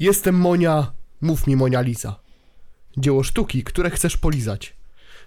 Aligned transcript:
Jestem 0.00 0.34
Monia, 0.34 0.92
mów 1.20 1.46
mi 1.46 1.56
Monia 1.56 1.80
Lisa. 1.80 2.20
Dzieło 2.96 3.22
sztuki, 3.22 3.64
które 3.64 3.90
chcesz 3.90 4.16
polizać. 4.16 4.76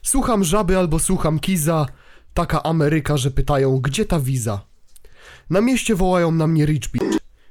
Słucham 0.02 0.44
żaby 0.44 0.78
albo 0.78 1.00
słucham 1.00 1.40
kiza, 1.40 1.86
taka 2.34 2.64
Ameryka, 2.64 3.18
że 3.18 3.32
pytają, 3.32 3.80
gdzie 3.80 4.06
ta 4.06 4.20
wiza. 4.20 4.66
Na 5.50 5.62
mieście 5.62 5.96
wołają 5.96 6.32
na 6.32 6.48
mnie 6.48 6.66
Rich. 6.66 6.90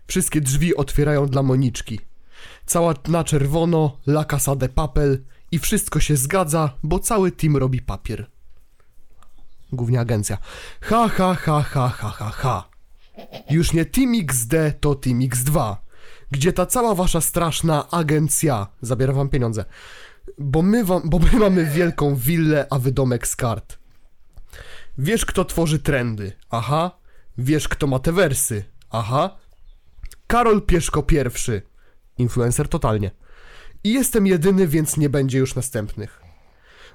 Wszystkie 0.06 0.40
drzwi 0.40 0.76
otwierają 0.76 1.26
dla 1.26 1.42
Moniczki. 1.42 2.00
Cała 2.66 2.94
na 3.08 3.24
czerwono, 3.24 3.96
la 4.06 4.24
casa 4.24 4.56
de 4.56 4.68
papel 4.68 5.24
i 5.50 5.58
wszystko 5.58 6.00
się 6.00 6.16
zgadza, 6.16 6.72
bo 6.82 6.98
cały 6.98 7.32
team 7.32 7.56
robi 7.56 7.82
papier. 7.82 8.30
Głównie 9.72 10.00
agencja. 10.00 10.38
Ha, 10.80 11.08
ha, 11.08 11.34
ha, 11.34 11.62
ha, 11.62 11.88
ha, 11.88 12.10
ha, 12.10 12.30
ha. 12.30 12.68
Już 13.50 13.72
nie 13.72 13.84
Team 13.84 14.12
XD, 14.14 14.54
to 14.80 14.94
Team 14.94 15.20
X2. 15.20 15.76
Gdzie 16.32 16.52
ta 16.52 16.66
cała 16.66 16.94
wasza 16.94 17.20
straszna 17.20 17.90
agencja 17.90 18.66
zabiera 18.82 19.12
wam 19.12 19.28
pieniądze. 19.28 19.64
Bo 20.38 20.62
my, 20.62 20.84
wam, 20.84 21.02
bo 21.04 21.18
my 21.18 21.38
mamy 21.38 21.64
wielką 21.64 22.16
willę, 22.16 22.66
a 22.70 22.78
wy 22.78 22.92
domek 22.92 23.26
z 23.26 23.36
kart. 23.36 23.78
Wiesz, 24.98 25.26
kto 25.26 25.44
tworzy 25.44 25.78
trendy. 25.78 26.32
Aha. 26.50 26.98
Wiesz, 27.38 27.68
kto 27.68 27.86
ma 27.86 27.98
te 27.98 28.12
wersy. 28.12 28.64
Aha. 28.90 29.36
Karol 30.26 30.62
Pieszko 30.62 31.02
pierwszy. 31.02 31.62
Influencer 32.18 32.68
totalnie. 32.68 33.10
I 33.84 33.92
jestem 33.92 34.26
jedyny, 34.26 34.68
więc 34.68 34.96
nie 34.96 35.08
będzie 35.08 35.38
już 35.38 35.54
następnych. 35.54 36.22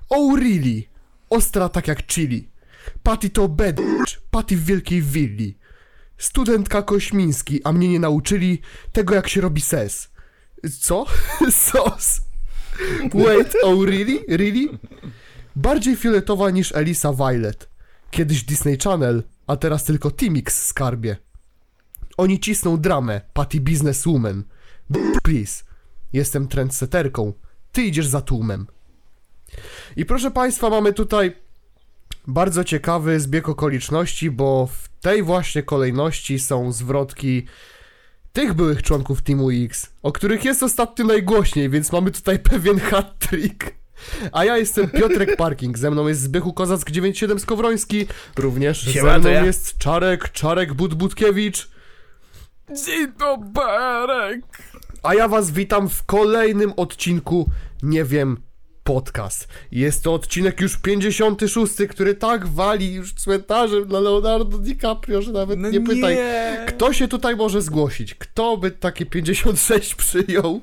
Oh 0.10 0.40
really? 0.40 0.84
Ostra 1.30 1.70
tak 1.70 1.88
jak 1.88 2.08
chili. 2.08 2.50
Patty 3.04 3.30
to 3.30 3.48
bitch. 3.48 4.20
Patty 4.32 4.58
w 4.58 4.66
wielkiej 4.66 5.02
willi. 5.02 5.57
Studentka 6.18 6.82
Kośmiński, 6.82 7.64
a 7.64 7.72
mnie 7.74 7.90
nie 7.90 8.00
nauczyli 8.00 8.62
tego 8.92 9.16
jak 9.16 9.28
się 9.28 9.42
robi 9.42 9.62
ses. 9.62 10.10
Co? 10.80 11.06
Sos. 11.52 12.22
Wait, 13.14 13.54
oh 13.64 13.86
really? 13.86 14.24
Really? 14.28 14.70
Bardziej 15.56 15.96
fioletowa 15.96 16.50
niż 16.50 16.72
Elisa 16.76 17.14
Violet. 17.14 17.70
Kiedyś 18.12 18.44
Disney 18.44 18.78
Channel, 18.78 19.24
a 19.48 19.56
teraz 19.56 19.84
tylko 19.84 20.12
Timix 20.12 20.66
skarbie. 20.66 21.18
Oni 22.18 22.40
cisną 22.40 22.78
dramę, 22.78 23.22
Patty 23.34 23.62
Businesswoman. 23.62 24.44
Please. 25.24 25.64
Jestem 26.14 26.48
trendseterką. 26.48 27.34
Ty 27.72 27.82
idziesz 27.82 28.08
za 28.08 28.22
tłumem. 28.22 28.68
I 29.96 30.06
proszę 30.06 30.32
Państwa, 30.32 30.70
mamy 30.70 30.94
tutaj 30.94 31.36
bardzo 32.28 32.64
ciekawy 32.64 33.20
zbieg 33.20 33.50
okoliczności, 33.50 34.32
bo 34.32 34.68
w 34.68 34.90
tej 35.02 35.24
właśnie 35.24 35.64
kolejności 35.64 36.40
są 36.40 36.72
zwrotki 36.72 37.46
tych 38.34 38.54
byłych 38.54 38.84
członków 38.84 39.22
Teamu 39.22 39.50
X, 39.52 39.90
o 40.04 40.12
których 40.12 40.46
jest 40.46 40.64
ostatnio 40.64 41.06
najgłośniej, 41.06 41.70
więc 41.70 41.92
mamy 41.92 42.12
tutaj 42.12 42.40
pewien 42.50 42.80
hat-trick. 42.80 43.78
A 44.32 44.46
ja 44.46 44.58
jestem 44.58 44.90
Piotrek 44.90 45.36
Parking, 45.36 45.78
ze 45.78 45.92
mną 45.92 46.08
jest 46.08 46.22
Zbychu 46.22 46.54
Kozack 46.54 46.92
97 46.92 47.40
Skowroński, 47.40 48.08
również 48.38 48.82
Siema, 48.82 49.14
ze 49.14 49.20
mną 49.20 49.30
ja. 49.30 49.46
jest 49.46 49.78
Czarek, 49.78 50.32
Czarek 50.32 50.74
Budbudkiewicz, 50.74 51.70
Dzień 52.86 53.08
dobry! 53.20 54.42
a 55.04 55.16
ja 55.16 55.28
was 55.28 55.52
witam 55.52 55.90
w 55.90 56.04
kolejnym 56.04 56.74
odcinku 56.78 57.50
Nie 57.84 58.04
wiem 58.04 58.47
podcast. 58.88 59.48
Jest 59.72 60.04
to 60.04 60.14
odcinek 60.14 60.62
już 60.62 60.78
56, 60.78 61.74
który 61.90 62.16
tak 62.16 62.48
wali 62.48 62.94
już 62.94 63.14
cmentarzem 63.14 63.88
dla 63.88 64.00
Leonardo 64.00 64.58
DiCaprio, 64.58 65.22
że 65.22 65.32
nawet 65.32 65.60
No 65.60 65.70
nie 65.70 65.82
pytaj. 65.82 66.16
nie. 66.16 66.66
Kto 66.68 66.94
się 66.94 67.08
tutaj 67.08 67.36
może 67.36 67.62
zgłosić? 67.62 68.16
Kto 68.16 68.58
by 68.58 68.72
takie 68.72 69.06
56 69.06 69.96
przyjął? 69.96 70.62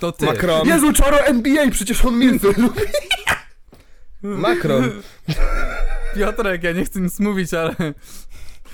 To 0.00 0.12
ty. 0.12 0.26
Macron. 0.26 0.68
Jezu, 0.68 0.92
czaro 0.92 1.20
NBA, 1.26 1.70
przecież 1.70 2.04
on 2.04 2.20
lubi. 2.56 2.80
Macron. 4.22 4.90
Piotrek, 6.16 6.62
ja 6.62 6.72
nie 6.72 6.84
chcę 6.84 7.00
nic 7.00 7.20
mówić, 7.20 7.54
ale 7.54 7.74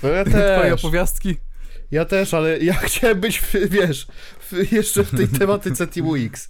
No 0.03 0.09
ja 0.09 0.23
twoje 0.29 0.41
też, 0.43 0.85
opowiastki... 0.85 1.37
ja 1.91 2.05
też, 2.05 2.33
ale 2.33 2.57
ja 2.59 2.73
chciałem 2.73 3.19
być, 3.19 3.39
w, 3.39 3.53
wiesz, 3.69 4.07
w, 4.51 4.71
jeszcze 4.71 5.03
w 5.03 5.17
tej 5.17 5.27
tematyce 5.27 5.87
Teamu 5.87 6.15
X. 6.15 6.49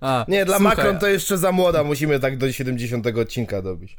A, 0.00 0.24
Nie, 0.28 0.44
dla 0.44 0.56
słuchaj, 0.58 0.76
Macron 0.76 0.98
to 0.98 1.08
jeszcze 1.08 1.38
za 1.38 1.52
młoda, 1.52 1.84
musimy 1.84 2.20
tak 2.20 2.38
do 2.38 2.52
70 2.52 3.06
odcinka 3.06 3.62
dobić. 3.62 3.96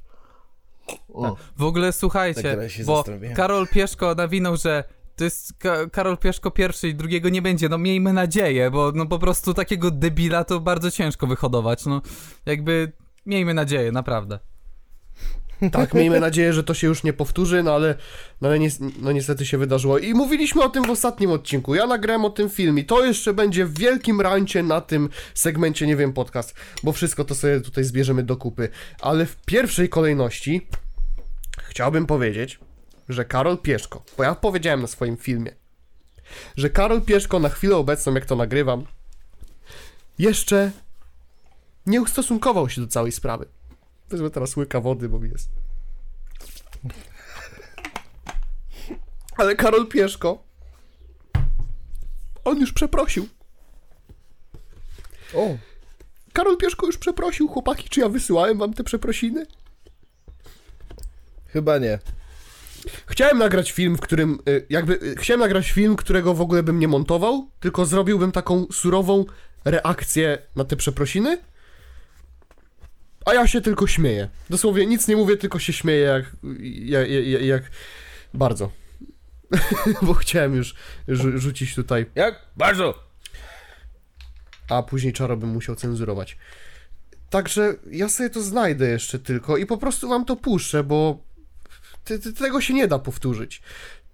O. 1.13 1.35
W 1.57 1.63
ogóle 1.63 1.87
Tak 1.87 1.95
słuchajcie, 1.95 2.69
się 2.69 2.83
bo. 2.83 3.03
Karol 3.35 3.67
Pieszko 3.67 4.15
nawinął, 4.15 4.57
że 4.57 4.83
to 5.15 5.23
jest 5.23 5.53
Ka 5.57 5.89
Karol 5.89 6.17
Pieszko 6.17 6.51
pierwszy 6.51 6.87
i 6.87 6.95
drugiego 6.95 7.29
nie 7.29 7.41
będzie. 7.41 7.69
No 7.69 7.77
miejmy 7.77 8.13
nadzieję, 8.13 8.71
bo 8.71 8.91
no 8.95 9.05
po 9.05 9.19
prostu 9.19 9.53
takiego 9.53 9.91
debila 9.91 10.43
to 10.43 10.59
bardzo 10.59 10.91
ciężko 10.91 11.27
wyhodować. 11.27 11.85
No 11.85 12.01
jakby 12.45 12.91
miejmy 13.25 13.53
nadzieję, 13.53 13.91
naprawdę. 13.91 14.39
Tak, 15.69 15.93
miejmy 15.93 16.19
nadzieję, 16.19 16.53
że 16.53 16.63
to 16.63 16.73
się 16.73 16.87
już 16.87 17.03
nie 17.03 17.13
powtórzy, 17.13 17.63
no 17.63 17.73
ale, 17.73 17.95
no 18.41 18.47
ale 18.47 18.59
ni 18.59 18.69
no 19.01 19.11
niestety 19.11 19.45
się 19.45 19.57
wydarzyło. 19.57 19.97
I 19.97 20.13
mówiliśmy 20.13 20.63
o 20.63 20.69
tym 20.69 20.83
w 20.83 20.89
ostatnim 20.89 21.31
odcinku. 21.31 21.75
Ja 21.75 21.87
nagrałem 21.87 22.25
o 22.25 22.29
tym 22.29 22.49
film 22.49 22.79
i 22.79 22.85
to 22.85 23.05
jeszcze 23.05 23.33
będzie 23.33 23.65
w 23.65 23.79
wielkim 23.79 24.21
rancie 24.21 24.63
na 24.63 24.81
tym 24.81 25.09
segmencie, 25.33 25.87
nie 25.87 25.95
wiem, 25.95 26.13
podcast, 26.13 26.53
bo 26.83 26.91
wszystko 26.91 27.25
to 27.25 27.35
sobie 27.35 27.61
tutaj 27.61 27.83
zbierzemy 27.83 28.23
do 28.23 28.37
kupy. 28.37 28.69
Ale 29.01 29.25
w 29.25 29.35
pierwszej 29.45 29.89
kolejności 29.89 30.67
chciałbym 31.57 32.05
powiedzieć, 32.05 32.59
że 33.09 33.25
Karol 33.25 33.57
Pieszko, 33.57 34.03
bo 34.17 34.23
ja 34.23 34.35
powiedziałem 34.35 34.81
na 34.81 34.87
swoim 34.87 35.17
filmie, 35.17 35.55
że 36.57 36.69
Karol 36.69 37.01
Pieszko 37.01 37.39
na 37.39 37.49
chwilę 37.49 37.75
obecną, 37.77 38.13
jak 38.13 38.25
to 38.25 38.35
nagrywam, 38.35 38.85
jeszcze 40.19 40.71
nie 41.85 42.01
ustosunkował 42.01 42.69
się 42.69 42.81
do 42.81 42.87
całej 42.87 43.11
sprawy. 43.11 43.45
Wezmę 44.11 44.29
teraz 44.29 44.57
łyka 44.57 44.79
wody, 44.81 45.09
bo 45.09 45.23
jest. 45.25 45.49
Ale 49.37 49.55
Karol 49.55 49.87
Pieszko. 49.87 50.43
On 52.43 52.59
już 52.59 52.73
przeprosił. 52.73 53.27
O. 55.35 55.57
Karol 56.33 56.57
Pieszko 56.57 56.85
już 56.85 56.97
przeprosił, 56.97 57.47
chłopaki. 57.47 57.89
Czy 57.89 57.99
ja 57.99 58.09
wysyłałem 58.09 58.57
wam 58.57 58.73
te 58.73 58.83
przeprosiny? 58.83 59.45
Chyba 61.47 61.77
nie. 61.77 61.99
Chciałem 63.07 63.37
nagrać 63.37 63.71
film, 63.71 63.97
w 63.97 64.01
którym. 64.01 64.39
y, 64.49 64.65
Jakby. 64.69 64.93
y, 64.93 65.15
Chciałem 65.15 65.39
nagrać 65.39 65.71
film, 65.71 65.95
którego 65.95 66.33
w 66.33 66.41
ogóle 66.41 66.63
bym 66.63 66.79
nie 66.79 66.87
montował, 66.87 67.47
tylko 67.59 67.85
zrobiłbym 67.85 68.31
taką 68.31 68.65
surową 68.71 69.25
reakcję 69.65 70.37
na 70.55 70.65
te 70.65 70.75
przeprosiny. 70.75 71.37
A 73.25 73.33
ja 73.33 73.47
się 73.47 73.61
tylko 73.61 73.87
śmieję. 73.87 74.29
Dosłownie 74.49 74.85
nic 74.85 75.07
nie 75.07 75.15
mówię, 75.15 75.37
tylko 75.37 75.59
się 75.59 75.73
śmieję 75.73 75.99
jak. 75.99 76.25
jak, 76.69 77.09
jak, 77.09 77.41
jak 77.41 77.63
bardzo. 78.33 78.71
Bo 80.01 80.13
chciałem 80.13 80.55
już 80.55 80.75
rzu- 81.07 81.37
rzucić 81.37 81.75
tutaj. 81.75 82.05
Jak? 82.15 82.45
Bardzo. 82.57 83.03
A 84.69 84.83
później 84.83 85.13
Czaro 85.13 85.37
bym 85.37 85.49
musiał 85.49 85.75
cenzurować. 85.75 86.37
Także 87.29 87.75
ja 87.91 88.09
sobie 88.09 88.29
to 88.29 88.41
znajdę 88.41 88.89
jeszcze 88.89 89.19
tylko 89.19 89.57
i 89.57 89.65
po 89.65 89.77
prostu 89.77 90.09
wam 90.09 90.25
to 90.25 90.35
puszczę, 90.35 90.83
bo 90.83 91.23
te, 92.03 92.19
te, 92.19 92.33
tego 92.33 92.61
się 92.61 92.73
nie 92.73 92.87
da 92.87 92.99
powtórzyć. 92.99 93.61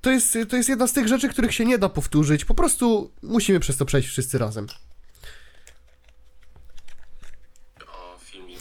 To 0.01 0.11
jest, 0.11 0.37
to 0.49 0.55
jest 0.55 0.69
jedna 0.69 0.87
z 0.87 0.93
tych 0.93 1.07
rzeczy, 1.07 1.29
których 1.29 1.53
się 1.53 1.65
nie 1.65 1.77
da 1.77 1.89
powtórzyć. 1.89 2.45
Po 2.45 2.53
prostu 2.53 3.11
musimy 3.21 3.59
przez 3.59 3.77
to 3.77 3.85
przejść 3.85 4.09
wszyscy 4.09 4.37
razem. 4.37 4.67
o 7.87 8.19
filmik. 8.19 8.59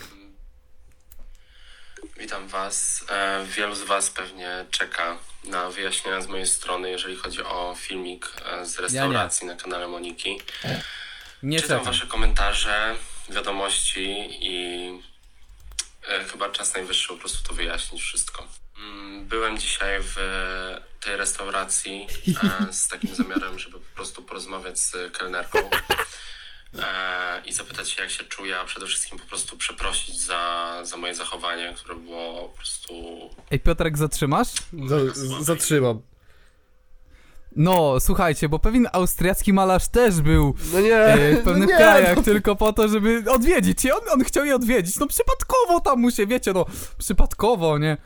Witam 2.26 2.48
Was. 2.48 3.04
E, 3.08 3.44
Wielu 3.44 3.74
z 3.74 3.82
Was 3.82 4.10
pewnie 4.10 4.66
czeka 4.70 5.18
na 5.44 5.70
wyjaśnienia 5.70 6.20
z 6.20 6.26
mojej 6.26 6.46
strony, 6.46 6.90
jeżeli 6.90 7.16
chodzi 7.16 7.42
o 7.42 7.74
filmik 7.78 8.32
e, 8.44 8.66
z 8.66 8.78
restauracji 8.78 9.46
na 9.46 9.54
kanale 9.56 9.88
Moniki. 9.88 10.40
Nie 11.42 11.60
Czytam 11.60 11.78
czekam. 11.78 11.92
Wasze 11.92 12.06
komentarze, 12.06 12.96
wiadomości 13.28 14.28
i 14.40 14.88
e, 16.08 16.24
chyba 16.24 16.48
czas 16.50 16.74
najwyższy 16.74 17.08
po 17.08 17.16
prostu 17.16 17.48
to 17.48 17.54
wyjaśnić 17.54 18.02
wszystko. 18.02 18.48
Mm, 18.78 19.26
Byłem 19.26 19.58
dzisiaj 19.58 19.98
w 20.02 20.16
tej 21.00 21.16
restauracji 21.16 22.06
z 22.70 22.88
takim 22.88 23.14
zamiarem, 23.14 23.58
żeby 23.58 23.80
po 23.80 23.94
prostu 23.94 24.22
porozmawiać 24.22 24.78
z 24.80 25.12
kelnerką 25.18 25.58
i 27.46 27.52
zapytać 27.52 27.90
się, 27.90 28.02
jak 28.02 28.10
się 28.10 28.24
czuje, 28.24 28.58
a 28.58 28.64
przede 28.64 28.86
wszystkim 28.86 29.18
po 29.18 29.26
prostu 29.26 29.56
przeprosić 29.56 30.20
za, 30.20 30.72
za 30.82 30.96
moje 30.96 31.14
zachowanie, 31.14 31.74
które 31.76 31.94
było 31.94 32.48
po 32.48 32.56
prostu 32.56 32.92
Ej, 33.50 33.60
Piotrek, 33.60 33.98
zatrzymasz? 33.98 34.48
Z, 34.88 35.16
z, 35.16 35.44
zatrzymam. 35.44 36.00
No, 37.56 38.00
słuchajcie, 38.00 38.48
bo 38.48 38.58
pewien 38.58 38.88
austriacki 38.92 39.52
malarz 39.52 39.88
też 39.88 40.20
był 40.20 40.54
No 40.72 40.80
nie, 40.80 40.96
e, 40.96 41.36
w 41.36 41.44
pewnych 41.44 41.68
no 41.68 41.74
nie, 41.74 41.78
krajach 41.78 42.16
no, 42.16 42.22
tylko 42.22 42.56
po 42.56 42.72
to, 42.72 42.88
żeby 42.88 43.24
odwiedzić 43.30 43.84
je. 43.84 43.94
On, 43.94 44.00
on 44.12 44.24
chciał 44.24 44.44
je 44.44 44.54
odwiedzić. 44.56 44.96
No 44.96 45.06
przypadkowo 45.06 45.80
tam 45.80 46.00
mu 46.00 46.10
się, 46.10 46.26
wiecie, 46.26 46.52
no 46.52 46.66
przypadkowo, 46.98 47.78
nie? 47.78 47.96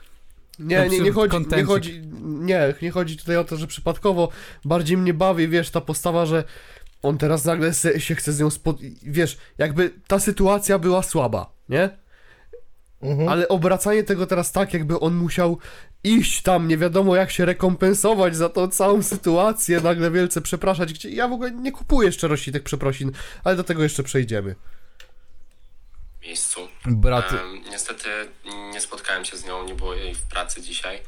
nie, 0.61 0.89
nie, 0.89 1.01
nie, 1.01 1.13
chodzi, 1.13 1.37
nie 1.57 1.65
chodzi, 1.65 2.03
nie, 2.23 2.75
nie 2.83 2.91
chodzi 2.91 3.17
tutaj 3.17 3.37
o 3.37 3.45
to, 3.45 3.57
że 3.57 3.67
przypadkowo 3.67 4.29
bardziej 4.65 4.97
mnie 4.97 5.15
bawi, 5.15 5.49
wiesz, 5.49 5.71
ta 5.71 5.81
postawa, 5.81 6.27
że 6.27 6.45
on 7.03 7.19
teraz 7.19 7.45
nagle 7.45 7.75
se, 7.75 8.01
się 8.01 8.15
chce 8.15 8.33
z 8.33 8.41
nią 8.41 8.51
spod... 8.51 8.77
Wiesz, 9.03 9.39
jakby 9.59 9.91
ta 10.07 10.21
sytuacja 10.21 10.79
była 10.79 11.03
słaba, 11.03 11.53
nie? 11.69 11.91
Mhm. 13.03 13.29
Ale 13.29 13.49
obracanie 13.49 14.05
tego 14.05 14.27
teraz 14.27 14.53
tak, 14.53 14.75
jakby 14.75 15.01
on 15.01 15.15
musiał 15.15 15.59
iść 16.05 16.43
tam, 16.43 16.69
nie 16.69 16.79
wiadomo 16.79 17.17
jak 17.17 17.31
się 17.31 17.45
rekompensować 17.45 18.37
za 18.37 18.49
tą 18.49 18.69
całą 18.69 19.03
sytuację, 19.03 19.81
nagle 19.81 20.11
wielce 20.11 20.41
przepraszać, 20.41 20.93
gdzie 20.93 21.11
ja 21.11 21.29
w 21.29 21.33
ogóle 21.33 21.51
nie 21.51 21.73
kupuję 21.73 22.13
szczerości 22.13 22.53
tych 22.53 22.63
przeprosin, 22.63 23.13
ale 23.45 23.57
do 23.57 23.65
tego 23.65 23.83
jeszcze 23.83 24.03
przejdziemy. 24.03 24.55
miejscu. 26.23 26.61
Brat, 26.87 27.33
Em, 27.33 27.63
niestety 27.71 28.09
nie 28.73 28.81
spotkałem 28.81 29.25
się 29.25 29.37
z 29.37 29.45
nią, 29.45 29.65
nie 29.65 29.75
było 29.75 29.95
jej 29.95 30.15
w 30.15 30.23
pracy 30.23 30.63
dzisiaj, 30.63 31.01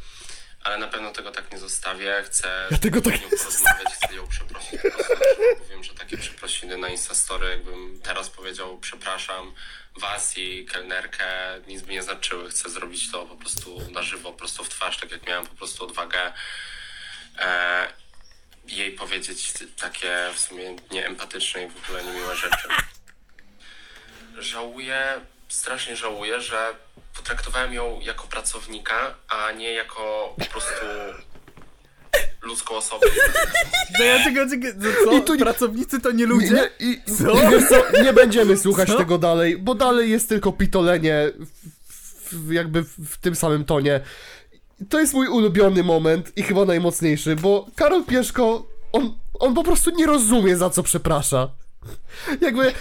ale 0.64 0.78
na 0.78 0.86
pewno 0.86 1.10
tego 1.10 1.30
tak 1.30 1.52
nie 1.52 1.58
zostawię. 1.58 2.22
Chcę 2.26 2.68
Ja 2.70 2.78
tego 2.78 3.00
tak 3.00 3.14
nie 3.14 3.38
porozmawiać, 3.38 3.94
chcę 3.94 4.14
ją 4.14 4.28
przeprosić. 4.28 4.80
Po 4.82 4.90
prostu, 4.90 5.14
bo 5.58 5.64
wiem, 5.70 5.84
że 5.84 5.94
takie 5.94 6.18
przeprosiny 6.18 6.76
na 6.76 6.88
Instastory, 6.88 7.48
jakbym 7.48 8.00
teraz 8.02 8.30
powiedział 8.30 8.78
przepraszam 8.78 9.54
was 9.96 10.38
i 10.38 10.64
kelnerkę, 10.64 11.24
nic 11.66 11.82
by 11.82 11.92
nie 11.92 12.02
znaczyły. 12.02 12.50
Chcę 12.50 12.70
zrobić 12.70 13.10
to 13.10 13.26
po 13.26 13.36
prostu 13.36 13.90
na 13.90 14.02
żywo, 14.02 14.32
prosto 14.32 14.64
w 14.64 14.68
twarz, 14.68 14.98
tak 14.98 15.10
jak 15.10 15.26
miałem 15.26 15.46
po 15.46 15.54
prostu 15.54 15.84
odwagę 15.84 16.32
e, 17.38 17.92
jej 18.66 18.92
powiedzieć 18.92 19.52
takie 19.80 20.30
w 20.34 20.38
sumie 20.38 20.76
nieempatyczne 20.90 21.64
i 21.64 21.68
w 21.68 21.84
ogóle 21.84 22.04
niemiłe 22.04 22.36
rzeczy. 22.36 22.68
Żałuję, 24.38 25.20
strasznie 25.52 25.96
żałuję, 25.96 26.40
że 26.40 26.74
potraktowałem 27.16 27.74
ją 27.74 28.00
jako 28.00 28.26
pracownika, 28.26 29.14
a 29.28 29.52
nie 29.52 29.72
jako 29.72 30.34
po 30.38 30.44
prostu 30.44 30.86
ludzką 32.42 32.74
osobę. 32.76 33.06
no 33.98 34.04
ja 34.04 34.24
czego, 34.24 34.50
czego, 34.50 34.68
co? 35.04 35.12
I 35.18 35.22
tu 35.22 35.34
nie- 35.34 35.40
Pracownicy 35.40 36.00
to 36.00 36.10
nie 36.12 36.26
ludzie? 36.26 36.50
Nie, 36.54 36.70
i, 36.88 37.02
Co? 37.18 37.32
I 37.32 37.50
wiesz 37.50 37.68
co, 37.68 38.02
nie 38.02 38.12
będziemy 38.12 38.56
słuchać 38.66 38.88
Co? 38.88 38.98
tego 38.98 39.18
dalej, 39.18 39.58
bo 39.58 39.74
dalej 39.74 40.10
jest 40.10 40.28
tylko 40.28 40.52
pitolenie 40.52 41.32
w, 41.88 42.34
w, 42.34 42.52
jakby 42.52 42.82
w, 42.82 42.88
w 43.08 43.18
tym 43.18 43.34
samym 43.34 43.64
tonie. 43.64 44.00
To 44.88 45.00
jest 45.00 45.14
mój 45.14 45.28
ulubiony 45.28 45.82
moment 45.82 46.32
i 46.36 46.42
chyba 46.42 46.64
najmocniejszy, 46.64 47.36
bo 47.36 47.66
Karol 47.76 48.04
Pieszko, 48.04 48.66
on, 48.92 49.18
on 49.38 49.54
po 49.54 49.64
prostu 49.64 49.90
nie 49.90 50.06
rozumie 50.06 50.56
za 50.56 50.70
co 50.70 50.82
przeprasza. 50.82 51.48
Jakby 52.40 52.72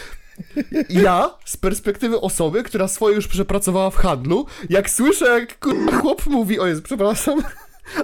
ja, 0.90 1.38
z 1.46 1.58
perspektywy 1.58 2.22
osoby, 2.22 2.64
która 2.64 2.88
swoje 2.88 3.16
już 3.16 3.28
przepracowała 3.28 3.90
w 3.90 3.96
handlu, 3.96 4.46
jak 4.70 4.90
słyszę, 4.90 5.26
jak 5.26 5.60
kurwa 5.60 5.98
chłop 5.98 6.26
mówi, 6.26 6.60
o 6.60 6.68
jest, 6.68 6.82
przepraszam, 6.82 7.40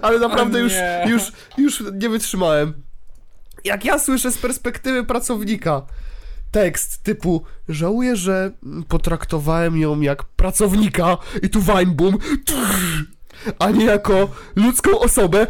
ale 0.01 0.19
naprawdę 0.19 0.59
już, 0.59 0.73
nie. 0.73 1.05
już, 1.07 1.31
już 1.57 1.83
nie 1.93 2.09
wytrzymałem. 2.09 2.73
Jak 3.63 3.85
ja 3.85 3.99
słyszę 3.99 4.31
z 4.31 4.37
perspektywy 4.37 5.03
pracownika 5.03 5.81
tekst 6.51 7.03
typu 7.03 7.43
żałuję, 7.69 8.15
że 8.15 8.51
potraktowałem 8.87 9.77
ją 9.77 10.01
jak 10.01 10.23
pracownika 10.23 11.17
i 11.43 11.49
tu 11.49 11.61
Weinboom, 11.61 12.17
a 13.59 13.71
nie 13.71 13.85
jako 13.85 14.29
ludzką 14.55 14.99
osobę. 14.99 15.47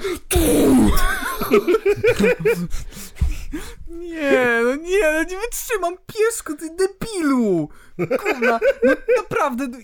Nie, 3.88 4.62
no 4.64 4.76
nie, 4.76 5.12
no 5.14 5.20
nie 5.20 5.38
wytrzymam, 5.40 5.98
pieszku, 6.08 6.54
ty 6.58 6.70
debilu! 6.76 7.70
Kurwa, 7.98 8.60
no 8.84 8.94
naprawdę, 9.18 9.68
no, 9.68 9.78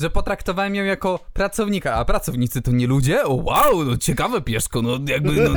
że 0.00 0.10
potraktowałem 0.10 0.74
ją 0.74 0.84
jako 0.84 1.20
pracownika, 1.32 1.94
a 1.94 2.04
pracownicy 2.04 2.62
to 2.62 2.70
nie 2.70 2.86
ludzie? 2.86 3.24
O 3.24 3.34
wow, 3.34 3.84
no 3.84 3.96
ciekawe 3.96 4.40
pieszko, 4.40 4.82
no 4.82 4.98
jakby, 5.08 5.32
no, 5.32 5.50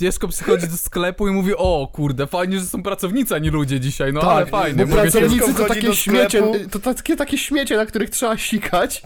pieszko 0.00 0.28
przychodzi 0.28 0.68
do 0.68 0.76
sklepu 0.76 1.28
i 1.28 1.30
mówi, 1.30 1.54
o 1.56 1.88
kurde, 1.92 2.26
fajnie, 2.26 2.60
że 2.60 2.66
są 2.66 2.82
pracownicy, 2.82 3.34
a 3.34 3.38
nie 3.38 3.50
ludzie 3.50 3.80
dzisiaj, 3.80 4.12
no 4.12 4.20
ale 4.20 4.46
fajnie, 4.46 4.78
Tak, 4.78 4.88
bo 4.88 4.94
pracownicy 4.94 5.54
to 5.54 5.64
takie 5.64 5.94
śmiecie, 5.94 6.42
to 6.70 6.78
takie, 6.78 7.16
takie 7.16 7.38
śmiecie, 7.38 7.76
na 7.76 7.86
których 7.86 8.10
trzeba 8.10 8.38
sikać. 8.38 9.02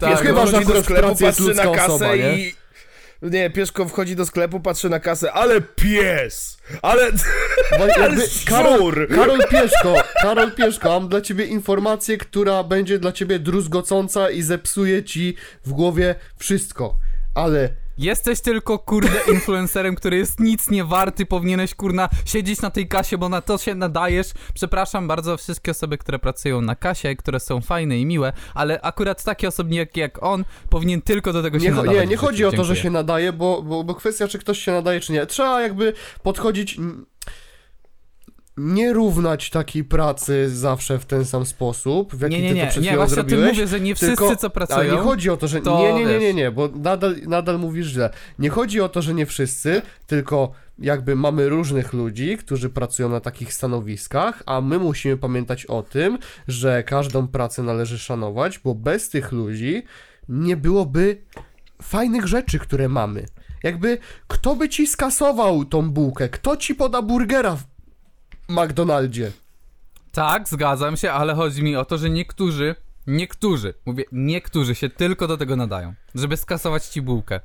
Tak, 0.00 0.20
chyba, 0.20 0.44
no, 0.44 0.46
że 0.46 0.52
wchodzi 0.52 0.66
do 0.66 0.78
akurat 0.78 0.82
w 0.82 0.84
sklepu, 0.84 1.02
pracy 1.02 1.24
jest 1.24 1.38
patrzy 1.38 1.54
na 1.54 1.74
kasę 1.74 1.92
osoba, 1.92 2.14
i... 2.14 2.20
Nie, 2.20 2.50
pieszko 3.54 3.88
wchodzi 3.88 4.16
do 4.16 4.26
sklepu, 4.26 4.60
patrzy 4.60 4.88
na 4.88 5.00
kasę, 5.00 5.32
ale 5.32 5.60
pies! 5.60 6.58
Ale... 6.82 7.10
Jakby 8.00 8.22
Karol! 8.46 9.06
Karol 9.08 9.40
Pieszko, 9.50 9.94
Karol 10.22 10.52
Pieszko, 10.52 10.88
mam 10.88 11.08
dla 11.08 11.20
ciebie 11.20 11.44
informację, 11.44 12.18
która 12.18 12.64
będzie 12.64 12.98
dla 12.98 13.12
ciebie 13.12 13.38
druzgocąca 13.38 14.30
i 14.30 14.42
zepsuje 14.42 15.04
ci 15.04 15.36
w 15.66 15.72
głowie 15.72 16.14
wszystko. 16.36 16.98
Ale 17.34 17.68
Jesteś 17.98 18.40
tylko, 18.40 18.78
kurde, 18.78 19.20
influencerem, 19.34 19.94
który 19.94 20.16
jest 20.16 20.40
nic 20.40 20.70
nie 20.70 20.84
warty, 20.84 21.26
powinieneś, 21.26 21.74
kurna, 21.74 22.08
siedzieć 22.24 22.62
na 22.62 22.70
tej 22.70 22.88
kasie, 22.88 23.18
bo 23.18 23.28
na 23.28 23.40
to 23.40 23.58
się 23.58 23.74
nadajesz. 23.74 24.26
Przepraszam 24.54 25.08
bardzo 25.08 25.36
wszystkie 25.36 25.70
osoby, 25.70 25.98
które 25.98 26.18
pracują 26.18 26.60
na 26.60 26.76
kasie, 26.76 27.16
które 27.16 27.40
są 27.40 27.60
fajne 27.60 27.98
i 27.98 28.06
miłe, 28.06 28.32
ale 28.54 28.80
akurat 28.80 29.24
takie 29.24 29.48
osoby 29.48 29.74
jak, 29.94 30.22
on 30.22 30.44
powinien 30.70 31.02
tylko 31.02 31.32
do 31.32 31.42
tego 31.42 31.58
się 31.58 31.64
nie, 31.64 31.70
nadawać. 31.70 31.96
nie, 31.96 32.06
nie 32.06 32.16
chodzi 32.16 32.44
o 32.44 32.50
to, 32.50 32.56
że 32.56 32.74
Dziękuję. 32.74 32.82
się 32.82 32.90
nadaje, 32.90 33.32
bo, 33.32 33.62
bo, 33.62 33.84
bo 33.84 33.94
kwestia, 33.94 34.28
czy 34.28 34.38
ktoś 34.38 34.58
się 34.58 34.72
nadaje, 34.72 35.00
czy 35.00 35.12
nie. 35.12 35.26
Trzeba 35.26 35.62
jakby 35.62 35.92
podchodzić. 36.22 36.78
Nie 38.58 38.92
równać 38.92 39.50
takiej 39.50 39.84
pracy 39.84 40.50
zawsze 40.50 40.98
w 40.98 41.04
ten 41.06 41.24
sam 41.24 41.46
sposób, 41.46 42.14
w 42.14 42.20
jaki 42.20 42.34
Nie, 42.34 42.42
nie, 42.42 42.48
ty 42.48 42.54
nie, 42.54 42.64
to 42.64 42.70
przed 42.70 42.82
nie, 42.82 42.88
chwilą 42.88 43.04
tym 43.06 43.14
zrobiłeś. 43.14 43.52
mówię, 43.52 43.66
że 43.66 43.80
nie 43.80 43.94
wszyscy, 43.94 44.16
tylko- 44.16 44.36
co 44.36 44.46
Ale 44.46 44.50
pracują, 44.50 44.94
nie 44.94 45.00
chodzi 45.00 45.30
o 45.30 45.36
to, 45.36 45.48
że. 45.48 45.60
to 45.60 45.78
nie, 45.78 45.92
nie, 45.92 46.04
nie, 46.06 46.18
nie, 46.18 46.34
nie, 46.34 46.50
bo 46.50 46.68
nadal, 46.68 47.16
nadal 47.26 47.58
mówisz 47.58 47.86
źle. 47.86 48.10
Nie 48.38 48.50
chodzi 48.50 48.80
o 48.80 48.88
to, 48.88 49.02
że 49.02 49.14
nie 49.14 49.26
wszyscy, 49.26 49.82
tylko 50.06 50.52
jakby 50.78 51.16
mamy 51.16 51.48
różnych 51.48 51.92
ludzi, 51.92 52.36
którzy 52.36 52.70
pracują 52.70 53.08
na 53.08 53.20
takich 53.20 53.52
stanowiskach, 53.54 54.42
a 54.46 54.60
my 54.60 54.78
musimy 54.78 55.16
pamiętać 55.16 55.66
o 55.66 55.82
tym, 55.82 56.18
że 56.48 56.82
każdą 56.82 57.28
pracę 57.28 57.62
należy 57.62 57.98
szanować, 57.98 58.58
bo 58.58 58.74
bez 58.74 59.08
tych 59.08 59.32
ludzi 59.32 59.82
nie 60.28 60.56
byłoby 60.56 61.22
fajnych 61.82 62.26
rzeczy, 62.26 62.58
które 62.58 62.88
mamy. 62.88 63.26
Jakby 63.62 63.98
kto 64.28 64.56
by 64.56 64.68
ci 64.68 64.86
skasował 64.86 65.64
tą 65.64 65.90
bułkę? 65.90 66.28
Kto 66.28 66.56
ci 66.56 66.74
poda 66.74 67.02
burgera 67.02 67.56
w 67.56 67.62
McDonaldzie? 68.48 69.32
Tak, 70.12 70.48
zgadzam 70.48 70.96
się, 70.96 71.12
ale 71.12 71.34
chodzi 71.34 71.62
mi 71.62 71.76
o 71.76 71.84
to, 71.84 71.98
że 71.98 72.10
niektórzy, 72.10 72.74
niektórzy, 73.06 73.74
mówię, 73.86 74.04
niektórzy 74.12 74.74
się 74.74 74.88
tylko 74.90 75.26
do 75.28 75.36
tego 75.36 75.56
nadają, 75.56 75.94
żeby 76.14 76.36
skasować 76.36 76.84
ci 76.86 77.02
bułkę. 77.02 77.40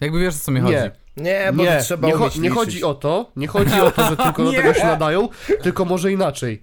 Jakby 0.00 0.20
wiesz, 0.20 0.36
o 0.36 0.38
co 0.38 0.52
mi 0.52 0.60
chodzi. 0.60 0.74
Nie. 0.74 0.90
Nie, 1.16 1.52
bo 1.54 1.62
nie, 1.62 1.80
trzeba 1.82 2.08
nie, 2.08 2.14
cho- 2.14 2.40
nie 2.40 2.50
chodzi 2.50 2.84
o 2.84 2.94
to, 2.94 3.32
nie 3.36 3.46
chodzi 3.46 3.80
o 3.80 3.90
to, 3.90 4.08
że 4.08 4.16
tylko 4.16 4.44
do 4.50 4.52
tego 4.52 4.74
się 4.74 4.84
nadają, 4.84 5.28
tylko 5.62 5.84
może 5.84 6.12
inaczej. 6.12 6.62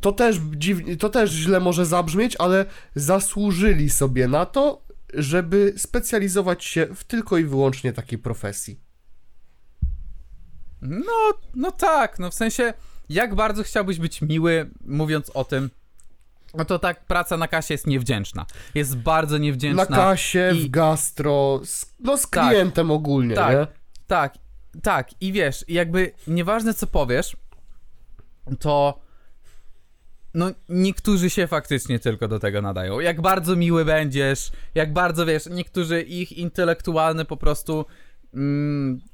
To 0.00 0.12
też, 0.12 0.40
dziwnie, 0.56 0.96
to 0.96 1.08
też 1.08 1.30
źle 1.30 1.60
może 1.60 1.86
zabrzmieć, 1.86 2.36
ale 2.38 2.64
zasłużyli 2.94 3.90
sobie 3.90 4.28
na 4.28 4.46
to, 4.46 4.82
żeby 5.14 5.74
specjalizować 5.76 6.64
się 6.64 6.86
w 6.94 7.04
tylko 7.04 7.38
i 7.38 7.44
wyłącznie 7.44 7.92
takiej 7.92 8.18
profesji. 8.18 8.80
No, 10.82 11.12
no 11.54 11.70
tak, 11.72 12.18
no 12.18 12.30
w 12.30 12.34
sensie, 12.34 12.74
jak 13.08 13.34
bardzo 13.34 13.62
chciałbyś 13.62 13.98
być 13.98 14.22
miły, 14.22 14.70
mówiąc 14.86 15.30
o 15.34 15.44
tym, 15.44 15.70
no 16.54 16.64
to 16.64 16.78
tak, 16.78 17.04
praca 17.06 17.36
na 17.36 17.48
kasie 17.48 17.74
jest 17.74 17.86
niewdzięczna. 17.86 18.46
Jest 18.74 18.96
bardzo 18.96 19.38
niewdzięczna. 19.38 19.84
Na 19.90 19.96
kasie, 19.96 20.50
i- 20.54 20.60
w 20.60 20.70
gastro, 20.70 21.60
z, 21.64 21.86
no 22.00 22.16
z 22.18 22.30
Tak. 22.30 22.48
klientem 22.48 22.90
ogólnie, 22.90 23.34
Tak. 23.34 23.56
nie? 23.56 23.66
Tak, 24.06 24.34
tak, 24.82 25.10
i 25.22 25.32
wiesz, 25.32 25.64
jakby 25.68 26.12
nieważne 26.26 26.74
co 26.74 26.86
powiesz, 26.86 27.36
to 28.60 29.00
no 30.34 30.50
niektórzy 30.68 31.30
się 31.30 31.46
faktycznie 31.46 31.98
tylko 31.98 32.28
do 32.28 32.38
tego 32.38 32.62
nadają. 32.62 33.00
Jak 33.00 33.20
bardzo 33.20 33.56
miły 33.56 33.84
będziesz, 33.84 34.50
jak 34.74 34.92
bardzo 34.92 35.26
wiesz, 35.26 35.46
niektórzy 35.46 36.02
ich 36.02 36.32
intelektualne 36.32 37.24
po 37.24 37.36
prostu 37.36 37.86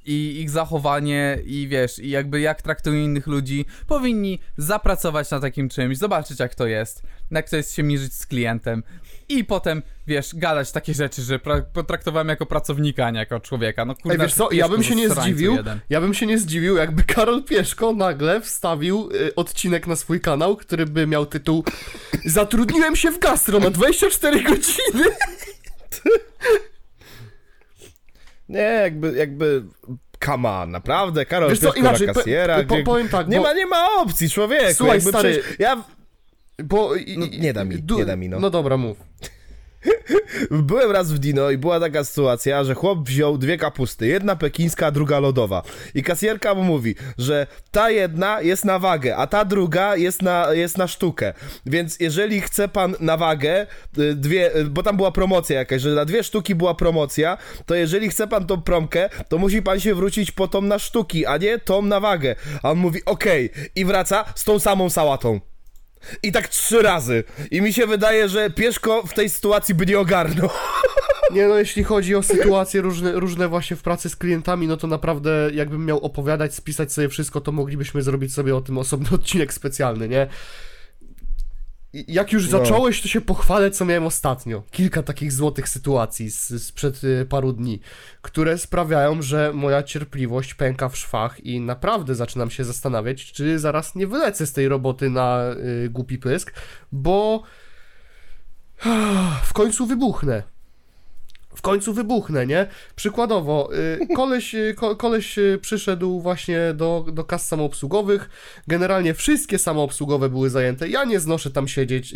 i 0.07 0.41
ich 0.41 0.51
zachowanie 0.51 1.39
i 1.45 1.69
wiesz, 1.69 1.99
i 1.99 2.11
jakby 2.11 2.41
jak 2.41 2.63
traktują 2.63 2.97
innych 2.97 3.27
ludzi, 3.27 3.65
powinni 3.87 4.41
zapracować 4.57 5.31
na 5.31 5.41
takim 5.41 5.69
czymś, 5.69 5.99
zobaczyć 5.99 6.41
jak 6.41 6.55
to 6.55 6.67
jest, 6.67 7.03
jak 7.31 7.51
to 7.51 7.57
jest 7.57 7.75
się 7.75 7.83
mierzyć 7.83 8.15
z 8.15 8.27
klientem 8.27 8.83
i 9.29 9.45
potem, 9.45 9.83
wiesz, 10.07 10.35
gadać 10.35 10.73
takie 10.73 10.95
rzeczy, 10.95 11.23
że 11.23 11.41
potraktowałem 11.73 12.29
jako 12.29 12.47
pracownika, 12.47 13.07
a 13.07 13.11
nie 13.11 13.19
jako 13.19 13.41
człowieka. 13.41 13.85
No 13.85 13.95
kurde, 13.95 14.13
Ej, 14.13 14.19
wiesz 14.19 14.35
co, 14.35 14.53
ja 14.53 14.69
bym 14.69 14.83
się 14.83 14.95
nie 14.95 15.11
zdziwił, 15.11 15.55
jeden. 15.55 15.81
ja 15.91 16.01
bym 16.01 16.15
się 16.15 16.27
nie 16.27 16.39
zdziwił, 16.39 16.77
jakby 16.77 17.03
Karol 17.15 17.45
Pieszko 17.45 17.93
nagle 17.93 18.41
wstawił 18.41 19.11
y, 19.15 19.35
odcinek 19.35 19.87
na 19.87 19.97
swój 19.97 20.21
kanał, 20.21 20.57
który 20.57 20.87
by 20.87 21.07
miał 21.07 21.27
tytuł 21.27 21.65
Zatrudniłem 22.25 22.97
się 22.97 23.11
w 23.11 23.19
gastro 23.19 23.59
na 23.59 23.71
24 23.71 24.43
godziny. 24.43 25.05
Nie, 28.49 28.61
jakby, 28.61 29.13
jakby... 29.13 29.65
On, 30.19 30.71
naprawdę, 30.71 31.27
Karol 31.27 31.51
Wiesz 31.51 31.59
co, 31.59 31.73
inaczej, 31.73 32.07
na 32.07 32.15
po- 32.15 32.21
po- 32.67 32.83
powiem 32.85 33.09
tak, 33.09 33.29
nie, 33.29 33.37
bo- 33.37 33.43
ma, 33.43 33.53
nie 33.53 33.67
ma 33.67 33.87
opcji, 34.01 34.31
człowieku. 34.31 34.75
Słuchaj, 34.75 34.97
jakby 34.97 35.11
stary, 35.11 35.31
przecież 35.33 35.59
Ja 35.59 35.85
Bo... 36.65 36.95
i- 36.95 37.19
No, 37.19 37.27
nie 37.39 37.53
da 37.53 37.65
mi, 37.65 37.77
du- 37.83 37.99
nie 37.99 38.05
da 38.05 38.17
mi, 38.17 38.29
no. 38.29 38.41
No 38.41 38.51
dobra, 38.51 38.77
mów. 38.77 38.97
Byłem 40.51 40.91
raz 40.91 41.13
w 41.13 41.19
Dino 41.19 41.51
i 41.51 41.59
była 41.59 41.81
taka 41.81 42.05
sytuacja, 42.05 42.65
że 42.65 42.75
chłop 42.75 43.09
wziął 43.09 43.39
dwie 43.39 43.59
kapusty, 43.59 44.07
jedna 44.07 44.37
pekińska, 44.37 44.91
druga 44.91 45.19
lodowa. 45.21 45.63
I 45.95 46.03
kasjerka 46.03 46.55
mu 46.55 46.63
mówi, 46.63 46.95
że 47.19 47.47
ta 47.71 47.91
jedna 47.91 48.41
jest 48.41 48.65
na 48.65 48.79
wagę, 48.79 49.17
a 49.17 49.27
ta 49.27 49.45
druga 49.45 49.97
jest 49.97 50.23
na, 50.23 50.47
jest 50.53 50.79
na 50.79 50.89
sztukę. 50.89 51.33
Więc 51.67 52.01
jeżeli 52.01 52.41
chce 52.41 52.69
pan 52.69 52.95
na 53.01 53.17
wagę, 53.17 53.67
y, 53.99 54.15
dwie, 54.15 54.57
y, 54.57 54.65
bo 54.65 54.83
tam 54.83 54.97
była 54.97 55.13
promocja 55.13 55.59
jakaś, 55.59 55.83
że 55.83 55.91
na 55.91 56.05
dwie 56.05 56.25
sztuki 56.25 56.55
była 56.55 56.75
promocja, 56.75 57.39
to 57.67 57.75
jeżeli 57.75 58.09
chce 58.09 58.27
pan 58.27 58.47
tą 58.47 58.63
promkę, 58.63 59.09
to 59.29 59.39
musi 59.39 59.63
pan 59.63 59.81
się 59.81 59.95
wrócić 59.95 60.31
po 60.31 60.49
tą 60.49 60.63
na 60.63 60.79
sztuki, 60.79 61.27
a 61.27 61.37
nie 61.37 61.59
tą 61.59 61.83
na 61.83 62.01
wagę. 62.01 62.35
A 62.63 62.71
on 62.71 62.79
mówi, 62.79 63.05
okej, 63.05 63.51
i 63.77 63.85
wraca 63.85 64.25
z 64.35 64.45
tą 64.45 64.59
samą 64.59 64.91
sałatą. 64.91 65.54
I 66.23 66.33
tak 66.33 66.49
trzy 66.49 66.83
razy. 66.83 67.25
I 67.51 67.63
mi 67.63 67.73
się 67.73 67.87
wydaje, 67.87 68.29
że 68.29 68.51
Pieszko 68.51 69.03
w 69.03 69.15
tej 69.15 69.31
sytuacji 69.31 69.75
by 69.75 69.87
nie 69.87 69.99
ogarnął. 69.99 70.51
Nie 71.31 71.47
no, 71.47 71.59
jeśli 71.59 71.85
chodzi 71.85 72.15
o 72.15 72.23
sytuacje 72.23 72.81
różne, 72.81 73.13
różne 73.13 73.49
właśnie 73.49 73.77
w 73.77 73.83
pracy 73.83 74.11
z 74.11 74.17
klientami, 74.17 74.67
no 74.67 74.77
to 74.77 74.87
naprawdę 74.87 75.51
jakbym 75.53 75.87
miał 75.87 75.99
opowiadać, 75.99 76.55
spisać 76.55 76.93
sobie 76.93 77.09
wszystko, 77.09 77.41
to 77.41 77.53
moglibyśmy 77.53 78.03
zrobić 78.03 78.35
sobie 78.35 78.57
o 78.57 78.61
tym 78.61 78.79
osobny 78.79 79.09
odcinek 79.19 79.53
specjalny, 79.53 80.09
nie? 80.09 80.27
Jak 82.09 82.33
już 82.33 82.51
No. 82.51 82.59
zacząłeś, 82.59 83.03
to 83.03 83.09
się 83.09 83.21
pochwalę, 83.21 83.71
co 83.71 83.85
miałem 83.85 84.07
ostatnio. 84.07 84.63
Kilka 84.71 85.03
takich 85.03 85.33
złotych 85.33 85.69
sytuacji 85.69 86.31
z, 86.31 86.63
sprzed 86.63 87.05
y, 87.05 87.27
paru 87.29 87.53
dni, 87.53 87.81
które 88.23 88.59
sprawiają, 88.59 89.23
że 89.23 89.53
moja 89.55 89.83
cierpliwość 89.83 90.55
pęka 90.55 90.89
w 90.89 90.97
szwach 90.97 91.41
i 91.41 91.61
naprawdę 91.61 92.15
zaczynam 92.15 92.51
się 92.51 92.65
zastanawiać, 92.65 93.33
czy 93.33 93.59
zaraz 93.59 93.95
nie 93.95 94.07
wylecę 94.07 94.47
z 94.47 94.53
tej 94.53 94.69
roboty 94.69 95.11
na 95.11 95.41
y, 95.85 95.89
głupi 95.91 96.19
pysk, 96.19 96.53
bo 96.93 97.43
w 99.45 99.53
końcu 99.53 99.87
wybuchnę. 99.87 100.54
W 101.65 101.67
końcu 101.67 101.95
wybuchnę, 101.95 102.47
nie? 102.47 102.67
Przykładowo, 102.97 103.71
y, 103.75 104.07
koleś, 104.17 104.55
y, 104.55 104.75
ko, 104.77 104.97
koleś 104.97 105.39
y, 105.39 105.59
przyszedł 105.63 106.21
właśnie 106.21 106.59
do, 106.75 107.07
do 107.13 107.25
kas 107.25 107.49
samoobsługowych. 107.49 108.31
Generalnie 108.69 109.15
wszystkie 109.15 109.59
samoobsługowe 109.59 110.29
były 110.29 110.51
zajęte. 110.51 110.89
Ja 110.89 111.05
nie 111.05 111.21
znoszę 111.21 111.51
tam 111.51 111.69
siedzieć, 111.69 112.15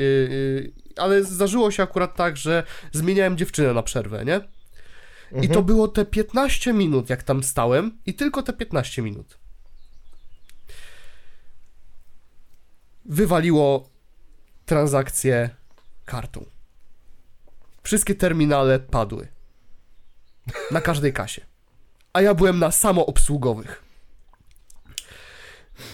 ale 0.97 1.25
zdarzyło 1.25 1.71
się 1.71 1.83
akurat 1.83 2.17
tak, 2.17 2.37
że 2.37 2.63
zmieniałem 2.93 3.37
dziewczynę 3.37 3.75
na 3.75 3.83
przerwę, 3.83 4.25
nie? 4.25 4.41
I 5.43 5.49
to 5.49 5.63
było 5.63 5.89
te 5.89 6.05
15 6.05 6.73
minut, 6.73 7.11
jak 7.11 7.23
tam 7.23 7.43
stałem, 7.43 7.99
i 8.07 8.15
tylko 8.15 8.43
te 8.43 8.53
15 8.53 9.03
minut. 9.03 9.39
Wywaliło 13.05 13.89
transakcję 14.67 15.51
kartą. 16.05 16.45
Wszystkie 17.83 18.15
terminale 18.15 18.81
padły. 18.81 19.38
Na 20.71 20.81
każdej 20.81 21.13
kasie. 21.13 21.43
A 22.13 22.23
ja 22.23 22.35
byłem 22.35 22.59
na 22.59 22.71
samoobsługowych. 22.71 23.89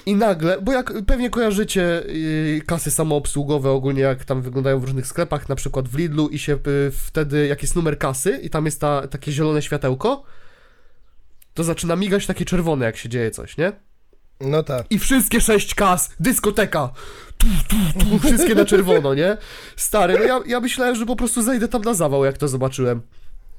I 0.07 0.15
nagle, 0.15 0.61
bo 0.63 0.73
jak 0.73 0.93
pewnie 1.07 1.31
kojarzycie 1.31 2.03
yy, 2.07 2.61
kasy 2.67 2.91
samoobsługowe 2.91 3.71
ogólnie, 3.71 4.01
jak 4.01 4.25
tam 4.25 4.43
wyglądają 4.43 4.81
w 4.81 4.85
różnych 4.85 5.07
sklepach, 5.07 5.49
na 5.49 5.55
przykład 5.55 5.89
w 5.89 5.99
Lidlu 5.99 6.29
i 6.29 6.39
się 6.39 6.53
y, 6.67 6.91
wtedy, 6.91 7.47
jak 7.47 7.63
jest 7.63 7.77
numer 7.77 7.99
kasy 7.99 8.41
i 8.43 8.51
tam 8.51 8.65
jest 8.65 8.81
ta, 8.81 9.09
takie 9.09 9.33
zielone 9.33 9.63
światełko, 9.63 10.25
to 11.55 11.65
zaczyna 11.65 11.97
migać 11.97 12.27
takie 12.27 12.45
czerwone, 12.45 12.85
jak 12.85 12.97
się 12.97 13.09
dzieje 13.09 13.31
coś, 13.31 13.57
nie? 13.57 13.73
No 14.41 14.63
tak. 14.63 14.87
I 14.91 14.99
wszystkie 14.99 15.41
sześć 15.41 15.75
kas, 15.75 16.11
dyskoteka, 16.21 16.93
tu, 17.39 17.47
tu, 17.69 18.05
tu, 18.05 18.19
wszystkie 18.19 18.55
na 18.55 18.65
czerwono, 18.65 19.15
nie? 19.15 19.37
Stary, 19.77 20.19
no 20.19 20.25
ja, 20.25 20.41
ja 20.47 20.61
myślałem, 20.61 20.95
że 20.97 21.07
po 21.07 21.17
prostu 21.17 21.43
zejdę 21.43 21.69
tam 21.69 21.83
na 21.83 21.95
zawał, 21.95 22.25
jak 22.25 22.39
to 22.39 22.49
zobaczyłem. 22.49 23.03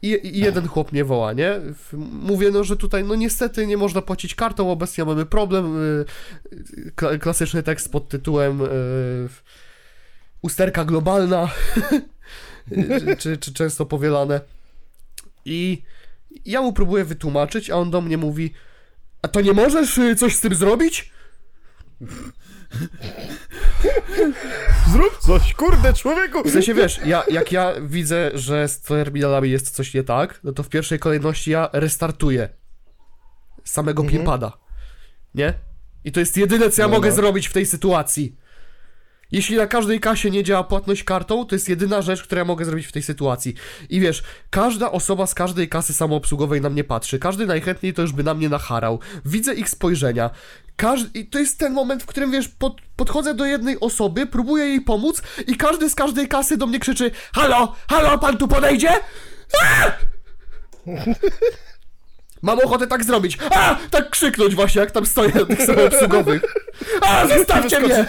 I, 0.01 0.07
I 0.37 0.39
jeden 0.39 0.67
chłop 0.67 0.91
mnie 0.91 1.05
woła, 1.05 1.33
nie? 1.33 1.59
Mówię, 2.21 2.51
no, 2.51 2.63
że 2.63 2.77
tutaj, 2.77 3.03
no 3.03 3.15
niestety 3.15 3.67
nie 3.67 3.77
można 3.77 4.01
płacić 4.01 4.35
kartą, 4.35 4.71
obecnie 4.71 5.05
mamy 5.05 5.25
problem. 5.25 5.77
y, 5.77 6.05
y, 6.53 6.91
kla- 6.95 7.19
Klasyczny 7.19 7.63
tekst 7.63 7.91
pod 7.91 8.09
tytułem 8.09 8.61
y, 8.61 8.67
Usterka 10.41 10.85
globalna, 10.85 11.49
czy, 12.99 13.17
czy, 13.17 13.37
czy 13.37 13.53
często 13.53 13.85
powielane. 13.85 14.41
I 15.45 15.81
ja 16.45 16.61
mu 16.61 16.73
próbuję 16.73 17.05
wytłumaczyć, 17.05 17.69
a 17.69 17.75
on 17.75 17.91
do 17.91 18.01
mnie 18.01 18.17
mówi, 18.17 18.53
a 19.21 19.27
to 19.27 19.41
nie 19.41 19.53
możesz 19.53 19.99
coś 20.17 20.35
z 20.35 20.41
tym 20.41 20.55
zrobić? 20.55 21.11
Zrób 24.91 25.17
coś, 25.19 25.53
kurde, 25.53 25.93
człowieku! 25.93 26.43
W 26.43 26.51
sensie 26.51 26.73
wiesz, 26.73 26.99
ja, 27.05 27.23
jak 27.31 27.51
ja 27.51 27.73
widzę, 27.81 28.31
że 28.33 28.67
z 28.67 28.81
terminalami 28.81 29.49
jest 29.49 29.71
coś 29.71 29.93
nie 29.93 30.03
tak, 30.03 30.39
no 30.43 30.51
to 30.51 30.63
w 30.63 30.69
pierwszej 30.69 30.99
kolejności 30.99 31.51
ja 31.51 31.69
restartuję 31.73 32.49
samego 33.63 34.03
Mhm. 34.03 34.21
Nie? 35.35 35.53
I 36.03 36.11
to 36.11 36.19
jest 36.19 36.37
jedyne, 36.37 36.69
co 36.69 36.81
ja 36.81 36.87
No, 36.87 36.93
mogę 36.93 37.09
no. 37.09 37.15
zrobić 37.15 37.47
w 37.47 37.53
tej 37.53 37.65
sytuacji. 37.65 38.35
Jeśli 39.31 39.57
na 39.57 39.67
każdej 39.67 39.99
kasie 39.99 40.31
nie 40.31 40.43
działa 40.43 40.63
płatność 40.63 41.03
kartą, 41.03 41.45
to 41.45 41.55
jest 41.55 41.69
jedyna 41.69 42.01
rzecz, 42.01 42.23
którą 42.23 42.39
ja 42.39 42.45
mogę 42.45 42.65
zrobić 42.65 42.87
w 42.87 42.91
tej 42.91 43.03
sytuacji. 43.03 43.55
I 43.89 43.99
wiesz, 43.99 44.23
każda 44.49 44.91
osoba 44.91 45.27
z 45.27 45.33
każdej 45.33 45.69
kasy 45.69 45.93
samoobsługowej 45.93 46.61
na 46.61 46.69
mnie 46.69 46.83
patrzy. 46.83 47.19
Każdy 47.19 47.45
najchętniej 47.45 47.93
to 47.93 48.01
już 48.01 48.11
by 48.11 48.23
na 48.23 48.33
mnie 48.33 48.49
nacharał. 48.49 48.99
Widzę 49.25 49.53
ich 49.53 49.69
spojrzenia. 49.69 50.29
Każdy, 50.75 51.19
I 51.19 51.25
to 51.27 51.39
jest 51.39 51.59
ten 51.59 51.73
moment, 51.73 52.03
w 52.03 52.05
którym 52.05 52.31
wiesz, 52.31 52.47
pod, 52.47 52.81
podchodzę 52.95 53.33
do 53.33 53.45
jednej 53.45 53.79
osoby, 53.79 54.27
próbuję 54.27 54.65
jej 54.65 54.81
pomóc 54.81 55.21
i 55.47 55.57
każdy 55.57 55.89
z 55.89 55.95
każdej 55.95 56.27
kasy 56.27 56.57
do 56.57 56.67
mnie 56.67 56.79
krzyczy 56.79 57.11
Halo, 57.33 57.75
halo, 57.89 58.17
pan 58.17 58.37
tu 58.37 58.47
podejdzie? 58.47 58.89
Mam 62.41 62.59
ochotę 62.59 62.87
tak 62.87 63.03
zrobić. 63.03 63.37
A! 63.51 63.75
Tak 63.91 64.09
krzyknąć 64.09 64.55
właśnie, 64.55 64.81
jak 64.81 64.91
tam 64.91 65.05
stoję 65.05 65.31
na 65.35 65.45
tych 65.45 65.61
samoobsługowych. 65.65 66.41
A! 67.01 67.27
Zostawcie 67.27 67.79
mnie! 67.79 68.05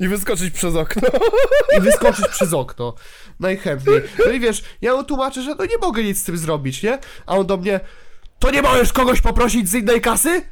I 0.00 0.08
wyskoczyć 0.08 0.54
przez 0.54 0.74
okno. 0.76 1.02
i 1.78 1.80
wyskoczyć 1.80 2.28
przez 2.28 2.52
okno. 2.52 2.94
Najchętniej. 3.40 4.00
No 4.26 4.32
i 4.32 4.40
wiesz, 4.40 4.62
ja 4.82 4.94
mu 4.96 5.04
tłumaczę, 5.04 5.42
że 5.42 5.54
no 5.54 5.64
nie 5.64 5.78
mogę 5.80 6.02
nic 6.02 6.20
z 6.20 6.24
tym 6.24 6.38
zrobić, 6.38 6.82
nie? 6.82 6.98
A 7.26 7.36
on 7.36 7.46
do 7.46 7.56
mnie, 7.56 7.80
to 8.38 8.50
nie 8.50 8.62
możesz 8.62 8.92
kogoś 8.92 9.20
poprosić 9.20 9.68
z 9.68 9.74
innej 9.74 10.00
kasy? 10.00 10.42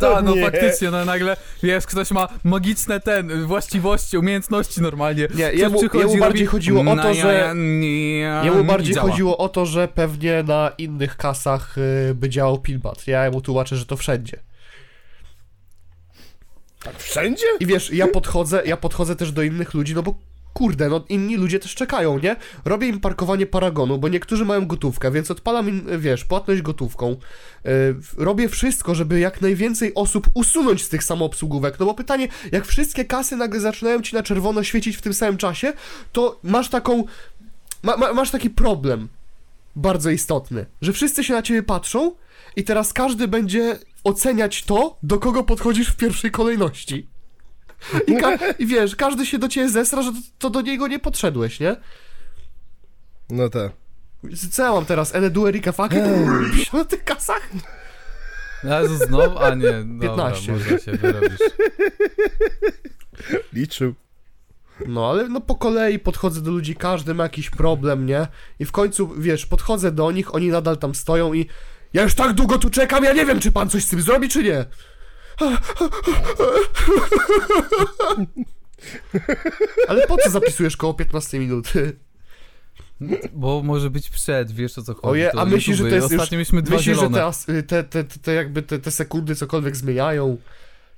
Ta, 0.00 0.22
no 0.22 0.34
nie. 0.34 0.42
faktycznie, 0.42 0.90
no 0.90 1.04
nagle, 1.04 1.36
wiesz, 1.62 1.86
ktoś 1.86 2.10
ma 2.10 2.28
magiczne 2.44 3.00
ten, 3.00 3.46
właściwości, 3.46 4.18
umiejętności 4.18 4.82
normalnie. 4.82 5.28
Nie, 5.34 5.44
jemu- 5.52 5.82
jemu 5.98 6.16
bardziej 6.16 6.20
robi 6.20 6.46
chodziło 6.46 6.80
o 6.92 6.96
to, 6.96 7.14
że- 7.14 7.52
nie- 7.56 8.18
Jemu 8.44 8.64
bardziej 8.64 8.94
chodziło 8.94 9.38
o 9.38 9.48
to, 9.48 9.66
że 9.66 9.88
pewnie 9.88 10.42
na 10.42 10.72
innych 10.78 11.16
kasach 11.16 11.78
y, 11.78 12.14
by 12.14 12.28
działał 12.28 12.58
Pilbat. 12.58 13.06
Ja 13.06 13.30
mu 13.30 13.40
tłumaczę, 13.40 13.76
że 13.76 13.86
to 13.86 13.96
wszędzie. 13.96 14.38
Tak 16.84 16.98
wszędzie? 16.98 17.46
I 17.60 17.66
wiesz, 17.66 17.92
ja 17.92 18.08
podchodzę, 18.08 18.62
ja 18.66 18.76
podchodzę 18.76 19.16
też 19.16 19.32
do 19.32 19.42
innych 19.42 19.74
ludzi, 19.74 19.94
no 19.94 20.02
bo 20.02 20.14
kurde, 20.58 20.88
no 20.88 21.04
inni 21.08 21.36
ludzie 21.36 21.58
też 21.58 21.74
czekają, 21.74 22.18
nie? 22.18 22.36
Robię 22.64 22.88
im 22.88 23.00
parkowanie 23.00 23.46
paragonu, 23.46 23.98
bo 23.98 24.08
niektórzy 24.08 24.44
mają 24.44 24.66
gotówkę, 24.66 25.10
więc 25.10 25.30
odpalam 25.30 25.68
im, 25.68 25.86
wiesz, 25.98 26.24
płatność 26.24 26.62
gotówką. 26.62 27.16
Yy, 27.64 27.70
robię 28.16 28.48
wszystko, 28.48 28.94
żeby 28.94 29.20
jak 29.20 29.40
najwięcej 29.40 29.94
osób 29.94 30.28
usunąć 30.34 30.84
z 30.84 30.88
tych 30.88 31.04
samoobsługówek, 31.04 31.78
no 31.80 31.86
bo 31.86 31.94
pytanie, 31.94 32.28
jak 32.52 32.66
wszystkie 32.66 33.04
kasy 33.04 33.36
nagle 33.36 33.60
zaczynają 33.60 34.02
ci 34.02 34.14
na 34.14 34.22
czerwono 34.22 34.62
świecić 34.62 34.96
w 34.96 35.02
tym 35.02 35.14
samym 35.14 35.36
czasie, 35.36 35.72
to 36.12 36.40
masz 36.42 36.68
taką, 36.68 37.04
ma, 37.82 37.96
ma, 37.96 38.12
masz 38.12 38.30
taki 38.30 38.50
problem 38.50 39.08
bardzo 39.76 40.10
istotny, 40.10 40.66
że 40.82 40.92
wszyscy 40.92 41.24
się 41.24 41.34
na 41.34 41.42
ciebie 41.42 41.62
patrzą 41.62 42.12
i 42.56 42.64
teraz 42.64 42.92
każdy 42.92 43.28
będzie 43.28 43.78
oceniać 44.08 44.62
to, 44.62 44.98
do 45.02 45.18
kogo 45.18 45.44
podchodzisz 45.44 45.88
w 45.88 45.96
pierwszej 45.96 46.30
kolejności. 46.30 47.08
I, 48.06 48.16
ka- 48.16 48.36
I 48.58 48.66
wiesz, 48.66 48.96
każdy 48.96 49.26
się 49.26 49.38
do 49.38 49.48
ciebie 49.48 49.68
zesra, 49.68 50.02
że 50.02 50.12
to, 50.12 50.18
to 50.38 50.50
do 50.50 50.60
niego 50.60 50.88
nie 50.88 50.98
podszedłeś, 50.98 51.60
nie? 51.60 51.76
No 53.30 53.48
tak. 53.48 53.72
Co 54.50 54.62
ja 54.62 54.72
mam 54.72 54.84
teraz? 54.84 55.14
Enedu 55.14 55.46
Erika 55.46 55.72
Fucking 55.72 56.04
na 56.72 56.84
tych 56.84 57.04
kasach? 57.04 57.50
Jezu, 58.64 58.96
znowu? 59.06 59.38
A 59.38 59.54
nie, 59.54 59.72
dobra, 59.84 60.08
15. 60.08 60.52
może 60.52 60.78
się 60.80 60.92
wyrobisz. 60.92 61.38
Liczył. 63.52 63.94
No, 64.86 65.10
ale 65.10 65.28
no 65.28 65.40
po 65.40 65.54
kolei 65.54 65.98
podchodzę 65.98 66.40
do 66.42 66.50
ludzi, 66.50 66.76
każdy 66.76 67.14
ma 67.14 67.22
jakiś 67.22 67.50
problem, 67.50 68.06
nie? 68.06 68.26
I 68.58 68.64
w 68.64 68.72
końcu, 68.72 69.08
wiesz, 69.18 69.46
podchodzę 69.46 69.92
do 69.92 70.10
nich, 70.10 70.34
oni 70.34 70.48
nadal 70.48 70.76
tam 70.76 70.94
stoją 70.94 71.34
i 71.34 71.46
ja 71.92 72.02
już 72.02 72.14
tak 72.14 72.32
długo 72.32 72.58
tu 72.58 72.70
czekam, 72.70 73.04
ja 73.04 73.12
nie 73.12 73.26
wiem, 73.26 73.40
czy 73.40 73.52
pan 73.52 73.70
coś 73.70 73.84
z 73.84 73.88
tym 73.88 74.02
zrobi, 74.02 74.28
czy 74.28 74.42
nie. 74.42 74.64
Ale 79.88 80.06
po 80.06 80.16
co 80.16 80.30
zapisujesz 80.30 80.76
koło 80.76 80.94
15 80.94 81.38
minut? 81.38 81.72
Bo 83.32 83.62
może 83.62 83.90
być 83.90 84.10
przed, 84.10 84.52
wiesz 84.52 84.78
o 84.78 84.82
co 84.82 84.94
chodzi. 84.94 85.06
Oje, 85.06 85.36
a 85.36 85.44
myślisz, 85.44 85.76
że 85.76 85.84
to 85.84 85.94
jest 85.94 86.06
Ostatnio 86.06 86.22
już... 86.24 86.30
mieliśmy 86.30 86.62
dwa 86.62 86.76
Myślisz, 86.76 86.96
że 86.96 87.02
zielone. 87.02 87.32
te, 87.46 87.62
te, 87.62 87.82
te, 87.84 88.04
te, 88.04 88.18
te 88.18 88.34
jakby 88.34 88.62
te, 88.62 88.78
te 88.78 88.90
sekundy 88.90 89.34
cokolwiek 89.34 89.76
zmieniają? 89.76 90.36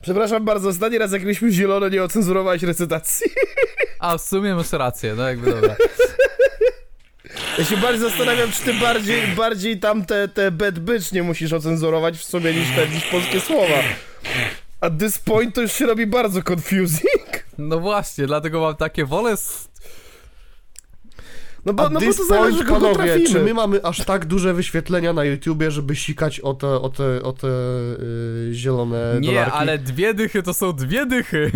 Przepraszam 0.02 0.44
bardzo, 0.44 0.68
ostatni 0.68 0.98
raz 0.98 1.12
jak 1.12 1.22
mieliśmy 1.22 1.52
zielono 1.52 1.88
nie 1.88 2.02
ocenzurowałeś 2.02 2.62
recytacji. 2.62 3.26
A 3.98 4.18
w 4.18 4.22
sumie 4.22 4.54
masz 4.54 4.72
rację, 4.72 5.14
no 5.14 5.28
jakby 5.28 5.50
dobra. 5.50 5.76
Ja 7.58 7.64
się 7.64 7.76
bardziej 7.76 8.10
zastanawiam, 8.10 8.52
czy 8.52 8.62
ty 8.62 8.74
bardziej, 8.74 9.26
bardziej 9.28 9.78
tam 9.78 10.04
te, 10.06 10.28
te 10.28 10.50
bad 10.50 10.78
bitch 10.78 11.12
nie 11.12 11.22
musisz 11.22 11.52
ocenzurować 11.52 12.18
w 12.18 12.24
sobie 12.24 12.54
niż 12.54 12.68
te 12.76 12.88
niż 12.88 13.04
polskie 13.04 13.40
słowa. 13.40 13.76
At 14.80 14.98
this 14.98 15.18
point 15.18 15.54
to 15.54 15.60
już 15.60 15.72
się 15.72 15.86
robi 15.86 16.06
bardzo 16.06 16.40
confusing. 16.50 17.44
No 17.58 17.80
właśnie, 17.80 18.26
dlatego 18.26 18.60
mam 18.60 18.76
takie 18.76 19.04
wolę. 19.04 19.36
No 21.64 21.72
bo, 21.72 21.90
no 21.90 22.00
bo 22.00 22.06
to 22.14 22.24
zależy, 22.24 22.64
kogo 22.64 22.80
panowie, 22.80 22.94
trafimy. 23.04 23.28
czy 23.28 23.40
my 23.44 23.54
mamy 23.54 23.84
aż 23.84 24.04
tak 24.04 24.24
duże 24.24 24.54
wyświetlenia 24.54 25.12
na 25.12 25.24
YouTubie, 25.24 25.70
żeby 25.70 25.96
sikać 25.96 26.40
o 26.40 26.54
te, 26.54 26.68
o 26.68 26.88
te, 26.88 27.22
o 27.22 27.32
te 27.32 27.46
yy, 27.46 28.54
zielone 28.54 29.16
Nie, 29.20 29.28
dolarki? 29.28 29.56
ale 29.56 29.78
dwie 29.78 30.14
dychy 30.14 30.42
to 30.42 30.54
są 30.54 30.72
dwie 30.72 31.06
dychy. 31.06 31.50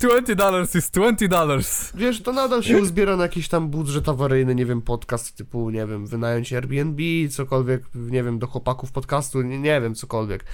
20 0.00 0.34
dollars 0.34 0.74
is 0.74 0.90
20 0.90 1.28
dollars. 1.28 1.92
Wiesz, 1.94 2.22
to 2.22 2.32
nadal 2.32 2.62
się 2.62 2.78
uzbiera 2.78 3.16
na 3.16 3.22
jakiś 3.22 3.48
tam 3.48 3.68
budżet 3.68 4.08
awaryjny, 4.08 4.54
nie 4.54 4.66
wiem, 4.66 4.82
podcast 4.82 5.36
typu, 5.36 5.70
nie 5.70 5.86
wiem, 5.86 6.06
wynająć 6.06 6.52
Airbnb, 6.52 7.02
cokolwiek, 7.30 7.82
nie 7.94 8.22
wiem, 8.22 8.38
do 8.38 8.46
chłopaków 8.46 8.92
podcastu, 8.92 9.42
nie, 9.42 9.58
nie 9.58 9.80
wiem, 9.80 9.94
cokolwiek. 9.94 10.44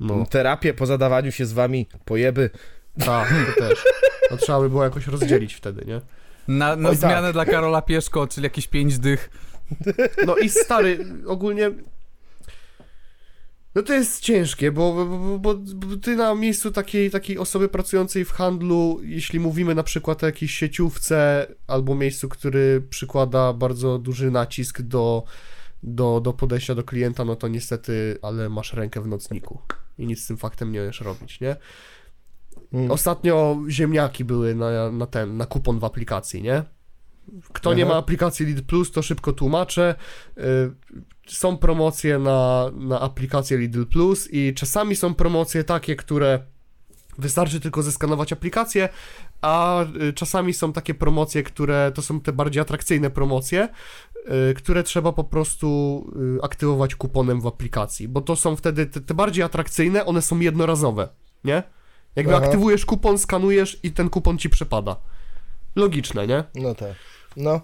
No, 0.00 0.26
Terapię 0.30 0.74
po 0.74 0.86
zadawaniu 0.86 1.32
się 1.32 1.46
z 1.46 1.52
wami, 1.52 1.86
pojeby. 2.04 2.50
tak, 3.04 3.34
to 3.54 3.60
też. 3.68 3.84
To 4.28 4.36
trzeba 4.36 4.60
by 4.60 4.70
było 4.70 4.84
jakoś 4.84 5.06
rozdzielić 5.06 5.54
wtedy, 5.54 5.84
nie? 5.86 6.00
Na, 6.48 6.76
na 6.76 6.88
Oj, 6.88 6.96
tak. 6.96 7.10
zmianę 7.10 7.32
dla 7.32 7.44
Karola 7.44 7.82
Pieszko, 7.82 8.26
czyli 8.26 8.44
jakieś 8.44 8.66
pięć 8.66 8.98
dych. 8.98 9.30
No 10.26 10.36
i 10.36 10.48
stary, 10.48 11.06
ogólnie. 11.26 11.70
No 13.74 13.82
to 13.82 13.92
jest 13.92 14.20
ciężkie, 14.20 14.72
bo, 14.72 15.06
bo, 15.06 15.38
bo, 15.38 15.54
bo 15.54 15.96
ty 15.96 16.16
na 16.16 16.34
miejscu 16.34 16.70
takiej, 16.70 17.10
takiej 17.10 17.38
osoby 17.38 17.68
pracującej 17.68 18.24
w 18.24 18.30
handlu, 18.30 19.00
jeśli 19.02 19.40
mówimy 19.40 19.74
na 19.74 19.82
przykład 19.82 20.22
o 20.22 20.26
jakiejś 20.26 20.54
sieciówce 20.54 21.46
albo 21.66 21.94
miejscu, 21.94 22.28
który 22.28 22.82
przykłada 22.90 23.52
bardzo 23.52 23.98
duży 23.98 24.30
nacisk 24.30 24.82
do, 24.82 25.24
do, 25.82 26.20
do 26.20 26.32
podejścia 26.32 26.74
do 26.74 26.84
klienta, 26.84 27.24
no 27.24 27.36
to 27.36 27.48
niestety, 27.48 28.18
ale 28.22 28.48
masz 28.48 28.72
rękę 28.72 29.00
w 29.00 29.06
nocniku 29.06 29.58
i 29.98 30.06
nic 30.06 30.24
z 30.24 30.26
tym 30.26 30.36
faktem 30.36 30.72
nie 30.72 30.80
możesz 30.80 31.00
robić, 31.00 31.40
nie? 31.40 31.56
Mm. 32.74 32.90
Ostatnio 32.90 33.58
ziemniaki 33.68 34.24
były 34.24 34.54
na, 34.54 34.90
na 34.90 35.06
ten, 35.06 35.36
na 35.36 35.46
kupon 35.46 35.78
w 35.78 35.84
aplikacji, 35.84 36.42
nie? 36.42 36.62
Kto 37.52 37.74
nie 37.74 37.84
Aha. 37.84 37.92
ma 37.92 37.98
aplikacji 37.98 38.46
Lidl 38.46 38.62
Plus, 38.62 38.92
to 38.92 39.02
szybko 39.02 39.32
tłumaczę. 39.32 39.94
Y, 40.38 40.42
Są 41.26 41.56
promocje 41.56 42.18
na, 42.18 42.70
na 42.74 43.00
aplikację 43.00 43.58
Lidl 43.58 43.84
Plus 43.84 44.28
i 44.32 44.54
czasami 44.54 44.96
są 44.96 45.14
promocje 45.14 45.64
takie, 45.64 45.96
które 45.96 46.40
wystarczy 47.18 47.60
tylko 47.60 47.82
zeskanować 47.82 48.32
aplikację, 48.32 48.88
a 49.40 49.84
y, 50.02 50.12
czasami 50.12 50.54
są 50.54 50.72
takie 50.72 50.94
promocje, 50.94 51.42
które 51.42 51.92
to 51.94 52.02
są 52.02 52.20
te 52.20 52.32
bardziej 52.32 52.60
atrakcyjne 52.62 53.10
promocje, 53.10 53.68
y, 54.50 54.54
które 54.54 54.82
trzeba 54.82 55.12
po 55.12 55.24
prostu 55.24 56.06
aktywować 56.42 56.94
kuponem 56.94 57.40
w 57.40 57.46
aplikacji, 57.46 58.08
bo 58.08 58.20
to 58.20 58.36
są 58.36 58.56
wtedy 58.56 58.86
te, 58.86 59.00
te 59.00 59.14
bardziej 59.14 59.44
atrakcyjne, 59.44 60.06
one 60.06 60.22
są 60.22 60.40
jednorazowe, 60.40 61.08
nie? 61.44 61.62
Jakby 62.16 62.36
Aha. 62.36 62.44
aktywujesz 62.44 62.84
kupon, 62.84 63.18
skanujesz 63.18 63.78
i 63.82 63.92
ten 63.92 64.10
kupon 64.10 64.38
ci 64.38 64.50
przepada. 64.50 64.96
Logiczne, 65.76 66.26
nie? 66.26 66.44
No 66.54 66.74
tak. 66.74 66.94
No. 67.36 67.60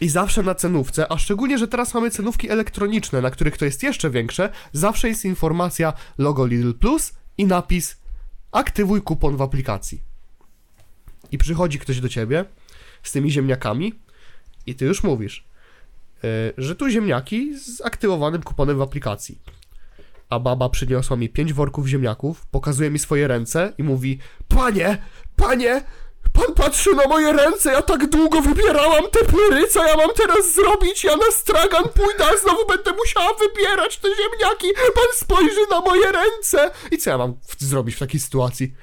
I 0.00 0.08
zawsze 0.08 0.42
na 0.42 0.54
cenówce, 0.54 1.12
a 1.12 1.18
szczególnie, 1.18 1.58
że 1.58 1.68
teraz 1.68 1.94
mamy 1.94 2.10
cenówki 2.10 2.50
elektroniczne, 2.50 3.20
na 3.20 3.30
których 3.30 3.56
to 3.56 3.64
jest 3.64 3.82
jeszcze 3.82 4.10
większe, 4.10 4.50
zawsze 4.72 5.08
jest 5.08 5.24
informacja 5.24 5.92
logo 6.18 6.46
Lidl 6.46 6.72
Plus 6.72 7.12
i 7.38 7.46
napis 7.46 7.96
aktywuj 8.52 9.02
kupon 9.02 9.36
w 9.36 9.42
aplikacji. 9.42 10.02
I 11.30 11.38
przychodzi 11.38 11.78
ktoś 11.78 12.00
do 12.00 12.08
ciebie 12.08 12.44
z 13.02 13.12
tymi 13.12 13.30
ziemniakami 13.30 13.94
i 14.66 14.74
ty 14.74 14.84
już 14.84 15.02
mówisz, 15.02 15.44
yy, 16.22 16.30
że 16.58 16.76
tu 16.76 16.90
ziemniaki 16.90 17.58
z 17.58 17.80
aktywowanym 17.80 18.42
kuponem 18.42 18.78
w 18.78 18.82
aplikacji. 18.82 19.38
A 20.30 20.38
baba 20.38 20.68
przyniosła 20.68 21.16
mi 21.16 21.28
pięć 21.28 21.52
worków 21.52 21.86
ziemniaków, 21.86 22.46
pokazuje 22.46 22.90
mi 22.90 22.98
swoje 22.98 23.28
ręce 23.28 23.72
i 23.78 23.82
mówi: 23.82 24.18
Panie, 24.48 24.98
panie, 25.36 25.82
pan 26.32 26.54
patrzy 26.54 26.94
na 26.94 27.04
moje 27.04 27.32
ręce, 27.32 27.72
ja 27.72 27.82
tak 27.82 28.10
długo 28.10 28.40
wybierałam 28.40 29.04
te 29.10 29.24
pyry, 29.24 29.68
co 29.68 29.86
ja 29.86 29.96
mam 29.96 30.10
teraz 30.16 30.54
zrobić? 30.54 31.04
Ja 31.04 31.16
na 31.16 31.30
stragan 31.30 31.84
pójdę, 31.84 32.24
a 32.32 32.36
znowu 32.36 32.66
będę 32.66 32.92
musiała 32.92 33.34
wybierać 33.34 33.98
te 33.98 34.08
ziemniaki. 34.08 34.66
Pan 34.94 35.04
spojrzy 35.14 35.60
na 35.70 35.80
moje 35.80 36.12
ręce. 36.12 36.70
I 36.90 36.98
co 36.98 37.10
ja 37.10 37.18
mam 37.18 37.34
zrobić 37.58 37.96
w 37.96 37.98
takiej 37.98 38.20
sytuacji? 38.20 38.74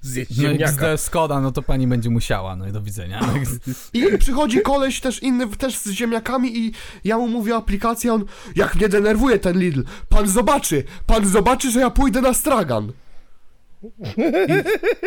Zjeść 0.00 0.36
No 0.36 0.42
ziemniaka. 0.42 0.96
Skoda, 0.96 1.40
no 1.40 1.52
to 1.52 1.62
pani 1.62 1.86
będzie 1.86 2.10
musiała, 2.10 2.56
no 2.56 2.68
i 2.68 2.72
do 2.72 2.82
widzenia. 2.82 3.20
I 3.92 4.18
przychodzi 4.18 4.60
koleś 4.60 5.00
też 5.00 5.22
inny, 5.22 5.46
też 5.46 5.78
z 5.78 5.90
ziemniakami 5.90 6.58
i 6.58 6.72
ja 7.04 7.18
mu 7.18 7.28
mówię 7.28 7.54
aplikację, 7.56 8.12
on, 8.14 8.24
jak 8.56 8.74
mnie 8.74 8.88
denerwuje 8.88 9.38
ten 9.38 9.58
Lidl, 9.58 9.82
pan 10.08 10.28
zobaczy, 10.28 10.84
pan 11.06 11.26
zobaczy, 11.26 11.70
że 11.70 11.80
ja 11.80 11.90
pójdę 11.90 12.20
na 12.20 12.34
stragan. 12.34 12.92
I, 13.82 13.90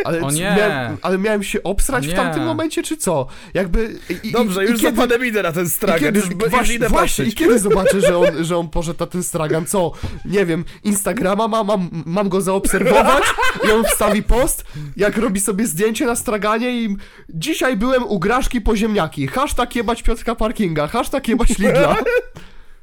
ale, 0.04 0.22
O 0.22 0.32
nie. 0.32 0.56
Miałem, 0.58 0.98
ale 1.02 1.18
miałem 1.18 1.44
się 1.44 1.64
obsrać 1.64 2.08
w 2.08 2.14
tamtym 2.14 2.44
momencie, 2.44 2.84
czy 2.84 2.98
co? 2.98 3.28
Jakby... 3.54 4.00
I, 4.24 4.32
Dobrze, 4.32 4.66
i, 4.66 4.68
już 4.70 4.80
i 4.80 4.84
kiedy, 4.84 4.96
zapadam 4.96 5.26
idę 5.26 5.44
na 5.44 5.52
ten 5.52 5.66
i 5.66 5.70
stragan, 5.70 6.00
kiedy, 6.00 6.20
już, 6.20 6.30
już 6.30 6.90
właśnie, 6.90 7.26
i 7.26 7.34
kiedy 7.34 7.60
zobaczę, 7.60 8.02
że 8.02 8.18
on, 8.18 8.44
że 8.44 8.58
on 8.58 8.70
poszedł 8.70 9.00
na 9.00 9.06
ten 9.06 9.24
stragan, 9.24 9.66
co? 9.66 9.92
Nie 10.26 10.46
wiem, 10.46 10.66
Instagrama 10.84 11.48
mam, 11.48 11.68
mam, 11.68 11.90
mam 12.06 12.30
go 12.30 12.42
zaobserwować 12.42 13.24
i 13.68 13.72
on 13.72 13.84
wstawi 13.84 14.24
post, 14.24 14.64
jak 14.98 15.18
robi 15.18 15.40
sobie 15.40 15.68
zdjęcie 15.68 16.06
na 16.06 16.16
straganie 16.16 16.82
i 16.82 16.98
dzisiaj 17.30 17.78
byłem 17.78 18.04
u 18.04 18.20
Graszki 18.20 18.62
po 18.62 18.76
ziemniaki, 18.76 19.28
hashtag 19.28 19.76
jebać 19.76 20.04
Piotrka 20.04 20.36
Parkinga, 20.36 20.88
hashtag 20.88 21.28
jebać 21.28 21.50
Lidla. 21.60 21.96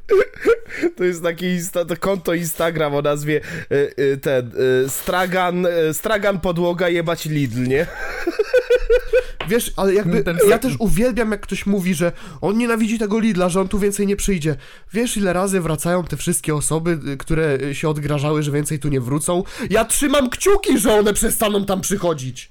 To 0.97 1.05
jest 1.05 1.23
takie 1.23 1.55
insta, 1.55 1.85
to 1.85 1.97
konto 1.97 2.35
Instagram 2.35 2.94
o 2.94 3.03
nazwie 3.03 3.40
y, 3.73 3.94
y, 3.99 4.16
ten 4.16 4.53
y, 4.85 4.88
Stragan, 4.88 5.66
y, 5.66 5.94
Stragan 5.94 6.40
podłoga 6.40 6.88
jebać 6.88 7.25
Lidl, 7.25 7.62
nie? 7.62 7.87
Wiesz, 9.49 9.73
ale 9.77 9.94
jakby 9.94 10.25
Ten 10.25 10.38
ja 10.49 10.59
też 10.59 10.75
uwielbiam, 10.79 11.31
jak 11.31 11.40
ktoś 11.40 11.66
mówi, 11.66 11.94
że 11.94 12.12
on 12.40 12.59
nienawidzi 12.59 12.99
tego 12.99 13.18
Lidla, 13.18 13.49
że 13.49 13.61
on 13.61 13.68
tu 13.68 13.79
więcej 13.79 14.07
nie 14.07 14.16
przyjdzie. 14.16 14.57
Wiesz, 14.92 15.16
ile 15.16 15.33
razy 15.33 15.61
wracają 15.61 16.05
te 16.05 16.16
wszystkie 16.16 16.55
osoby, 16.55 16.99
y, 17.12 17.16
które 17.16 17.75
się 17.75 17.88
odgrażały, 17.88 18.42
że 18.42 18.53
więcej 18.53 18.79
tu 18.79 18.88
nie 18.88 19.01
wrócą? 19.01 19.42
Ja 19.71 19.85
trzymam 19.85 20.31
kciuki, 20.31 20.79
że 20.79 20.94
one 20.94 21.12
przestaną 21.12 21.64
tam 21.64 21.81
przychodzić. 21.81 22.51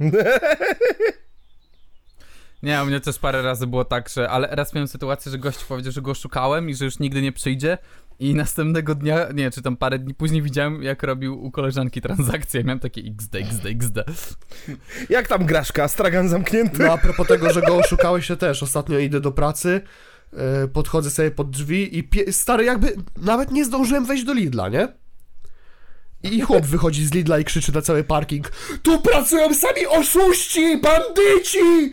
Nie, 2.66 2.82
u 2.82 2.86
mnie 2.86 3.00
też 3.00 3.18
parę 3.18 3.42
razy 3.42 3.66
było 3.66 3.84
tak, 3.84 4.08
że. 4.08 4.30
Ale 4.30 4.48
raz 4.50 4.74
miałem 4.74 4.88
sytuację, 4.88 5.32
że 5.32 5.38
gość 5.38 5.64
powiedział, 5.64 5.92
że 5.92 6.02
go 6.02 6.14
szukałem 6.14 6.70
i 6.70 6.74
że 6.74 6.84
już 6.84 6.98
nigdy 6.98 7.22
nie 7.22 7.32
przyjdzie. 7.32 7.78
I 8.18 8.34
następnego 8.34 8.94
dnia, 8.94 9.26
nie, 9.34 9.50
czy 9.50 9.62
tam 9.62 9.76
parę 9.76 9.98
dni 9.98 10.14
później 10.14 10.42
widziałem, 10.42 10.82
jak 10.82 11.02
robił 11.02 11.44
u 11.44 11.50
koleżanki 11.50 12.00
transakcję. 12.00 12.64
Miałem 12.64 12.80
takie 12.80 13.00
XD, 13.00 13.34
XD, 13.34 13.66
XD. 13.66 13.98
Jak 15.10 15.28
tam 15.28 15.46
Graszka? 15.46 15.88
Stragan 15.88 16.28
zamknięty? 16.28 16.82
No 16.82 16.92
a 16.92 16.98
propos 16.98 17.26
tego, 17.26 17.52
że 17.52 17.62
go 17.62 17.76
oszukałeś 17.76 18.26
się 18.26 18.36
też. 18.36 18.62
Ostatnio 18.62 18.98
idę 18.98 19.20
do 19.20 19.32
pracy, 19.32 19.80
y, 20.64 20.68
podchodzę 20.68 21.10
sobie 21.10 21.30
pod 21.30 21.50
drzwi 21.50 21.98
i 21.98 22.04
pie- 22.08 22.32
stary 22.32 22.64
jakby 22.64 22.96
nawet 23.16 23.50
nie 23.50 23.64
zdążyłem 23.64 24.04
wejść 24.04 24.24
do 24.24 24.32
Lidla, 24.32 24.68
nie? 24.68 24.88
I 26.22 26.40
chłop 26.40 26.66
wychodzi 26.66 27.06
z 27.06 27.12
Lidla 27.12 27.38
i 27.38 27.44
krzyczy 27.44 27.72
na 27.74 27.82
cały 27.82 28.04
parking 28.04 28.50
Tu 28.82 29.00
pracują 29.00 29.54
sami 29.54 29.86
oszuści, 29.86 30.80
bandyci! 30.80 31.92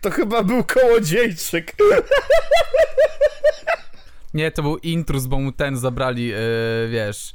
To 0.00 0.10
chyba 0.10 0.42
był 0.42 0.64
kołodziejczyk. 0.64 1.72
Nie, 4.34 4.50
to 4.50 4.62
był 4.62 4.78
intrus, 4.78 5.26
bo 5.26 5.38
mu 5.38 5.52
ten 5.52 5.76
zabrali, 5.76 6.26
yy, 6.26 6.36
wiesz, 6.90 7.34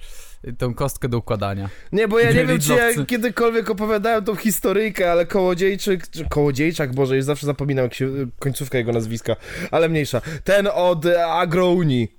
tą 0.58 0.74
kostkę 0.74 1.10
do 1.10 1.18
układania. 1.18 1.70
Nie, 1.92 2.08
bo 2.08 2.20
ja 2.20 2.32
nie 2.32 2.46
wiem, 2.46 2.60
czy 2.60 2.74
ja 2.74 3.06
kiedykolwiek 3.06 3.70
opowiadałem 3.70 4.24
tą 4.24 4.36
historyjkę, 4.36 5.12
ale 5.12 5.26
kołodziejczyk, 5.26 6.10
czy 6.10 6.26
kołodziejczak, 6.30 6.96
Boże, 6.96 7.16
już 7.16 7.26
zawsze 7.26 7.46
zapominam 7.46 7.84
jak 7.84 7.94
się, 7.94 8.10
końcówka 8.40 8.78
jego 8.78 8.92
nazwiska, 8.92 9.36
ale 9.72 9.90
mniejsza. 9.90 10.22
Ten 10.44 10.70
od 10.74 11.06
Agrouni. 11.28 12.19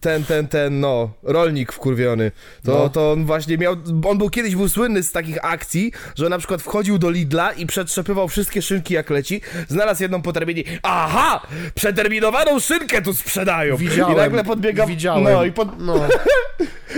Ten, 0.00 0.24
ten, 0.24 0.48
ten, 0.48 0.80
no, 0.80 1.10
rolnik 1.22 1.72
wkurwiony. 1.72 2.32
To, 2.64 2.72
No. 2.72 2.88
to 2.88 3.12
on 3.12 3.24
właśnie 3.24 3.58
miał, 3.58 3.76
on 4.08 4.18
był 4.18 4.30
kiedyś 4.30 4.56
był 4.56 4.68
słynny 4.68 5.02
z 5.02 5.12
takich 5.12 5.44
akcji, 5.44 5.92
że 6.14 6.28
na 6.28 6.38
przykład 6.38 6.62
wchodził 6.62 6.98
do 6.98 7.10
Lidla 7.10 7.52
i 7.52 7.66
przetrzepywał 7.66 8.28
wszystkie 8.28 8.62
szynki 8.62 8.94
jak 8.94 9.10
leci, 9.10 9.40
znalazł 9.68 10.02
jedną 10.02 10.22
po 10.22 10.32
terminie, 10.32 10.62
aha, 10.82 11.40
przeterminowaną 11.74 12.60
szynkę 12.60 13.02
tu 13.02 13.14
sprzedają. 13.14 13.76
Widziałem, 13.76 14.14
I 14.14 14.16
nagle 14.16 14.44
podbiega, 14.44 14.86
widziałem. 14.86 15.24
no 15.24 15.44
i 15.44 15.52
pod, 15.52 15.68
No, 15.80 15.94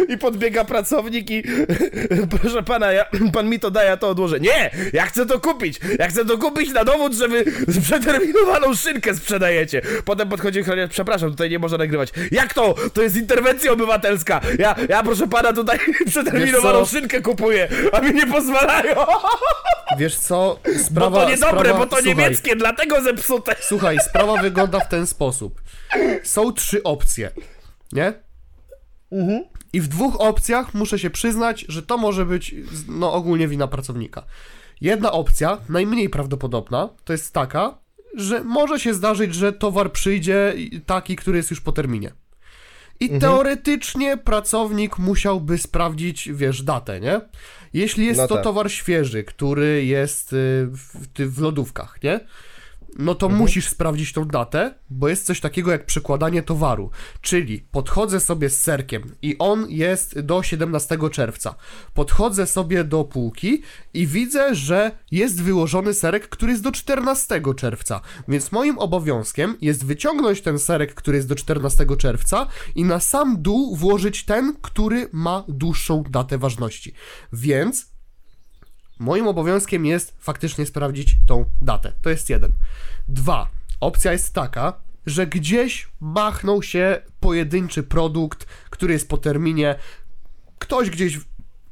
I 0.09 0.19
podbiega 0.19 0.65
pracownik 0.65 1.31
i 1.31 1.43
proszę 2.41 2.63
pana, 2.63 2.93
ja, 2.93 3.05
pan 3.35 3.49
mi 3.49 3.61
to 3.61 3.71
daje, 3.71 3.89
ja 3.89 3.97
to 3.97 4.09
odłożę. 4.09 4.41
Nie! 4.41 4.71
Ja 4.93 5.07
chcę 5.07 5.27
to 5.27 5.41
kupić! 5.41 5.81
Ja 5.99 6.09
chcę 6.09 6.25
to 6.25 6.39
kupić 6.39 6.73
na 6.73 6.85
dowód, 6.85 7.15
że 7.15 7.29
wy 7.29 7.45
przeterminowaną 7.83 8.75
szynkę 8.75 9.15
sprzedajecie. 9.15 9.83
Potem 10.05 10.29
podchodzi 10.29 10.61
ochroniarz, 10.61 10.91
przepraszam, 10.91 11.31
tutaj 11.31 11.51
nie 11.51 11.59
można 11.59 11.79
nagrywać. 11.79 12.09
Jak 12.31 12.55
to? 12.55 12.75
To 12.93 13.03
jest 13.03 13.17
interwencja 13.17 13.73
obywatelska. 13.73 14.41
Ja, 14.59 14.77
ja 14.89 15.03
proszę 15.03 15.29
pana, 15.29 15.53
tutaj 15.53 15.79
przeterminowaną 16.11 16.85
szynkę 16.85 17.21
kupuję, 17.21 17.69
a 17.93 18.01
mi 18.01 18.15
nie 18.15 18.27
pozwalają. 18.27 18.97
Wiesz 19.99 20.17
co, 20.17 20.61
Bo 20.65 20.79
sprawa... 20.85 21.21
to 21.21 21.31
niedobre, 21.31 21.61
sprawa, 21.61 21.79
bo 21.79 21.87
to 21.87 21.97
słuchaj, 21.97 22.05
niemieckie, 22.05 22.57
dlatego 22.57 23.03
zepsute. 23.03 23.57
Słuchaj, 23.61 23.99
sprawa 24.09 24.43
wygląda 24.43 24.81
w 24.81 24.89
ten 24.89 25.07
sposób. 25.07 25.61
Są 26.23 26.53
trzy 26.53 26.83
opcje, 26.83 27.31
nie? 27.93 28.13
I 29.73 29.81
w 29.81 29.89
dwóch 29.89 30.21
opcjach 30.21 30.75
muszę 30.75 30.99
się 30.99 31.11
przyznać, 31.11 31.65
że 31.69 31.83
to 31.83 31.99
może 31.99 32.27
być 32.27 32.55
no 32.89 33.13
ogólnie 33.13 33.49
wina 33.49 33.69
pracownika. 33.69 34.23
Jedna 34.81 35.13
opcja, 35.13 35.59
najmniej 35.69 36.09
prawdopodobna, 36.09 36.89
to 37.05 37.13
jest 37.13 37.35
taka, 37.35 37.79
że 38.15 38.45
może 38.45 38.81
się 38.81 38.95
zdarzyć, 38.95 39.35
że 39.35 39.53
towar 39.53 39.93
przyjdzie 39.93 40.55
taki, 40.87 41.17
który 41.17 41.37
jest 41.37 41.51
już 41.51 41.61
po 41.61 41.73
terminie. 41.73 42.13
I 43.01 43.19
teoretycznie 43.19 44.17
pracownik 44.17 44.99
musiałby 44.99 45.59
sprawdzić, 45.59 46.29
wiesz, 46.33 46.63
datę, 46.63 47.01
nie? 47.01 47.21
Jeśli 47.73 48.07
jest 48.07 48.21
No 48.21 48.29
to 48.29 48.35
tak. 48.35 48.45
towar 48.45 48.71
świeży, 48.71 49.25
który 49.25 49.85
jest 49.85 50.33
y, 50.33 50.37
w, 50.73 51.07
ty- 51.13 51.29
w 51.29 51.39
lodówkach, 51.39 52.03
nie? 52.03 52.21
No 52.99 53.15
to 53.15 53.27
Mhm. 53.27 53.43
musisz 53.43 53.69
sprawdzić 53.69 54.13
tą 54.13 54.25
datę, 54.25 54.75
bo 54.91 55.09
jest 55.09 55.27
coś 55.27 55.41
takiego 55.41 55.71
jak 55.71 55.87
przekładanie 55.87 56.43
towaru. 56.43 56.91
Czyli 57.21 57.61
podchodzę 57.61 58.21
sobie 58.21 58.51
z 58.51 58.61
serkiem 58.61 59.15
i 59.23 59.39
on 59.39 59.67
jest 59.69 60.21
do 60.21 60.43
17 60.43 60.99
czerwca. 61.11 61.55
Podchodzę 61.95 62.47
sobie 62.47 62.85
do 62.85 63.05
półki 63.05 63.63
i 63.95 64.07
widzę, 64.07 64.55
że 64.55 64.91
jest 65.11 65.43
wyłożony 65.43 65.95
serek, 65.95 66.29
który 66.29 66.53
jest 66.53 66.63
do 66.63 66.73
14 66.73 67.41
czerwca. 67.57 68.01
Więc 68.29 68.53
moim 68.53 68.79
obowiązkiem 68.79 69.57
jest 69.61 69.85
wyciągnąć 69.85 70.41
ten 70.41 70.59
serek, 70.59 70.95
który 70.95 71.17
jest 71.17 71.29
do 71.29 71.35
14 71.35 71.87
czerwca 71.99 72.47
i 72.75 72.85
na 72.85 73.01
sam 73.01 73.43
dół 73.43 73.77
włożyć 73.77 74.25
ten, 74.25 74.57
który 74.63 75.09
ma 75.13 75.45
dłuższą 75.49 76.03
datę 76.11 76.39
ważności. 76.39 76.93
Więc 77.33 77.98
Moim 78.99 79.29
obowiązkiem 79.29 79.87
jest 79.87 80.15
faktycznie 80.19 80.67
sprawdzić 80.67 81.17
tą 81.27 81.45
datę. 81.63 81.93
To 82.03 82.11
jest 82.11 82.31
jeden. 82.31 82.53
Dwa. 83.09 83.49
Opcja 83.81 84.13
jest 84.13 84.35
taka, 84.35 84.73
że 85.07 85.27
gdzieś 85.27 85.89
machnął 86.01 86.63
się 86.63 87.03
pojedynczy 87.21 87.83
produkt, 87.83 88.47
który 88.71 88.93
jest 88.93 89.09
po 89.09 89.17
terminie. 89.17 89.75
Ktoś 90.59 90.91
gdzieś, 90.91 91.21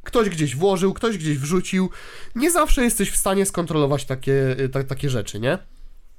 ktoś 0.02 0.28
gdzieś 0.28 0.56
włożył, 0.56 0.94
ktoś 0.94 1.18
gdzieś 1.18 1.38
wrzucił. 1.38 1.90
Nie 2.34 2.50
zawsze 2.50 2.84
jesteś 2.84 3.10
w 3.10 3.16
stanie 3.16 3.46
skontrolować 3.46 4.04
takie, 4.04 4.56
ta, 4.72 4.84
takie 4.84 5.10
rzeczy, 5.10 5.40
nie? 5.40 5.58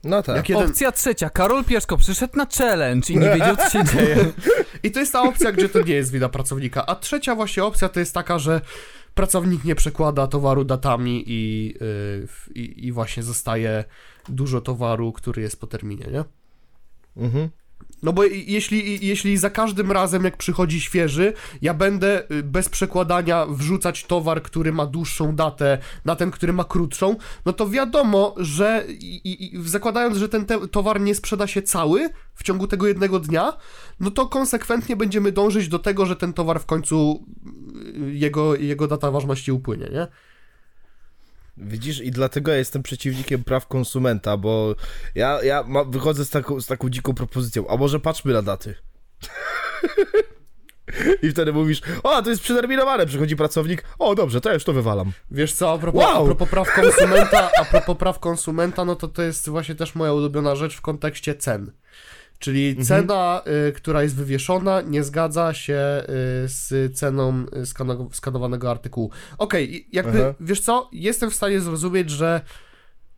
No 0.04 0.24
tak. 0.24 0.36
Jak 0.36 0.50
jeden... 0.50 0.70
Opcja 0.70 0.92
trzecia. 0.92 1.30
Karol 1.30 1.64
Pieszko 1.64 1.98
przyszedł 1.98 2.38
na 2.38 2.48
challenge 2.58 3.14
i 3.14 3.18
nie 3.18 3.30
wiedział, 3.30 3.56
co 3.56 3.70
się 3.70 3.84
dzieje. 3.84 4.18
I 4.84 4.92
to 4.92 5.00
jest 5.00 5.14
ta 5.14 5.22
opcja, 5.22 5.52
gdzie 5.52 5.70
to 5.70 5.82
nie 5.82 5.94
jest 5.94 6.12
wina 6.12 6.30
pracownika. 6.30 6.86
A 6.86 6.96
trzecia 6.96 7.36
właśnie 7.36 7.64
opcja 7.64 7.90
to 7.90 8.00
jest 8.00 8.14
taka, 8.14 8.40
że 8.40 8.62
pracownik 9.18 9.64
nie 9.64 9.76
przekłada 9.76 10.28
towaru 10.28 10.64
datami 10.64 11.24
i, 11.28 11.74
w- 12.28 12.56
i, 12.56 12.88
i 12.88 12.92
właśnie 12.92 13.24
zostaje 13.24 13.84
dużo 14.30 14.62
towaru, 14.62 15.12
który 15.12 15.42
jest 15.42 15.60
po 15.60 15.68
terminie, 15.68 16.06
nie? 16.12 16.24
Mhm. 17.24 17.50
No 18.04 18.14
bo 18.14 18.24
jeśli, 18.24 19.08
jeśli 19.08 19.38
za 19.38 19.50
każdym 19.50 19.92
razem, 19.92 20.24
jak 20.24 20.38
przychodzi 20.38 20.82
świeży, 20.82 21.34
ja 21.62 21.74
będę 21.74 22.32
y, 22.32 22.44
bez 22.44 22.70
przekładania 22.70 23.46
wrzucać 23.46 24.04
towar, 24.04 24.44
który 24.44 24.74
ma 24.74 24.86
dłuższą 24.86 25.36
datę, 25.36 25.78
na 26.06 26.16
ten, 26.16 26.32
który 26.32 26.54
ma 26.54 26.64
krótszą, 26.64 27.16
no 27.46 27.54
to 27.54 27.70
wiadomo, 27.70 28.36
że 28.38 28.86
i, 28.90 29.56
i 29.56 29.64
zakładając, 29.64 30.18
że 30.18 30.30
ten 30.30 30.46
te, 30.46 30.68
towar 30.68 31.02
nie 31.02 31.16
sprzeda 31.16 31.48
się 31.48 31.62
cały 31.62 32.10
w 32.34 32.44
ciągu 32.44 32.68
tego 32.68 32.88
jednego 32.88 33.20
dnia, 33.20 33.54
no 34.00 34.12
to 34.12 34.26
konsekwentnie 34.26 34.96
będziemy 34.96 35.32
dążyć 35.32 35.68
do 35.68 35.80
tego, 35.80 36.06
że 36.06 36.16
ten 36.16 36.34
towar 36.34 36.60
w 36.60 36.66
końcu 36.66 37.26
y, 37.98 38.14
jego, 38.14 38.56
jego 38.56 38.88
data 38.88 39.12
ważności 39.12 39.52
upłynie, 39.52 39.90
nie? 39.92 40.08
Widzisz, 41.58 42.02
i 42.02 42.12
dlatego 42.12 42.52
ja 42.52 42.58
jestem 42.58 42.84
przeciwnikiem 42.84 43.44
praw 43.44 43.68
konsumenta, 43.68 44.38
bo 44.38 44.76
ja, 45.16 45.44
ja 45.44 45.64
ma, 45.64 45.84
wychodzę 45.84 46.26
z 46.26 46.30
taką, 46.30 46.62
z 46.62 46.68
taką 46.68 46.90
dziką 46.90 47.14
propozycją, 47.14 47.68
a 47.68 47.78
może 47.78 48.00
patrzmy 48.00 48.34
na 48.34 48.42
daty. 48.42 48.76
I 51.24 51.32
wtedy 51.32 51.54
mówisz, 51.54 51.82
o, 52.04 52.22
to 52.22 52.30
jest 52.30 52.42
przeterminowane, 52.42 53.06
przychodzi 53.06 53.36
pracownik, 53.36 53.84
o, 54.00 54.16
dobrze, 54.16 54.42
to 54.42 54.50
ja 54.50 54.54
już 54.54 54.64
to 54.64 54.74
wywalam. 54.74 55.12
Wiesz 55.32 55.54
co, 55.54 55.74
a 55.74 55.78
propos, 55.78 56.04
Wow! 56.04 56.24
a 56.24 56.26
propos 56.26 56.50
praw 56.50 56.74
konsumenta, 56.74 57.52
a 57.60 57.66
propos 57.66 57.98
praw 57.98 58.20
konsumenta, 58.20 58.86
no 58.86 58.96
to 58.96 59.08
to 59.08 59.22
jest 59.22 59.50
właśnie 59.50 59.76
też 59.76 59.96
moja 59.96 60.14
ulubiona 60.14 60.56
rzecz 60.56 60.76
w 60.76 60.82
kontekście 60.82 61.36
cen. 61.36 61.72
Czyli 62.40 62.68
Mhm. 62.68 62.86
cena, 62.86 63.42
y, 63.68 63.72
która 63.72 64.04
jest 64.04 64.16
wywieszona, 64.16 64.82
nie 64.82 65.04
zgadza 65.04 65.54
się 65.54 65.74
y, 66.04 66.06
z 66.48 66.94
ceną 66.98 67.46
y, 67.62 67.66
skano- 67.66 68.10
skanowanego 68.14 68.72
artykułu. 68.72 69.12
Okej, 69.38 69.76
i 69.76 69.90
jakby, 69.94 70.22
Aha. 70.26 70.34
wiesz 70.40 70.62
co, 70.62 70.90
jestem 70.92 71.30
w 71.32 71.36
stanie 71.36 71.62
zrozumieć, 71.62 72.10
że 72.10 72.42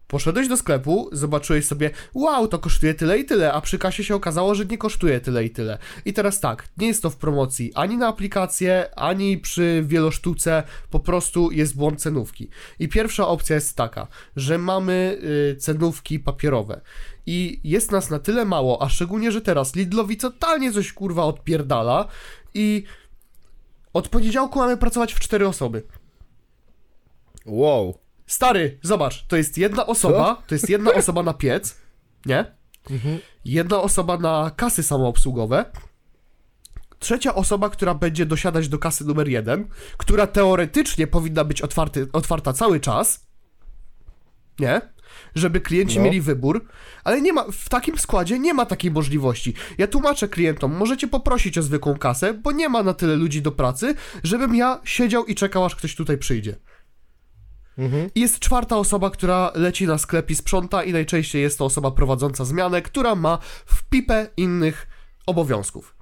poszedłeś 0.07 0.47
do 0.47 0.57
sklepu, 0.57 1.09
zobaczyłeś 1.11 1.65
sobie, 1.65 1.89
wow, 2.13 2.47
to 2.47 2.59
kosztuje 2.59 2.93
tyle 2.93 3.19
i 3.19 3.25
tyle, 3.25 3.53
a 3.53 3.61
przy 3.61 3.79
kasie 3.79 4.03
się 4.03 4.15
okazało, 4.15 4.55
że 4.55 4.65
nie 4.65 4.77
kosztuje 4.77 5.19
tyle 5.19 5.45
i 5.45 5.49
tyle. 5.49 5.77
I 6.05 6.13
teraz 6.13 6.39
tak, 6.39 6.67
nie 6.77 6.87
jest 6.87 7.01
to 7.01 7.09
w 7.09 7.17
promocji 7.17 7.71
ani 7.75 7.97
na 7.97 8.07
aplikację, 8.07 8.95
ani 8.95 9.37
przy 9.37 9.83
wielosztuce, 9.87 10.63
po 10.89 10.99
prostu 10.99 11.51
jest 11.51 11.75
błąd 11.75 12.01
cenówki. 12.01 12.49
I 12.79 12.87
pierwsza 12.87 13.27
opcja 13.27 13.55
jest 13.55 13.75
taka, 13.75 14.07
że 14.35 14.57
mamy 14.57 15.17
y, 15.53 15.55
cenówki 15.55 16.19
papierowe. 16.19 16.81
I 17.25 17.61
jest 17.63 17.91
nas 17.91 18.09
na 18.09 18.19
tyle 18.19 18.45
mało, 18.45 18.81
a 18.81 18.89
szczególnie, 18.89 19.31
że 19.31 19.41
teraz 19.41 19.75
Lidlowi 19.75 20.17
totalnie 20.17 20.73
coś 20.73 20.93
kurwa 20.93 21.23
odpierdala 21.23 22.07
i 22.53 22.83
od 23.93 24.07
poniedziałku 24.07 24.59
mamy 24.59 24.77
pracować 24.77 25.13
w 25.13 25.19
cztery 25.19 25.47
osoby. 25.47 25.83
Wow. 27.45 27.99
Stary, 28.27 28.79
zobacz, 28.81 29.25
to 29.27 29.37
jest 29.37 29.57
jedna 29.57 29.85
osoba, 29.85 30.43
to 30.47 30.55
jest 30.55 30.69
jedna 30.69 30.93
osoba 30.93 31.23
na 31.23 31.33
piec, 31.33 31.77
nie? 32.25 32.45
Jedna 33.45 33.81
osoba 33.81 34.17
na 34.17 34.51
kasy 34.55 34.83
samoobsługowe. 34.83 35.65
Trzecia 36.99 37.35
osoba, 37.35 37.69
która 37.69 37.93
będzie 37.93 38.25
dosiadać 38.25 38.67
do 38.67 38.79
kasy 38.79 39.05
numer 39.05 39.27
jeden, 39.27 39.67
która 39.97 40.27
teoretycznie 40.27 41.07
powinna 41.07 41.43
być 41.43 41.61
otwarty, 41.61 42.07
otwarta 42.13 42.53
cały 42.53 42.79
czas, 42.79 43.27
nie? 44.59 44.81
Żeby 45.35 45.61
klienci 45.61 45.97
No. 45.97 46.05
mieli 46.05 46.21
wybór, 46.21 46.65
ale 47.03 47.21
nie 47.21 47.33
ma, 47.33 47.45
w 47.51 47.69
takim 47.69 47.97
składzie 47.97 48.39
nie 48.39 48.53
ma 48.53 48.65
takiej 48.65 48.91
możliwości. 48.91 49.53
Ja 49.77 49.87
tłumaczę 49.87 50.27
klientom, 50.27 50.75
możecie 50.75 51.07
poprosić 51.07 51.57
o 51.57 51.61
zwykłą 51.61 51.97
kasę, 51.97 52.33
bo 52.33 52.51
nie 52.51 52.69
ma 52.69 52.83
na 52.83 52.93
tyle 52.93 53.15
ludzi 53.15 53.41
do 53.41 53.51
pracy, 53.51 53.95
żebym 54.23 54.55
ja 54.55 54.79
siedział 54.83 55.25
i 55.25 55.35
czekał, 55.35 55.65
aż 55.65 55.75
ktoś 55.75 55.95
tutaj 55.95 56.17
przyjdzie. 56.17 56.55
I 58.15 58.21
jest 58.21 58.39
czwarta 58.39 58.77
osoba, 58.77 59.09
która 59.09 59.51
leci 59.55 59.87
na 59.87 59.97
sklep 59.97 60.31
i 60.31 60.35
sprząta 60.35 60.83
i 60.83 60.93
najczęściej 60.93 61.41
jest 61.41 61.57
to 61.57 61.65
osoba 61.65 61.91
prowadząca 61.91 62.45
zmianę, 62.45 62.81
która 62.81 63.15
ma 63.15 63.37
w 63.65 63.83
pipę 63.89 64.27
innych 64.37 64.87
obowiązków. 65.25 65.95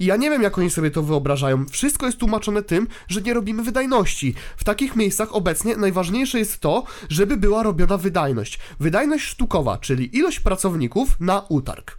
I 0.00 0.04
ja 0.04 0.16
nie 0.16 0.30
wiem, 0.30 0.42
jak 0.42 0.58
oni 0.58 0.70
sobie 0.70 0.90
to 0.90 1.02
wyobrażają. 1.02 1.66
Wszystko 1.66 2.06
jest 2.06 2.18
tłumaczone 2.18 2.62
tym, 2.62 2.88
że 3.08 3.22
nie 3.22 3.34
robimy 3.34 3.62
wydajności. 3.62 4.34
W 4.56 4.64
takich 4.64 4.96
miejscach 4.96 5.34
obecnie 5.34 5.76
najważniejsze 5.76 6.38
jest 6.38 6.60
to, 6.60 6.84
żeby 7.08 7.36
była 7.36 7.62
robiona 7.62 7.96
wydajność. 7.96 8.58
Wydajność 8.80 9.24
sztukowa, 9.24 9.78
czyli 9.78 10.16
ilość 10.16 10.40
pracowników 10.40 11.20
na 11.20 11.46
utarg. 11.48 11.98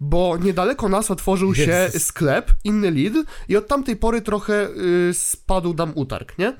Bo 0.00 0.36
niedaleko 0.36 0.88
nas 0.88 1.10
otworzył 1.10 1.54
się 1.54 1.62
Jezus. 1.62 2.02
sklep, 2.02 2.52
inny 2.64 2.90
Lidl, 2.90 3.22
i 3.48 3.56
od 3.56 3.68
tamtej 3.68 3.96
pory 3.96 4.22
trochę 4.22 4.68
y, 5.10 5.14
spadł 5.14 5.74
nam 5.74 5.92
utarg, 5.94 6.38
nie? 6.38 6.56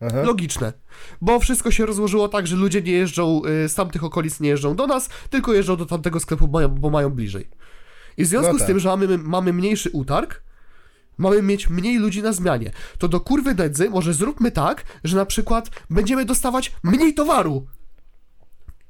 Aha. 0.00 0.22
Logiczne. 0.22 0.72
Bo 1.20 1.40
wszystko 1.40 1.70
się 1.70 1.86
rozłożyło 1.86 2.28
tak, 2.28 2.46
że 2.46 2.56
ludzie 2.56 2.82
nie 2.82 2.92
jeżdżą 2.92 3.42
y, 3.64 3.68
z 3.68 3.74
tamtych 3.74 4.04
okolic, 4.04 4.40
nie 4.40 4.48
jeżdżą 4.48 4.76
do 4.76 4.86
nas, 4.86 5.08
tylko 5.30 5.54
jeżdżą 5.54 5.76
do 5.76 5.86
tamtego 5.86 6.20
sklepu, 6.20 6.48
bo 6.48 6.58
mają, 6.58 6.68
bo 6.68 6.90
mają 6.90 7.10
bliżej. 7.10 7.48
I 8.16 8.24
w 8.24 8.26
związku 8.26 8.52
No 8.52 8.58
z 8.58 8.60
tak. 8.60 8.66
tym, 8.66 8.78
że 8.78 8.88
mamy, 8.88 9.18
mamy 9.18 9.52
mniejszy 9.52 9.90
utarg, 9.90 10.42
mamy 11.18 11.42
mieć 11.42 11.70
mniej 11.70 11.98
ludzi 11.98 12.22
na 12.22 12.32
zmianie, 12.32 12.72
to 12.98 13.08
do 13.08 13.20
kurwy 13.20 13.54
nędzy 13.54 13.90
może 13.90 14.14
zróbmy 14.14 14.50
tak, 14.50 14.84
że 15.04 15.16
na 15.16 15.26
przykład 15.26 15.70
będziemy 15.90 16.24
dostawać 16.24 16.72
mniej 16.82 17.14
towaru. 17.14 17.66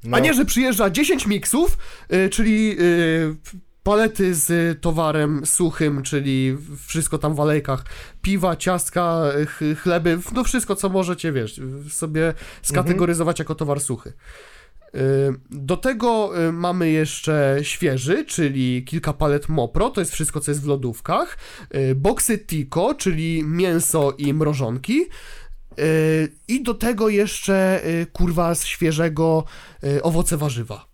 No. 0.04 0.16
A 0.16 0.20
nie, 0.20 0.34
że 0.34 0.44
przyjeżdża 0.44 0.90
10 0.90 1.26
miksów, 1.26 1.78
y, 2.12 2.28
czyli 2.28 2.76
y, 2.80 3.36
palety 3.82 4.34
z 4.34 4.80
towarem 4.80 5.46
suchym, 5.46 6.02
czyli 6.02 6.56
wszystko 6.86 7.18
tam 7.18 7.34
w 7.34 7.40
alejkach, 7.40 7.84
piwa, 8.22 8.56
ciastka, 8.56 9.22
ch 9.46 9.60
chleby, 9.82 10.18
no 10.32 10.44
wszystko 10.44 10.76
co 10.76 10.88
możecie, 10.88 11.32
wiesz, 11.32 11.60
sobie 11.90 12.34
skategoryzować 12.62 13.38
jako 13.38 13.54
towar 13.54 13.80
suchy. 13.80 14.12
Do 15.50 15.76
tego 15.76 16.40
y, 16.48 16.52
mamy 16.52 16.90
jeszcze 16.90 17.58
świeży, 17.62 18.24
czyli 18.24 18.84
kilka 18.84 19.12
palet 19.12 19.48
Mopro, 19.48 19.90
to 19.90 20.00
jest 20.00 20.12
wszystko, 20.12 20.40
co 20.40 20.50
jest 20.50 20.62
w 20.62 20.66
lodówkach. 20.66 21.38
Y, 21.74 21.94
Boksy 21.94 22.38
Tico, 22.38 22.94
czyli 22.94 23.42
mięso 23.44 24.12
i 24.18 24.34
mrożonki. 24.34 25.06
Y, 25.78 26.32
I 26.48 26.62
do 26.62 26.74
tego 26.74 27.08
jeszcze, 27.08 27.82
kurwa, 28.12 28.54
z 28.54 28.64
świeżego 28.64 29.44
owoce 30.02 30.36
warzywa. 30.36 30.86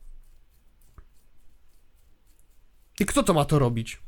I 3.00 3.06
kto 3.06 3.22
to 3.22 3.34
ma 3.34 3.44
to 3.44 3.58
robić? 3.58 3.98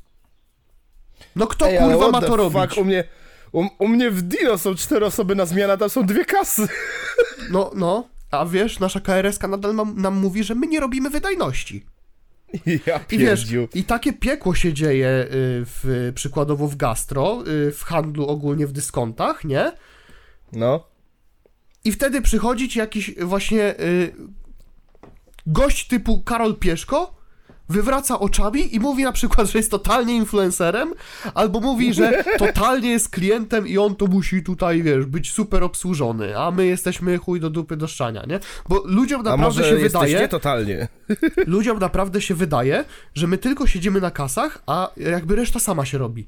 No 1.36 1.46
kto 1.46 1.68
Ej, 1.68 1.78
kurwa 1.78 2.10
ma 2.10 2.20
to 2.20 2.26
fuck, 2.26 2.38
robić? 2.54 2.78
U 2.78 2.84
mnie, 2.84 3.04
u, 3.52 3.66
u 3.78 3.88
mnie 3.88 4.10
w 4.10 4.22
Dino 4.22 4.58
są 4.58 4.74
cztery 4.74 5.06
osoby 5.06 5.34
na 5.34 5.46
zmianę, 5.46 5.78
tam 5.78 5.90
są 5.90 6.06
dwie 6.06 6.24
kasy. 6.24 6.68
No, 7.50 7.70
no, 7.74 8.08
a 8.32 8.46
wiesz, 8.46 8.78
nasza 8.78 9.00
KRS-ka 9.00 9.48
nadal 9.48 9.74
nam, 9.74 10.02
nam 10.02 10.14
mówi, 10.14 10.44
że 10.44 10.54
my 10.54 10.66
nie 10.66 10.80
robimy 10.80 11.10
wydajności. 11.10 11.86
Ja 12.86 13.00
I 13.10 13.18
wiesz, 13.18 13.46
i 13.74 13.84
takie 13.84 14.12
piekło 14.12 14.54
się 14.54 14.72
dzieje 14.72 15.08
y, 15.08 15.28
w, 15.66 16.12
przykładowo 16.14 16.68
w 16.68 16.76
gastro, 16.76 17.44
y, 17.46 17.72
w 17.72 17.82
handlu 17.82 18.26
ogólnie 18.26 18.66
w 18.66 18.72
dyskontach, 18.72 19.44
nie? 19.44 19.72
No. 20.52 20.86
I 21.84 21.92
wtedy 21.92 22.22
przychodzi 22.22 22.68
ci 22.68 22.78
jakiś 22.78 23.14
właśnie 23.20 23.80
y, 23.80 24.14
gość 25.46 25.88
typu 25.88 26.22
Karol 26.22 26.56
Pieszko, 26.56 27.14
wywraca 27.68 28.18
oczami 28.18 28.74
i 28.74 28.80
mówi 28.80 29.04
na 29.04 29.12
przykład, 29.12 29.50
że 29.50 29.58
jest 29.58 29.70
totalnie 29.70 30.16
influencerem, 30.16 30.94
albo 31.34 31.60
mówi, 31.60 31.94
że 31.94 32.24
totalnie 32.38 32.90
jest 32.90 33.08
klientem 33.08 33.68
i 33.68 33.78
on 33.78 33.96
to 33.96 34.06
musi 34.06 34.42
tutaj, 34.42 34.82
wiesz, 34.82 35.06
być 35.06 35.32
super 35.32 35.62
obsłużony, 35.64 36.38
a 36.38 36.50
my 36.50 36.66
jesteśmy 36.66 37.18
chuj 37.18 37.40
do 37.40 37.50
dupy 37.50 37.76
do 37.76 37.86
szczania, 37.86 38.24
nie? 38.28 38.40
Bo 38.68 38.82
ludziom 38.84 39.22
naprawdę 39.22 39.64
się 39.64 39.76
wydaje, 39.76 40.20
nie 40.20 40.28
totalnie. 40.28 40.88
ludziom 41.46 41.78
naprawdę 41.78 42.20
się 42.20 42.34
wydaje, 42.34 42.84
że 43.14 43.26
my 43.26 43.38
tylko 43.38 43.66
siedzimy 43.66 44.00
na 44.00 44.10
kasach, 44.10 44.62
a 44.66 44.90
jakby 44.96 45.36
reszta 45.36 45.58
sama 45.58 45.84
się 45.84 45.98
robi. 45.98 46.26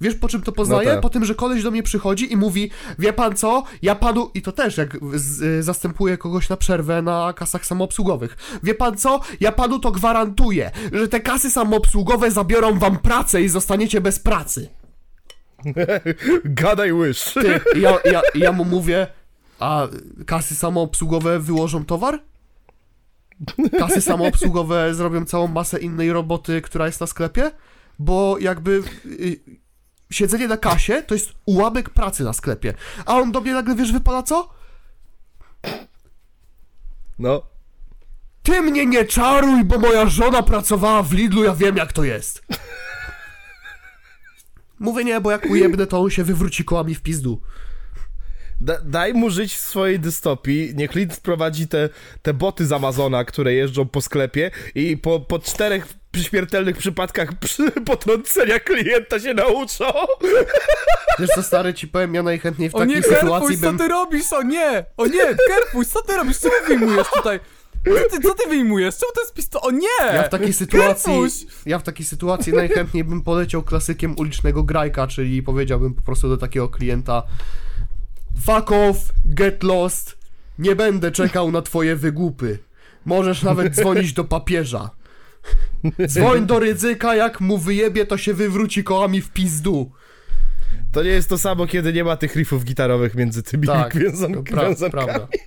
Wiesz 0.00 0.14
po 0.14 0.28
czym 0.28 0.42
to 0.42 0.52
poznaję? 0.52 0.90
tak. 0.90 1.00
Po 1.00 1.10
tym, 1.10 1.24
że 1.24 1.34
koleś 1.34 1.62
do 1.62 1.70
mnie 1.70 1.82
przychodzi 1.82 2.32
i 2.32 2.36
mówi, 2.36 2.70
wie 2.98 3.12
pan 3.12 3.36
co, 3.36 3.64
ja 3.82 3.94
panu, 3.94 4.30
i 4.34 4.42
to 4.42 4.52
też 4.52 4.76
jak 4.76 4.98
z, 5.14 5.42
y, 5.42 5.62
zastępuję 5.62 6.18
kogoś 6.18 6.48
na 6.48 6.56
przerwę 6.56 7.02
na 7.02 7.32
kasach 7.32 7.66
samoobsługowych, 7.66 8.36
wie 8.62 8.74
pan 8.74 8.96
co, 8.96 9.20
ja 9.40 9.52
panu 9.52 9.78
to 9.78 9.90
gwarantuję, 9.90 10.70
że 10.92 11.08
te 11.08 11.20
kasy 11.20 11.50
samoobsługowe 11.50 12.30
zabiorą 12.30 12.78
wam 12.78 12.98
pracę 12.98 13.42
i 13.42 13.48
zostaniecie 13.48 14.00
bez 14.00 14.18
pracy. 14.18 14.68
Gadaj 16.44 16.92
łyż. 16.92 17.34
Ty, 17.34 17.60
ja, 17.80 17.98
ja, 18.04 18.22
ja 18.34 18.52
mu 18.52 18.64
mówię, 18.64 19.06
a 19.58 19.88
kasy 20.26 20.54
samoobsługowe 20.54 21.40
wyłożą 21.40 21.84
towar? 21.84 22.22
Kasy 23.78 24.00
samoobsługowe 24.00 24.94
zrobią 24.94 25.24
całą 25.24 25.46
masę 25.46 25.78
innej 25.78 26.12
roboty, 26.12 26.62
która 26.62 26.86
jest 26.86 27.00
na 27.00 27.06
sklepie? 27.06 27.50
Bo 27.98 28.36
jakby 28.38 28.82
y, 29.06 29.40
siedzenie 30.14 30.48
na 30.48 30.56
kasie 30.56 31.02
to 31.02 31.14
jest 31.14 31.32
ułamek 31.46 31.90
pracy 31.90 32.24
na 32.24 32.32
sklepie. 32.32 32.74
A 33.06 33.16
on 33.16 33.32
do 33.32 33.40
mnie 33.40 33.52
nagle, 33.52 33.74
wiesz, 33.74 33.92
wypada 33.92 34.22
co? 34.22 34.48
No. 37.18 37.42
Ty 38.42 38.62
mnie 38.62 38.86
nie 38.86 39.04
czaruj, 39.04 39.64
bo 39.64 39.78
moja 39.78 40.06
żona 40.06 40.42
pracowała 40.42 41.02
w 41.02 41.12
Lidlu, 41.12 41.44
ja 41.44 41.54
wiem 41.54 41.76
jak 41.76 41.92
to 41.92 42.04
jest. 42.04 42.42
Mówię 44.78 45.04
nie, 45.04 45.20
bo 45.20 45.30
jak 45.30 45.50
ujebnę, 45.50 45.86
to 45.86 46.00
on 46.00 46.10
się 46.10 46.24
wywróci 46.24 46.64
kołami 46.64 46.94
w 46.94 47.02
pizdu. 47.02 47.40
Da, 48.60 48.78
daj 48.84 49.14
mu 49.14 49.30
żyć 49.30 49.54
w 49.54 49.60
swojej 49.60 50.00
dystopii, 50.00 50.72
niech 50.74 50.94
Lid 50.94 51.14
wprowadzi 51.14 51.68
te, 51.68 51.88
te 52.22 52.34
boty 52.34 52.66
z 52.66 52.72
Amazona, 52.72 53.24
które 53.24 53.54
jeżdżą 53.54 53.86
po 53.86 54.00
sklepie 54.00 54.50
i 54.74 54.96
po, 54.96 55.20
po 55.20 55.38
czterech 55.38 55.86
śmiertelnych 56.22 56.76
przypadkach 56.76 57.34
przy, 57.40 57.70
potrącenia 57.70 58.60
klienta 58.60 59.20
się 59.20 59.34
nauczą. 59.34 59.84
Wiesz 61.18 61.30
co, 61.34 61.42
stary, 61.42 61.74
ci 61.74 61.88
powiem, 61.88 62.14
ja 62.14 62.22
najchętniej 62.22 62.70
w 62.70 62.74
O 62.74 62.78
takiej 62.78 62.96
nie, 62.96 63.02
sytuacji 63.02 63.30
Kerfuś, 63.30 63.56
co 63.56 63.66
bym... 63.66 63.78
ty 63.78 63.88
robisz? 63.88 64.32
O 64.32 64.42
nie! 64.42 64.84
O 64.96 65.06
nie, 65.06 65.36
Kerfuś, 65.48 65.86
co 65.86 66.02
ty 66.02 66.16
robisz? 66.16 66.36
Co 66.36 66.48
ty 66.50 66.66
wyjmujesz 66.68 67.06
tutaj? 67.14 67.40
Co 67.84 68.16
ty, 68.16 68.28
co 68.28 68.34
ty 68.34 68.48
wyjmujesz? 68.48 68.96
Czemu 68.98 69.12
to 69.12 69.20
jest 69.20 69.34
pisto... 69.34 69.60
O 69.60 69.70
nie! 69.70 70.06
Ja 70.14 70.22
w 70.22 70.28
takiej 70.28 70.52
sytuacji, 70.52 71.12
Kerfuś! 71.12 71.32
ja 71.66 71.78
w 71.78 71.82
takiej 71.82 72.06
sytuacji 72.06 72.52
najchętniej 72.52 73.04
bym 73.04 73.22
poleciał 73.22 73.62
klasykiem 73.62 74.14
ulicznego 74.18 74.62
grajka, 74.62 75.06
czyli 75.06 75.42
powiedziałbym 75.42 75.94
po 75.94 76.02
prostu 76.02 76.28
do 76.28 76.36
takiego 76.36 76.68
klienta 76.68 77.22
Fuck 78.46 78.72
off, 78.72 78.98
get 79.24 79.62
lost, 79.62 80.18
nie 80.58 80.76
będę 80.76 81.10
czekał 81.10 81.50
na 81.50 81.62
twoje 81.62 81.96
wygłupy. 81.96 82.58
Możesz 83.04 83.42
nawet 83.42 83.74
dzwonić 83.74 84.12
do 84.12 84.24
papieża. 84.24 84.90
Dzwoń 86.06 86.46
do 86.46 86.58
ryzyka, 86.58 87.14
jak 87.16 87.40
mu 87.40 87.58
wyjebie, 87.58 88.06
to 88.06 88.18
się 88.18 88.34
wywróci 88.34 88.84
kołami 88.84 89.20
w 89.20 89.30
pizdu. 89.30 89.90
To 90.92 91.02
nie 91.02 91.10
jest 91.10 91.28
to 91.28 91.38
samo, 91.38 91.66
kiedy 91.66 91.92
nie 91.92 92.04
ma 92.04 92.16
tych 92.16 92.36
riffów 92.36 92.64
gitarowych 92.64 93.14
między 93.14 93.42
tymi 93.42 93.66
Tak, 93.66 93.94
wiązan- 94.00 94.34
to 94.34 94.42
pra 94.42 94.62
wiązankami. 94.62 94.90
prawda. 95.06 95.28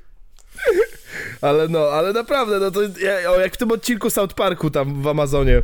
Ale 1.42 1.68
no, 1.68 1.80
ale 1.80 2.14
naprawdę, 2.14 2.60
no 2.60 2.72
to 2.72 2.82
ja, 2.82 3.32
o, 3.32 3.40
jak 3.40 3.54
w 3.54 3.58
tym 3.58 3.72
odcinku 3.72 4.10
South 4.10 4.34
Parku 4.34 4.70
tam 4.72 5.02
w 5.02 5.08
Amazonie. 5.08 5.64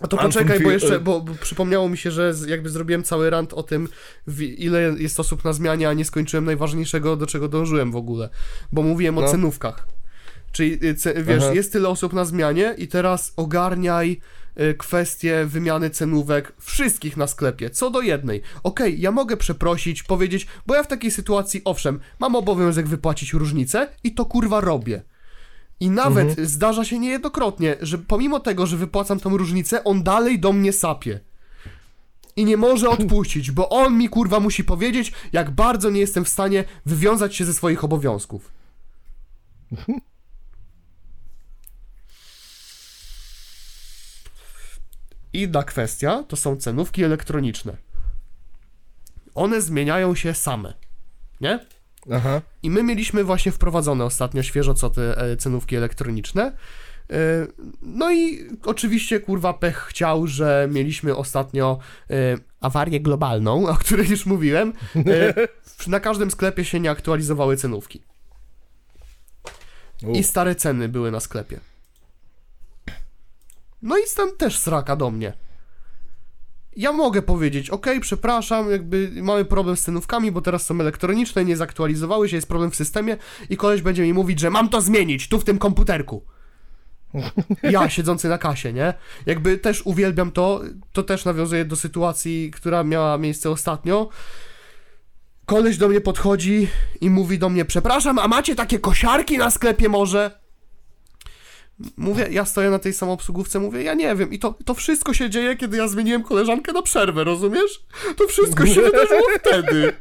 A 0.00 0.06
to 0.06 0.16
poczekaj, 0.16 0.60
bo 0.60 0.70
jeszcze, 0.70 1.00
bo, 1.00 1.24
przypomniało 1.40 1.88
mi 1.88 1.98
się, 1.98 2.10
że 2.10 2.34
jakby 2.46 2.68
zrobiłem 2.70 3.02
cały 3.02 3.30
rant 3.30 3.52
o 3.54 3.62
tym, 3.62 3.88
ile 4.58 4.80
jest 4.98 5.20
osób 5.20 5.44
na 5.44 5.52
zmianie, 5.52 5.88
a 5.88 5.92
nie 5.92 6.04
skończyłem 6.04 6.44
najważniejszego, 6.44 7.16
do 7.16 7.26
czego 7.26 7.48
dążyłem 7.48 7.92
w 7.92 7.96
ogóle. 7.96 8.28
Bo 8.72 8.82
mówiłem 8.82 9.18
o 9.18 9.20
No. 9.20 9.28
cenówkach. 9.28 9.86
Czyli, 10.52 10.72
y, 10.72 11.24
wiesz, 11.24 11.42
Aha. 11.42 11.54
jest 11.54 11.72
tyle 11.72 11.88
osób 11.88 12.12
na 12.12 12.24
zmianie 12.24 12.74
i 12.78 12.88
teraz 12.88 13.32
ogarniaj 13.36 14.20
y, 14.60 14.74
kwestię 14.74 15.46
wymiany 15.46 15.90
cenówek 15.90 16.52
wszystkich 16.58 17.16
na 17.16 17.26
sklepie, 17.26 17.70
co 17.70 17.90
do 17.90 18.00
jednej. 18.00 18.42
Okej, 18.62 19.00
ja 19.00 19.10
mogę 19.10 19.36
przeprosić, 19.36 20.02
powiedzieć, 20.02 20.46
bo 20.66 20.74
ja 20.74 20.82
w 20.82 20.88
takiej 20.88 21.10
sytuacji, 21.10 21.62
owszem, 21.64 22.00
mam 22.18 22.36
obowiązek 22.36 22.88
wypłacić 22.88 23.32
różnicę 23.32 23.88
i 24.04 24.14
to 24.14 24.24
kurwa 24.24 24.60
robię. 24.60 25.02
I 25.80 25.90
nawet 25.90 26.40
zdarza 26.40 26.84
się 26.84 26.98
niejednokrotnie, 26.98 27.76
że 27.80 27.98
pomimo 27.98 28.40
tego, 28.40 28.66
że 28.66 28.76
wypłacam 28.76 29.20
tą 29.20 29.36
różnicę, 29.36 29.84
on 29.84 30.02
dalej 30.02 30.38
do 30.38 30.52
mnie 30.52 30.72
sapie. 30.72 31.20
I 32.36 32.44
nie 32.44 32.56
może 32.56 32.88
odpuścić, 32.98 33.50
bo 33.50 33.68
on 33.68 33.98
mi 33.98 34.08
kurwa 34.08 34.40
musi 34.40 34.64
powiedzieć, 34.64 35.12
jak 35.32 35.50
bardzo 35.50 35.90
nie 35.90 36.00
jestem 36.00 36.24
w 36.24 36.28
stanie 36.28 36.64
wywiązać 36.86 37.36
się 37.36 37.44
ze 37.44 37.54
swoich 37.54 37.84
obowiązków. 37.84 38.50
Inna 45.32 45.62
kwestia 45.62 46.24
to 46.28 46.36
są 46.36 46.56
cenówki 46.56 47.04
elektroniczne. 47.04 47.76
One 49.34 49.60
zmieniają 49.60 50.14
się 50.14 50.34
same. 50.34 50.74
Nie? 51.40 51.66
Aha. 52.12 52.42
I 52.62 52.70
my 52.70 52.82
mieliśmy 52.82 53.24
właśnie 53.24 53.52
wprowadzone 53.52 54.04
ostatnio 54.04 54.42
świeżo 54.42 54.74
co 54.74 54.90
te 54.90 55.18
e, 55.18 55.36
cenówki 55.36 55.76
elektroniczne. 55.76 56.42
E, 56.42 57.46
No 57.82 58.12
i 58.12 58.48
oczywiście 58.64 59.20
kurwa 59.20 59.52
pech 59.54 59.76
chciał, 59.76 60.26
że 60.26 60.68
mieliśmy 60.70 61.16
ostatnio 61.16 61.78
e, 62.10 62.14
awarię 62.60 63.00
globalną, 63.00 63.66
o 63.72 63.74
której 63.74 64.08
już 64.08 64.26
mówiłem. 64.26 64.72
Na 65.86 66.00
każdym 66.00 66.30
sklepie 66.30 66.64
się 66.64 66.80
nie 66.80 66.90
aktualizowały 66.90 67.56
cenówki. 67.56 68.02
U. 70.02 70.12
I 70.12 70.24
stare 70.24 70.54
ceny 70.54 70.88
były 70.88 71.10
na 71.10 71.20
sklepie. 71.20 71.60
No 73.82 73.98
i 73.98 74.06
stąd 74.06 74.38
też 74.38 74.58
sraka 74.58 74.96
do 74.96 75.10
mnie. 75.10 75.32
Ja 76.76 76.92
mogę 76.92 77.22
powiedzieć, 77.22 77.70
ok, 77.70 77.86
przepraszam, 78.00 78.70
jakby 78.70 79.10
mamy 79.22 79.44
problem 79.44 79.76
z 79.76 79.82
cenówkami, 79.82 80.32
bo 80.32 80.40
teraz 80.40 80.66
są 80.66 80.80
elektroniczne, 80.80 81.44
nie 81.44 81.56
zaktualizowały 81.56 82.28
się, 82.28 82.36
jest 82.36 82.48
problem 82.48 82.70
w 82.70 82.76
systemie 82.76 83.16
i 83.50 83.56
koleś 83.56 83.82
będzie 83.82 84.02
mi 84.02 84.12
mówić, 84.12 84.40
że 84.40 84.50
mam 84.50 84.68
to 84.68 84.80
zmienić, 84.80 85.28
tu 85.28 85.40
w 85.40 85.44
tym 85.44 85.58
komputerku. 85.58 86.24
Ja, 87.62 87.88
siedzący 87.88 88.28
na 88.28 88.38
kasie, 88.38 88.72
nie? 88.72 88.94
Jakby 89.26 89.58
też 89.58 89.82
uwielbiam 89.84 90.32
to, 90.32 90.60
to 90.92 91.02
też 91.02 91.24
nawiązuje 91.24 91.64
do 91.64 91.76
sytuacji, 91.76 92.50
która 92.50 92.84
miała 92.84 93.18
miejsce 93.18 93.50
ostatnio. 93.50 94.08
Koleś 95.46 95.76
do 95.76 95.88
mnie 95.88 96.00
podchodzi 96.00 96.68
i 97.00 97.10
mówi 97.10 97.38
do 97.38 97.48
mnie, 97.48 97.64
przepraszam, 97.64 98.18
a 98.18 98.28
macie 98.28 98.54
takie 98.56 98.78
kosiarki 98.78 99.38
na 99.38 99.50
sklepie 99.50 99.88
może? 99.88 100.40
Mówię, 101.96 102.28
ja 102.30 102.44
stoję 102.44 102.70
na 102.70 102.78
tej 102.78 102.92
samoobsługówce, 102.92 103.60
mówię, 103.60 103.82
ja 103.82 103.94
nie 103.94 104.16
wiem. 104.16 104.32
I 104.32 104.38
to, 104.38 104.54
to 104.64 104.74
wszystko 104.74 105.14
się 105.14 105.30
dzieje, 105.30 105.56
kiedy 105.56 105.76
ja 105.76 105.88
zmieniłem 105.88 106.22
koleżankę 106.22 106.72
na 106.72 106.82
przerwę, 106.82 107.24
rozumiesz? 107.24 107.84
To 108.16 108.26
wszystko 108.26 108.66
się 108.66 108.80
wydarzyło 108.80 109.22
wtedy. 109.40 109.92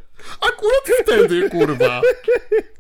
Akurat 0.41 1.01
wtedy, 1.03 1.49
kurwa. 1.49 2.01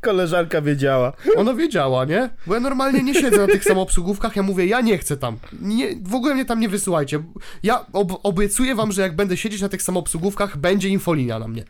Koleżanka 0.01 0.61
wiedziała. 0.61 1.13
Ona 1.35 1.53
wiedziała, 1.53 2.05
nie? 2.05 2.29
Bo 2.47 2.53
ja 2.53 2.59
normalnie 2.59 3.03
nie 3.03 3.13
siedzę 3.13 3.37
na 3.37 3.47
tych 3.47 3.63
samoobsługówkach, 3.63 4.35
ja 4.35 4.43
mówię, 4.43 4.65
ja 4.65 4.81
nie 4.81 4.97
chcę 4.97 5.17
tam. 5.17 5.37
Nie, 5.61 5.87
w 6.03 6.15
ogóle 6.15 6.33
mnie 6.33 6.45
tam 6.45 6.59
nie 6.59 6.69
wysyłajcie. 6.69 7.23
Ja 7.63 7.85
ob 7.93 8.19
obiecuję 8.23 8.75
wam, 8.75 8.91
że 8.91 9.01
jak 9.01 9.15
będę 9.15 9.37
siedzieć 9.37 9.61
na 9.61 9.69
tych 9.69 9.81
samoobsługówkach, 9.81 10.57
będzie 10.57 10.89
infolinia 10.89 11.39
na 11.39 11.47
mnie. 11.47 11.63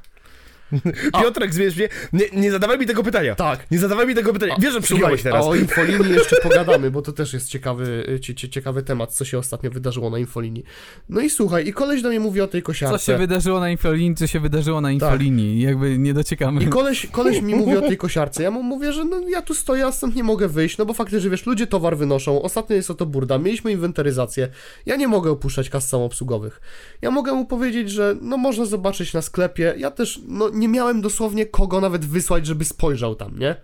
Piotrek, 1.21 1.53
zmierz 1.53 1.75
mnie. 1.75 1.89
Nie, 2.13 2.25
nie 2.33 2.51
zadawaj 2.51 2.79
mi 2.79 2.85
tego 2.85 3.03
pytania. 3.03 3.35
Tak. 3.35 3.71
Nie 3.71 3.79
zadawaj 3.79 4.07
mi 4.07 4.15
tego 4.15 4.33
pytania. 4.33 4.55
Wiesz, 4.59 4.73
że 4.73 4.81
Słuchaj, 4.81 5.17
teraz. 5.17 5.45
O 5.45 5.55
infolinii 5.55 6.13
jeszcze 6.13 6.35
pogadamy, 6.49 6.91
bo 6.91 7.01
to 7.01 7.11
też 7.11 7.33
jest 7.33 7.49
ciekawy, 7.49 8.19
cie, 8.21 8.35
cie, 8.35 8.49
ciekawy 8.49 8.83
temat, 8.83 9.13
co 9.13 9.25
się 9.25 9.37
ostatnio 9.37 9.71
wydarzyło 9.71 10.09
na 10.09 10.19
infolinii. 10.19 10.63
No 11.09 11.21
i 11.21 11.29
słuchaj, 11.29 11.67
i 11.67 11.73
koleś 11.73 12.01
do 12.01 12.09
mnie 12.09 12.19
mówi 12.19 12.41
o 12.41 12.47
tej 12.47 12.61
Co 12.61 12.65
kosiarce. 12.65 13.05
się 13.05 13.17
wydarzyło 13.17 13.59
na 13.59 13.69
infolinii, 13.69 14.15
co 14.15 14.27
się 14.27 14.39
wydarzyło 14.39 14.81
na 14.81 14.91
infolinii. 14.91 15.61
Jakby 15.61 15.97
nie 15.97 16.13
dociekamy. 16.13 16.63
I 16.63 16.67
koleś, 16.67 17.05
koleś 17.05 17.41
mi 17.41 17.55
mówi 17.55 17.77
o 17.77 17.81
tej 17.81 17.97
kosiarce. 17.97 18.43
Ja 18.43 18.51
mu 18.51 18.63
mówię, 18.63 18.93
że 18.93 19.05
no 19.05 19.19
ja 19.29 19.41
tu 19.41 19.53
stoję, 19.53 19.85
a 19.85 19.91
stąd 19.91 20.15
nie 20.15 20.23
mogę 20.23 20.47
wyjść, 20.47 20.77
no 20.77 20.85
bo 20.85 20.93
faktycznie, 20.93 21.29
wiesz, 21.29 21.45
ludzie 21.45 21.67
towar 21.67 21.97
wynoszą. 21.97 22.41
Ostatnio 22.41 22.75
jest 22.75 22.91
oto 22.91 23.05
burda. 23.05 23.37
Mieliśmy 23.37 23.71
inwentaryzację. 23.71 24.47
Ja 24.85 24.95
nie 24.95 25.07
mogę 25.07 25.31
opuszczać 25.31 25.69
kas 25.69 25.89
samoobsługowych. 25.89 26.61
Ja 27.01 27.11
mogę 27.11 27.33
mu 27.33 27.45
powiedzieć, 27.45 27.91
że 27.91 28.15
no 28.21 28.37
można 28.37 28.65
zobaczyć 28.65 29.13
na 29.13 29.21
sklepie. 29.21 29.73
Ja 29.77 29.91
też, 29.91 30.21
no 30.27 30.49
nie 30.59 30.67
miałem 30.67 31.01
dosłownie 31.01 31.45
kogo 31.45 31.81
nawet 31.81 32.05
wysłać, 32.05 32.45
żeby 32.45 32.65
spojrzał 32.65 33.15
tam, 33.15 33.39
nie? 33.39 33.55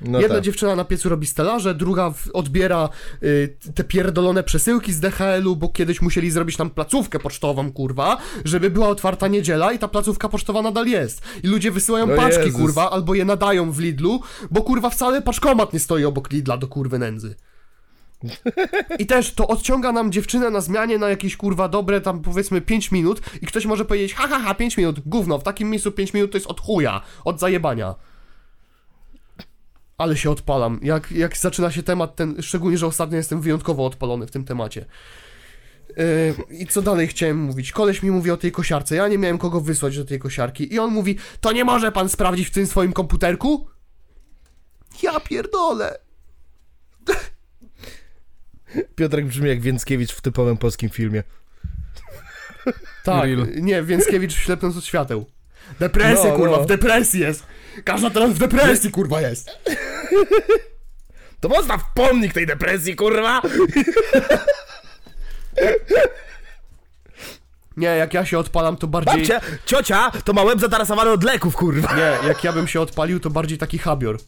No 0.00 0.20
Jedna 0.20 0.34
tak. 0.34 0.44
dziewczyna 0.44 0.76
na 0.76 0.84
piecu 0.84 1.08
robi 1.08 1.26
stelaże, 1.26 1.74
druga 1.74 2.14
odbiera 2.32 2.88
y, 3.22 3.56
te 3.74 3.84
pierdolone 3.84 4.42
przesyłki 4.42 4.92
z 4.92 5.00
DHL-u, 5.00 5.56
bo 5.56 5.68
kiedyś 5.68 6.02
musieli 6.02 6.30
zrobić 6.30 6.56
tam 6.56 6.70
placówkę 6.70 7.18
pocztową, 7.18 7.72
kurwa, 7.72 8.16
żeby 8.44 8.70
była 8.70 8.88
otwarta 8.88 9.28
niedziela 9.28 9.72
i 9.72 9.78
ta 9.78 9.88
placówka 9.88 10.28
pocztowa 10.28 10.62
nadal 10.62 10.86
jest. 10.86 11.22
I 11.42 11.46
ludzie 11.48 11.70
wysyłają 11.70 12.06
No 12.06 12.16
paczki, 12.16 12.44
Jezus. 12.44 12.60
kurwa, 12.60 12.90
albo 12.90 13.14
je 13.14 13.24
nadają 13.24 13.72
w 13.72 13.78
Lidlu, 13.78 14.20
bo 14.50 14.62
kurwa 14.62 14.90
wcale 14.90 15.22
paczkomat 15.22 15.72
nie 15.72 15.80
stoi 15.80 16.04
obok 16.04 16.30
Lidla 16.30 16.56
do 16.56 16.68
kurwy 16.68 16.98
nędzy. 16.98 17.34
I 18.98 19.06
też 19.06 19.34
to 19.34 19.48
odciąga 19.48 19.92
nam 19.92 20.12
dziewczynę 20.12 20.50
na 20.50 20.60
zmianie 20.60 20.98
na 20.98 21.08
jakieś 21.08 21.36
kurwa 21.36 21.68
dobre 21.68 22.00
tam 22.00 22.22
powiedzmy 22.22 22.60
5 22.60 22.92
minut 22.92 23.20
i 23.42 23.46
ktoś 23.46 23.66
może 23.66 23.84
powiedzieć 23.84 24.14
ha 24.14 24.28
ha 24.28 24.38
ha 24.38 24.54
5 24.54 24.76
minut, 24.76 25.00
gówno, 25.06 25.38
w 25.38 25.42
takim 25.42 25.70
miejscu 25.70 25.92
5 25.92 26.14
minut 26.14 26.32
to 26.32 26.36
jest 26.36 26.46
od 26.46 26.60
chuja, 26.60 27.00
od 27.24 27.40
zajebania. 27.40 27.94
Ale 29.98 30.16
się 30.16 30.30
odpalam. 30.30 30.80
Jak, 30.82 31.12
jak 31.12 31.36
zaczyna 31.36 31.70
się 31.70 31.82
temat 31.82 32.16
ten, 32.16 32.42
szczególnie, 32.42 32.78
że 32.78 32.86
ostatnio 32.86 33.16
jestem 33.16 33.40
wyjątkowo 33.40 33.86
odpalony 33.86 34.26
w 34.26 34.30
tym 34.30 34.44
temacie. 34.44 34.84
Yy, 35.96 36.34
I 36.50 36.66
co 36.66 36.82
dalej 36.82 37.08
chciałem 37.08 37.38
mówić? 37.38 37.72
Koleś 37.72 38.02
mi 38.02 38.10
mówi 38.10 38.30
o 38.30 38.36
tej 38.36 38.52
kosiarce. 38.52 38.96
Ja 38.96 39.08
nie 39.08 39.18
miałem 39.18 39.38
kogo 39.38 39.60
wysłać 39.60 39.96
do 39.96 40.04
tej 40.04 40.18
kosiarki. 40.18 40.74
I 40.74 40.78
on 40.78 40.90
mówi, 40.90 41.18
to 41.40 41.52
nie 41.52 41.64
może 41.64 41.92
pan 41.92 42.08
sprawdzić 42.08 42.48
w 42.48 42.50
tym 42.50 42.66
swoim 42.66 42.92
komputerku? 42.92 43.68
Ja 45.02 45.20
pierdolę. 45.20 45.98
Piotrek 48.96 49.26
brzmi 49.26 49.48
jak 49.48 49.60
Więckiewicz 49.60 50.12
w 50.12 50.20
typowym 50.20 50.56
polskim 50.56 50.90
filmie. 50.90 51.22
Tak, 53.04 53.24
Real. 53.24 53.46
nie, 53.56 53.82
Więckiewicz 53.82 54.32
ślepnąc 54.34 54.76
od 54.76 54.84
świateł. 54.84 55.26
Depresja, 55.80 56.30
No, 56.30 56.36
kurwa, 56.36 56.56
no. 56.56 56.62
w 56.62 56.66
depresji 56.66 57.20
jest. 57.20 57.46
Każda 57.84 58.10
teraz 58.10 58.30
w 58.32 58.38
depresji, 58.38 58.90
kurwa, 58.90 59.20
jest. 59.20 59.50
To 61.40 61.48
postaw 61.48 61.80
pomnik 61.94 62.32
tej 62.32 62.46
depresji, 62.46 62.96
kurwa! 62.96 63.42
Nie, 67.76 67.86
jak 67.86 68.14
ja 68.14 68.24
się 68.26 68.38
odpalam, 68.38 68.76
to 68.76 68.86
bardziej... 68.86 69.14
Babcia, 69.28 69.40
ciocia, 69.66 70.10
to 70.24 70.32
ma 70.32 70.42
łeb 70.42 70.60
zatarasowany 70.60 71.10
od 71.10 71.24
leków, 71.24 71.56
kurwa. 71.56 71.96
Nie, 71.96 72.28
jak 72.28 72.44
ja 72.44 72.52
bym 72.52 72.68
się 72.68 72.80
odpalił, 72.80 73.20
to 73.20 73.30
bardziej 73.30 73.58
taki 73.58 73.78
habior. 73.78 74.18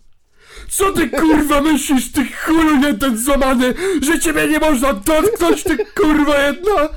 Co 0.69 0.93
ty 0.93 1.11
kurwa 1.11 1.61
myślisz, 1.61 2.13
ty 2.13 2.27
chuju 2.47 2.77
nie 2.77 2.95
ten 2.95 3.19
złamany, 3.19 3.75
że 4.03 4.21
ciebie 4.21 4.49
nie 4.49 4.59
można 4.59 4.93
dotknąch, 4.93 5.63
ty 5.63 5.77
kurwa 5.97 6.39
jedna? 6.39 6.89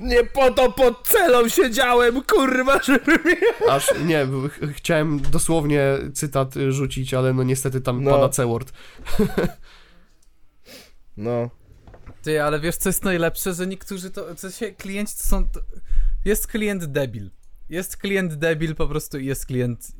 Nie 0.00 0.24
po 0.24 0.50
to 0.50 0.72
pod 0.72 1.08
celą 1.08 1.48
siedziałem, 1.48 2.22
kurwa, 2.22 2.82
żeby 2.82 3.18
mnie... 3.24 3.36
Aż, 3.70 3.88
nie, 4.04 4.26
ch 4.26 4.76
chciałem 4.76 5.20
dosłownie 5.20 5.82
cytat 6.14 6.54
rzucić, 6.68 7.14
ale 7.14 7.34
no 7.34 7.42
niestety 7.42 7.80
tam 7.80 8.04
No. 8.04 8.10
pada 8.10 8.28
C-word. 8.28 8.72
No. 11.16 11.50
Ty, 12.22 12.42
ale 12.42 12.60
wiesz 12.60 12.76
co 12.76 12.88
jest 12.88 13.04
najlepsze, 13.04 13.54
że 13.54 13.66
niektórzy 13.66 14.10
to, 14.10 14.34
co 14.34 14.50
się, 14.50 14.72
klienci 14.72 15.14
to 15.16 15.26
są, 15.26 15.48
to, 15.48 15.60
jest 16.24 16.46
klient 16.46 16.84
debil. 16.84 17.30
Jest 17.68 17.96
klient 17.96 18.34
debil 18.34 18.74
po 18.74 18.88
prostu 18.88 19.18
i 19.18 19.26
jest 19.26 19.46
klient 19.46 19.92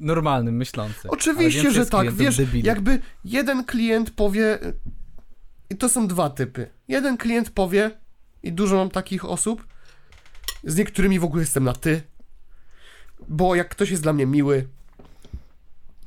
n- 0.00 0.06
normalny, 0.06 0.52
myślący. 0.52 1.00
Ale 1.02 1.10
Oczywiście, 1.10 1.70
że 1.70 1.86
tak, 1.86 2.12
wiesz, 2.12 2.36
debili. 2.36 2.66
jakby 2.68 3.00
jeden 3.24 3.64
klient 3.64 4.10
powie, 4.10 4.58
i 5.70 5.76
to 5.76 5.88
są 5.88 6.08
dwa 6.08 6.30
typy. 6.30 6.70
Jeden 6.88 7.16
klient 7.16 7.50
powie, 7.50 7.90
i 8.42 8.52
dużo 8.52 8.76
mam 8.76 8.90
takich 8.90 9.24
osób, 9.24 9.66
z 10.64 10.76
niektórymi 10.76 11.18
w 11.18 11.24
ogóle 11.24 11.42
jestem 11.42 11.64
na 11.64 11.72
ty, 11.72 12.02
bo 13.28 13.54
jak 13.54 13.68
ktoś 13.68 13.90
jest 13.90 14.02
dla 14.02 14.12
mnie 14.12 14.26
miły, 14.26 14.68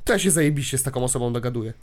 to 0.04 0.14
ja 0.14 0.20
się 0.20 0.32
zajebiście 0.32 0.78
z 0.78 0.84
taką 0.84 1.04
osobą 1.04 1.34
dogaduję. 1.34 1.74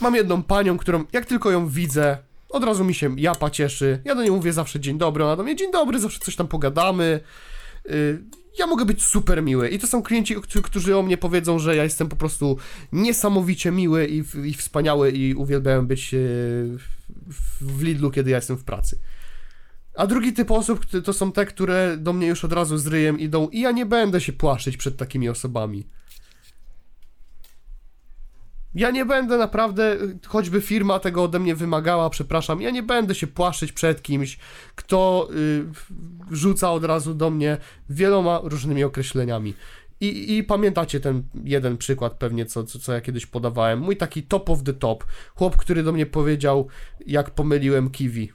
Mam 0.00 0.14
jedną 0.14 0.42
panią, 0.42 0.78
którą 0.78 1.04
jak 1.12 1.26
tylko 1.26 1.50
ją 1.50 1.68
widzę, 1.68 2.18
od 2.48 2.64
razu 2.64 2.84
mi 2.84 2.94
się 2.94 3.14
japa 3.20 3.50
cieszy. 3.50 4.00
Ja 4.04 4.14
do 4.14 4.22
niej 4.22 4.30
mówię 4.30 4.52
zawsze 4.52 4.80
dzień 4.80 4.98
dobry, 4.98 5.24
ona 5.24 5.36
do 5.36 5.42
mnie 5.42 5.56
dzień 5.56 5.72
dobry, 5.72 5.98
zawsze 6.00 6.18
coś 6.18 6.36
tam 6.36 6.48
pogadamy. 6.48 7.20
Y, 7.90 8.22
ja 8.58 8.66
mogę 8.66 8.84
być 8.84 9.04
super 9.04 9.42
miły. 9.42 9.68
I 9.68 9.78
to 9.78 9.86
są 9.86 10.02
klienci, 10.02 10.36
którzy- 10.62 10.96
o 10.96 11.02
mnie 11.02 11.18
powiedzą, 11.18 11.58
że 11.58 11.76
ja 11.76 11.84
jestem 11.84 12.08
po 12.08 12.16
prostu 12.16 12.56
niesamowicie 12.92 13.70
miły 13.70 14.06
i, 14.06 14.22
i 14.44 14.54
wspaniały 14.54 15.10
i 15.10 15.34
uwielbiałem 15.34 15.86
być 15.86 16.14
e, 16.14 16.18
w, 17.60 17.82
Lidlu, 17.82 18.10
kiedy 18.10 18.30
ja 18.30 18.36
jestem 18.36 18.56
w 18.56 18.64
pracy. 18.64 18.98
A 19.94 20.06
drugi 20.06 20.32
typ 20.32 20.50
osób 20.50 20.86
to 21.04 21.12
są 21.12 21.32
te, 21.32 21.46
które 21.46 21.96
do 21.96 22.12
mnie 22.12 22.26
już 22.26 22.44
od 22.44 22.52
razu 22.52 22.78
z 22.78 22.86
ryjem 22.86 23.18
idą 23.18 23.48
i 23.48 23.60
ja 23.60 23.70
nie 23.72 23.86
będę 23.86 24.20
się 24.20 24.32
płaszczyć 24.32 24.76
przed 24.76 24.96
takimi 24.96 25.28
osobami. 25.28 25.86
Ja 28.74 28.90
nie 28.90 29.04
będę 29.04 29.38
naprawdę, 29.38 29.96
choćby 30.26 30.60
firma 30.60 30.98
tego 30.98 31.22
ode 31.22 31.38
mnie 31.38 31.54
wymagała, 31.54 32.10
przepraszam, 32.10 32.60
ja 32.60 32.70
nie 32.70 32.82
będę 32.82 33.14
się 33.14 33.26
płaszczyć 33.26 33.72
przed 33.72 34.02
kimś, 34.02 34.38
kto 34.74 35.28
y, 35.34 35.64
rzuca 36.30 36.72
od 36.72 36.84
razu 36.84 37.14
do 37.14 37.30
mnie 37.30 37.56
wieloma 37.90 38.40
różnymi 38.42 38.84
określeniami. 38.84 39.54
I, 40.00 40.36
I 40.36 40.44
pamiętacie 40.44 41.00
ten 41.00 41.22
jeden 41.44 41.76
przykład 41.76 42.14
pewnie, 42.14 42.46
co, 42.46 42.64
co, 42.64 42.78
co 42.78 42.92
ja 42.92 43.00
kiedyś 43.00 43.26
podawałem. 43.26 43.78
Mój 43.78 43.96
taki 43.96 44.22
top 44.22 44.50
of 44.50 44.62
the 44.62 44.72
top. 44.72 45.04
Chłop, 45.34 45.56
który 45.56 45.82
do 45.82 45.92
mnie 45.92 46.06
powiedział, 46.06 46.68
jak 47.06 47.30
pomyliłem 47.30 47.90
kiwi. 47.90 48.32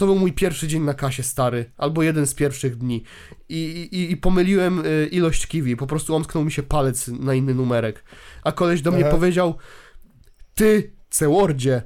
To 0.00 0.06
był 0.06 0.18
mój 0.18 0.32
pierwszy 0.32 0.68
dzień 0.68 0.82
na 0.82 0.94
kasie, 0.94 1.22
stary, 1.22 1.72
albo 1.76 2.02
jeden 2.02 2.26
z 2.26 2.34
pierwszych 2.34 2.76
dni. 2.76 3.04
I, 3.48 3.88
i, 3.92 4.12
i 4.12 4.16
pomyliłem 4.16 4.86
y, 4.86 5.08
ilość 5.12 5.46
kiwi, 5.46 5.76
po 5.76 5.86
prostu 5.86 6.14
omsknął 6.14 6.44
mi 6.44 6.52
się 6.52 6.62
palec 6.62 7.08
na 7.08 7.34
inny 7.34 7.54
numerek. 7.54 8.04
A 8.42 8.52
koleś 8.52 8.82
do 8.82 8.90
mnie 8.90 9.06
Aha. 9.06 9.10
powiedział, 9.10 9.54
ty, 10.54 10.92
Cewordzie, 11.10 11.82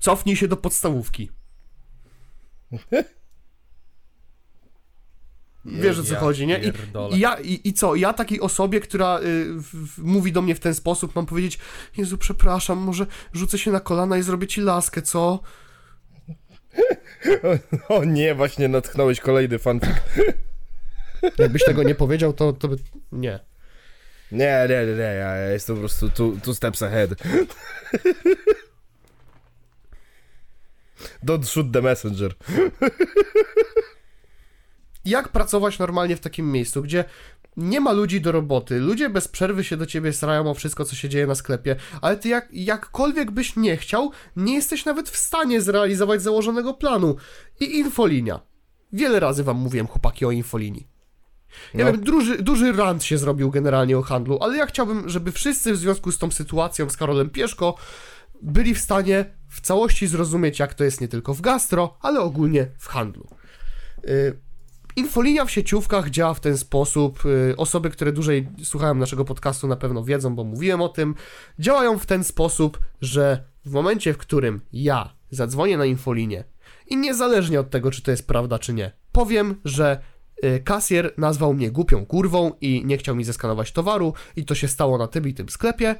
cofnij 0.00 0.36
się 0.36 0.48
do 0.48 0.56
podstawówki. 0.56 1.30
Wiesz 5.64 5.98
o 5.98 6.02
co 6.02 6.14
Ja 6.14 6.20
chodzi, 6.20 6.46
nie? 6.46 6.58
I, 6.58 6.72
i, 7.16 7.18
ja, 7.18 7.40
i, 7.40 7.68
I 7.68 7.72
co? 7.72 7.94
Ja 7.94 8.12
takiej 8.12 8.40
osobie, 8.40 8.80
która 8.80 9.18
y, 9.18 9.22
w, 9.54 9.98
mówi 9.98 10.32
do 10.32 10.42
mnie 10.42 10.54
w 10.54 10.60
ten 10.60 10.74
sposób, 10.74 11.14
mam 11.14 11.26
powiedzieć: 11.26 11.58
Jezu, 11.96 12.18
przepraszam, 12.18 12.78
może 12.78 13.06
rzucę 13.32 13.58
się 13.58 13.70
na 13.70 13.80
kolana 13.80 14.18
i 14.18 14.22
zrobię 14.22 14.46
ci 14.46 14.60
laskę, 14.60 15.02
co? 15.02 15.40
O 17.88 18.04
nie, 18.04 18.34
właśnie 18.34 18.68
natchnąłeś 18.68 19.20
kolejny 19.20 19.58
fanfic. 19.58 19.90
Jakbyś 21.38 21.64
tego 21.64 21.82
nie 21.82 21.94
powiedział, 21.94 22.32
to, 22.32 22.52
to 22.52 22.68
by. 22.68 22.76
Nie. 23.12 23.40
Nie, 24.32 24.66
nie, 24.68 24.86
nie, 24.86 24.92
nie, 24.92 25.02
ja 25.02 25.36
jestem 25.36 25.76
po 25.76 25.80
prostu 25.80 26.10
two, 26.10 26.32
two 26.42 26.54
steps 26.54 26.82
ahead. 26.82 27.10
Don't 31.26 31.44
shoot 31.44 31.72
the 31.72 31.82
messenger. 31.82 32.34
Jak 35.04 35.28
pracować 35.28 35.78
normalnie 35.78 36.16
w 36.16 36.20
takim 36.20 36.52
miejscu, 36.52 36.82
gdzie 36.82 37.04
nie 37.56 37.80
ma 37.80 37.92
ludzi 37.92 38.20
do 38.20 38.32
roboty, 38.32 38.78
ludzie 38.80 39.10
bez 39.10 39.28
przerwy 39.28 39.64
się 39.64 39.76
do 39.76 39.86
ciebie 39.86 40.12
srają 40.12 40.50
o 40.50 40.54
wszystko, 40.54 40.84
co 40.84 40.96
się 40.96 41.08
dzieje 41.08 41.26
na 41.26 41.34
sklepie, 41.34 41.76
ale 42.00 42.16
ty 42.16 42.28
jak, 42.28 42.48
jakkolwiek 42.52 43.30
byś 43.30 43.56
nie 43.56 43.76
chciał, 43.76 44.10
nie 44.36 44.54
jesteś 44.54 44.84
nawet 44.84 45.10
w 45.10 45.16
stanie 45.16 45.60
zrealizować 45.60 46.22
założonego 46.22 46.74
planu. 46.74 47.16
I 47.60 47.78
infolinia. 47.78 48.40
Wiele 48.92 49.20
razy 49.20 49.44
wam 49.44 49.56
mówiłem, 49.56 49.86
chłopaki, 49.86 50.24
o 50.24 50.30
infolinii. 50.30 50.88
Ja 51.74 51.84
No. 51.84 51.92
wiem, 51.92 52.00
duży, 52.00 52.42
duży 52.42 52.72
rant 52.72 53.04
się 53.04 53.18
zrobił 53.18 53.50
generalnie 53.50 53.98
o 53.98 54.02
handlu, 54.02 54.38
ale 54.40 54.56
ja 54.56 54.66
chciałbym, 54.66 55.08
żeby 55.08 55.32
wszyscy 55.32 55.72
w 55.72 55.76
związku 55.76 56.12
z 56.12 56.18
tą 56.18 56.30
sytuacją 56.30 56.90
z 56.90 56.96
Karolem 56.96 57.30
Pieszko 57.30 57.74
byli 58.42 58.74
w 58.74 58.78
stanie 58.80 59.24
w 59.48 59.60
całości 59.60 60.06
zrozumieć, 60.06 60.58
jak 60.58 60.74
to 60.74 60.84
jest 60.84 61.00
nie 61.00 61.08
tylko 61.08 61.34
w 61.34 61.40
gastro, 61.40 61.96
ale 62.00 62.20
ogólnie 62.20 62.66
w 62.78 62.88
handlu. 62.88 63.26
Y, 64.08 64.38
Infolinia 64.96 65.44
w 65.44 65.50
sieciówkach 65.50 66.10
działa 66.10 66.34
w 66.34 66.40
ten 66.40 66.58
sposób. 66.58 67.26
y, 67.26 67.54
Osoby, 67.56 67.90
które 67.90 68.12
dłużej 68.12 68.48
słuchają 68.62 68.94
naszego 68.94 69.24
podcastu, 69.24 69.66
na 69.66 69.76
pewno 69.76 70.04
wiedzą, 70.04 70.34
bo 70.34 70.44
mówiłem 70.44 70.82
o 70.82 70.88
tym. 70.88 71.14
Działają 71.58 71.98
w 71.98 72.06
ten 72.06 72.24
sposób, 72.24 72.80
że 73.00 73.44
w 73.64 73.72
momencie, 73.72 74.12
w 74.12 74.18
którym 74.18 74.60
ja 74.72 75.14
zadzwonię 75.30 75.76
na 75.76 75.84
infolinię 75.84 76.44
i 76.86 76.96
niezależnie 76.96 77.60
od 77.60 77.70
tego, 77.70 77.90
czy 77.90 78.02
to 78.02 78.10
jest 78.10 78.26
prawda, 78.26 78.58
czy 78.58 78.74
nie, 78.74 78.92
powiem, 79.12 79.60
że 79.64 80.00
y, 80.44 80.60
kasjer 80.64 81.14
nazwał 81.16 81.54
mnie 81.54 81.70
głupią 81.70 82.06
kurwą 82.06 82.52
i 82.60 82.82
nie 82.84 82.98
chciał 82.98 83.16
mi 83.16 83.24
zeskanować 83.24 83.72
towaru 83.72 84.12
i 84.36 84.44
to 84.44 84.54
się 84.54 84.68
stało 84.68 84.98
na 84.98 85.06
tym 85.06 85.28
i 85.28 85.34
tym 85.34 85.48
sklepie. 85.48 85.96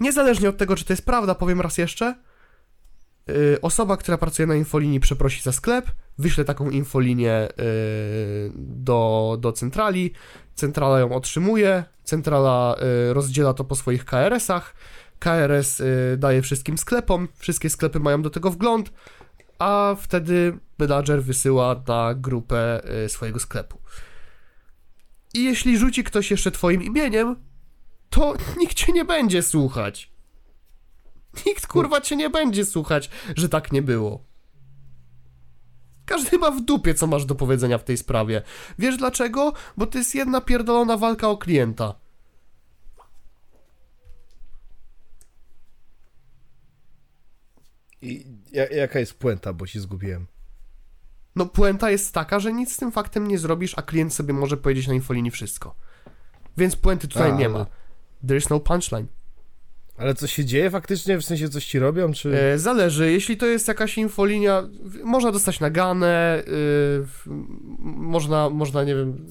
Niezależnie 0.00 0.48
od 0.48 0.56
tego, 0.56 0.76
czy 0.76 0.84
to 0.84 0.92
jest 0.92 1.06
prawda, 1.06 1.34
powiem 1.34 1.60
raz 1.60 1.78
jeszcze, 1.78 2.14
osoba, 3.62 3.96
która 3.96 4.18
pracuje 4.18 4.46
na 4.46 4.54
infolinii 4.54 5.00
przeprosi 5.00 5.42
za 5.42 5.52
sklep, 5.52 5.90
wyśle 6.18 6.44
taką 6.44 6.70
infolinię 6.70 7.48
y, 7.48 8.52
do, 8.56 9.36
do 9.40 9.52
centrali, 9.52 10.12
centrala 10.54 11.00
ją 11.00 11.12
otrzymuje, 11.12 11.84
centrala 12.04 12.76
y, 13.10 13.14
rozdziela 13.14 13.54
to 13.54 13.64
po 13.64 13.76
swoich 13.76 14.04
KRS-ach, 14.04 14.74
KRS 15.18 15.80
y, 15.80 16.16
daje 16.18 16.42
wszystkim 16.42 16.78
sklepom, 16.78 17.28
wszystkie 17.36 17.70
sklepy 17.70 18.00
mają 18.00 18.22
do 18.22 18.30
tego 18.30 18.50
wgląd, 18.50 18.92
a 19.58 19.96
wtedy 20.00 20.58
menadżer 20.78 21.22
wysyła 21.22 21.82
na 21.88 22.14
grupę 22.14 22.80
y, 23.04 23.08
swojego 23.08 23.40
sklepu. 23.40 23.78
I 25.34 25.44
jeśli 25.44 25.78
rzuci 25.78 26.04
ktoś 26.04 26.30
jeszcze 26.30 26.50
twoim 26.50 26.82
imieniem, 26.82 27.36
to 28.10 28.34
nikt 28.60 28.74
cię 28.74 28.92
nie 28.92 29.04
będzie 29.04 29.42
słuchać. 29.42 30.17
Nikt 31.46 31.66
kurwa 31.66 32.00
cię 32.00 32.16
nie 32.16 32.30
będzie 32.30 32.64
słuchać, 32.64 33.10
że 33.36 33.48
tak 33.48 33.72
nie 33.72 33.82
było. 33.82 34.24
Każdy 36.06 36.38
ma 36.38 36.50
w 36.50 36.60
dupie, 36.60 36.94
co 36.94 37.06
masz 37.06 37.24
do 37.24 37.34
powiedzenia 37.34 37.78
w 37.78 37.84
tej 37.84 37.96
sprawie. 37.96 38.42
Wiesz 38.78 38.96
dlaczego? 38.96 39.52
Bo 39.76 39.86
to 39.86 39.98
jest 39.98 40.14
jedna 40.14 40.40
pierdolona 40.40 40.96
walka 40.96 41.28
o 41.28 41.36
klienta. 41.36 41.94
I 48.02 48.26
ja, 48.52 48.66
jaka 48.66 48.98
jest 48.98 49.14
puenta, 49.14 49.52
bo 49.52 49.66
się 49.66 49.80
zgubiłem. 49.80 50.26
No 51.36 51.46
puenta 51.46 51.90
jest 51.90 52.14
taka, 52.14 52.40
że 52.40 52.52
nic 52.52 52.72
z 52.72 52.76
tym 52.76 52.92
faktem 52.92 53.28
nie 53.28 53.38
zrobisz, 53.38 53.74
a 53.78 53.82
klient 53.82 54.14
sobie 54.14 54.34
może 54.34 54.56
powiedzieć 54.56 54.88
na 54.88 54.94
infolinii 54.94 55.30
wszystko. 55.30 55.74
Więc 56.56 56.76
puenty 56.76 57.08
tutaj 57.08 57.30
A, 57.30 57.34
nie 57.34 57.48
ma. 57.48 57.66
There 58.26 58.38
is 58.38 58.50
no 58.50 58.60
punchline. 58.60 59.06
Ale 59.98 60.14
co 60.14 60.26
się 60.26 60.44
dzieje 60.44 60.70
faktycznie? 60.70 61.18
W 61.18 61.24
sensie 61.24 61.48
coś 61.48 61.66
ci 61.66 61.78
robią, 61.78 62.12
czy... 62.12 62.40
E, 62.40 62.58
zależy, 62.58 63.12
jeśli 63.12 63.36
to 63.36 63.46
jest 63.46 63.68
jakaś 63.68 63.98
infolinia, 63.98 64.68
można 65.04 65.32
dostać 65.32 65.60
naganę, 65.60 66.42
y, 66.48 67.28
można, 67.84 68.50
można, 68.50 68.84
nie 68.84 68.94
wiem, 68.94 69.26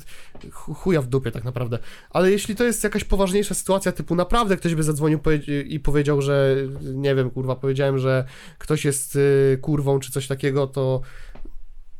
chu- 0.51 0.73
chuja 0.75 1.01
w 1.01 1.07
dupie 1.07 1.31
tak 1.31 1.43
naprawdę, 1.43 1.79
ale 2.09 2.31
jeśli 2.31 2.55
to 2.55 2.63
jest 2.63 2.83
jakaś 2.83 3.03
poważniejsza 3.03 3.55
sytuacja, 3.55 3.91
typu 3.91 4.15
naprawdę 4.15 4.57
ktoś 4.57 4.75
by 4.75 4.83
zadzwonił 4.83 5.19
i 5.65 5.79
powiedział, 5.79 6.21
że, 6.21 6.55
nie 6.81 7.15
wiem, 7.15 7.29
kurwa, 7.29 7.55
powiedziałem, 7.55 7.99
że 7.99 8.25
ktoś 8.57 8.85
jest 8.85 9.15
y, 9.15 9.57
kurwą 9.61 9.99
czy 9.99 10.11
coś 10.11 10.27
takiego, 10.27 10.67
to 10.67 11.01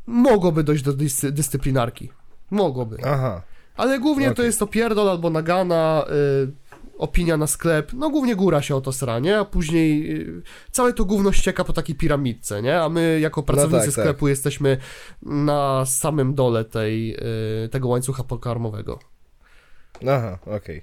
mogłoby 0.05 0.63
dojść 0.63 0.83
do 0.83 0.93
dyscy- 0.93 1.31
dyscyplinarki. 1.31 2.09
Mogłoby. 2.51 2.97
Aha. 3.05 3.41
Ale 3.77 3.99
głównie 3.99 4.25
to 4.27 4.31
Okej. 4.31 4.45
jest 4.45 4.61
opierdol 4.61 5.09
albo 5.09 5.29
nagana, 5.29 6.05
y, 6.43 6.51
opinia 6.97 7.37
na 7.37 7.47
sklep. 7.47 7.93
No 7.93 8.09
głównie 8.09 8.35
góra 8.35 8.61
się 8.61 8.75
o 8.75 8.81
to 8.81 8.91
sra, 8.91 9.19
nie? 9.19 9.39
A 9.39 9.45
później 9.45 10.11
y, 10.21 10.41
całe 10.71 10.93
to 10.93 11.05
gówno 11.05 11.31
ścieka 11.31 11.63
po 11.63 11.73
takiej 11.73 11.95
piramidce, 11.95 12.61
nie? 12.61 12.81
A 12.81 12.89
my 12.89 13.19
jako 13.19 13.43
pracownicy 13.43 13.85
tak, 13.85 13.95
tak. 13.95 14.03
sklepu 14.03 14.27
jesteśmy 14.27 14.77
na 15.21 15.85
samym 15.85 16.35
dole 16.35 16.65
tej, 16.65 17.15
y, 17.65 17.69
tego 17.69 17.87
łańcucha 17.87 18.23
pokarmowego. 18.23 18.99
Aha, 20.07 20.39
okej. 20.45 20.81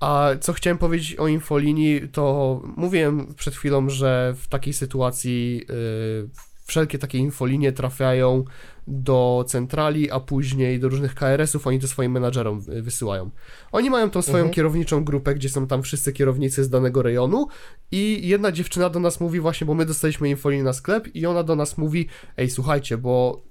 A 0.00 0.30
co 0.40 0.52
chciałem 0.52 0.78
powiedzieć 0.78 1.16
o 1.16 1.28
infolinii, 1.28 2.08
to 2.08 2.60
mówiłem 2.76 3.34
przed 3.34 3.54
chwilą, 3.54 3.88
że 3.88 4.34
w 4.36 4.48
takiej 4.48 4.72
sytuacji 4.72 5.66
y, 5.70 6.51
wszelkie 6.64 6.98
takie 6.98 7.18
infolinie 7.18 7.72
trafiają 7.72 8.44
do 8.86 9.44
centrali, 9.48 10.10
a 10.10 10.20
później 10.20 10.80
do 10.80 10.88
różnych 10.88 11.14
KRS-ów, 11.14 11.66
oni 11.66 11.80
to 11.80 11.88
swoim 11.88 12.12
menadżerom 12.12 12.60
wysyłają. 12.60 13.30
Oni 13.72 13.90
mają 13.90 14.10
tą 14.10 14.22
swoją 14.22 14.36
Mhm. 14.38 14.54
kierowniczą 14.54 15.04
grupę, 15.04 15.34
gdzie 15.34 15.48
są 15.48 15.66
tam 15.66 15.82
wszyscy 15.82 16.12
kierownicy 16.12 16.64
z 16.64 16.70
danego 16.70 17.02
rejonu 17.02 17.48
i 17.90 18.28
jedna 18.28 18.52
dziewczyna 18.52 18.90
do 18.90 19.00
nas 19.00 19.20
mówi 19.20 19.40
właśnie, 19.40 19.66
bo 19.66 19.74
my 19.74 19.86
dostaliśmy 19.86 20.28
infolinię 20.28 20.62
na 20.62 20.72
sklep 20.72 21.16
i 21.16 21.26
ona 21.26 21.42
do 21.42 21.56
nas 21.56 21.78
mówi, 21.78 22.08
ej 22.36 22.50
słuchajcie, 22.50 22.98
bo 22.98 23.42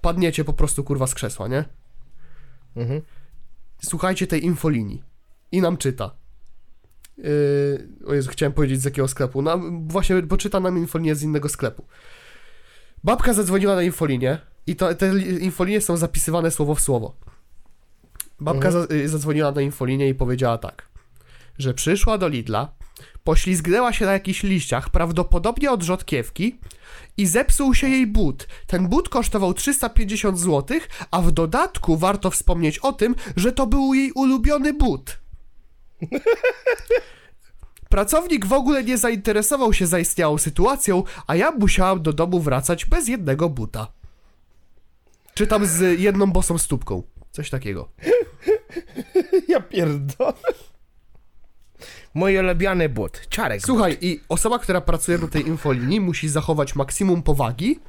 padniecie 0.00 0.44
po 0.44 0.52
prostu 0.52 0.84
kurwa 0.84 1.06
z 1.06 1.14
krzesła, 1.14 1.48
nie? 1.48 1.64
Mhm. 2.76 3.00
słuchajcie 3.82 4.26
tej 4.26 4.44
infolinii. 4.44 5.02
I 5.52 5.60
nam 5.60 5.76
czyta. 5.76 6.10
Yy, 7.18 7.88
o 8.06 8.14
Jezu, 8.14 8.30
chciałem 8.30 8.52
powiedzieć 8.52 8.80
z 8.80 8.84
jakiego 8.84 9.08
sklepu. 9.08 9.42
Nam, 9.42 9.88
właśnie, 9.88 10.22
bo 10.22 10.36
czyta 10.36 10.60
nam 10.60 10.78
infolinię 10.78 11.14
z 11.14 11.22
innego 11.22 11.48
sklepu. 11.48 11.84
Babka 13.04 13.32
zadzwoniła 13.32 13.74
na 13.74 13.82
infolinię 13.82 14.38
i 14.66 14.76
to, 14.76 14.94
te 14.94 15.06
li- 15.12 15.44
infolinie 15.44 15.80
są 15.80 15.96
zapisywane 15.96 16.50
słowo 16.50 16.74
w 16.74 16.80
słowo. 16.80 17.14
Babka 18.40 18.70
za, 18.70 18.86
y, 18.90 19.08
zadzwoniła 19.08 19.52
na 19.52 19.60
infolinię 19.60 20.08
i 20.08 20.14
powiedziała 20.14 20.58
tak, 20.58 20.88
że 21.58 21.74
przyszła 21.74 22.18
do 22.18 22.28
Lidla, 22.28 22.72
poślizgnęła 23.24 23.92
się 23.92 24.06
na 24.06 24.12
jakichś 24.12 24.42
liściach, 24.42 24.90
prawdopodobnie 24.90 25.70
od 25.70 25.82
rzodkiewki 25.82 26.58
i 27.16 27.26
zepsuł 27.26 27.74
się 27.74 27.88
jej 27.88 28.06
but. 28.06 28.48
Ten 28.66 28.88
but 28.88 29.08
kosztował 29.08 29.54
350 29.54 30.40
zł, 30.40 30.78
a 31.10 31.22
w 31.22 31.32
dodatku 31.32 31.96
warto 31.96 32.30
wspomnieć 32.30 32.78
o 32.78 32.92
tym, 32.92 33.14
że 33.36 33.52
to 33.52 33.66
był 33.66 33.94
jej 33.94 34.12
ulubiony 34.12 34.72
but. 34.72 35.18
Pracownik 37.94 38.46
w 38.46 38.52
ogóle 38.52 38.84
nie 38.84 38.98
zainteresował 38.98 39.72
się 39.72 39.86
zaistniałą 39.86 40.38
sytuacją, 40.38 41.02
a 41.26 41.36
ja 41.36 41.50
musiałam 41.50 42.02
do 42.02 42.12
domu 42.12 42.40
wracać 42.40 42.84
bez 42.84 43.08
jednego 43.08 43.48
buta. 43.48 43.92
Czy 45.34 45.46
tam 45.46 45.66
z 45.66 46.00
jedną 46.00 46.32
bosą 46.32 46.58
stópką. 46.58 47.02
Coś 47.32 47.50
takiego. 47.50 47.88
Ja 49.48 49.60
pierdolę. 49.60 50.34
Mój 52.14 52.38
ulubiony 52.38 52.88
but. 52.88 53.28
Czarek. 53.28 53.62
Słuchaj, 53.62 53.98
i 54.00 54.20
osoba, 54.28 54.58
która 54.58 54.80
pracuje 54.80 55.18
na 55.18 55.28
tej 55.28 55.46
infolinii 55.46 56.00
musi 56.00 56.28
zachować 56.28 56.74
maksimum 56.74 57.22
powagi 57.22 57.80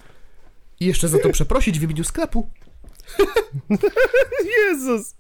i 0.80 0.86
jeszcze 0.86 1.08
za 1.08 1.20
to 1.20 1.30
przeprosić 1.30 1.80
w 1.80 1.84
imieniu 1.84 2.04
sklepu. 2.04 2.50
Jezus. 4.58 5.16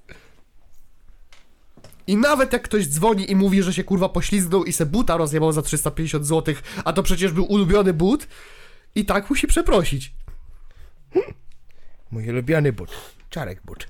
I 2.07 2.17
nawet 2.17 2.53
jak 2.53 2.61
ktoś 2.61 2.87
dzwoni 2.87 3.31
i 3.31 3.35
mówi, 3.35 3.63
że 3.63 3.73
się 3.73 3.83
kurwa 3.83 4.09
poślizgnął 4.09 4.63
i 4.63 4.73
se 4.73 4.85
buta 4.85 5.17
rozjebał 5.17 5.51
za 5.51 5.61
350 5.61 6.25
zł, 6.27 6.55
a 6.85 6.93
to 6.93 7.03
przecież 7.03 7.31
był 7.31 7.45
ulubiony 7.45 7.93
but, 7.93 8.27
i 8.95 9.05
tak 9.05 9.29
musi 9.29 9.47
przeprosić. 9.47 10.13
Mój 12.11 12.29
ulubiony 12.29 12.73
but. 12.73 12.91
Czarek 13.29 13.61
but. 13.65 13.87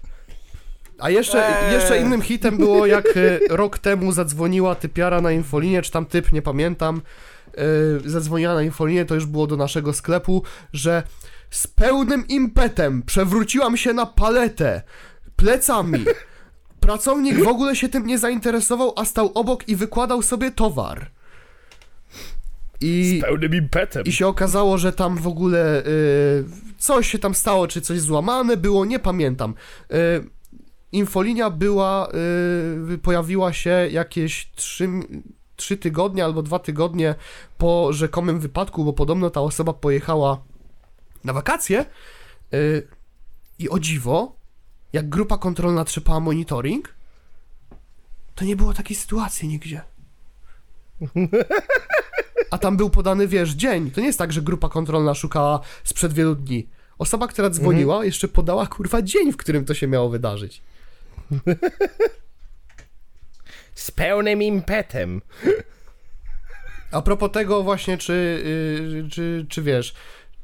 A 1.00 1.10
jeszcze, 1.10 1.68
Eee. 1.68 1.74
jeszcze 1.74 2.02
innym 2.02 2.22
hitem 2.22 2.58
było, 2.58 2.86
jak 2.86 3.06
e, 3.18 3.40
rok 3.50 3.80
temu 3.80 4.12
zadzwoniła 4.12 4.76
typiara 4.76 5.22
na 5.22 5.32
infolinię, 5.32 5.82
czy 5.82 5.92
tam 5.92 6.06
typ, 6.06 6.32
nie 6.32 6.42
pamiętam, 6.42 7.02
e, 7.58 8.10
zadzwoniła 8.10 8.54
na 8.54 8.64
infolinię, 8.64 9.06
to 9.06 9.16
już 9.16 9.26
było 9.26 9.48
do 9.48 9.58
naszego 9.58 9.94
sklepu, 9.94 10.44
że 10.74 11.04
z 11.50 11.68
pełnym 11.68 12.28
impetem 12.28 13.04
przewróciłam 13.04 13.78
się 13.78 13.94
na 13.94 14.06
paletę 14.06 14.82
plecami. 15.36 16.06
Pracownik 16.86 17.44
w 17.44 17.48
ogóle 17.48 17.76
się 17.76 17.90
tym 17.90 18.06
nie 18.06 18.20
zainteresował, 18.20 18.94
a 18.96 19.06
stał 19.06 19.32
obok 19.34 19.70
i 19.70 19.76
wykładał 19.76 20.22
sobie 20.22 20.52
towar. 20.52 21.12
I... 22.82 23.20
Pełnym 23.24 23.56
impetem. 23.56 24.04
I 24.04 24.12
się 24.12 24.28
okazało, 24.28 24.78
że 24.78 24.94
tam 24.94 25.18
w 25.18 25.28
ogóle 25.28 25.86
y, 25.86 26.46
coś 26.78 27.12
się 27.12 27.20
tam 27.20 27.36
stało, 27.36 27.68
czy 27.68 27.82
coś 27.82 28.00
złamane 28.00 28.58
było, 28.58 28.86
nie 28.86 29.00
pamiętam. 29.00 29.54
Y, 29.92 29.96
infolinia 30.92 31.50
była, 31.50 32.10
y, 32.94 32.98
pojawiła 32.98 33.54
się 33.54 33.88
jakieś 33.92 34.52
trzy, 34.56 34.90
trzy 35.56 35.78
tygodnie 35.78 36.26
albo 36.26 36.44
dwa 36.44 36.60
tygodnie 36.60 37.16
po 37.58 37.94
rzekomym 37.94 38.40
wypadku, 38.40 38.86
bo 38.86 38.94
podobno 38.94 39.30
ta 39.30 39.42
osoba 39.42 39.74
pojechała 39.74 40.44
na 41.24 41.34
wakacje 41.34 41.86
y, 42.54 42.88
i 43.60 43.70
o 43.70 43.80
dziwo, 43.80 44.35
jak 44.96 45.10
grupa 45.10 45.38
kontrolna 45.38 45.86
trzepała 45.86 46.20
monitoring, 46.20 46.96
to 48.36 48.46
nie 48.46 48.56
było 48.56 48.74
takiej 48.74 48.96
sytuacji 48.96 49.48
nigdzie. 49.48 49.82
A 52.52 52.58
tam 52.58 52.78
był 52.78 52.90
podany, 52.90 53.28
wiesz, 53.28 53.50
dzień. 53.50 53.92
To 53.92 54.02
nie 54.02 54.08
jest 54.08 54.20
tak, 54.20 54.34
że 54.34 54.42
grupa 54.42 54.70
kontrolna 54.70 55.14
szukała 55.14 55.60
sprzed 55.84 56.14
wielu 56.14 56.36
dni. 56.36 56.68
Osoba, 56.98 57.28
która 57.28 57.50
dzwoniła, 57.50 58.06
jeszcze 58.06 58.28
podała 58.28 58.68
kurwa 58.68 59.02
dzień, 59.02 59.32
w 59.32 59.38
którym 59.38 59.66
to 59.66 59.74
się 59.74 59.88
miało 59.88 60.10
wydarzyć. 60.10 60.62
Z 63.76 63.92
pełnym 63.92 64.44
impetem. 64.44 65.22
A 66.92 67.02
propos 67.02 67.32
tego 67.32 67.64
właśnie, 67.64 67.98
czy, 67.98 68.44
yy, 69.04 69.10
czy, 69.10 69.46
czy 69.50 69.62
wiesz, 69.62 69.96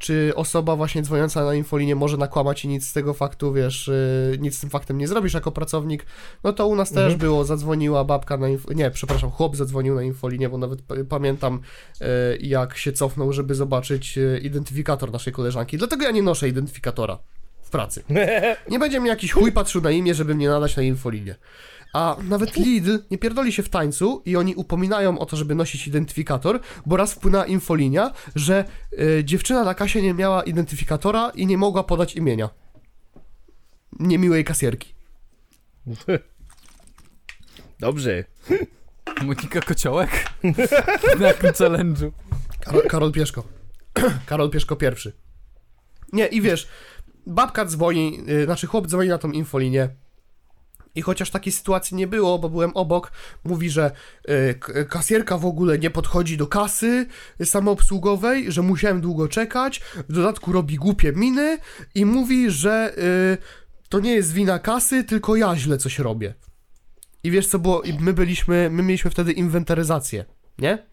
czy 0.02 0.34
osoba 0.36 0.76
właśnie 0.76 1.02
dzwoniąca 1.02 1.46
na 1.46 1.54
infolinię 1.54 1.96
może 1.96 2.18
nakłamać 2.18 2.66
i 2.66 2.68
nic 2.68 2.88
z 2.88 2.94
tego 2.94 3.14
faktu, 3.14 3.54
wiesz, 3.54 3.88
y, 3.88 4.38
nic 4.40 4.58
z 4.58 4.60
tym 4.60 4.70
faktem 4.70 4.98
nie 4.98 5.08
zrobisz 5.08 5.34
jako 5.34 5.52
pracownik, 5.52 6.06
no 6.44 6.54
to 6.54 6.68
u 6.68 6.76
nas 6.76 6.92
też 6.92 7.16
było, 7.16 7.46
zadzwoniła 7.46 8.04
babka 8.04 8.38
na 8.38 8.50
info, 8.50 8.74
nie, 8.74 8.92
przepraszam, 8.92 9.32
chłop 9.32 9.56
zadzwonił 9.56 9.96
na 9.96 10.04
infolinię, 10.04 10.50
bo 10.50 10.58
nawet 10.58 10.80
pamiętam 11.10 11.60
y, 12.02 12.06
jak 12.42 12.78
się 12.78 12.92
cofnął, 12.92 13.34
żeby 13.34 13.56
zobaczyć 13.56 14.18
y, 14.18 14.42
identyfikator 14.44 15.12
naszej 15.12 15.34
koleżanki, 15.34 15.78
dlatego 15.78 16.04
ja 16.04 16.12
nie 16.12 16.24
noszę 16.24 16.50
identyfikatora 16.50 17.20
w 17.62 17.70
pracy. 17.70 18.04
Nie 18.72 18.80
będzie 18.80 19.00
mi 19.00 19.10
jakiś 19.10 19.32
chuj 19.32 19.52
patrzył 19.52 19.82
na 19.82 19.92
imię, 19.92 20.16
żeby 20.16 20.36
mnie 20.36 20.50
nadać 20.50 20.76
na 20.76 20.84
infolinię. 20.84 21.36
A 21.94 22.18
nawet 22.24 22.58
Lidl 22.58 23.00
nie 23.12 23.18
pierdoli 23.18 23.52
się 23.52 23.64
w 23.64 23.70
tańcu 23.70 24.22
i 24.26 24.36
oni 24.36 24.56
upominają 24.56 25.20
o 25.20 25.26
to, 25.26 25.38
żeby 25.38 25.56
nosić 25.56 25.88
identyfikator, 25.88 26.60
bo 26.86 26.98
raz 26.98 27.14
wpłynęła 27.14 27.46
infolinia, 27.46 28.12
że 28.36 28.66
y, 29.00 29.24
dziewczyna 29.26 29.64
na 29.64 29.74
kasie 29.74 30.02
nie 30.02 30.14
miała 30.14 30.44
identyfikatora 30.44 31.32
i 31.36 31.48
nie 31.48 31.58
mogła 31.58 31.84
podać 31.84 32.16
imienia. 32.16 32.50
Niemiłej 34.00 34.44
kasjerki. 34.44 34.96
Dobrze. 37.80 38.24
Monika 39.26 39.62
Kociołek? 39.62 40.10
Na 41.20 41.28
jakim 41.28 41.50
challenge'u? 41.50 42.12
Karol, 42.60 42.88
Karol 42.88 43.12
Pieszko. 43.12 43.44
Karol 44.26 44.50
Pieszko 44.50 44.76
pierwszy. 44.76 45.14
Nie, 46.14 46.28
i 46.28 46.42
wiesz, 46.42 46.68
babka 47.28 47.66
dzwoni, 47.66 48.20
y, 48.30 48.46
znaczy 48.46 48.68
chłop 48.68 48.88
dzwoni 48.88 49.10
na 49.10 49.18
tą 49.18 49.32
infolinię 49.32 49.90
i 50.96 51.02
chociaż 51.02 51.32
takiej 51.32 51.54
sytuacji 51.54 51.98
nie 51.98 52.08
było, 52.08 52.40
bo 52.40 52.50
byłem 52.50 52.72
obok, 52.74 53.12
mówi, 53.44 53.70
że 53.70 53.92
y, 54.30 54.86
kasjerka 54.90 55.38
w 55.38 55.46
ogóle 55.46 55.80
nie 55.80 55.90
podchodzi 55.90 56.38
do 56.38 56.48
kasy 56.48 57.06
samoobsługowej, 57.44 58.52
że 58.52 58.62
musiałem 58.62 59.02
długo 59.02 59.28
czekać, 59.28 59.82
w 60.10 60.14
dodatku 60.14 60.52
robi 60.52 60.76
głupie 60.76 61.12
miny 61.12 61.58
i 61.96 62.06
mówi, 62.06 62.52
że 62.52 62.94
y, 62.98 63.38
to 63.90 64.00
nie 64.00 64.14
jest 64.14 64.34
wina 64.34 64.60
kasy, 64.60 65.04
tylko 65.04 65.36
ja 65.36 65.56
źle 65.56 65.78
coś 65.78 66.00
robię. 66.00 66.34
I 67.24 67.32
wiesz 67.32 67.48
co 67.48 67.60
było, 67.60 67.82
I 67.82 67.94
my 68.00 68.14
byliśmy, 68.14 68.70
my 68.70 68.84
mieliśmy 68.84 69.12
wtedy 69.12 69.32
inwentaryzację, 69.32 70.26
nie? 70.60 70.88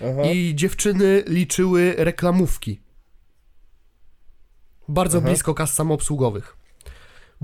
Aha. 0.00 0.30
I 0.32 0.54
dziewczyny 0.54 1.24
liczyły 1.26 1.94
reklamówki. 1.98 2.80
Bardzo 4.88 5.18
Aha. 5.18 5.26
blisko 5.26 5.54
kas 5.54 5.74
samoobsługowych. 5.74 6.56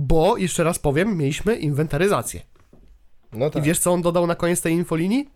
Bo, 0.01 0.37
jeszcze 0.37 0.65
raz 0.65 0.79
powiem, 0.79 1.17
mieliśmy 1.17 1.57
inwentaryzację. 1.57 2.41
No 3.33 3.47
I 3.47 3.51
tak. 3.51 3.63
wiesz, 3.63 3.79
co 3.79 3.93
on 3.93 4.03
dodał 4.03 4.27
na 4.27 4.35
koniec 4.35 4.61
tej 4.61 4.75
infolinii? 4.75 5.31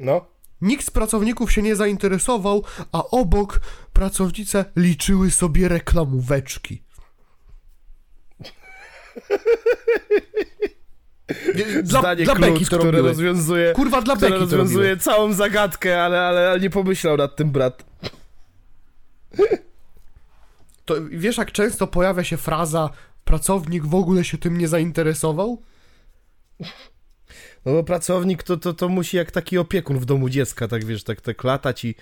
No. 0.00 0.26
Nikt 0.60 0.86
z 0.86 0.90
pracowników 0.90 1.52
się 1.52 1.62
nie 1.62 1.76
zainteresował, 1.76 2.64
a 2.92 3.04
obok 3.04 3.60
pracownice 3.92 4.64
liczyły 4.76 5.30
sobie 5.30 5.68
reklamóweczki. 5.68 6.82
Dla, 11.82 12.00
Zdanie 12.00 12.24
dla 12.24 12.34
klucz, 12.34 12.68
to 12.68 12.78
które 12.78 13.02
rozwiązuje, 13.02 13.72
Kurwa, 13.72 14.02
dla 14.02 14.16
które 14.16 14.38
rozwiązuje 14.38 14.96
całą 14.96 15.32
zagadkę, 15.32 16.02
ale, 16.02 16.20
ale, 16.20 16.50
ale 16.50 16.60
nie 16.60 16.70
pomyślał 16.70 17.16
nad 17.16 17.36
tym 17.36 17.50
brat. 17.50 17.84
To 20.84 20.94
wiesz, 21.10 21.36
jak 21.36 21.52
często 21.52 21.86
pojawia 21.86 22.24
się 22.24 22.36
fraza 22.36 22.90
pracownik 23.32 23.86
w 23.86 23.94
ogóle 23.94 24.24
się 24.24 24.38
tym 24.38 24.58
nie 24.58 24.68
zainteresował? 24.68 25.62
No 27.64 27.72
bo 27.72 27.84
pracownik 27.84 28.42
to, 28.42 28.56
to, 28.56 28.72
to 28.72 28.88
musi 28.88 29.16
jak 29.16 29.30
taki 29.30 29.58
opiekun 29.58 29.98
w 29.98 30.04
domu 30.04 30.28
dziecka, 30.28 30.68
tak 30.68 30.84
wiesz, 30.84 31.04
tak, 31.04 31.20
tak 31.20 31.44
latać 31.44 31.84
i... 31.84 31.94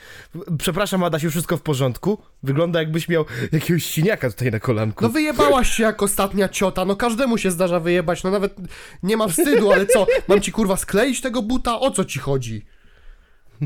Przepraszam, 0.58 1.04
Adasiu, 1.04 1.30
wszystko 1.30 1.56
w 1.56 1.62
porządku? 1.62 2.18
Wygląda 2.42 2.78
jakbyś 2.78 3.08
miał 3.08 3.24
jakiegoś 3.52 3.84
siniaka 3.84 4.30
tutaj 4.30 4.50
na 4.50 4.60
kolanku. 4.60 5.04
No 5.04 5.10
wyjebałaś 5.10 5.70
się 5.70 5.82
jak 5.82 6.02
ostatnia 6.02 6.48
ciota, 6.48 6.84
no 6.84 6.96
każdemu 6.96 7.38
się 7.38 7.50
zdarza 7.50 7.80
wyjebać, 7.80 8.22
no 8.22 8.30
nawet 8.30 8.56
nie 9.02 9.16
ma 9.16 9.28
wstydu, 9.28 9.72
ale 9.72 9.86
co, 9.86 10.06
mam 10.28 10.40
ci 10.40 10.52
kurwa 10.52 10.76
skleić 10.76 11.20
tego 11.20 11.42
buta? 11.42 11.80
O 11.80 11.90
co 11.90 12.04
ci 12.04 12.18
chodzi? 12.18 12.64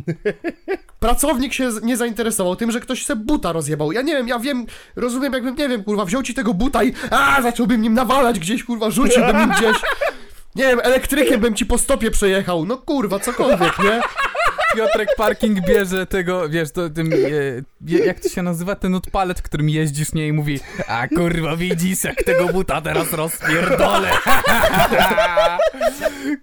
Pracownik 1.00 1.52
się 1.52 1.70
nie 1.82 1.96
zainteresował 1.96 2.56
tym, 2.56 2.70
że 2.70 2.80
ktoś 2.80 3.06
se 3.06 3.16
buta 3.16 3.52
rozjebał. 3.52 3.92
Ja 3.92 4.02
nie 4.02 4.16
wiem, 4.16 4.28
ja 4.28 4.38
wiem, 4.38 4.66
rozumiem 4.96 5.32
jakbym, 5.32 5.56
nie 5.56 5.68
wiem, 5.68 5.84
kurwa, 5.84 6.04
wziął 6.04 6.22
ci 6.22 6.34
tego 6.34 6.54
buta 6.54 6.84
i 6.84 6.92
a 7.10 7.42
zacząłbym 7.42 7.82
nim 7.82 7.94
nawalać 7.94 8.38
gdzieś, 8.38 8.64
kurwa, 8.64 8.90
rzuciłbym 8.90 9.36
nim 9.36 9.50
gdzieś. 9.50 9.76
Nie 10.54 10.64
wiem, 10.64 10.80
elektrykiem 10.82 11.40
bym 11.40 11.54
ci 11.54 11.66
po 11.66 11.78
stopie 11.78 12.10
przejechał. 12.10 12.64
No 12.66 12.76
kurwa, 12.76 13.18
cokolwiek, 13.18 13.78
nie? 13.78 14.00
Piotrek 14.76 15.08
Parking 15.16 15.66
bierze 15.66 16.06
tego, 16.06 16.48
wiesz, 16.48 16.72
to, 16.72 16.90
tym, 16.90 17.12
e, 17.12 17.16
jak 18.04 18.20
to 18.20 18.28
się 18.28 18.42
nazywa, 18.42 18.74
ten 18.74 18.94
odpalet, 18.94 19.42
którym 19.42 19.68
jeździsz, 19.68 20.12
nie, 20.12 20.26
i 20.28 20.32
mówi 20.32 20.60
a 20.88 21.08
kurwa 21.08 21.56
widzisz, 21.56 22.04
jak 22.04 22.22
tego 22.22 22.48
buta 22.48 22.80
teraz 22.80 23.12
rozpierdolę. 23.12 24.08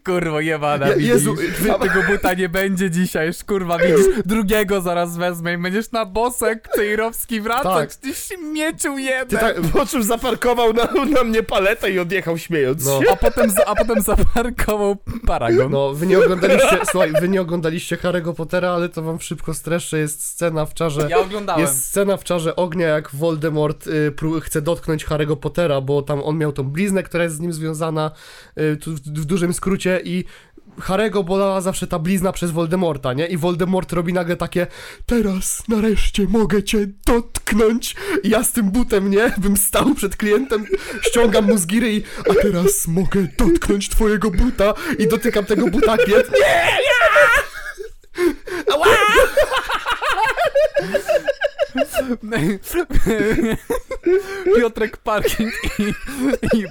kurwa 0.06 0.42
jebana, 0.42 0.88
Je- 0.88 0.96
widzisz, 0.96 1.10
Jezu, 1.14 1.36
tego 1.82 2.04
buta 2.12 2.34
nie 2.34 2.50
będzie 2.50 2.90
dzisiaj, 2.92 3.28
już 3.28 3.44
kurwa 3.44 3.78
widzisz, 3.78 4.06
drugiego 4.26 4.82
zaraz 4.82 5.18
wezmę 5.18 5.54
i 5.54 5.58
będziesz 5.58 5.92
na 5.92 6.06
bosek 6.06 6.68
Cejrowski 6.76 7.42
wracać, 7.42 7.90
Tak. 7.96 7.96
ty 7.96 8.14
śmieciu 8.14 8.96
Ty 8.96 9.02
jeden. 9.02 9.40
tak, 9.40 9.56
Po 9.74 9.86
czym 9.86 10.04
zaparkował 10.04 10.74
na, 10.74 10.88
na 11.14 11.24
mnie 11.24 11.44
paletę 11.44 11.92
i 11.92 12.00
odjechał 12.00 12.38
śmiejąc 12.38 12.86
No. 12.86 13.02
się. 13.04 13.12
A 13.12 13.16
potem, 13.16 13.50
za- 13.50 13.66
a 13.66 13.76
potem 13.76 14.02
zaparkował 14.02 14.96
paragon. 15.28 15.72
No, 15.72 15.94
wy 15.94 16.08
nie 16.08 16.20
oglądaliście, 16.20 16.78
słuchaj, 16.92 17.12
wy 17.22 17.30
nie 17.30 17.42
oglądaliście 17.42 17.98
Harry'ego 18.22 18.36
Pottera, 18.36 18.72
ale 18.72 18.90
to 18.90 19.02
wam 19.02 19.20
szybko 19.20 19.54
streszczę, 19.54 20.00
jest 20.00 20.24
scena 20.24 20.66
w 20.66 20.74
czarze... 20.74 21.08
Ja 21.10 21.20
oglądałem. 21.20 21.62
Jest 21.62 21.86
scena 21.86 22.18
w 22.18 22.24
Czarze 22.24 22.56
Ognia, 22.56 22.88
jak 22.88 23.16
Voldemort 23.16 23.88
y, 23.88 24.14
chce 24.42 24.62
dotknąć 24.62 25.06
Harry'ego 25.06 25.36
Pottera, 25.36 25.82
bo 25.82 26.02
tam 26.02 26.24
on 26.24 26.38
miał 26.38 26.52
tą 26.52 26.64
bliznę, 26.64 27.04
która 27.04 27.24
jest 27.24 27.36
z 27.36 27.40
nim 27.40 27.54
związana, 27.54 28.12
y, 28.60 28.78
tu 28.78 28.92
w, 28.92 29.00
w 29.00 29.26
dużym 29.26 29.54
skrócie 29.54 30.02
i 30.04 30.24
Harry'ego 30.80 31.24
bolała 31.24 31.62
zawsze 31.62 31.88
ta 31.88 32.00
blizna 32.00 32.32
przez 32.32 32.52
Voldemorta, 32.52 33.14
nie? 33.14 33.28
I 33.28 33.38
Voldemort 33.38 33.94
robi 33.94 34.14
nagle 34.14 34.36
takie 34.36 34.68
teraz 35.06 35.64
nareszcie 35.68 36.28
mogę 36.28 36.64
cię 36.64 36.88
dotknąć 37.06 37.96
i 38.24 38.30
ja 38.30 38.44
z 38.44 38.52
tym 38.52 38.72
butem, 38.72 39.10
nie? 39.10 39.34
Bym 39.38 39.58
stał 39.58 39.96
przed 39.96 40.16
klientem, 40.16 40.66
ściągam 41.02 41.46
mu 41.46 41.58
z 41.58 41.68
giry 41.68 41.94
i 41.94 42.04
a 42.30 42.34
teraz 42.42 42.88
mogę 42.88 43.28
dotknąć 43.38 43.90
twojego 43.90 44.32
buta 44.32 44.74
i 45.00 45.08
dotykam 45.08 45.46
tego 45.46 45.68
buta, 45.68 45.98
klient 45.98 46.32
nie, 46.32 46.40
nie! 46.40 47.51
Ała! 48.74 48.88
Piotrek 54.56 54.98
Parking 54.98 55.54
i, 55.80 55.94
i 56.58 56.66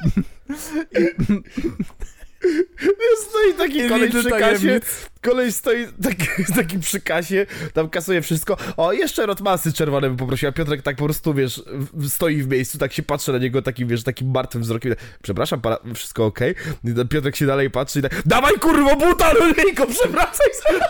Stoi 3.28 3.54
taki 3.58 3.88
koleś 3.88 4.10
przy 4.14 4.30
kasie, 4.30 4.80
koleś 5.22 5.54
stoi 5.54 5.86
taki, 6.02 6.26
taki 6.56 6.78
przy 6.78 7.00
kasie, 7.00 7.46
tam 7.72 7.88
kasuje 7.90 8.22
wszystko. 8.22 8.56
O, 8.76 8.92
jeszcze 8.92 9.26
rotmasy 9.26 9.72
czerwone 9.72 10.08
bym 10.08 10.16
poprosił, 10.16 10.48
a 10.48 10.52
Piotrek 10.52 10.82
tak 10.82 10.96
po 10.96 11.04
prostu, 11.04 11.34
wiesz, 11.34 11.62
stoi 12.08 12.42
w 12.42 12.48
miejscu, 12.48 12.78
tak 12.78 12.92
się 12.92 13.02
patrzy 13.02 13.32
na 13.32 13.38
niego 13.38 13.62
takim, 13.62 13.88
wiesz, 13.88 14.04
takim 14.04 14.30
martwym 14.30 14.62
wzrokiem. 14.62 14.94
Przepraszam 15.22 15.60
pana, 15.60 15.78
wszystko 15.94 16.24
okej? 16.24 16.54
I 16.84 16.94
ten 16.94 17.08
Piotrek 17.08 17.36
się 17.36 17.46
dalej 17.46 17.70
patrzy 17.70 17.98
i 17.98 18.02
tak, 18.02 18.22
dawaj 18.26 18.54
kurwo 18.54 18.96
buta, 18.96 19.32
Lulijko, 19.32 19.86
przewracaj 19.86 20.48
sobie. 20.66 20.80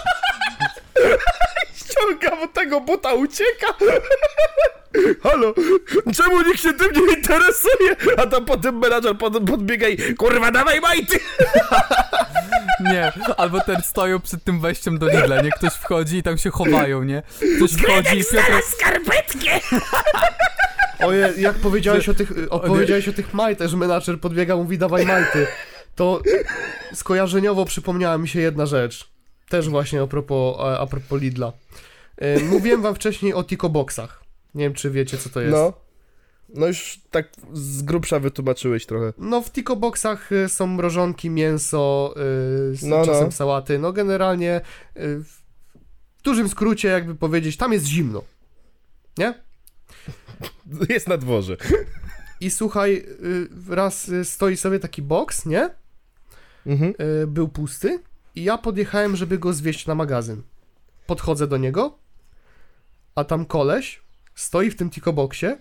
Ściąga 1.81 2.37
mu 2.37 2.49
tego 2.49 2.81
buta, 2.81 3.15
ucieka. 3.15 3.67
Halo, 5.23 5.55
czemu 6.17 6.43
nikt 6.43 6.63
się 6.63 6.73
tym 6.73 7.07
nie 7.07 7.15
interesuje? 7.15 7.97
A 8.17 8.27
tam 8.27 8.45
potem 8.45 8.79
menadżer 8.79 9.19
pod, 9.19 9.51
podbiega 9.51 9.89
i 9.89 10.15
kurwa, 10.15 10.51
dawaj 10.51 10.81
majty! 10.81 11.19
Nie, 12.81 13.13
albo 13.37 13.61
ten 13.61 13.83
stoją 13.83 14.21
przed 14.21 14.45
tym 14.45 14.61
wejściem 14.61 14.99
do 14.99 15.09
Lidla, 15.09 15.43
nie? 15.43 15.51
Ktoś 15.51 15.73
wchodzi 15.73 16.17
i 16.17 16.23
tam 16.23 16.39
się 16.39 16.51
chowają, 16.51 17.03
nie? 17.03 17.23
Ktoś 17.57 17.73
wchodzi 17.73 18.19
i 18.19 18.25
Piotrek... 18.25 18.65
Oje, 21.05 21.33
jak 21.39 21.57
powiedziałeś 21.57 22.09
o 22.09 22.15
tych, 22.15 22.33
o, 22.51 22.61
powiedziałeś 22.61 23.09
o 23.09 23.13
tych 23.13 23.35
majtach, 23.35 23.69
że 23.69 23.77
menadżer 23.77 24.21
podbiega, 24.21 24.57
mówi 24.57 24.79
dawaj 24.79 25.07
majty, 25.07 25.47
to 25.95 26.23
skojarzeniowo 26.95 27.65
przypomniała 27.65 28.19
mi 28.19 28.29
się 28.29 28.41
jedna 28.41 28.67
rzecz. 28.67 29.11
Też 29.51 29.69
właśnie 29.69 30.03
a 30.03 30.07
propos, 30.07 30.57
a, 30.61 30.87
propos 30.87 31.21
Lidla. 31.21 31.53
E, 32.17 32.41
Mówiłem 32.41 32.83
wam 32.83 32.95
wcześniej 32.95 33.35
o 33.35 33.45
Tico 33.45 33.69
Boxach. 33.69 34.25
Nie 34.55 34.65
wiem, 34.65 34.75
czy 34.75 34.91
wiecie, 34.91 35.19
co 35.19 35.31
to 35.31 35.41
jest. 35.41 35.53
No. 35.53 35.73
No 36.55 36.67
już 36.67 37.01
tak 37.11 37.29
z 37.53 37.83
grubsza 37.83 38.19
wytłumaczyłeś 38.21 38.87
trochę. 38.87 39.13
No, 39.19 39.43
w 39.43 39.53
Tico 39.53 39.77
Boxach 39.77 40.33
y, 40.33 40.49
są 40.49 40.67
mrożonki, 40.67 41.31
mięso, 41.31 42.15
y, 42.73 42.77
z 42.77 42.83
No, 42.83 43.05
czasem 43.07 43.25
no. 43.25 43.33
sałaty. 43.33 43.79
No, 43.79 43.93
generalnie 43.93 44.61
y, 44.97 45.25
w 45.25 46.23
dużym 46.25 46.49
skrócie, 46.49 46.89
jakby 46.89 47.15
powiedzieć, 47.15 47.57
tam 47.57 47.73
jest 47.73 47.87
zimno. 47.87 48.23
Nie? 49.19 49.35
Jest 50.89 51.09
na 51.09 51.17
dworze. 51.17 51.57
I 52.41 52.51
słuchaj, 52.51 52.95
y, 53.25 53.49
raz 53.69 54.09
y, 54.09 54.25
stoi 54.25 54.57
sobie 54.57 54.79
taki 54.79 55.03
boks, 55.03 55.47
nie? 55.47 55.71
Mhm. 56.67 56.95
y, 57.23 57.27
był 57.27 57.49
pusty 57.49 57.99
i 58.41 58.45
ja 58.45 58.59
podjechałem, 58.59 59.17
żeby 59.17 59.39
go 59.39 59.53
zwieźć 59.53 59.87
na 59.87 59.95
magazyn. 59.95 60.43
Podchodzę 61.07 61.47
do 61.47 61.57
niego, 61.57 61.99
a 63.15 63.25
tam 63.25 63.47
koleś 63.47 64.03
stoi 64.35 64.71
w 64.71 64.77
tym 64.77 64.91
Tico-Boxie, 64.91 65.57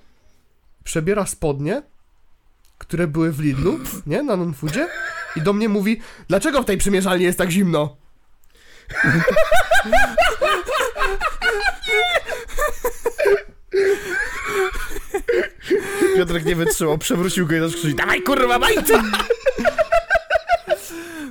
przebiera 0.84 1.26
spodnie, 1.26 1.82
które 2.78 3.08
były 3.08 3.32
w 3.32 3.40
Lidlu, 3.40 3.80
nie, 4.06 4.24
na 4.24 4.38
non-foodzie 4.38 4.88
i 5.36 5.42
do 5.42 5.54
mnie 5.54 5.70
mówi, 5.70 6.02
dlaczego 6.28 6.62
w 6.62 6.66
tej 6.66 6.78
przymierzalni 6.78 7.24
jest 7.24 7.38
tak 7.38 7.52
zimno? 7.52 7.98
Piotrek 16.16 16.46
nie 16.46 16.56
wytrzymał, 16.56 16.98
przewrócił 16.98 17.48
go 17.48 17.56
i 17.56 17.60
zaczął 17.60 17.74
krzyczeć, 17.74 17.96
dawaj 17.96 18.22
kurwa 18.22 18.60
majca! 18.60 19.04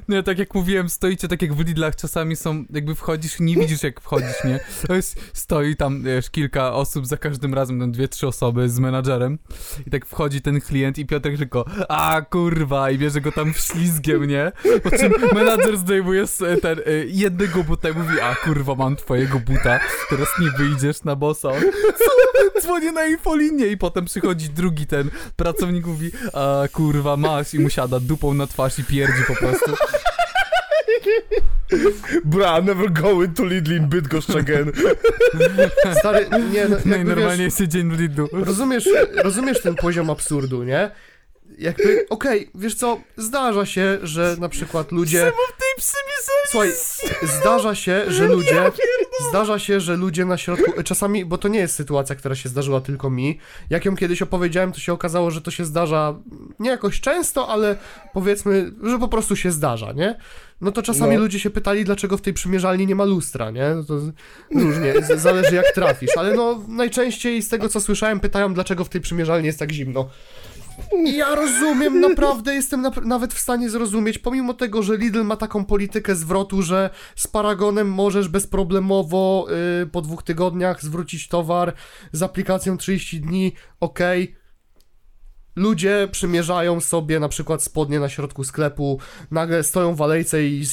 Nie, 0.09 0.23
tak 0.23 0.39
jak 0.39 0.55
mówiłem, 0.55 0.89
stoicie 0.89 1.29
tak 1.29 1.43
jak 1.43 1.55
w 1.55 1.67
Lidlach, 1.67 1.97
czasami 1.97 2.37
są, 2.37 2.65
jakby 2.71 2.95
wchodzisz 2.95 3.41
i 3.41 3.43
nie 3.43 3.57
widzisz 3.57 3.83
jak 3.83 4.01
wchodzisz, 4.01 4.45
nie? 4.45 4.61
To 4.87 4.95
jest, 4.95 5.21
stoi 5.33 5.77
tam, 5.77 6.03
wiesz, 6.03 6.31
kilka 6.31 6.73
osób 6.73 7.07
za 7.07 7.17
każdym 7.17 7.55
razem, 7.55 7.81
tam 7.81 7.93
dwie, 7.93 8.09
trzy 8.09 8.27
osoby 8.27 8.69
z 8.69 8.79
menadżerem 8.79 9.39
i 9.87 9.91
tak 9.91 10.07
wchodzi 10.07 10.41
ten 10.43 10.61
klient 10.61 10.99
i 10.99 11.07
Piotrek 11.07 11.39
tylko, 11.39 11.65
a 11.89 12.23
kurwa, 12.31 12.91
i 12.91 12.99
bierze 12.99 13.21
go 13.21 13.33
tam 13.33 13.53
ślizgiem, 13.55 14.27
nie? 14.27 14.53
Po 14.83 14.91
czym 14.91 15.13
menadżer 15.35 15.77
zdejmuje 15.79 16.25
ten, 16.63 16.79
y, 16.79 17.07
jednego 17.11 17.65
buta 17.65 17.89
i 17.89 17.93
mówi, 17.93 18.21
a 18.21 18.35
kurwa, 18.35 18.75
mam 18.75 18.97
twojego 18.97 19.41
buta, 19.41 19.81
teraz 20.11 20.29
nie 20.41 20.51
wyjdziesz 20.51 21.05
na 21.05 21.17
bossa. 21.17 21.49
On? 21.49 21.63
Dzwonię 22.63 22.93
na 22.93 23.07
infolinię 23.07 23.67
i 23.67 23.77
potem 23.77 24.05
przychodzi 24.05 24.49
drugi 24.49 24.87
ten 24.87 25.11
pracownik 25.37 25.87
mówi, 25.87 26.11
a 26.33 26.63
kurwa, 26.73 27.17
masz 27.17 27.55
i 27.55 27.59
mu 27.59 27.71
siada 27.71 28.01
dupą 28.01 28.35
na 28.35 28.47
twarz 28.47 28.79
i 28.79 28.85
pierdzi 28.85 29.23
po 29.27 29.35
prostu. 29.35 29.73
Bra, 32.25 32.61
never 32.63 32.91
going 32.91 33.37
to 33.37 33.45
Lidl 33.45 33.73
in 33.73 33.89
Bydgoszcz 33.89 34.31
again. 34.37 34.73
Stary, 35.99 36.27
nie, 36.53 36.69
no, 36.69 36.77
No 36.85 36.97
normalnie 37.05 37.45
wiesz, 37.45 37.61
jest 37.61 37.73
dzień 37.73 37.91
w 37.91 38.01
Lidlu. 38.01 38.29
rozumiesz, 38.33 38.89
rozumiesz 39.17 39.63
ten 39.63 39.75
poziom 39.75 40.11
absurdu, 40.11 40.65
nie? 40.65 40.91
Jakby, 41.59 42.07
okej, 42.11 42.51
wiesz 42.55 42.75
co, 42.75 43.01
zdarza 43.17 43.67
się, 43.67 43.99
że 44.03 44.37
na 44.41 44.49
przykład 44.49 44.93
ludzie... 44.93 45.19
Słuchaj, 46.51 46.71
zdarza 47.41 47.75
się, 47.75 48.03
że 48.09 48.27
ludzie. 48.27 48.71
Zdarza 49.31 49.59
się, 49.59 49.81
że 49.81 49.97
ludzie 49.97 50.25
na 50.25 50.37
środku. 50.39 50.83
Czasami, 50.83 51.25
bo 51.25 51.39
to 51.39 51.49
nie 51.49 51.59
jest 51.59 51.75
sytuacja, 51.75 52.17
która 52.17 52.35
się 52.35 52.49
zdarzyła 52.49 52.81
tylko 52.81 53.11
mi. 53.11 53.39
Jak 53.71 53.85
ją 53.85 53.97
kiedyś 53.97 54.23
opowiedziałem, 54.23 54.73
to 54.73 54.81
się 54.81 54.93
okazało, 54.93 55.31
że 55.31 55.41
to 55.41 55.51
się 55.51 55.65
zdarza 55.65 56.15
nie 56.59 56.71
jakoś 56.71 57.01
często, 57.01 57.49
ale 57.49 57.77
powiedzmy, 58.15 58.73
że 58.83 58.99
po 58.99 59.09
prostu 59.09 59.37
się 59.37 59.53
zdarza, 59.53 59.93
nie? 59.93 60.19
No 60.61 60.73
to 60.73 60.83
czasami 60.83 61.15
No. 61.15 61.21
ludzie 61.21 61.41
się 61.41 61.51
pytali, 61.51 61.85
dlaczego 61.85 62.17
w 62.17 62.21
tej 62.21 62.33
przymierzalni 62.33 62.87
nie 62.87 62.95
ma 62.95 63.05
lustra, 63.05 63.51
nie? 63.51 63.75
No 63.75 63.85
to 63.85 63.95
różnie, 64.55 64.95
z- 65.03 65.21
zależy 65.23 65.55
jak 65.55 65.73
trafisz, 65.75 66.11
ale 66.17 66.35
no 66.35 66.65
najczęściej 66.69 67.43
z 67.43 67.49
tego 67.49 67.69
co 67.69 67.81
słyszałem, 67.81 68.21
pytają, 68.21 68.55
dlaczego 68.55 68.85
w 68.85 68.89
tej 68.89 69.01
przymierzalni 69.01 69.47
jest 69.47 69.59
tak 69.59 69.73
zimno. 69.73 70.09
Ja 71.05 71.35
rozumiem, 71.35 72.01
naprawdę 72.01 72.55
jestem 72.55 72.83
nap- 72.83 73.05
nawet 73.07 73.35
w 73.35 73.39
stanie 73.39 73.71
zrozumieć, 73.71 74.19
pomimo 74.19 74.55
tego, 74.55 74.83
że 74.83 74.97
Lidl 74.97 75.23
ma 75.23 75.37
taką 75.37 75.65
politykę 75.65 76.17
zwrotu, 76.17 76.63
że 76.63 76.91
z 77.17 77.27
Paragonem 77.27 77.89
możesz 77.93 78.29
bezproblemowo 78.29 79.47
y, 79.83 79.87
po 79.87 80.03
dwóch 80.03 80.23
tygodniach 80.23 80.83
zwrócić 80.83 81.29
towar 81.29 81.73
z 82.13 82.23
aplikacją 82.23 82.77
30 82.77 83.21
dni, 83.21 83.53
okej. 83.81 84.38
Ludzie 85.59 86.09
przymierzają 86.13 86.81
sobie 86.81 87.21
na 87.21 87.29
przykład 87.29 87.63
spodnie 87.63 88.01
na 88.01 88.09
środku 88.09 88.45
sklepu, 88.45 89.01
nagle 89.31 89.63
stoją 89.63 89.95
w 89.95 90.03
alejce 90.03 90.45
i 90.45 90.65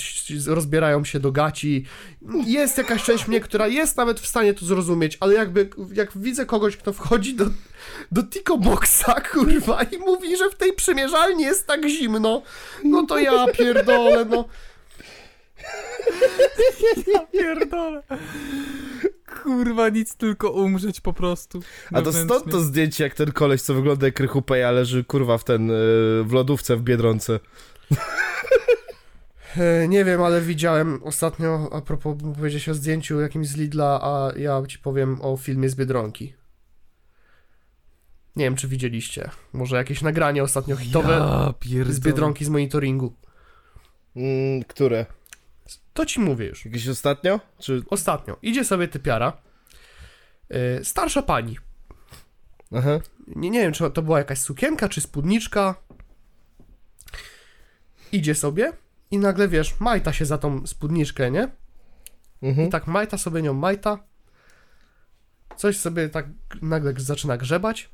rozbierają 0.47 1.03
się 1.03 1.19
do 1.19 1.31
gaci. 1.31 1.86
Jest 2.45 2.77
jakaś 2.77 3.03
część 3.03 3.27
mnie, 3.27 3.39
która 3.39 3.67
jest 3.67 3.97
nawet 3.97 4.19
w 4.19 4.27
stanie 4.27 4.53
to 4.53 4.65
zrozumieć, 4.65 5.17
ale 5.19 5.33
jakby 5.33 5.69
jak 5.93 6.17
widzę 6.17 6.45
kogoś, 6.45 6.77
kto 6.77 6.93
wchodzi 6.93 7.36
do, 7.36 7.45
do 8.11 8.23
Tico 8.23 8.57
Boxa, 8.57 9.21
kurwa, 9.31 9.83
i 9.83 9.97
mówi, 9.97 10.38
że 10.38 10.49
w 10.49 10.55
tej 10.55 10.73
przymierzalni 10.73 11.43
jest 11.43 11.67
tak 11.67 11.89
zimno, 11.89 12.41
no 12.83 13.05
to 13.05 13.19
ja 13.19 13.45
pierdolę, 13.47 14.25
no. 14.25 14.45
Pierdolę. 17.31 18.03
Kurwa, 19.45 19.89
nic, 19.89 20.15
tylko 20.15 20.51
umrzeć 20.51 21.01
po 21.01 21.13
prostu. 21.13 21.61
A 21.93 22.01
to 22.01 22.13
stąd 22.13 22.51
to 22.51 22.59
zdjęcie, 22.59 23.03
jak 23.03 23.13
ten 23.13 23.31
koleś, 23.31 23.61
co 23.61 23.73
wygląda 23.73 24.05
jak 24.05 24.19
Rychupeja, 24.19 24.71
leży 24.71 25.03
kurwa 25.03 25.37
w 25.37 25.43
ten, 25.43 25.71
y, 25.71 25.73
w 26.23 26.29
lodówce 26.31 26.75
w 26.75 26.81
Biedronce. 26.81 27.39
E, 29.57 29.87
Nie 29.87 30.05
wiem, 30.05 30.21
ale 30.21 30.41
widziałem 30.41 31.03
ostatnio, 31.03 31.69
a 31.73 31.81
propos 31.81 32.15
powiedzieć 32.35 32.69
o 32.69 32.73
zdjęciu 32.73 33.21
jakimś 33.21 33.47
z 33.47 33.55
Lidla, 33.55 33.99
a 34.01 34.31
ja 34.37 34.61
ci 34.67 34.79
powiem 34.79 35.21
o 35.21 35.37
filmie 35.37 35.69
z 35.69 35.75
Biedronki. 35.75 36.33
Nie 38.35 38.45
wiem, 38.45 38.55
czy 38.55 38.67
widzieliście. 38.67 39.29
Może 39.53 39.75
jakieś 39.75 40.01
nagranie 40.01 40.43
ostatnio 40.43 40.75
hitowe 40.75 41.13
Ja 41.65 41.83
z 41.93 41.99
Biedronki 41.99 42.45
z 42.45 42.49
monitoringu. 42.49 43.13
Mm, 44.15 44.63
które? 44.63 45.05
To 45.95 46.05
ci 46.05 46.19
mówię 46.19 46.45
już. 46.45 46.65
Jakieś 46.65 46.87
ostatnio? 46.87 47.39
Czy... 47.59 47.83
Ostatnio. 47.89 48.37
Idzie 48.41 48.65
sobie 48.65 48.87
typiara. 48.87 49.37
Yy, 50.49 50.79
starsza 50.83 51.21
pani. 51.21 51.57
Aha. 52.75 52.99
Nie, 53.27 53.49
nie 53.49 53.59
wiem, 53.59 53.73
czy 53.73 53.91
to 53.91 54.01
była 54.01 54.17
jakaś 54.17 54.39
sukienka, 54.39 54.89
czy 54.89 55.01
spódniczka. 55.01 55.75
Idzie 58.11 58.35
sobie 58.35 58.73
i 59.11 59.17
nagle, 59.17 59.47
wiesz, 59.47 59.79
majta 59.79 60.13
się 60.13 60.25
za 60.25 60.37
tą 60.37 60.67
spódniczkę, 60.67 61.31
nie? 61.31 61.49
Mhm. 62.41 62.67
I 62.67 62.71
tak 62.71 62.87
majta 62.87 63.17
sobie 63.17 63.41
nią 63.41 63.53
majta. 63.53 63.99
Coś 65.57 65.77
sobie 65.77 66.09
tak 66.09 66.25
nagle 66.61 66.93
zaczyna 66.97 67.37
grzebać 67.37 67.89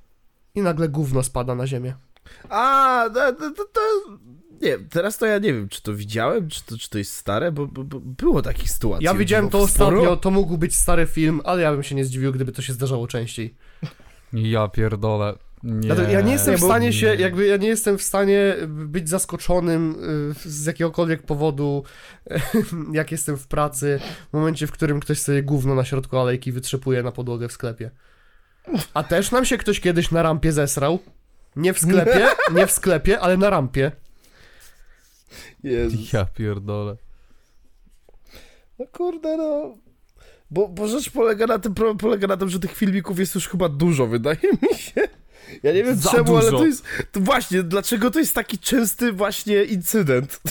i 0.56 0.62
nagle 0.62 0.90
gówno 0.90 1.24
spada 1.24 1.56
na 1.56 1.68
ziemię. 1.68 1.96
A, 2.50 3.04
to, 3.14 3.34
to, 3.34 3.66
to. 3.66 3.82
Nie, 4.62 4.78
teraz 4.80 5.18
to 5.18 5.26
ja 5.26 5.38
nie 5.38 5.54
wiem, 5.54 5.70
czy 5.70 5.82
to 5.82 5.94
widziałem, 5.94 6.50
czy 6.50 6.66
to, 6.66 6.78
czy 6.78 6.90
to 6.90 6.98
jest 6.98 7.14
stare, 7.14 7.52
bo, 7.52 7.68
bo, 7.68 7.84
bo 7.84 8.00
było 8.00 8.42
takich 8.42 8.72
sytuacji. 8.72 9.06
Ja 9.06 9.14
widziałem 9.14 9.50
to 9.50 9.68
sporo. 9.68 9.98
ostatnio, 9.98 10.18
to 10.18 10.32
mógł 10.32 10.58
być 10.58 10.76
stary 10.76 11.06
film, 11.06 11.42
ale 11.44 11.62
ja 11.62 11.72
bym 11.72 11.84
się 11.84 11.96
nie 11.96 12.06
zdziwił, 12.06 12.32
gdyby 12.32 12.52
to 12.52 12.62
się 12.62 12.74
zdarzało 12.74 13.08
częściej. 13.08 13.56
Ja 14.34 14.68
pierdolę. 14.68 15.34
Nie. 15.64 15.90
Ja, 15.90 16.22
nie 16.22 16.32
jestem 16.32 16.58
w 16.58 16.60
bo- 16.60 16.66
stanie 16.66 16.94
się, 16.94 17.16
jakby 17.16 17.46
ja 17.46 17.58
nie 17.58 17.68
jestem 17.68 17.98
w 17.98 18.02
stanie 18.02 18.56
być 18.68 19.10
zaskoczonym 19.10 19.96
y, 20.46 20.50
z 20.50 20.66
jakiegokolwiek 20.66 21.24
powodu, 21.24 21.84
jak 22.94 23.12
jestem 23.12 23.38
w 23.38 23.48
pracy, 23.48 24.00
w 24.30 24.34
momencie, 24.34 24.68
w 24.68 24.72
którym 24.72 25.00
ktoś 25.00 25.20
sobie 25.20 25.44
gówno 25.44 25.76
na 25.76 25.86
środku 25.86 26.18
alejki 26.18 26.52
wytrzepuje 26.52 27.04
na 27.04 27.12
podłogę 27.12 27.48
w 27.48 27.52
sklepie. 27.52 27.92
A 28.94 29.04
też 29.04 29.32
nam 29.32 29.46
się 29.46 29.58
ktoś 29.58 29.80
kiedyś 29.80 30.12
na 30.12 30.24
rampie 30.24 30.52
zesrał. 30.52 31.00
Nie 31.56 31.74
w 31.74 31.80
sklepie, 31.80 32.28
nie 32.56 32.68
w 32.68 32.72
sklepie, 32.72 33.20
ale 33.20 33.38
na 33.38 33.50
rampie. 33.50 33.92
Jezus. 35.64 36.14
Ja 36.14 36.26
pierdolę. 36.26 36.98
No 38.80 38.86
kurde, 38.88 39.38
no... 39.38 39.78
Bo, 40.52 40.68
bo 40.68 40.88
rzecz 40.88 41.10
polega 41.10 41.48
na 41.48 41.60
tym, 41.60 41.74
problem 41.74 41.98
polega 41.98 42.28
na 42.28 42.38
tym, 42.38 42.50
że 42.50 42.60
tych 42.60 42.76
filmików 42.76 43.20
jest 43.20 43.36
już 43.36 43.48
chyba 43.50 43.70
dużo, 43.70 44.08
wydaje 44.08 44.40
mi 44.62 44.78
się. 44.78 45.02
Ja 45.64 45.74
nie 45.74 45.84
wiem 45.84 45.96
Za 45.96 46.12
czemu, 46.12 46.38
ale 46.38 46.46
dużo. 46.46 46.58
to 46.58 46.66
jest... 46.66 46.86
To 47.12 47.20
właśnie, 47.20 47.64
dlaczego 47.64 48.12
to 48.12 48.20
jest 48.20 48.36
taki 48.36 48.60
częsty 48.60 49.14
właśnie 49.14 49.64
incydent? 49.64 50.42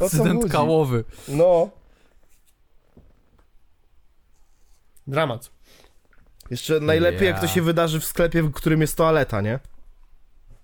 Incydent 0.00 0.52
kałowy. 0.52 1.04
No. 1.28 1.70
Dramat. 5.06 5.55
Jeszcze 6.50 6.80
najlepiej, 6.80 7.26
jak 7.28 7.40
to 7.40 7.46
się 7.46 7.62
wydarzy 7.62 8.00
w 8.00 8.04
sklepie, 8.04 8.42
w 8.42 8.52
którym 8.52 8.80
jest 8.80 8.96
toaleta, 8.96 9.40
nie? 9.40 9.58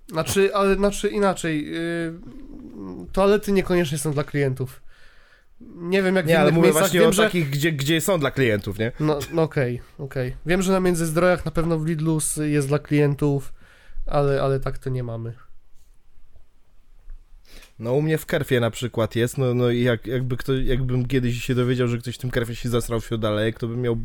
Znaczy, 0.09 0.55
ale 0.55 0.74
znaczy 0.74 1.09
inaczej. 1.09 1.66
Yy, 1.72 2.14
toalety 3.12 3.53
niekoniecznie 3.53 3.99
są 3.99 4.12
dla 4.12 4.24
klientów. 4.24 4.83
Nie 5.76 6.03
wiem 6.03 6.16
jak 6.16 6.24
w 6.24 6.28
Nie, 6.28 6.39
ale 6.39 6.45
innych 6.45 6.55
mówię 6.55 6.66
miejscach. 6.66 6.83
właśnie 6.83 7.01
wiem, 7.01 7.09
o 7.09 7.12
że... 7.12 7.22
takich, 7.22 7.51
gdzie, 7.51 7.72
gdzie 7.72 8.01
są 8.01 8.20
dla 8.20 8.30
klientów, 8.30 8.78
nie? 8.78 8.93
No, 9.01 9.18
no 9.33 9.43
okej, 9.43 9.80
okej. 9.99 10.37
Wiem, 10.47 10.62
że 10.62 10.72
na 10.72 10.80
Międzyzdrojach 10.80 11.45
na 11.45 11.51
pewno 11.51 11.78
w 11.78 11.87
Lidlu 11.87 12.18
jest 12.41 12.68
dla 12.68 12.78
klientów, 12.78 13.53
ale, 14.07 14.43
ale 14.43 14.61
tak 14.61 14.78
to 14.78 14.91
nie 14.91 15.03
mamy. 15.03 15.33
No 17.78 17.93
u 17.93 18.03
mnie 18.03 18.18
w 18.18 18.26
Kerfie 18.26 18.61
na 18.61 18.70
przykład 18.70 19.16
jest, 19.16 19.39
no, 19.39 19.55
no 19.55 19.70
i 19.70 19.83
jak, 19.83 20.07
jakby 20.07 20.37
kto, 20.37 20.55
jakbym 20.55 21.07
kiedyś 21.07 21.45
się 21.45 21.55
dowiedział, 21.55 21.89
że 21.89 21.99
ktoś 21.99 22.14
w 22.14 22.18
tym 22.18 22.30
Kerfie 22.30 22.57
się 22.57 22.68
zasrał 22.68 23.01
wśród 23.01 23.24
alejek, 23.24 23.59
to 23.59 23.68
bym 23.68 23.80
miał, 23.80 23.97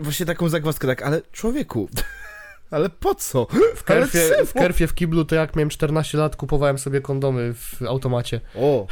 właśnie 0.00 0.26
taką 0.26 0.48
zagwozdkę, 0.48 0.86
tak, 0.86 1.02
ale 1.02 1.22
człowieku, 1.32 1.88
ale 2.70 2.88
po 2.90 3.14
co? 3.14 3.46
W 3.76 3.84
kerfie, 3.84 4.20
Ale 4.36 4.46
w 4.46 4.52
czemu? 4.52 4.64
kerfie 4.64 4.86
w 4.86 4.94
kiblu 4.94 5.24
to 5.24 5.34
jak 5.34 5.56
miałem 5.56 5.70
14 5.70 6.18
lat 6.18 6.36
kupowałem 6.36 6.78
sobie 6.78 7.00
kondomy 7.00 7.54
w 7.54 7.82
automacie, 7.82 8.40
O, 8.54 8.86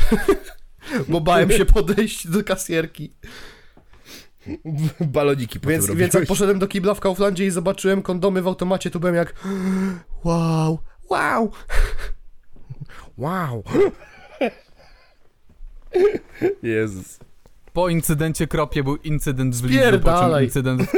bo 1.08 1.20
bałem 1.20 1.50
się 1.50 1.64
podejść 1.64 2.28
do 2.28 2.44
kasjerki. 2.44 3.12
baloniki 5.00 5.60
potem 5.60 5.70
Więc, 5.70 5.84
robiłeś. 5.88 6.00
więc 6.00 6.14
jak 6.14 6.26
poszedłem 6.26 6.58
do 6.58 6.68
kibla 6.68 6.94
w 6.94 7.00
Kauflandzie 7.00 7.46
i 7.46 7.50
zobaczyłem 7.50 8.02
kondomy 8.02 8.42
w 8.42 8.46
automacie, 8.46 8.90
to 8.90 9.00
byłem 9.00 9.14
jak 9.14 9.34
wow, 10.24 10.78
wow. 11.10 11.50
Wow. 13.18 13.62
Jezus. 16.62 17.18
Po 17.76 17.88
incydencie 17.88 18.46
kropie 18.46 18.82
był 18.82 18.96
incydent 18.96 19.56
w 19.56 19.64
Lidlu, 19.64 20.00
po 20.00 20.20
czym 20.20 20.44
incydent... 20.44 20.82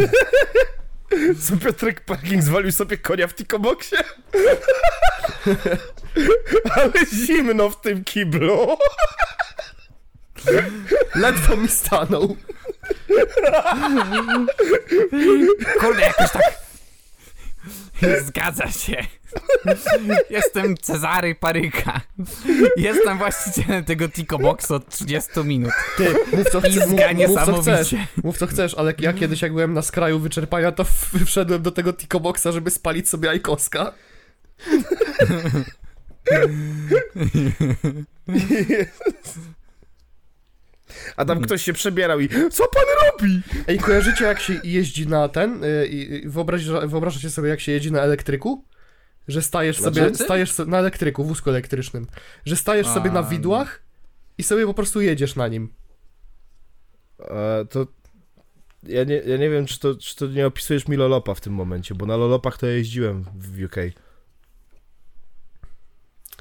Co 1.46 1.56
Piotrek 1.56 2.04
Parking 2.04 2.42
zwalił 2.42 2.72
sobie 2.72 2.98
konia 2.98 3.26
w 3.26 3.34
Tikoboxie? 3.34 3.98
Ale 6.76 6.92
zimno 7.26 7.70
w 7.70 7.80
tym 7.80 8.04
kiblu. 8.04 8.76
Ledwo 11.14 11.56
mi 11.56 11.68
stanął. 11.68 12.36
Kurde, 15.80 16.02
jakoś 16.02 16.30
tak... 16.30 16.42
Zgadza 18.22 18.70
się. 18.70 19.06
Jestem 20.30 20.76
Cezary 20.76 21.34
Paryka. 21.34 22.01
Jestem 22.76 23.18
właścicielem 23.18 23.84
tego 23.84 24.09
Tico 24.09 24.39
Boxu 24.39 24.74
od 24.74 24.89
30 24.89 25.30
minut. 25.45 25.72
Ty, 25.97 26.14
mów 26.36 26.51
co, 26.51 26.61
chcesz, 26.61 26.76
mów, 26.76 26.86
mów 26.86 26.91
co 26.91 26.97
chcesz. 26.97 27.18
niesamowicie. 27.18 28.07
Mów 28.24 28.39
co 28.39 28.47
chcesz, 28.47 28.74
ale 28.74 28.95
ja 28.99 29.12
kiedyś 29.12 29.43
jak 29.43 29.53
byłem 29.53 29.74
na 29.74 29.82
skraju 29.82 30.18
wyczerpania, 30.18 30.72
to 30.72 30.84
wszedłem 31.26 31.62
do 31.62 31.70
tego 31.70 31.93
Tico 31.93 32.20
Boxa, 32.20 32.47
żeby 32.53 32.70
spalić 32.70 33.09
sobie 33.09 33.30
ajkoska. 33.30 33.93
A 41.16 41.24
tam 41.24 41.41
ktoś 41.41 41.62
się 41.62 41.72
przebierał 41.72 42.20
i 42.20 42.28
co 42.28 42.68
pan 42.68 42.84
robi? 43.07 43.41
Ej, 43.68 43.78
kojarzycie 43.78 44.24
jak 44.24 44.41
się 44.41 44.61
jeździ 44.64 45.07
na 45.07 45.28
ten? 45.28 45.64
y, 45.64 45.86
I 45.86 46.12
i 46.24 46.28
wyobraź, 46.28 46.64
wyobrażacie 46.64 47.30
sobie 47.30 47.49
jak 47.49 47.61
się 47.61 47.72
jeździ 47.72 47.93
na 47.93 48.01
elektryku? 48.01 48.64
Że 49.28 49.42
stajesz 49.42 49.80
Na 49.80 49.84
sobie, 49.84 50.14
stajesz 50.14 50.52
so, 50.52 50.64
na 50.64 50.78
elektryku, 50.78 51.24
wózku 51.24 51.50
elektrycznym. 51.50 52.06
Że 52.44 52.56
stajesz 52.56 52.86
sobie 52.86 53.10
na 53.10 53.20
A. 53.20 53.22
widłach 53.22 53.82
i 54.38 54.42
sobie 54.42 54.66
po 54.66 54.74
prostu 54.74 55.00
jedziesz 55.00 55.36
na 55.36 55.48
nim. 55.48 55.72
E, 57.20 57.64
to 57.70 57.86
ja 58.82 59.04
nie, 59.04 59.16
ja 59.16 59.36
nie 59.36 59.50
wiem, 59.50 59.66
czy 59.66 59.80
to, 59.80 59.94
czy 59.94 60.16
to 60.16 60.26
nie 60.26 60.46
opisujesz 60.46 60.88
mi 60.88 60.96
Lolopa 60.96 61.34
w 61.34 61.40
tym 61.40 61.52
momencie, 61.52 61.94
bo 61.94 62.06
na 62.06 62.16
Lolopach 62.16 62.58
to 62.58 62.66
ja 62.66 62.72
jeździłem 62.72 63.24
w 63.34 63.64
UK. 63.64 63.76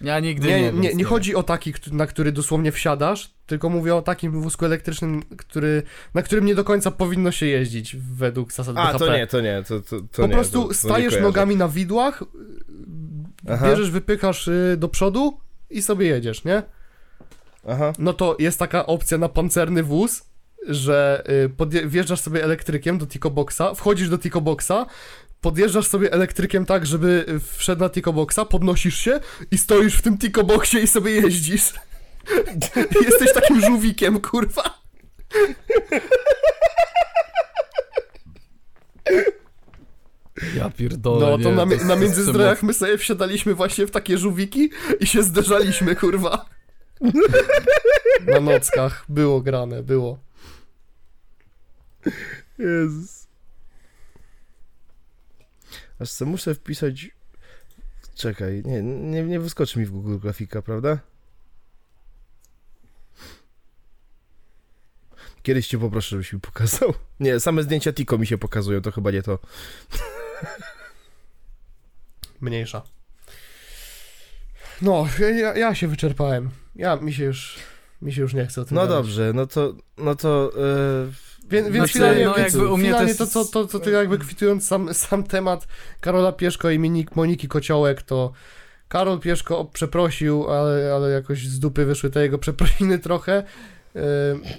Ja 0.02 0.20
nigdy 0.20 0.48
Nie, 0.48 0.62
nie 0.62 0.72
nie, 0.72 0.94
nie, 0.94 1.04
chodzi 1.04 1.36
o 1.36 1.44
taki, 1.44 1.74
na 1.92 2.08
który 2.08 2.32
dosłownie 2.32 2.72
wsiadasz, 2.72 3.34
tylko 3.46 3.70
mówię 3.70 3.96
o 3.96 4.02
takim 4.02 4.42
wózku 4.42 4.66
elektrycznym, 4.66 5.24
który, 5.38 5.84
na 6.14 6.22
którym 6.22 6.46
nie 6.46 6.56
do 6.56 6.64
końca 6.64 6.92
powinno 6.92 7.32
się 7.32 7.46
jeździć 7.46 7.96
według 7.96 8.52
zasad 8.52 8.78
A, 8.78 8.86
BHP. 8.88 9.00
to 9.06 9.18
nie, 9.18 9.28
to 9.28 9.42
nie, 9.42 9.64
to, 9.68 9.80
to, 9.80 10.02
to 10.02 10.22
po 10.22 10.28
nie, 10.28 10.34
prostu 10.34 10.62
to, 10.62 10.68
to 10.68 10.74
stajesz 10.74 11.22
nogami 11.22 11.56
na 11.56 11.68
widłach, 11.68 12.24
Aha, 13.48 13.70
bierzesz, 13.70 13.92
wypychasz 13.92 14.48
y, 14.48 14.76
do 14.78 14.88
przodu 14.90 15.40
i 15.70 15.82
sobie 15.82 16.08
jedziesz, 16.08 16.44
nie? 16.44 16.64
aha. 17.68 17.94
No 18.00 18.14
to 18.14 18.36
jest 18.40 18.60
taka 18.60 18.86
opcja 18.86 19.18
na 19.18 19.30
pancerny 19.30 19.84
wóz, 19.84 20.24
że 20.68 21.24
y, 21.74 21.88
wjeżdżasz 21.88 22.20
sobie 22.20 22.44
elektrykiem 22.44 22.98
do 22.98 23.08
Tico 23.08 23.30
Boxa, 23.30 23.76
wchodzisz 23.76 24.10
do 24.10 24.18
Tico 24.18 24.42
Boxa, 24.42 24.86
podjeżdżasz 25.42 25.88
sobie 25.88 26.12
elektrykiem 26.12 26.66
tak, 26.66 26.86
żeby 26.86 27.26
wszedł 27.58 27.82
na 27.82 27.90
Tico 27.90 28.14
Boxa, 28.14 28.46
podnosisz 28.50 28.98
się 28.98 29.20
i 29.52 29.58
stoisz 29.58 29.98
w 29.98 30.02
tym 30.02 30.18
Tico 30.18 30.44
Boxie 30.44 30.82
i 30.82 30.88
sobie 30.88 31.12
jeździsz. 31.12 31.74
Jesteś 33.06 33.34
takim 33.34 33.62
żółwikiem, 33.62 34.22
kurwa. 34.22 34.64
Ja 40.56 40.70
pierdolę, 40.70 41.26
No 41.26 41.38
to 41.38 41.50
nie, 41.50 41.56
na, 41.56 41.66
na 41.66 41.66
to 41.66 41.74
jest 41.74 42.02
międzyzdrojach 42.02 42.64
my 42.64 42.74
sobie 42.74 42.98
wsiadaliśmy 42.98 43.56
właśnie 43.56 43.88
w 43.88 43.92
takie 43.92 44.18
żółwiki 44.18 44.70
i 45.00 45.08
się 45.08 45.24
zderzaliśmy, 45.24 45.96
kurwa. 45.96 46.46
Na 48.28 48.40
nockach. 48.40 49.06
Było 49.10 49.42
grane, 49.42 49.84
było. 49.84 50.20
Jezus. 52.60 53.28
Aż 56.00 56.12
co 56.12 56.26
muszę 56.26 56.56
wpisać... 56.56 57.10
Czekaj, 58.16 58.64
nie, 58.66 58.82
nie, 58.84 59.24
nie 59.24 59.40
wyskoczy 59.40 59.80
mi 59.80 59.86
w 59.86 59.92
Google 59.92 60.18
grafika, 60.18 60.62
prawda? 60.62 61.00
Kiedyś 65.44 65.68
cię 65.68 65.78
poproszę, 65.78 66.10
żebyś 66.10 66.34
mi 66.34 66.40
pokazał. 66.40 66.94
Nie, 67.20 67.40
same 67.40 67.64
zdjęcia 67.64 67.94
Tiko 67.94 68.18
mi 68.18 68.28
się 68.28 68.38
pokazują, 68.38 68.82
to 68.82 68.92
chyba 68.92 69.12
nie 69.12 69.24
to. 69.24 69.40
Mniejsza. 72.42 72.82
No, 74.82 75.08
ja, 75.20 75.56
ja 75.56 75.76
się 75.76 75.88
wyczerpałem. 75.88 76.50
Ja, 76.76 76.96
mi 76.96 77.14
się 77.14 77.24
już, 77.24 77.56
mi 78.02 78.14
się 78.14 78.22
już 78.22 78.34
nie 78.34 78.46
chce 78.46 78.62
o 78.62 78.66
tym 78.66 78.76
No 78.76 78.82
gadać. 78.82 78.96
dobrze, 78.98 79.32
no 79.36 79.48
to, 79.48 79.74
no 79.98 80.16
to... 80.16 80.52
e, 80.58 81.12
Więc, 81.50 81.66
więc 81.68 81.76
Znaczy, 81.76 81.94
finalnie, 81.94 82.26
no, 82.26 82.34
więc 82.34 82.54
jakby 82.54 82.68
u 82.68 82.78
mnie 82.78 82.86
to 82.90 82.94
finalnie 82.98 83.08
jest- 83.08 83.20
to, 83.20 83.28
co, 83.28 83.46
to, 83.46 83.68
co 83.68 83.80
ty 83.80 83.92
jakby 83.92 84.18
kwitując 84.18 84.68
sam, 84.68 84.94
sam 84.94 85.24
temat 85.24 85.68
Karola 86.02 86.32
Pieszko 86.32 86.70
i 86.70 86.80
Minik, 86.80 87.16
Moniki 87.16 87.48
Kociołek, 87.48 88.02
to 88.02 88.32
Karol 88.88 89.20
Pieszko 89.20 89.66
przeprosił, 89.66 90.50
ale, 90.52 90.94
ale 90.96 91.10
jakoś 91.10 91.48
z 91.48 91.60
dupy 91.60 91.86
wyszły 91.86 92.10
te 92.10 92.22
jego 92.24 92.38
przeprosiny 92.38 93.00
trochę. 93.00 93.44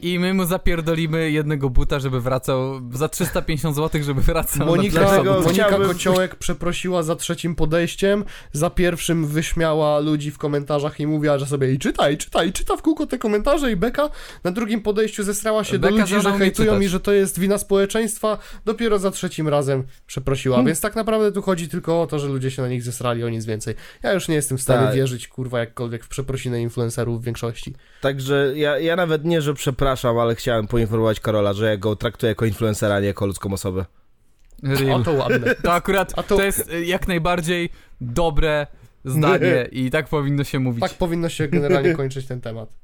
I 0.02 0.18
my 0.18 0.34
mu 0.34 0.44
zapierdolimy 0.44 1.30
jednego 1.30 1.70
buta, 1.70 1.98
żeby 1.98 2.20
wracał, 2.20 2.80
za 2.92 3.08
350 3.08 3.76
zł, 3.76 4.02
żeby 4.02 4.20
wracał 4.20 4.66
Monika, 4.66 5.00
na 5.00 5.40
Monika 5.40 5.78
Kociołek 5.78 6.36
przeprosiła 6.36 7.02
za 7.02 7.16
trzecim 7.16 7.54
podejściem, 7.54 8.24
za 8.52 8.70
pierwszym 8.70 9.26
wyśmiała 9.26 9.98
ludzi 9.98 10.30
w 10.30 10.38
komentarzach 10.38 11.00
i 11.00 11.06
mówiła, 11.06 11.38
że 11.38 11.46
sobie 11.46 11.72
i 11.72 11.78
czyta, 11.78 12.10
i 12.10 12.16
czyta, 12.16 12.44
i 12.44 12.52
czyta 12.52 12.76
w 12.76 12.82
kółko 12.82 13.06
te 13.06 13.18
komentarze 13.18 13.72
i 13.72 13.76
Beka. 13.76 14.10
Na 14.44 14.50
drugim 14.50 14.80
podejściu 14.80 15.22
zesrała 15.22 15.64
się 15.64 15.78
Beka 15.78 15.94
do 15.94 16.00
ludzi, 16.00 16.20
że 16.20 16.32
hejtują 16.32 16.80
i 16.80 16.88
że 16.88 17.00
to 17.00 17.12
jest 17.12 17.38
wina 17.38 17.58
społeczeństwa. 17.58 18.38
Dopiero 18.64 18.98
za 18.98 19.10
trzecim 19.10 19.48
razem 19.48 19.84
przeprosiła, 20.06 20.56
Hmm. 20.56 20.66
więc 20.66 20.80
tak 20.80 20.96
naprawdę 20.96 21.32
tu 21.32 21.42
chodzi 21.42 21.68
tylko 21.68 22.02
o 22.02 22.06
to, 22.06 22.18
że 22.18 22.28
ludzie 22.28 22.50
się 22.50 22.62
na 22.62 22.68
nich 22.68 22.82
zesrali, 22.82 23.24
o 23.24 23.28
nic 23.28 23.44
więcej. 23.44 23.74
Ja 24.02 24.12
już 24.12 24.28
nie 24.28 24.34
jestem 24.34 24.58
w 24.58 24.62
stanie 24.62 24.86
Tak. 24.86 24.94
wierzyć, 24.94 25.28
kurwa, 25.28 25.58
jakkolwiek 25.58 26.04
w 26.04 26.08
przeprosiny 26.08 26.62
influencerów 26.62 27.20
w 27.22 27.24
większości. 27.24 27.74
Także 28.00 28.52
ja, 28.56 28.78
ja 28.78 28.96
nawet 28.96 29.17
nie, 29.24 29.42
że 29.42 29.54
przepraszam, 29.54 30.18
ale 30.18 30.34
chciałem 30.34 30.66
poinformować 30.66 31.20
Karola, 31.20 31.52
że 31.52 31.66
ja 31.66 31.76
go 31.76 31.96
traktuję 31.96 32.28
jako 32.28 32.44
influencera, 32.44 32.94
a 32.94 33.00
nie 33.00 33.06
jako 33.06 33.26
ludzką 33.26 33.52
osobę. 33.52 33.84
O, 34.64 34.80
Real. 34.80 35.04
to 35.04 35.12
ładne. 35.12 35.54
To 35.54 35.72
akurat, 35.72 36.12
A 36.18 36.22
to- 36.22 36.36
to... 36.36 36.42
jest 36.44 36.72
y, 36.72 36.84
jak 36.84 37.08
najbardziej 37.08 37.70
dobre 38.00 38.66
zdanie 39.04 39.68
i 39.72 39.90
tak 39.90 40.08
powinno 40.08 40.44
się 40.44 40.58
mówić. 40.58 40.80
Tak 40.80 40.94
powinno 40.94 41.28
się 41.28 41.48
generalnie 41.48 41.94
kończyć 41.94 42.26
ten 42.26 42.40
temat. 42.40 42.76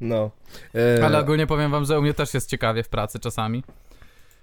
No. 0.00 0.30
E, 0.74 1.04
Ale 1.04 1.18
ogólnie 1.18 1.46
powiem 1.46 1.70
wam, 1.70 1.84
że 1.84 1.98
u 1.98 2.02
mnie 2.02 2.14
też 2.14 2.34
jest 2.34 2.50
ciekawie 2.50 2.82
w 2.82 2.88
pracy 2.88 3.18
czasami. 3.18 3.64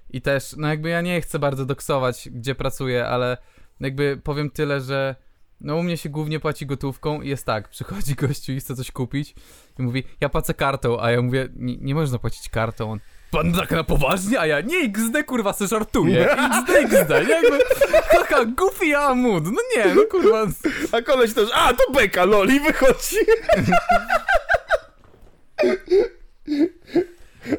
I 0.10 0.22
też, 0.22 0.56
no 0.58 0.68
jakby 0.68 0.90
ja 0.90 1.02
nie 1.02 1.22
chcę 1.22 1.40
bardzo 1.40 1.66
doksować, 1.66 2.30
gdzie 2.32 2.56
pracuję, 2.56 3.06
ale 3.06 3.38
jakby 3.80 4.20
powiem 4.24 4.50
tyle, 4.50 4.82
że 4.82 5.16
no 5.62 5.76
u 5.76 5.84
mnie 5.84 5.98
się 5.98 6.10
głównie 6.10 6.40
płaci 6.40 6.66
gotówką 6.66 7.22
i 7.22 7.30
jest 7.30 7.46
tak, 7.46 7.70
przychodzi 7.70 8.16
gościu 8.28 8.52
i 8.52 8.60
chce 8.60 8.76
coś 8.76 8.92
kupić 8.92 9.36
i 9.80 9.82
mówi, 9.82 10.04
ja 10.22 10.30
płacę 10.30 10.54
kartą, 10.54 11.02
a 11.02 11.12
ja 11.12 11.22
mówię, 11.22 11.48
nie, 11.56 11.96
można 11.96 12.20
płacić 12.20 12.50
kartą. 12.50 12.92
On, 12.92 13.00
pan 13.32 13.54
tak 13.54 13.72
na 13.72 13.84
poważnie? 13.84 14.40
A 14.40 14.46
ja, 14.46 14.62
nie 14.62 14.78
XD 14.78 15.24
kurwa, 15.26 15.54
se 15.54 15.68
żartuję, 15.68 16.32
XD, 16.32 16.70
XD, 16.70 17.10
nie? 17.10 17.30
Jakby, 17.30 17.60
haha, 17.92 18.46
goofy 18.46 18.98
a 18.98 19.16
mood, 19.16 19.46
no 19.46 19.62
nie, 19.76 19.96
no 19.96 20.02
kurwa, 20.12 20.46
A 20.92 21.02
koleś 21.02 21.34
też, 21.34 21.50
a 21.54 21.74
to 21.74 21.92
beka, 21.92 22.26
loli, 22.26 22.60
wychodzi. 22.60 23.16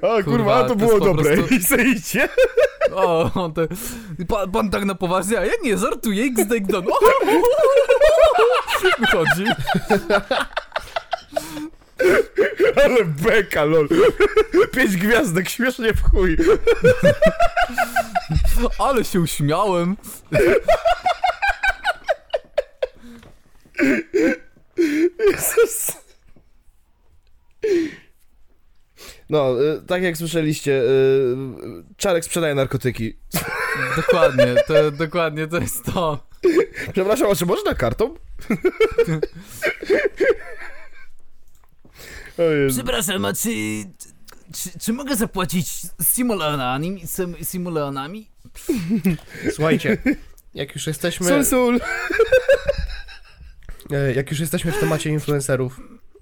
O 0.03 0.25
kurwa, 0.25 0.57
a 0.57 0.65
to 0.65 0.77
było 0.77 1.01
dobre. 1.01 1.37
prostu- 1.37 1.55
I 1.59 1.63
se 1.63 1.83
idzie. 1.83 2.29
O, 2.95 3.31
on 3.35 3.53
te, 3.53 3.69
pan, 4.29 4.51
pan 4.53 4.71
tak 4.71 4.85
na 4.85 4.95
poważnie, 4.95 5.39
a 5.39 5.45
ja 5.45 5.53
nie, 5.63 5.79
żartuję, 5.79 6.25
XD, 6.25 6.53
XD, 6.53 6.73
no. 6.73 6.99
Wychodzi. 8.99 9.45
Ale 12.85 13.05
beka, 13.05 13.65
lol. 13.65 13.89
Pięć 14.73 14.97
gwiazdek, 14.97 15.49
śmiesznie 15.49 15.95
w 15.95 16.03
chuj. 16.03 16.37
Ale 18.79 19.05
się 19.05 19.21
uśmiałem. 19.21 19.97
Jezus. 25.19 25.93
No, 29.31 29.63
y, 29.63 29.83
tak 29.87 30.03
jak 30.03 30.17
słyszeliście, 30.17 30.83
y, 30.83 31.37
Czarek 31.97 32.25
sprzedaje 32.25 32.55
narkotyki. 32.55 33.17
Dokładnie, 33.97 34.55
to, 34.67 34.91
dokładnie, 34.91 35.47
to 35.47 35.59
jest 35.59 35.85
to. 35.85 36.27
Przepraszam, 36.93 37.31
a 37.31 37.35
czy 37.35 37.47
można 37.47 37.75
kartą? 37.75 38.15
Przepraszam, 42.69 43.25
a 43.25 43.33
czy, 43.33 43.51
czy, 44.55 44.79
czy 44.81 44.93
mogę 44.93 45.17
zapłacić? 45.17 45.69
Simoleonami? 46.03 47.07
Słuchajcie, 49.55 49.99
jak 50.55 50.75
już 50.75 50.87
jesteśmy... 50.87 51.29
Sul, 51.29 51.45
sul. 51.45 51.81
E, 53.91 54.15
Jak 54.15 54.31
już 54.31 54.41
jesteśmy 54.41 54.73
w 54.73 54.81
temacie 54.81 55.11
influencerów, 55.11 55.81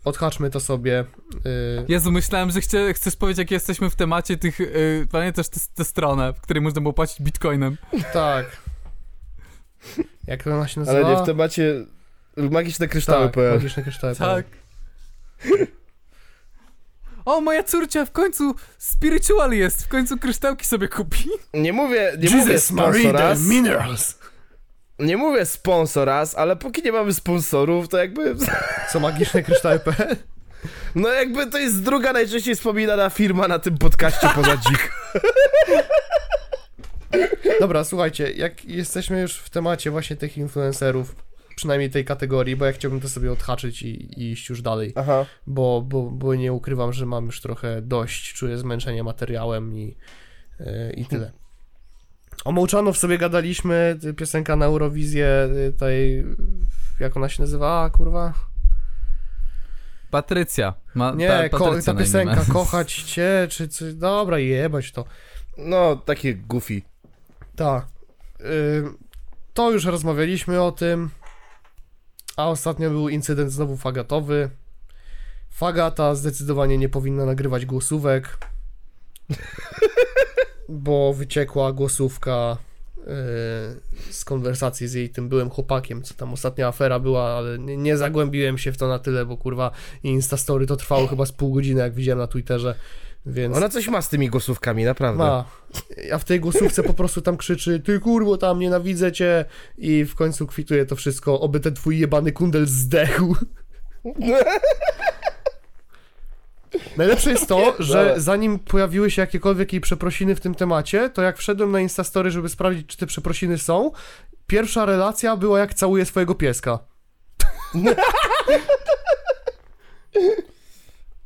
odhaczmy 0.08 0.50
to 0.50 0.60
sobie. 0.60 1.04
y, 1.46 1.84
Jezu, 1.88 2.12
myślałem, 2.12 2.50
że 2.50 2.60
chcie, 2.60 2.94
chcesz 2.94 3.16
powiedzieć, 3.16 3.38
jak 3.38 3.50
jesteśmy 3.50 3.90
w 3.90 3.96
temacie 3.96 4.36
tych, 4.36 4.58
yy, 4.58 5.06
pamiętasz 5.12 5.48
tę 5.48 5.60
tę 5.74 5.84
stronę, 5.84 6.32
w 6.32 6.40
której 6.40 6.62
można 6.62 6.80
było 6.80 6.92
płacić 6.92 7.20
bitcoinem? 7.22 7.76
tak. 8.12 8.46
Jak 10.26 10.42
to 10.42 10.54
ona 10.54 10.68
się 10.68 10.80
nazywa? 10.80 10.98
Ale 10.98 11.16
nie 11.16 11.22
w 11.22 11.26
temacie 11.26 11.84
magiczne 12.36 12.88
kryształy 12.88 13.30
tak, 13.30 13.54
magiczne 13.54 13.82
kryształy. 13.82 14.16
Tak. 14.16 14.46
O, 17.24 17.40
moja 17.40 17.62
córcia 17.62 18.04
w 18.04 18.10
końcu 18.12 18.54
spiritual 18.78 19.52
jest, 19.52 19.84
w 19.84 19.88
końcu 19.88 20.18
kryształki 20.18 20.66
sobie 20.66 20.88
kupi. 20.88 21.28
Nie 21.54 21.72
mówię, 21.72 22.12
nie 22.18 22.30
mówię 22.30 22.52
Jesus 22.52 22.70
Marie 22.70 23.00
sponsoras, 23.00 23.40
Minerals. 23.40 24.17
Nie 24.98 25.16
mówię 25.16 25.46
sponsoras, 25.46 26.34
ale 26.34 26.56
póki 26.56 26.82
nie 26.82 26.92
mamy 26.92 27.14
sponsorów, 27.14 27.88
to 27.88 27.98
jakby, 27.98 28.36
Co 28.92 29.00
magiczne 29.00 29.42
kryształy.pl? 29.42 30.16
no 30.94 31.08
jakby 31.08 31.46
to 31.46 31.58
jest 31.58 31.82
druga 31.82 32.12
najczęściej 32.12 32.54
wspominana 32.54 33.10
firma 33.10 33.48
na 33.48 33.58
tym 33.58 33.78
podcaście 33.78 34.28
poza 34.34 34.56
dzik. 34.56 34.92
Dobra, 37.60 37.84
słuchajcie, 37.84 38.32
jak 38.32 38.64
jesteśmy 38.64 39.20
już 39.20 39.36
w 39.38 39.50
temacie 39.50 39.90
właśnie 39.90 40.16
tych 40.16 40.38
influencerów, 40.38 41.16
przynajmniej 41.56 41.90
tej 41.90 42.04
kategorii, 42.04 42.56
bo 42.56 42.66
ja 42.66 42.72
chciałbym 42.72 43.00
to 43.00 43.08
sobie 43.08 43.32
odhaczyć 43.32 43.82
i, 43.82 44.20
i 44.20 44.32
iść 44.32 44.48
już 44.48 44.62
dalej, 44.62 44.92
Aha. 44.96 45.26
bo, 45.46 45.82
bo, 45.82 46.02
bo 46.02 46.34
nie 46.34 46.52
ukrywam, 46.52 46.92
że 46.92 47.06
mam 47.06 47.26
już 47.26 47.40
trochę 47.40 47.82
dość, 47.82 48.32
czuję 48.34 48.58
zmęczenie 48.58 49.02
materiałem 49.02 49.76
i, 49.76 49.96
yy, 50.60 50.92
i 50.96 51.06
tyle. 51.06 51.32
O 52.44 52.52
Mołczanów 52.52 52.98
sobie 52.98 53.18
gadaliśmy, 53.18 53.98
y, 54.04 54.14
piosenka 54.14 54.56
na 54.56 54.64
Eurowizję, 54.64 55.48
y, 55.68 55.72
tej, 55.72 56.24
jak 57.00 57.16
ona 57.16 57.28
się 57.28 57.42
nazywa, 57.42 57.82
A, 57.84 57.90
kurwa? 57.90 58.32
Patrycja. 60.10 60.74
Ma, 60.94 61.12
Nie, 61.12 61.48
Patrycja 61.50 61.82
ta 61.82 61.92
imię 61.92 62.04
piosenka, 62.04 62.52
kochać 62.52 62.94
cię, 62.94 63.46
czy, 63.50 63.68
czy, 63.68 63.92
dobra, 63.92 64.38
jebać 64.38 64.92
to. 64.92 65.04
No, 65.58 65.96
takie 65.96 66.34
goofy. 66.34 66.82
Tak. 67.56 67.86
Y, 68.40 68.84
to 69.54 69.70
już 69.70 69.84
rozmawialiśmy 69.84 70.62
o 70.62 70.72
tym. 70.72 71.10
A 72.36 72.48
ostatnio 72.48 72.90
był 72.90 73.08
incydent 73.08 73.52
znowu 73.52 73.76
fagatowy. 73.76 74.50
Fagata 75.50 76.14
zdecydowanie 76.14 76.78
nie 76.78 76.88
powinna 76.88 77.24
nagrywać 77.24 77.66
głosówek. 77.66 78.38
bo 80.68 81.14
wyciekła 81.14 81.72
głosówka 81.72 82.56
y, 82.98 83.04
z 84.12 84.24
konwersacji 84.24 84.88
z 84.88 84.94
jej 84.94 85.10
tym 85.10 85.28
byłym 85.28 85.50
chłopakiem, 85.50 86.02
co 86.02 86.14
tam 86.14 86.32
ostatnia 86.32 86.68
afera 86.68 86.98
była, 86.98 87.24
ale 87.24 87.58
nie, 87.58 87.76
nie 87.76 87.96
zagłębiłem 87.96 88.58
się 88.58 88.72
w 88.72 88.76
to 88.76 88.88
na 88.88 88.98
tyle, 88.98 89.26
bo 89.26 89.36
kurwa 89.36 89.70
Instastory 90.02 90.66
to 90.66 90.76
trwało 90.76 91.06
chyba 91.06 91.26
z 91.26 91.32
pół 91.32 91.52
godziny, 91.52 91.80
jak 91.80 91.94
widziałem 91.94 92.18
na 92.18 92.26
Twitterze, 92.26 92.74
więc... 93.26 93.56
Ona 93.56 93.68
coś 93.68 93.88
ma 93.88 94.02
z 94.02 94.08
tymi 94.08 94.28
głosówkami, 94.28 94.84
naprawdę. 94.84 95.24
Ma. 95.24 95.44
A 96.12 96.18
w 96.18 96.24
tej 96.24 96.40
głosówce 96.40 96.82
po 96.82 96.94
prostu 96.94 97.20
tam 97.20 97.36
krzyczy, 97.36 97.80
ty 97.80 98.00
kurwo 98.00 98.36
tam, 98.36 98.58
nienawidzę 98.58 99.12
cię 99.12 99.44
i 99.78 100.04
w 100.04 100.14
końcu 100.14 100.46
kwituje 100.46 100.86
to 100.86 100.96
wszystko, 100.96 101.40
oby 101.40 101.60
ten 101.60 101.74
twój 101.74 101.98
jebany 101.98 102.32
kundel 102.32 102.66
zdechł. 102.66 103.36
Najlepsze 106.96 107.30
jest 107.30 107.48
to, 107.48 107.74
że 107.78 108.14
zanim 108.16 108.58
pojawiły 108.58 109.10
się 109.10 109.22
jakiekolwiek 109.22 109.72
jej 109.72 109.80
przeprosiny 109.80 110.34
w 110.34 110.40
tym 110.40 110.54
temacie, 110.54 111.10
to 111.10 111.22
jak 111.22 111.38
wszedłem 111.38 111.70
na 111.70 111.80
Instastory, 111.80 112.30
żeby 112.30 112.48
sprawdzić, 112.48 112.86
czy 112.86 112.96
te 112.96 113.06
przeprosiny 113.06 113.58
są, 113.58 113.90
pierwsza 114.46 114.84
relacja 114.84 115.36
była 115.36 115.58
jak 115.58 115.74
całuje 115.74 116.04
swojego 116.04 116.34
pieska. 116.34 116.78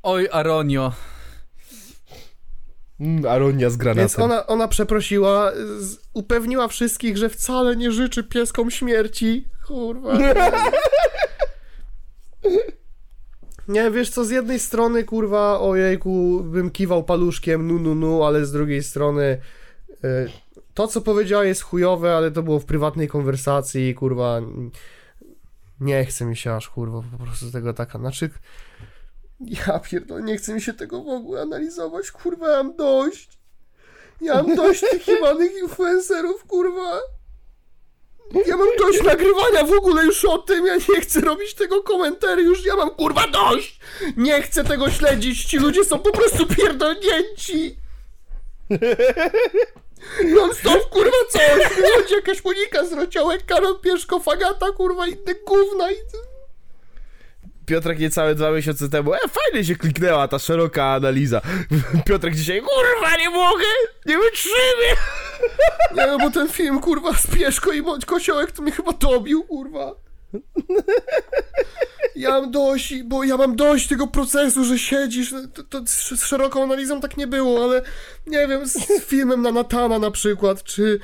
Oj, 0.02 0.28
Aronio. 0.32 0.92
Mm, 3.00 3.26
Aronia 3.26 3.70
z 3.70 3.76
granatem. 3.76 4.02
Więc 4.02 4.18
ona, 4.18 4.46
ona 4.46 4.68
przeprosiła, 4.68 5.52
z, 5.78 5.96
upewniła 6.12 6.68
wszystkich, 6.68 7.16
że 7.16 7.28
wcale 7.28 7.76
nie 7.76 7.92
życzy 7.92 8.24
pieskom 8.24 8.70
śmierci. 8.70 9.48
Kurwa. 9.66 10.18
Nie, 13.72 13.90
wiesz 13.90 14.10
co, 14.10 14.24
z 14.24 14.30
jednej 14.30 14.58
strony, 14.58 15.04
kurwa, 15.04 15.60
ojejku, 15.60 16.40
bym 16.44 16.70
kiwał 16.70 17.04
paluszkiem, 17.04 17.66
nu, 17.68 17.78
nu, 17.78 17.94
nu, 17.94 18.22
ale 18.24 18.46
z 18.46 18.52
drugiej 18.52 18.82
strony 18.82 19.22
y, 20.04 20.30
to, 20.74 20.88
co 20.88 21.00
powiedziała 21.00 21.44
jest 21.44 21.62
chujowe, 21.62 22.16
ale 22.16 22.30
to 22.30 22.42
było 22.42 22.60
w 22.60 22.64
prywatnej 22.64 23.08
konwersacji, 23.08 23.94
kurwa, 23.94 24.38
n- 24.38 24.70
nie 25.80 26.04
chce 26.04 26.24
mi 26.24 26.36
się 26.36 26.52
aż, 26.54 26.68
kurwa, 26.68 27.02
po 27.18 27.24
prostu 27.24 27.50
tego 27.50 27.72
taka, 27.72 27.98
znaczy, 27.98 28.30
ja 29.40 29.78
pierdolę, 29.78 30.22
nie 30.22 30.36
chce 30.36 30.54
mi 30.54 30.60
się 30.60 30.72
tego 30.72 31.02
w 31.02 31.08
ogóle 31.08 31.42
analizować, 31.42 32.10
kurwa, 32.10 32.48
ja 32.50 32.62
mam 32.62 32.76
dość. 32.76 33.38
Ja 34.20 34.34
mam 34.42 34.56
dość 34.56 34.80
tych 34.90 35.08
jebanych 35.08 35.52
influencerów, 35.62 36.44
kurwa. 36.44 37.00
Ja 38.46 38.56
mam 38.56 38.68
dość 38.78 39.02
nagrywania 39.02 39.64
w 39.64 39.72
ogóle 39.72 40.04
już 40.04 40.24
o 40.24 40.38
tym, 40.38 40.66
ja 40.66 40.76
nie 40.76 41.00
chcę 41.00 41.20
robić 41.20 41.54
tego 41.54 41.82
komentariusz, 41.82 42.64
ja 42.64 42.76
mam 42.76 42.90
kurwa 42.90 43.26
dość! 43.28 43.80
Nie 44.16 44.42
chcę 44.42 44.64
tego 44.64 44.90
śledzić, 44.90 45.44
ci 45.44 45.58
ludzie 45.58 45.84
są 45.84 45.98
po 45.98 46.12
prostu 46.12 46.46
pierdolnięci! 46.46 47.76
Non 50.24 50.54
stop 50.54 50.90
kurwa 50.90 51.16
coś, 51.30 51.76
wychodzi 51.76 52.14
jakaś 52.14 52.44
Monika 52.44 52.86
z 52.86 52.92
Rociołek, 52.92 53.46
Karol 53.46 53.80
Pieszko, 53.80 54.20
Fagata, 54.20 54.72
kurwa, 54.72 55.06
inne 55.06 55.34
gówna 55.46 55.90
i... 55.90 55.94
Piotrek 57.72 57.98
niecałe 57.98 58.34
dwa 58.34 58.50
miesiące 58.50 58.88
temu, 58.88 59.14
e, 59.14 59.18
fajnie 59.18 59.64
się 59.64 59.76
kliknęła 59.76 60.28
ta 60.28 60.38
szeroka 60.38 60.84
analiza. 60.84 61.40
Piotrek 62.06 62.34
dzisiaj, 62.34 62.60
kurwa, 62.60 63.16
nie 63.16 63.30
mogę, 63.30 63.64
nie 64.06 64.18
wytrzymię. 64.18 64.96
Nie 65.96 66.06
no, 66.06 66.18
bo 66.18 66.30
ten 66.30 66.48
film, 66.48 66.80
kurwa, 66.80 67.14
z 67.14 67.26
Pieszko 67.26 67.72
i 67.72 67.82
Bądź 67.82 68.04
Kosiołek 68.04 68.52
to 68.52 68.62
mnie 68.62 68.72
chyba 68.72 68.92
dobił, 68.92 69.44
kurwa. 69.44 69.94
Ja 72.16 72.30
mam 72.30 72.50
dość, 72.50 73.02
bo 73.02 73.24
ja 73.24 73.36
mam 73.36 73.56
dość 73.56 73.88
tego 73.88 74.06
procesu, 74.06 74.64
że 74.64 74.78
siedzisz, 74.78 75.34
to, 75.54 75.62
to 75.62 75.86
z, 75.86 76.24
szeroką 76.24 76.62
analizą 76.62 77.00
tak 77.00 77.16
nie 77.16 77.26
było, 77.26 77.64
ale 77.64 77.82
nie 78.26 78.48
wiem, 78.48 78.68
z 78.68 78.78
filmem 79.04 79.42
na 79.42 79.52
Natana 79.52 79.98
na 79.98 80.10
przykład, 80.10 80.62
czy 80.62 81.00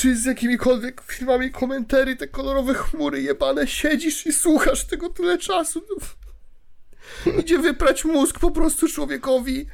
czy 0.00 0.16
z 0.16 0.24
jakimikolwiek 0.24 1.02
filmami 1.02 1.50
komentarzy, 1.50 2.16
te 2.16 2.28
kolorowe 2.28 2.74
chmury 2.74 3.22
jebane, 3.22 3.66
siedzisz 3.66 4.26
i 4.26 4.32
słuchasz 4.32 4.84
tego 4.84 5.08
tyle 5.08 5.38
czasu. 5.38 5.82
No. 5.90 7.32
Idzie 7.40 7.58
wyprać 7.58 8.04
mózg 8.04 8.38
po 8.38 8.50
prostu 8.50 8.88
człowiekowi. 8.88 9.66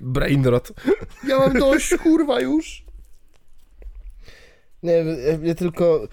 Brainrot. 0.00 0.72
Ja 1.28 1.38
mam 1.38 1.52
dość, 1.52 1.94
kurwa, 2.02 2.40
już. 2.40 2.81
Nie, 4.82 5.04
mnie 5.38 5.54
tylko, 5.54 6.08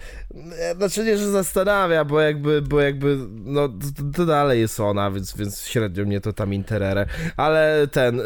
znaczy 0.76 1.04
nie, 1.04 1.18
że 1.18 1.30
zastanawia, 1.30 2.04
bo 2.04 2.20
jakby, 2.20 2.62
bo 2.62 2.80
jakby, 2.80 3.16
no 3.30 3.68
to, 3.68 4.02
to 4.16 4.26
dalej 4.26 4.60
jest 4.60 4.80
ona, 4.80 5.10
więc, 5.10 5.36
więc 5.36 5.64
średnio 5.64 6.04
mnie 6.04 6.20
to 6.20 6.32
tam 6.32 6.54
interere, 6.54 7.06
ale 7.36 7.88
ten, 7.92 8.20
y, 8.20 8.24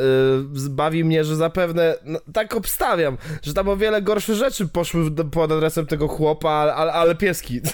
bawi 0.70 1.05
mnie, 1.05 1.24
że 1.24 1.36
zapewne, 1.36 1.95
no, 2.05 2.18
tak 2.32 2.57
obstawiam, 2.57 3.18
że 3.42 3.55
tam 3.55 3.68
o 3.68 3.76
wiele 3.76 4.03
gorsze 4.03 4.34
rzeczy 4.34 4.68
poszły 4.68 5.11
pod 5.11 5.53
adresem 5.53 5.86
tego 5.86 6.09
chłopa, 6.09 6.51
ale, 6.51 6.74
ale, 6.74 6.92
ale 6.92 7.14
pieski, 7.14 7.61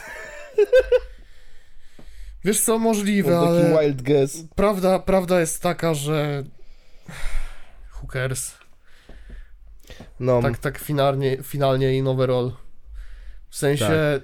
Wiesz 2.45 2.61
co, 2.61 2.79
możliwe, 2.79 3.31
taki 3.33 3.47
ale 3.47 3.83
wild 3.83 4.03
guess. 4.03 4.45
prawda, 4.55 4.99
prawda 4.99 5.41
jest 5.41 5.63
taka, 5.63 5.95
że 5.95 6.45
hookers, 7.91 8.60
No, 10.21 10.43
tak, 10.43 10.59
tak 10.59 10.79
finalnie, 10.79 11.43
finalnie 11.43 11.97
in 11.97 12.07
overall. 12.07 12.53
W 13.49 13.57
sensie, 13.57 13.85
Tak. 13.85 14.23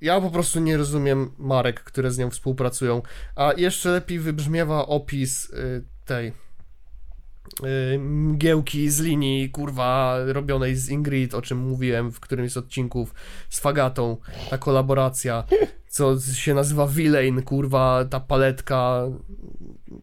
ja 0.00 0.20
po 0.20 0.30
prostu 0.30 0.60
nie 0.60 0.76
rozumiem 0.76 1.30
marek, 1.38 1.84
które 1.84 2.10
z 2.10 2.18
nią 2.18 2.30
współpracują, 2.30 3.02
a 3.36 3.52
jeszcze 3.56 3.90
lepiej 3.90 4.18
wybrzmiewa 4.18 4.86
opis 4.86 5.50
y, 5.50 5.84
tej 6.04 6.28
y, 6.28 7.98
mgiełki 7.98 8.90
z 8.90 9.00
linii, 9.00 9.50
kurwa, 9.50 10.18
robionej 10.26 10.76
z 10.76 10.88
Ingrid, 10.90 11.34
o 11.34 11.42
czym 11.42 11.58
mówiłem 11.58 12.12
w 12.12 12.20
którymś 12.20 12.52
z 12.52 12.56
odcinków, 12.56 13.14
z 13.48 13.60
Fagatą, 13.60 14.16
ta 14.50 14.58
kolaboracja, 14.58 15.44
co 15.88 16.20
się 16.20 16.54
nazywa 16.54 16.86
Villain, 16.86 17.42
kurwa, 17.42 18.04
ta 18.10 18.20
paletka, 18.20 19.02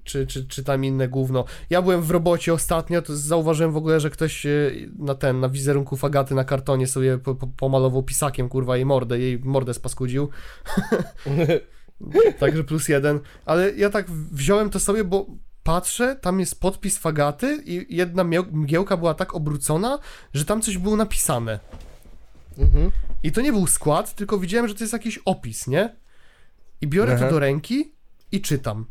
czy, 0.04 0.28
czy, 0.28 0.48
czy 0.48 0.64
tam 0.64 0.86
inne 0.86 1.08
gówno. 1.08 1.46
Ja 1.70 1.82
byłem 1.82 2.02
w 2.02 2.12
robocie 2.12 2.54
ostatnio, 2.54 3.02
to 3.02 3.18
zauważyłem 3.18 3.72
w 3.72 3.78
ogóle, 3.78 4.00
że 4.00 4.10
ktoś 4.10 4.46
e, 4.46 4.72
na 5.00 5.16
ten, 5.16 5.40
na 5.40 5.50
wizerunku 5.50 5.98
Fagaty 5.98 6.36
na 6.36 6.44
kartonie 6.44 6.88
sobie 6.88 7.18
po, 7.18 7.36
po, 7.36 7.48
pomalował 7.48 8.04
pisakiem, 8.04 8.50
kurwa, 8.50 8.76
jej 8.76 8.86
mordę, 8.86 9.20
jej 9.20 9.40
mordę 9.40 9.74
spaskudził. 9.74 10.30
Także 12.40 12.64
plus 12.64 12.88
jeden. 12.88 13.20
Ale 13.46 13.72
ja 13.72 13.90
tak 13.90 14.12
wziąłem 14.12 14.70
to 14.70 14.80
sobie, 14.80 15.04
bo 15.04 15.28
patrzę, 15.64 16.16
tam 16.16 16.40
jest 16.40 16.60
podpis 16.60 16.98
Fagaty 16.98 17.64
i 17.66 17.96
jedna 17.96 18.24
mgiełka 18.52 18.98
była 18.98 19.14
tak 19.14 19.36
obrócona, 19.36 20.00
że 20.34 20.46
tam 20.46 20.62
coś 20.62 20.78
było 20.78 20.96
napisane. 20.96 21.60
Mhm. 22.58 22.92
I 23.24 23.32
to 23.32 23.42
nie 23.42 23.52
był 23.52 23.68
skład, 23.68 24.16
tylko 24.16 24.38
widziałem, 24.38 24.68
że 24.68 24.76
to 24.76 24.84
jest 24.84 24.94
jakiś 24.94 25.18
opis, 25.26 25.68
nie? 25.68 25.96
I 26.82 26.88
biorę 26.88 27.14
Aha. 27.16 27.26
to 27.26 27.32
do 27.32 27.40
ręki 27.40 27.94
i 28.32 28.42
czytam. 28.42 28.86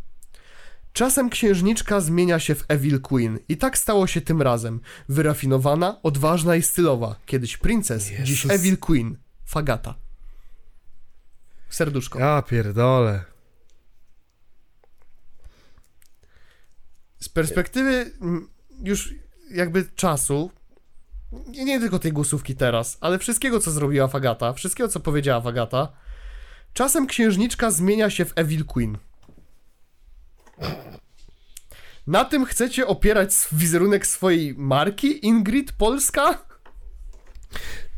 Czasem 0.94 1.30
księżniczka 1.30 2.00
zmienia 2.00 2.38
się 2.38 2.54
w 2.54 2.64
Evil 2.68 3.00
Queen 3.00 3.38
i 3.48 3.56
tak 3.56 3.78
stało 3.78 4.06
się 4.06 4.20
tym 4.20 4.42
razem. 4.42 4.80
Wyrafinowana, 5.08 6.02
odważna 6.02 6.56
i 6.56 6.62
stylowa. 6.62 7.16
Kiedyś 7.26 7.56
princes, 7.56 8.04
dziś 8.22 8.44
Jezus. 8.44 8.60
Evil 8.60 8.78
Queen. 8.78 9.16
Fagata. 9.44 9.94
Serduszko. 11.68 12.18
Ja 12.18 12.42
pierdolę. 12.42 13.24
Z 17.20 17.28
perspektywy 17.28 18.10
już 18.82 19.14
jakby 19.50 19.84
czasu, 19.96 20.50
nie, 21.46 21.64
nie 21.64 21.80
tylko 21.80 21.98
tej 21.98 22.12
głosówki 22.12 22.56
teraz, 22.56 22.98
ale 23.00 23.18
wszystkiego, 23.18 23.60
co 23.60 23.70
zrobiła 23.70 24.08
Fagata, 24.08 24.52
wszystkiego, 24.52 24.88
co 24.88 25.00
powiedziała 25.00 25.40
Fagata, 25.40 25.92
czasem 26.72 27.06
księżniczka 27.06 27.70
zmienia 27.70 28.10
się 28.10 28.24
w 28.24 28.32
Evil 28.36 28.64
Queen. 28.64 28.98
Na 32.06 32.24
tym 32.24 32.44
chcecie 32.44 32.86
opierać 32.86 33.30
wizerunek 33.52 34.06
swojej 34.06 34.54
marki, 34.56 35.26
Ingrid 35.26 35.72
Polska? 35.72 36.38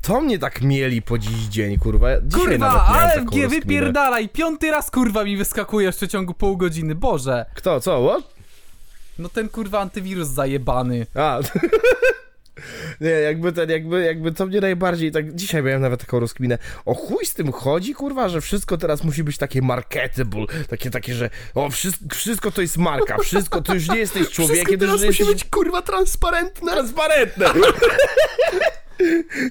To 0.03 0.21
mnie 0.21 0.39
tak 0.39 0.61
mieli 0.63 1.03
po 1.03 1.19
dziś 1.19 1.47
dzień, 1.47 1.79
kurwa. 1.79 2.09
Dzisiaj 2.21 2.47
Kurwa, 2.47 2.87
AFG, 2.87 3.15
taką 3.15 3.25
rozkminę. 3.25 3.49
wypierdalaj! 3.49 4.29
Piąty 4.29 4.71
raz 4.71 4.91
kurwa 4.91 5.25
mi 5.25 5.37
wyskakuje 5.37 5.87
jeszcze 5.87 6.07
w 6.07 6.11
ciągu 6.11 6.35
pół 6.35 6.57
godziny, 6.57 6.95
Boże! 6.95 7.47
Kto, 7.55 7.81
co, 7.81 8.09
what? 8.09 8.35
No 9.19 9.29
ten 9.29 9.49
kurwa 9.49 9.81
antywirus 9.81 10.29
zajebany. 10.29 11.07
A. 11.15 11.39
Nie, 13.01 13.11
jakby 13.11 13.53
ten, 13.53 13.71
jakby, 13.71 14.03
jakby 14.05 14.33
to 14.33 14.47
mnie 14.47 14.61
najbardziej, 14.61 15.13
tak 15.13 15.35
dzisiaj 15.35 15.63
miałem 15.63 15.83
nawet 15.83 16.01
taką 16.01 16.21
rozkminę. 16.21 16.59
O 16.85 16.95
chuj 16.95 17.27
z 17.27 17.35
tym 17.35 17.53
chodzi, 17.53 17.95
kurwa, 17.95 18.29
że 18.29 18.41
wszystko 18.41 18.79
teraz 18.79 19.05
musi 19.05 19.25
być 19.25 19.39
takie 19.39 19.63
marketable, 19.63 20.47
takie, 20.69 20.91
takie, 20.91 21.15
że 21.15 21.31
o, 21.55 21.71
wszystko, 21.71 22.05
wszystko 22.15 22.51
to 22.51 22.63
jest 22.63 22.77
marka, 22.77 23.19
wszystko, 23.19 23.63
to 23.63 23.75
już 23.75 23.89
nie 23.89 23.99
jesteś 23.99 24.31
człowiekiem, 24.37 24.65
Wszystko 24.67 24.81
teraz 24.87 24.95
musi 24.95 25.07
jesteś 25.07 25.29
być 25.29 25.45
kurwa 25.45 25.83
transparentne. 25.83 26.73
transparentne. 26.73 27.47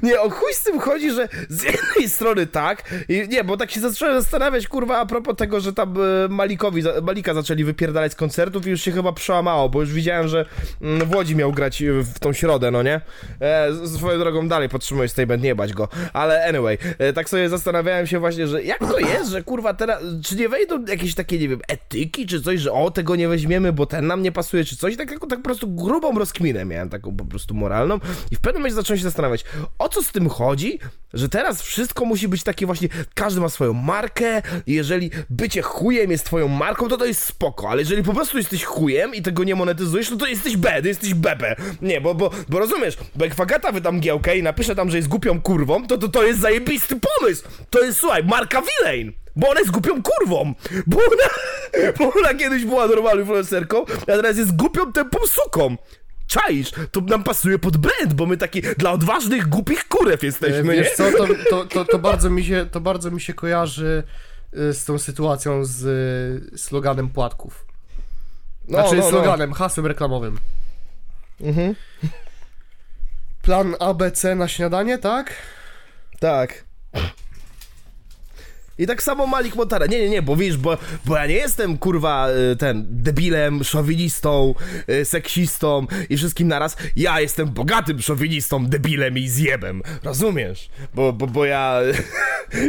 Nie, 0.03 0.21
o 0.21 0.29
chuj 0.29 0.53
z 0.53 0.63
tym 0.63 0.79
chodzi, 0.79 1.11
że 1.11 1.29
z 1.49 1.63
jednej 1.63 2.09
strony 2.09 2.47
tak, 2.47 2.83
i 3.09 3.27
nie, 3.29 3.43
bo 3.43 3.57
tak 3.57 3.71
się 3.71 3.79
zacząłem 3.79 4.21
zastanawiać, 4.21 4.67
kurwa, 4.67 4.97
a 4.97 5.05
propos 5.05 5.35
tego, 5.35 5.59
że 5.59 5.73
tam 5.73 5.95
e, 5.97 6.27
Malikowi, 6.29 6.83
Malika 7.03 7.33
zaczęli 7.33 7.63
wypierdalać 7.63 8.11
z 8.11 8.15
koncertów 8.15 8.67
i 8.67 8.69
już 8.69 8.81
się 8.81 8.91
chyba 8.91 9.13
przełamało, 9.13 9.69
bo 9.69 9.81
już 9.81 9.93
widziałem, 9.93 10.27
że 10.27 10.45
mm, 10.81 11.07
w 11.07 11.15
Łodzi 11.15 11.35
miał 11.35 11.51
grać 11.51 11.81
e, 11.81 12.03
w 12.03 12.19
tą 12.19 12.33
środę, 12.33 12.71
no 12.71 12.83
nie? 12.83 13.01
E, 13.41 13.87
swoją 13.87 14.19
drogą 14.19 14.47
dalej 14.47 14.69
podtrzymuję 14.69 15.09
statement, 15.09 15.43
nie 15.43 15.55
bać 15.55 15.73
go, 15.73 15.87
ale 16.13 16.45
anyway, 16.45 16.77
e, 16.97 17.13
tak 17.13 17.29
sobie 17.29 17.49
zastanawiałem 17.49 18.07
się 18.07 18.19
właśnie, 18.19 18.47
że 18.47 18.63
jak 18.63 18.79
to 18.79 18.99
jest, 18.99 19.31
że 19.31 19.43
kurwa 19.43 19.73
teraz, 19.73 20.03
czy 20.23 20.35
nie 20.35 20.49
wejdą 20.49 20.85
jakieś 20.85 21.15
takie, 21.15 21.39
nie 21.39 21.49
wiem, 21.49 21.59
etyki, 21.67 22.25
czy 22.25 22.41
coś, 22.41 22.59
że 22.59 22.71
o, 22.71 22.91
tego 22.91 23.15
nie 23.15 23.27
weźmiemy, 23.27 23.73
bo 23.73 23.85
ten 23.85 24.07
nam 24.07 24.21
nie 24.21 24.31
pasuje, 24.31 24.63
czy 24.63 24.77
coś, 24.77 24.97
tak, 24.97 25.09
tak, 25.09 25.19
tak 25.19 25.39
po 25.39 25.43
prostu 25.43 25.67
grubą 25.67 26.19
rozkminę 26.19 26.65
miałem, 26.65 26.89
taką 26.89 27.15
po 27.15 27.25
prostu 27.25 27.53
moralną 27.53 27.99
i 28.31 28.35
w 28.35 28.39
pewnym 28.39 28.61
momencie 28.61 28.75
zacząłem 28.75 28.97
się 28.97 29.03
zastanawiać, 29.03 29.34
o 29.79 29.89
co 29.89 30.03
z 30.03 30.11
tym 30.11 30.29
chodzi, 30.29 30.79
że 31.13 31.29
teraz 31.29 31.61
wszystko 31.61 32.05
musi 32.05 32.27
być 32.27 32.43
takie 32.43 32.65
właśnie, 32.65 32.89
każdy 33.13 33.41
ma 33.41 33.49
swoją 33.49 33.73
markę 33.73 34.41
jeżeli 34.67 35.11
bycie 35.29 35.61
chujem 35.61 36.11
jest 36.11 36.25
twoją 36.25 36.47
marką, 36.47 36.87
to 36.87 36.97
to 36.97 37.05
jest 37.05 37.23
spoko, 37.23 37.69
ale 37.69 37.81
jeżeli 37.81 38.03
po 38.03 38.13
prostu 38.13 38.37
jesteś 38.37 38.63
chujem 38.63 39.15
i 39.15 39.21
tego 39.21 39.43
nie 39.43 39.55
monetyzujesz, 39.55 40.11
no 40.11 40.17
to 40.17 40.27
jesteś 40.27 40.57
bed, 40.57 40.85
jesteś 40.85 41.13
bebe. 41.13 41.55
Nie, 41.81 42.01
bo, 42.01 42.15
bo, 42.15 42.31
bo 42.49 42.59
rozumiesz, 42.59 42.97
bo 43.15 43.25
jak 43.25 43.35
Fagata 43.35 43.71
wydam 43.71 43.99
giełkę 43.99 44.37
i 44.37 44.43
napisze 44.43 44.75
tam, 44.75 44.89
że 44.89 44.97
jest 44.97 45.09
głupią 45.09 45.41
kurwą, 45.41 45.87
to, 45.87 45.97
to 45.97 46.07
to 46.07 46.23
jest 46.23 46.39
zajebisty 46.39 46.95
pomysł. 46.95 47.43
To 47.69 47.83
jest, 47.83 47.99
słuchaj, 47.99 48.23
marka 48.23 48.61
Villain. 48.61 49.13
Bo 49.35 49.49
ona 49.49 49.59
jest 49.59 49.71
głupią 49.71 50.03
kurwą! 50.03 50.53
Bo 50.87 50.97
ona, 50.97 51.29
bo 51.99 52.13
ona 52.19 52.33
kiedyś 52.33 52.65
była 52.65 52.87
normalną 52.87 53.21
influencerką, 53.21 53.85
a 54.01 54.05
teraz 54.05 54.37
jest 54.37 54.55
głupią 54.55 54.93
tępą 54.93 55.19
suką! 55.27 55.75
Czaisz? 56.35 56.71
To 56.91 57.01
nam 57.01 57.23
pasuje 57.23 57.59
pod 57.59 57.77
brand, 57.77 58.13
bo 58.13 58.25
my 58.25 58.37
taki 58.37 58.61
dla 58.61 58.91
odważnych, 58.91 59.47
głupich 59.47 59.87
kurew 59.87 60.23
E, 60.23 60.25
jesteśmy, 60.25 60.73
Wiesz 60.75 60.87
nie? 60.87 60.95
co, 60.95 61.17
to, 61.17 61.27
to, 61.49 61.65
to, 61.65 61.85
to, 61.85 61.99
bardzo 61.99 62.29
mi 62.29 62.45
się, 62.45 62.65
to 62.71 62.81
bardzo 62.81 63.11
mi 63.11 63.21
się 63.21 63.33
kojarzy 63.33 64.03
e, 64.53 64.73
z 64.73 64.85
tą 64.85 64.97
sytuacją 64.99 65.65
z 65.65 65.85
e, 66.53 66.57
sloganem 66.57 67.09
płatków. 67.09 67.65
No, 68.67 68.79
Znaczy 68.79 68.95
no, 68.95 69.03
no. 69.03 69.09
sloganem, 69.09 69.53
hasłem 69.53 69.85
reklamowym. 69.85 70.37
Mhm. 71.41 71.75
Plan 73.41 73.75
ABC 73.79 74.35
na 74.35 74.47
śniadanie, 74.47 74.97
tak? 74.97 75.33
Tak. 76.19 76.63
I 78.77 78.87
tak 78.87 79.03
samo 79.03 79.27
Malik 79.27 79.55
Montana. 79.55 79.85
Nie, 79.85 79.99
nie, 79.99 80.09
nie, 80.09 80.21
bo 80.21 80.35
wiesz, 80.35 80.57
bo, 80.57 80.77
bo 81.05 81.15
ja 81.15 81.25
nie 81.25 81.33
jestem 81.33 81.77
kurwa 81.77 82.29
y, 82.51 82.55
ten 82.55 82.85
debilem, 82.89 83.63
szowinistą, 83.63 84.55
y, 84.89 85.05
seksistą 85.05 85.87
i 86.09 86.17
wszystkim 86.17 86.47
naraz. 86.47 86.77
Ja 86.95 87.21
jestem 87.21 87.49
bogatym 87.49 88.01
szowinistą, 88.01 88.65
debilem 88.65 89.17
i 89.17 89.27
zjebem. 89.27 89.81
Rozumiesz? 90.03 90.69
Bo, 90.93 91.13
bo, 91.13 91.27
bo 91.27 91.45
ja. 91.45 91.79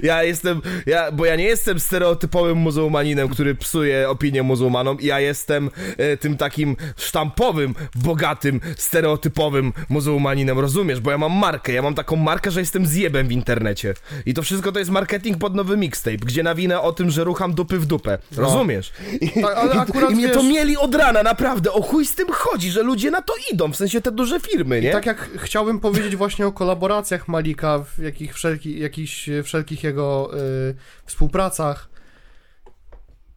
Ja 0.03 0.23
jestem. 0.23 0.63
Ja, 0.87 1.13
bo 1.13 1.25
ja 1.25 1.37
nie 1.37 1.45
jestem 1.45 1.81
stereotypowym 1.81 2.59
muzułmaninem, 2.59 3.29
który 3.29 3.55
psuje 3.55 4.09
opinię 4.11 4.43
muzułmanom. 4.43 4.99
Ja 5.01 5.21
jestem 5.21 5.71
y, 6.13 6.17
tym 6.17 6.37
takim 6.37 6.77
sztampowym, 6.97 7.75
bogatym, 7.95 8.61
stereotypowym 8.77 9.73
muzułmaninem. 9.89 10.59
Rozumiesz? 10.59 11.01
Bo 11.01 11.11
ja 11.11 11.19
mam 11.19 11.33
markę. 11.33 11.73
Ja 11.73 11.83
mam 11.83 11.95
taką 11.95 12.17
markę, 12.17 12.51
że 12.51 12.61
jestem 12.61 12.87
zjebem 12.87 13.29
w 13.29 13.33
internecie. 13.33 13.95
I 14.27 14.35
to 14.35 14.43
wszystko 14.43 14.73
to 14.73 14.79
jest 14.79 14.91
marketing 14.91 15.39
pod 15.39 15.55
nowy 15.55 15.77
mixtape, 15.97 16.17
gdzie 16.27 16.43
nawinę 16.43 16.81
o 16.81 16.93
tym, 16.93 17.11
że 17.11 17.25
rucham 17.25 17.55
dupy 17.55 17.79
w 17.79 17.87
dupę. 17.87 18.19
Rozumiesz? 18.37 18.93
I, 19.21 19.43
Tak, 19.43 19.57
ale 19.57 19.75
i, 19.75 19.79
akurat 19.79 20.11
i 20.11 20.15
mnie 20.15 20.29
to 20.29 20.41
wiesz- 20.41 20.51
mieli 20.51 20.77
od 20.77 20.95
rana, 20.95 21.23
naprawdę. 21.23 21.73
O 21.73 21.83
chuj 21.83 22.07
z 22.07 22.15
tym 22.15 22.29
chodzi, 22.33 22.71
że 22.71 22.83
ludzie 22.83 23.11
na 23.11 23.23
to 23.23 23.33
idą, 23.53 23.73
w 23.73 23.77
sensie 23.77 24.01
te 24.01 24.13
duże 24.13 24.41
firmy, 24.41 24.81
nie? 24.81 24.93
Tak 24.93 25.07
jak 25.07 25.29
chciałbym 25.37 25.81
powiedzieć 25.81 26.17
właśnie 26.17 26.47
o 26.47 26.53
kolaboracjach 26.53 27.29
Malika, 27.29 27.79
w 27.79 27.99
jakich 27.99 28.35
wszelki, 28.35 28.79
jakichś 28.81 29.29
e, 29.29 29.43
wszelkich 29.43 29.85
jego 29.85 30.31
y, 30.71 30.75
współpracach, 31.07 31.89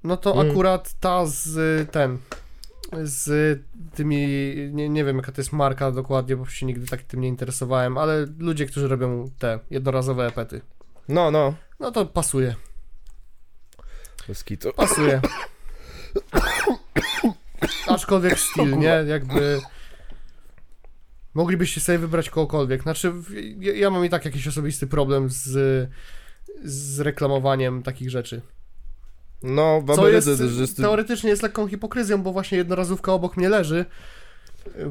no 0.03 0.17
to 0.17 0.33
Mm. 0.33 0.51
akurat 0.51 0.93
ta 0.99 1.25
z 1.25 1.47
y, 1.57 1.85
ten, 1.91 2.17
z 3.03 3.59
tymi, 3.95 4.27
nie, 4.71 4.89
nie 4.89 5.05
wiem 5.05 5.17
jaka 5.17 5.31
to 5.31 5.41
jest 5.41 5.53
marka 5.53 5.91
dokładnie, 5.91 6.35
bo 6.35 6.45
się 6.45 6.65
nigdy 6.65 6.87
tak 6.87 7.01
tym 7.03 7.21
nie 7.21 7.27
interesowałem, 7.27 7.97
ale 7.97 8.27
ludzie, 8.39 8.65
którzy 8.65 8.87
robią 8.87 9.25
te 9.39 9.59
jednorazowe 9.71 10.27
epety. 10.27 10.61
No, 11.09 11.31
no. 11.31 11.53
No 11.79 11.91
to 11.91 12.05
pasuje, 12.05 12.55
Bez 14.27 14.43
kitu. 14.43 14.73
pasuje. 14.73 15.21
Aczkolwiek 17.87 18.39
styl, 18.39 18.77
nie? 18.77 19.03
Jakby... 19.07 19.61
Moglibyście 21.33 21.81
sobie 21.81 21.97
wybrać 21.97 22.29
kogokolwiek. 22.29 22.81
Znaczy, 22.81 23.13
ja, 23.59 23.89
mam 23.89 24.05
i 24.05 24.09
tak 24.09 24.25
jakiś 24.25 24.47
osobisty 24.47 24.87
problem 24.87 25.29
z, 25.29 25.89
z 26.63 26.99
reklamowaniem 26.99 27.83
takich 27.83 28.09
rzeczy. 28.09 28.41
No, 29.43 29.83
Co 29.95 30.09
jest, 30.09 30.29
teoretycznie 30.77 31.29
jest 31.29 31.43
lekką 31.43 31.67
hipokryzją, 31.67 32.23
bo 32.23 32.31
właśnie 32.33 32.57
jednorazówka 32.57 33.13
obok 33.13 33.37
mnie 33.37 33.49
leży. 33.49 33.85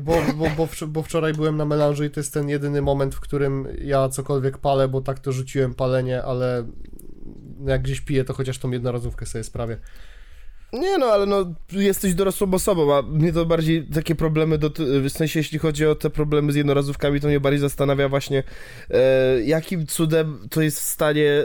Bo, 0.00 0.22
bo, 0.36 0.50
bo, 0.56 0.68
bo 0.86 1.02
wczoraj 1.02 1.32
byłem 1.32 1.56
na 1.56 1.64
melanżu 1.64 2.04
i 2.04 2.10
to 2.10 2.20
jest 2.20 2.34
ten 2.34 2.48
jedyny 2.48 2.82
moment, 2.82 3.14
w 3.14 3.20
którym 3.20 3.68
ja 3.80 4.08
cokolwiek 4.08 4.58
palę, 4.58 4.88
bo 4.88 5.00
tak 5.00 5.18
to 5.18 5.32
rzuciłem 5.32 5.74
palenie, 5.74 6.22
ale 6.22 6.66
jak 7.66 7.82
gdzieś 7.82 8.00
piję, 8.00 8.24
to 8.24 8.34
chociaż 8.34 8.58
tą 8.58 8.70
jednorazówkę 8.70 9.26
sobie 9.26 9.44
sprawię. 9.44 9.78
Nie 10.72 10.98
no, 10.98 11.06
ale 11.06 11.26
no, 11.26 11.54
jesteś 11.72 12.14
dorosłą 12.14 12.54
osobą, 12.54 12.94
a 12.94 13.02
mnie 13.02 13.32
to 13.32 13.46
bardziej 13.46 13.86
takie 13.86 14.14
problemy, 14.14 14.58
doty- 14.58 15.00
w 15.00 15.10
sensie 15.10 15.40
jeśli 15.40 15.58
chodzi 15.58 15.86
o 15.86 15.94
te 15.94 16.10
problemy 16.10 16.52
z 16.52 16.56
jednorazówkami, 16.56 17.20
to 17.20 17.28
mnie 17.28 17.40
bardziej 17.40 17.60
zastanawia 17.60 18.08
właśnie, 18.08 18.42
e, 18.90 19.42
jakim 19.42 19.86
cudem 19.86 20.48
to 20.50 20.62
jest 20.62 20.80
w 20.80 20.84
stanie, 20.84 21.44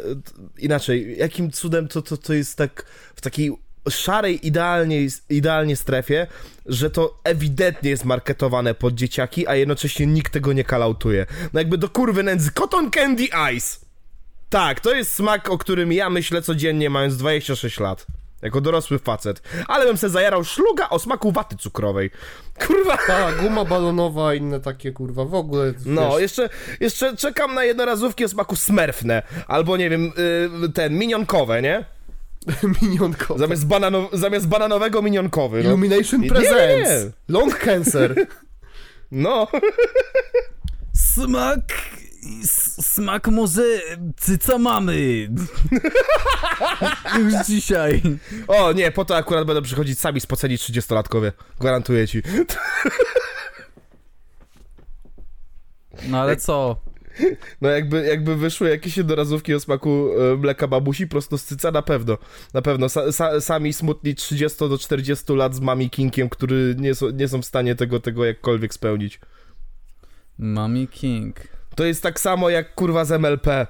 inaczej, 0.58 1.18
jakim 1.18 1.52
cudem 1.52 1.88
to, 1.88 2.02
to, 2.02 2.18
to 2.18 2.34
jest 2.34 2.58
tak 2.58 2.86
w 3.16 3.22
takiej 3.22 3.52
szarej, 3.90 4.48
idealnie, 4.48 5.08
idealnie 5.30 5.76
strefie, 5.76 6.28
że 6.66 6.90
to 6.90 7.20
ewidentnie 7.24 7.90
jest 7.90 8.06
marketowane 8.06 8.74
pod 8.74 8.94
dzieciaki, 8.94 9.48
a 9.48 9.56
jednocześnie 9.56 10.06
nikt 10.06 10.34
tego 10.34 10.54
nie 10.54 10.64
kalautuje. 10.64 11.26
No 11.54 11.60
jakby 11.60 11.78
do 11.78 11.90
kurwy 11.90 12.24
nędzy, 12.24 12.52
Cotton 12.52 12.92
Candy 12.92 13.28
Ice! 13.56 13.78
Tak, 14.50 14.80
to 14.80 14.94
jest 14.94 15.14
smak, 15.14 15.50
o 15.50 15.58
którym 15.58 15.94
ja 15.94 16.10
myślę 16.10 16.42
codziennie, 16.42 16.90
mając 16.90 17.18
26 17.18 17.80
lat. 17.80 18.06
Jako 18.42 18.62
dorosły 18.62 19.00
facet. 19.00 19.42
Ale 19.68 19.86
bym 19.86 19.98
se 19.98 20.10
zajarał 20.10 20.44
szluga 20.44 20.90
o 20.90 21.00
smaku 21.00 21.32
waty 21.32 21.56
cukrowej. 21.58 22.12
Kurwa. 22.68 22.98
Ta 23.08 23.32
guma 23.32 23.66
balonowa, 23.66 24.34
inne 24.34 24.60
takie 24.60 24.92
kurwa, 24.92 25.26
w 25.26 25.34
ogóle. 25.34 25.74
No, 25.86 26.10
wiesz, 26.10 26.22
jeszcze, 26.22 26.50
jeszcze 26.80 27.18
czekam 27.18 27.54
na 27.54 27.64
jednorazówki 27.64 28.26
o 28.26 28.30
smaku 28.30 28.56
smerfne. 28.56 29.24
Albo 29.48 29.78
nie 29.78 29.90
wiem, 29.90 30.12
y, 30.66 30.70
ten, 30.74 30.98
minionkowe, 30.98 31.62
nie? 31.62 31.86
minionko. 32.82 33.38
Zamiast, 33.38 33.66
banano, 33.66 34.10
zamiast 34.14 34.48
bananowego 34.48 35.02
minionkowy. 35.02 35.64
No. 35.64 35.70
Illumination 35.70 36.22
Nie, 36.22 36.30
Presents. 36.30 36.90
nie, 36.90 37.06
nie. 37.06 37.12
Long 37.30 37.60
Cancer. 37.60 38.16
no. 39.12 39.48
Smak 40.94 41.62
smak 42.82 43.28
ty 44.26 44.38
co 44.38 44.60
mamy? 44.60 44.96
Już 47.20 47.34
dzisiaj. 47.48 48.02
O 48.48 48.74
nie, 48.74 48.92
po 48.92 49.06
to 49.06 49.16
akurat 49.16 49.46
będą 49.46 49.62
przychodzić 49.62 50.00
sami 50.00 50.20
spoceni 50.22 50.58
30-latkowie. 50.58 51.32
Gwarantuję 51.60 52.08
ci. 52.08 52.22
No 56.08 56.22
ale 56.22 56.36
co? 56.38 56.76
No 57.62 57.70
jakby, 57.70 58.06
jakby 58.06 58.36
wyszły 58.36 58.70
jakieś 58.70 58.98
jednorazówki 58.98 59.54
o 59.54 59.60
smaku 59.60 60.10
e, 60.34 60.38
mleka 60.38 60.68
babusi, 60.68 61.08
prosto 61.08 61.38
z 61.38 61.44
cyca, 61.44 61.72
na 61.72 61.82
pewno. 61.82 62.18
Na 62.54 62.62
pewno. 62.62 62.90
Sa, 62.90 63.12
sa, 63.12 63.42
sami 63.42 63.74
smutni 63.74 64.16
30 64.16 64.70
do 64.70 64.78
40 64.78 65.34
lat 65.34 65.56
z 65.56 65.60
mami 65.60 65.90
kinkiem, 65.90 66.30
który 66.30 66.76
nie, 66.78 66.96
są, 66.96 67.10
nie 67.10 67.28
są 67.28 67.42
w 67.42 67.46
stanie 67.46 67.76
tego, 67.76 68.00
tego 68.00 68.26
jakkolwiek 68.26 68.74
spełnić. 68.74 69.20
Mami 70.38 70.88
King. 70.88 71.40
To 71.76 71.84
jest 71.86 72.04
tak 72.04 72.20
samo 72.20 72.50
jak 72.50 72.76
kurwa 72.76 73.06
z 73.06 73.12
MLP. 73.12 73.68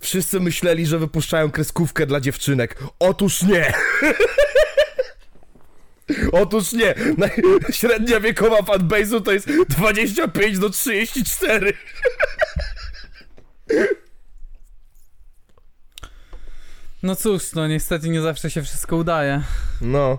Wszyscy 0.00 0.40
myśleli, 0.40 0.86
że 0.86 0.98
wypuszczają 0.98 1.50
kreskówkę 1.50 2.06
dla 2.06 2.20
dziewczynek. 2.20 2.78
Otóż 2.98 3.42
nie! 3.42 3.72
Otóż 6.32 6.72
nie! 6.72 6.94
Średnia 7.70 8.20
wiekowa 8.20 8.58
fanbase'u 8.58 9.22
to 9.22 9.32
jest 9.32 9.48
25 9.68 10.58
do 10.58 10.70
34. 10.70 11.72
No 17.02 17.16
cóż, 17.16 17.52
no 17.52 17.68
niestety 17.68 18.08
nie 18.08 18.20
zawsze 18.22 18.50
się 18.50 18.62
wszystko 18.62 18.96
udaje. 18.96 19.42
No. 19.80 20.18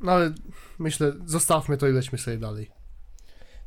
No 0.00 0.12
ale 0.12 0.32
myślę, 0.78 1.12
zostawmy 1.26 1.76
to 1.76 1.88
i 1.88 1.92
lećmy 1.92 2.18
sobie 2.18 2.38
dalej. 2.38 2.70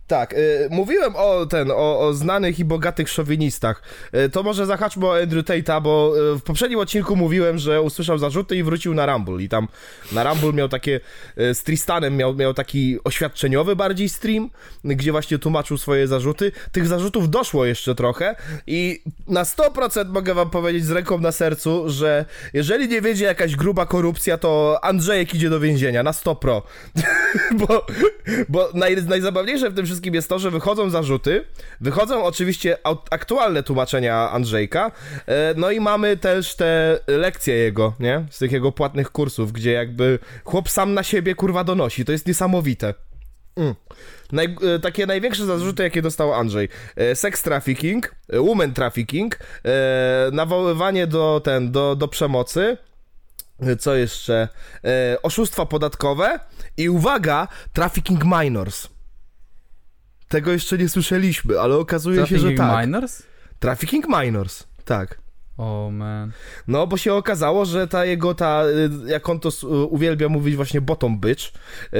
Tak, 0.07 0.33
y, 0.33 0.67
mówiłem 0.71 1.15
o 1.15 1.45
ten, 1.45 1.71
o, 1.71 1.99
o 1.99 2.13
znanych 2.13 2.59
i 2.59 2.65
bogatych 2.65 3.09
szowinistach. 3.09 3.81
Y, 4.25 4.29
to 4.29 4.43
może 4.43 4.65
zahaczmy 4.65 5.05
o 5.05 5.17
Andrew 5.21 5.45
Tate'a, 5.45 5.81
bo 5.81 6.13
y, 6.33 6.39
w 6.39 6.41
poprzednim 6.41 6.79
odcinku 6.79 7.15
mówiłem, 7.15 7.57
że 7.57 7.81
usłyszał 7.81 8.17
zarzuty 8.17 8.55
i 8.55 8.63
wrócił 8.63 8.93
na 8.93 9.05
Rumble. 9.05 9.43
I 9.43 9.49
tam 9.49 9.67
na 10.11 10.23
Rumble 10.23 10.53
miał 10.53 10.69
takie, 10.69 10.99
y, 11.39 11.55
z 11.55 11.63
Tristanem 11.63 12.17
miał, 12.17 12.35
miał 12.35 12.53
taki 12.53 12.97
oświadczeniowy 13.03 13.75
bardziej 13.75 14.09
stream, 14.09 14.49
gdzie 14.83 15.11
właśnie 15.11 15.39
tłumaczył 15.39 15.77
swoje 15.77 16.07
zarzuty. 16.07 16.51
Tych 16.71 16.87
zarzutów 16.87 17.29
doszło 17.29 17.65
jeszcze 17.65 17.95
trochę 17.95 18.35
i 18.67 19.01
na 19.27 19.43
100% 19.43 20.09
mogę 20.09 20.33
wam 20.33 20.49
powiedzieć 20.49 20.85
z 20.85 20.91
ręką 20.91 21.19
na 21.19 21.31
sercu, 21.31 21.89
że 21.89 22.25
jeżeli 22.53 22.87
nie 22.87 23.01
wiedzie 23.01 23.25
jakaś 23.25 23.55
gruba 23.55 23.85
korupcja, 23.85 24.37
to 24.37 24.79
Andrzejek 24.81 25.35
idzie 25.35 25.49
do 25.49 25.59
więzienia, 25.59 26.03
na 26.03 26.13
100 26.13 26.35
pro. 26.35 26.63
bo 27.67 27.85
bo 28.49 28.69
naj, 28.73 29.03
najzabawniejsze 29.03 29.69
w 29.69 29.75
tym 29.75 29.85
wszystkim 29.85 29.94
jest 30.13 30.29
to, 30.29 30.39
że 30.39 30.51
wychodzą 30.51 30.89
zarzuty, 30.89 31.43
wychodzą 31.81 32.23
oczywiście 32.23 32.77
aktualne 33.11 33.63
tłumaczenia 33.63 34.31
Andrzejka, 34.31 34.91
e, 35.27 35.53
no 35.57 35.71
i 35.71 35.79
mamy 35.79 36.17
też 36.17 36.55
te 36.55 36.99
lekcje 37.07 37.55
jego, 37.55 37.93
nie? 37.99 38.25
Z 38.29 38.37
tych 38.37 38.51
jego 38.51 38.71
płatnych 38.71 39.11
kursów, 39.11 39.51
gdzie 39.51 39.71
jakby 39.71 40.19
chłop 40.43 40.69
sam 40.69 40.93
na 40.93 41.03
siebie 41.03 41.35
kurwa 41.35 41.63
donosi. 41.63 42.05
To 42.05 42.11
jest 42.11 42.27
niesamowite. 42.27 42.93
Mm. 43.55 43.75
Naj, 44.31 44.55
e, 44.75 44.79
takie 44.79 45.05
największe 45.05 45.45
zarzuty, 45.45 45.83
jakie 45.83 46.01
dostał 46.01 46.33
Andrzej. 46.33 46.69
E, 46.95 47.15
sex 47.15 47.41
trafficking, 47.41 48.15
woman 48.33 48.73
trafficking, 48.73 49.39
nawoływanie 50.31 51.07
do, 51.07 51.41
ten, 51.43 51.71
do, 51.71 51.95
do 51.95 52.07
przemocy, 52.07 52.77
co 53.79 53.95
jeszcze? 53.95 54.47
Oszustwa 55.23 55.65
podatkowe 55.65 56.39
i 56.77 56.89
uwaga, 56.89 57.47
trafficking 57.73 58.23
minors. 58.23 58.94
Tego 60.35 60.51
jeszcze 60.51 60.77
nie 60.77 60.89
słyszeliśmy, 60.89 61.59
ale 61.59 61.75
okazuje 61.75 62.27
się, 62.27 62.37
że 62.37 62.51
Trafficking 62.51 62.57
tak. 62.57 62.85
Minors? 62.85 63.23
Trafficking 63.59 64.07
minors, 64.07 64.63
tak. 64.85 65.17
O 65.57 65.85
oh, 65.85 65.91
man. 65.91 66.31
No, 66.67 66.87
bo 66.87 66.97
się 66.97 67.13
okazało, 67.13 67.65
że 67.65 67.87
ta 67.87 68.05
jego, 68.05 68.33
ta, 68.33 68.63
y, 69.05 69.11
jak 69.11 69.29
on 69.29 69.39
to 69.39 69.49
y, 69.49 69.67
uwielbia 69.67 70.29
mówić 70.29 70.55
właśnie 70.55 70.81
bottom 70.81 71.19
bitch, 71.19 71.53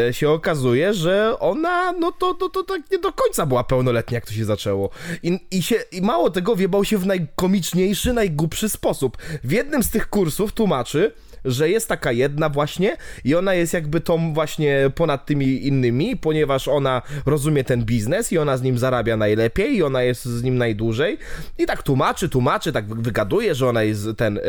y, 0.10 0.14
się 0.14 0.30
okazuje, 0.30 0.94
że 0.94 1.40
ona, 1.40 1.92
no 1.92 2.12
to, 2.12 2.34
to, 2.34 2.50
to 2.50 2.64
tak 2.64 2.92
nie 2.92 3.00
do 3.00 3.14
końca 3.14 3.46
była 3.46 3.64
pełnoletnia, 3.64 4.16
jak 4.16 4.26
to 4.26 4.34
się 4.34 4.46
zaczęło. 4.46 4.90
I, 5.24 5.40
i, 5.52 5.64
się, 5.64 5.76
I 5.92 6.02
mało 6.02 6.30
tego, 6.30 6.56
wiebał 6.56 6.86
się 6.86 6.98
w 6.98 7.06
najkomiczniejszy, 7.06 8.14
najgłupszy 8.14 8.70
sposób. 8.70 9.18
W 9.44 9.52
jednym 9.52 9.84
z 9.84 9.90
tych 9.90 10.10
kursów 10.10 10.54
tłumaczy, 10.54 11.12
że 11.46 11.70
jest 11.70 11.90
taka 11.90 12.12
jedna 12.12 12.50
właśnie 12.50 12.98
i 13.24 13.36
ona 13.36 13.54
jest 13.54 13.74
jakby 13.74 14.02
tą 14.02 14.34
właśnie 14.34 14.92
ponad 14.96 15.26
tymi 15.26 15.68
innymi, 15.68 16.18
ponieważ 16.18 16.68
ona 16.68 17.02
rozumie 17.26 17.64
ten 17.64 17.86
biznes 17.86 18.32
i 18.32 18.38
ona 18.38 18.58
z 18.58 18.62
nim 18.62 18.78
zarabia 18.78 19.18
najlepiej 19.18 19.76
i 19.76 19.84
ona 19.84 20.04
jest 20.04 20.26
z 20.26 20.44
nim 20.44 20.58
najdłużej. 20.58 21.18
I 21.58 21.66
tak 21.66 21.84
tłumaczy, 21.84 22.30
tłumaczy, 22.30 22.72
tak 22.72 22.86
wygaduje, 22.86 23.56
że 23.56 23.70
ona 23.70 23.84
jest 23.84 24.08
ten 24.18 24.38
e, 24.38 24.42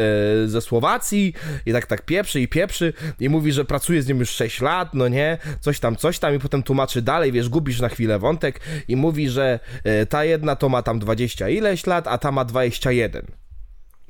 ze 0.48 0.60
Słowacji 0.60 1.34
i 1.66 1.72
tak 1.72 1.86
tak 1.86 2.02
pieprzy 2.02 2.40
i 2.40 2.48
pieprzy 2.48 2.92
i 3.20 3.28
mówi, 3.28 3.52
że 3.52 3.64
pracuje 3.64 4.02
z 4.02 4.08
nim 4.08 4.18
już 4.18 4.30
6 4.30 4.60
lat, 4.60 4.94
no 4.94 5.08
nie, 5.08 5.38
coś 5.60 5.80
tam, 5.80 5.96
coś 5.96 6.18
tam 6.18 6.34
i 6.34 6.38
potem 6.38 6.62
tłumaczy 6.62 7.02
dalej, 7.02 7.32
wiesz, 7.32 7.48
gubisz 7.48 7.80
na 7.80 7.88
chwilę 7.88 8.18
wątek 8.18 8.60
i 8.88 8.96
mówi, 8.96 9.28
że 9.28 9.60
e, 9.84 10.06
ta 10.06 10.24
jedna 10.24 10.56
to 10.56 10.68
ma 10.68 10.82
tam 10.82 10.98
20 10.98 11.48
ileś 11.48 11.86
lat, 11.86 12.08
a 12.08 12.18
ta 12.18 12.32
ma 12.32 12.44
21 12.44 13.45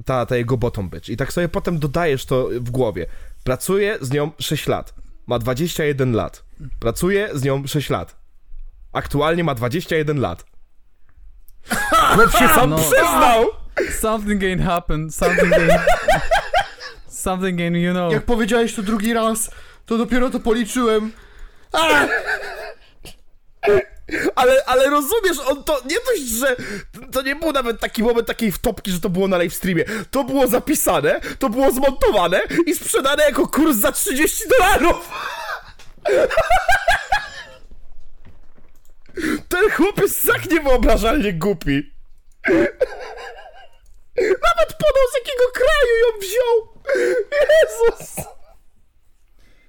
ta, 0.07 0.27
ta 0.27 0.37
jego 0.37 0.57
bottom 0.57 0.89
bitch. 0.91 1.09
I 1.09 1.17
tak 1.17 1.33
sobie 1.33 1.49
potem 1.49 1.79
dodajesz 1.79 2.25
to 2.27 2.49
w 2.61 2.71
głowie. 2.71 3.07
Pracuje 3.45 3.99
z 4.01 4.11
nią 4.11 4.31
6 4.39 4.67
lat. 4.67 4.95
Ma 5.27 5.39
21 5.39 6.13
lat. 6.13 6.43
Pracuje 6.81 7.29
z 7.35 7.43
nią 7.45 7.67
6 7.67 7.91
lat. 7.91 8.17
Aktualnie 8.93 9.45
ma 9.45 9.55
21 9.55 10.21
lat. 10.21 10.45
Chłop 12.15 12.31
się 12.33 12.49
sam 12.49 12.71
No. 12.71 12.77
przyznał! 12.79 13.45
Something 14.01 14.43
ain't 14.43 14.63
happened, 14.65 15.15
something 15.15 15.53
ain't... 15.55 15.81
something 17.09 17.61
ain't, 17.61 17.77
you 17.77 17.93
know. 17.93 18.13
Jak 18.13 18.25
powiedziałeś 18.25 18.75
to 18.75 18.83
drugi 18.83 19.13
raz, 19.15 19.51
to 19.87 19.99
dopiero 19.99 20.31
to 20.31 20.41
policzyłem. 20.41 21.13
Ale, 24.35 24.65
ale 24.65 24.91
rozumiesz, 24.91 25.39
on 25.47 25.65
to 25.65 25.81
nie 25.91 25.97
dość, 26.11 26.23
że 26.29 26.57
to 27.13 27.23
nie 27.23 27.37
był 27.37 27.53
nawet 27.53 27.81
taki 27.81 28.03
moment 28.03 28.27
takiej 28.27 28.53
wtopki, 28.53 28.91
że 28.91 29.01
to 29.01 29.11
było 29.11 29.29
na 29.29 29.39
live 29.39 29.55
streamie. 29.55 29.85
To 30.11 30.25
było 30.25 30.47
zapisane, 30.47 31.21
to 31.39 31.49
było 31.49 31.73
zmontowane 31.73 32.41
i 32.67 32.75
sprzedane 32.75 33.25
jako 33.25 33.49
kurs 33.49 33.77
za 33.77 33.93
30 33.93 34.45
dolarów. 34.49 35.11
Ten 39.49 39.71
chłop 39.71 40.01
jest 40.01 40.27
tak 40.27 40.51
niewyobrażalnie 40.51 41.33
głupi. 41.33 41.93
Nawet 44.19 44.73
podał 44.73 45.07
z 45.13 45.15
jakiego 45.15 45.45
kraju 45.55 45.97
ją 46.03 46.09
wziął. 46.21 46.69
Jezus. 47.61 48.17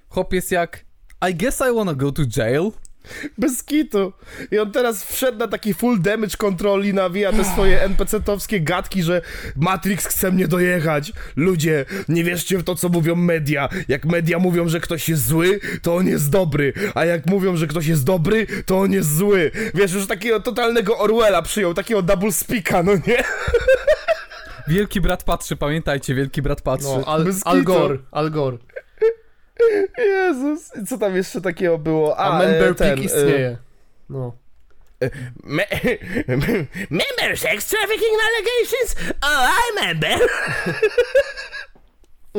Chłop 0.08 0.32
jest 0.32 0.52
jak... 0.52 0.84
I 1.30 1.34
guess 1.34 1.60
I 1.60 1.74
wanna 1.74 1.94
go 1.94 2.12
to 2.12 2.22
jail. 2.36 2.70
Bez 3.38 3.62
kitu. 3.62 4.12
I 4.50 4.58
on 4.58 4.72
teraz 4.72 5.04
wszedł 5.04 5.38
na 5.38 5.48
taki 5.48 5.74
full 5.74 6.00
damage 6.00 6.36
control 6.36 6.84
i 6.84 6.94
nawija 6.94 7.32
te 7.32 7.44
swoje 7.44 7.80
NPC-towskie 7.88 8.62
gadki, 8.62 9.02
że 9.02 9.22
Matrix 9.56 10.06
chce 10.06 10.32
mnie 10.32 10.48
dojechać. 10.48 11.12
Ludzie, 11.36 11.84
nie 12.08 12.24
wierzcie 12.24 12.58
w 12.58 12.64
to, 12.64 12.74
co 12.74 12.88
mówią 12.88 13.16
media. 13.16 13.68
Jak 13.88 14.04
media 14.04 14.38
mówią, 14.38 14.68
że 14.68 14.80
ktoś 14.80 15.08
jest 15.08 15.26
zły, 15.26 15.60
to 15.82 15.96
on 15.96 16.06
jest 16.06 16.30
dobry. 16.30 16.72
A 16.94 17.04
jak 17.04 17.26
mówią, 17.26 17.56
że 17.56 17.66
ktoś 17.66 17.86
jest 17.86 18.04
dobry, 18.04 18.46
to 18.66 18.78
on 18.78 18.92
jest 18.92 19.16
zły. 19.16 19.50
Wiesz, 19.74 19.92
już 19.92 20.06
takiego 20.06 20.40
totalnego 20.40 20.98
Orwella 20.98 21.42
przyjął, 21.42 21.74
takiego 21.74 22.02
double 22.02 22.32
speaka, 22.32 22.82
no 22.82 22.92
nie? 22.94 23.24
Wielki 24.68 25.00
brat 25.00 25.24
patrzy, 25.24 25.56
pamiętajcie, 25.56 26.14
wielki 26.14 26.42
brat 26.42 26.62
patrzy. 26.62 26.88
No, 26.98 27.04
Al, 27.06 27.24
Bez 27.24 27.46
Al 27.46 27.58
kitu. 27.58 27.72
Gore, 27.72 27.98
Al 28.10 28.30
Gore. 28.30 28.58
Jezus. 29.98 30.72
Co 30.88 30.98
tam 30.98 31.16
jeszcze 31.16 31.40
takiego 31.40 31.78
było? 31.78 32.18
A, 32.18 32.24
A, 32.24 32.38
Member 32.38 32.70
e, 32.70 32.74
ten, 32.74 32.94
Pig 32.96 33.04
e, 33.04 33.06
istnieje. 33.06 33.56
No. 34.08 34.32
Me 35.44 35.64
member 36.90 37.36
sex 37.36 37.66
trafficking 37.66 38.18
allegations? 38.28 38.96
Oh, 39.22 39.48
I 39.48 39.60
remember. 39.74 40.18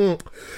Mm. 0.00 0.16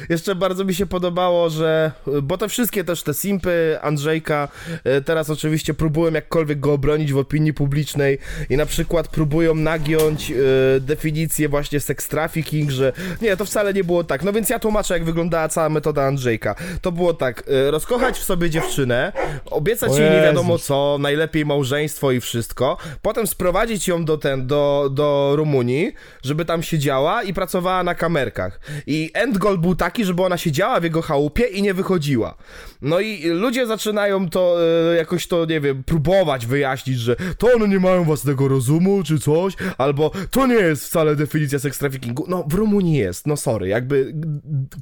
Jeszcze 0.09 0.35
bardzo 0.35 0.65
mi 0.65 0.75
się 0.75 0.87
podobało, 0.87 1.51
że. 1.51 1.93
Bo 2.23 2.39
te 2.39 2.49
wszystkie 2.49 2.85
też 2.85 3.03
te 3.03 3.15
simpy 3.15 3.79
Andrzejka 3.83 4.49
e, 4.85 5.01
teraz 5.01 5.31
oczywiście 5.31 5.75
próbują 5.75 6.13
jakkolwiek 6.13 6.61
go 6.61 6.73
obronić 6.73 7.13
w 7.13 7.19
opinii 7.19 7.55
publicznej 7.55 8.19
i 8.51 8.57
na 8.57 8.67
przykład 8.67 9.09
próbują 9.09 9.55
nagiąć 9.55 10.31
e, 10.31 10.35
definicję 10.81 11.49
właśnie 11.49 11.81
sex 11.81 12.09
trafficking, 12.09 12.71
że 12.71 12.93
nie, 13.23 13.37
to 13.37 13.45
wcale 13.45 13.75
nie 13.75 13.85
było 13.85 14.05
tak. 14.05 14.23
No 14.23 14.33
więc 14.33 14.51
ja 14.51 14.59
tłumaczę, 14.59 14.95
jak 14.95 15.05
wyglądała 15.05 15.49
cała 15.49 15.69
metoda 15.69 16.03
Andrzejka. 16.07 16.55
To 16.83 16.93
było 16.93 17.15
tak: 17.15 17.45
rozkochać 17.71 18.19
w 18.19 18.25
sobie 18.25 18.51
dziewczynę, 18.51 19.13
obiecać 19.51 19.99
jej 19.99 20.11
nie 20.11 20.23
wiadomo 20.23 20.59
co, 20.59 20.97
najlepiej 21.01 21.47
małżeństwo 21.47 22.13
i 22.13 22.21
wszystko, 22.21 22.77
potem 23.03 23.27
sprowadzić 23.27 23.89
ją 23.89 24.05
do 24.05 24.19
ten, 24.19 24.47
do, 24.47 24.89
do 24.93 25.33
Rumunii, 25.37 25.93
żeby 26.23 26.45
tam 26.45 26.63
siedziała 26.63 27.23
i 27.23 27.35
pracowała 27.35 27.83
na 27.83 27.95
kamerkach. 27.95 28.61
I 28.87 29.11
end 29.15 29.32
goal 29.39 29.59
był 29.59 29.75
taki, 29.75 30.05
żeby 30.05 30.23
ona 30.23 30.39
siedziała 30.39 30.81
w 30.81 30.85
jego 30.85 31.03
chałupie 31.03 31.45
i 31.45 31.63
nie 31.63 31.75
wychodziła. 31.75 32.35
No 32.83 33.01
i 33.01 33.29
ludzie 33.29 33.67
zaczynają 33.67 34.29
to 34.29 34.57
e, 34.93 34.97
jakoś 34.97 35.27
to, 35.27 35.45
nie 35.45 35.61
wiem, 35.61 35.85
próbować 35.85 36.47
wyjaśnić, 36.47 36.99
że 36.99 37.17
to 37.39 37.49
one 37.55 37.69
nie 37.69 37.81
mają 37.81 38.05
własnego 38.05 38.49
rozumu, 38.49 39.03
czy 39.03 39.19
coś, 39.19 39.55
albo 39.79 40.11
to 40.31 40.47
nie 40.47 40.55
jest 40.55 40.85
wcale 40.85 41.17
definicja 41.17 41.59
sex 41.59 41.79
traffickingu. 41.79 42.25
No, 42.29 42.45
w 42.49 42.55
Rumunii 42.55 42.97
jest, 42.99 43.27
no 43.27 43.37
sorry, 43.37 43.69
jakby 43.69 44.15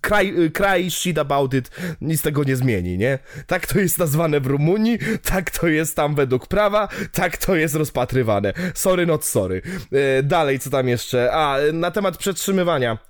kraj, 0.01 0.51
kraj 0.55 0.91
shit 0.91 1.19
about 1.19 1.55
it 1.55 1.71
nic 2.01 2.23
tego 2.23 2.45
nie 2.45 2.57
zmieni, 2.57 2.99
nie? 2.99 3.19
Tak 3.47 3.67
to 3.67 3.79
jest 3.79 3.99
nazwane 3.99 4.41
w 4.41 4.47
Rumunii, 4.47 4.99
tak 5.23 5.51
to 5.51 5.69
jest 5.69 5.97
tam 5.97 6.15
według 6.15 6.47
prawa, 6.47 6.89
tak 7.13 7.37
to 7.37 7.57
jest 7.57 7.75
rozpatrywane. 7.75 8.53
Sorry, 8.75 9.07
not 9.07 9.25
sorry. 9.25 9.63
E, 9.93 10.23
dalej, 10.23 10.59
co 10.59 10.71
tam 10.71 10.89
jeszcze? 10.89 11.33
A, 11.33 11.59
na 11.73 11.91
temat 11.91 12.17
przetrzymywania. 12.17 13.10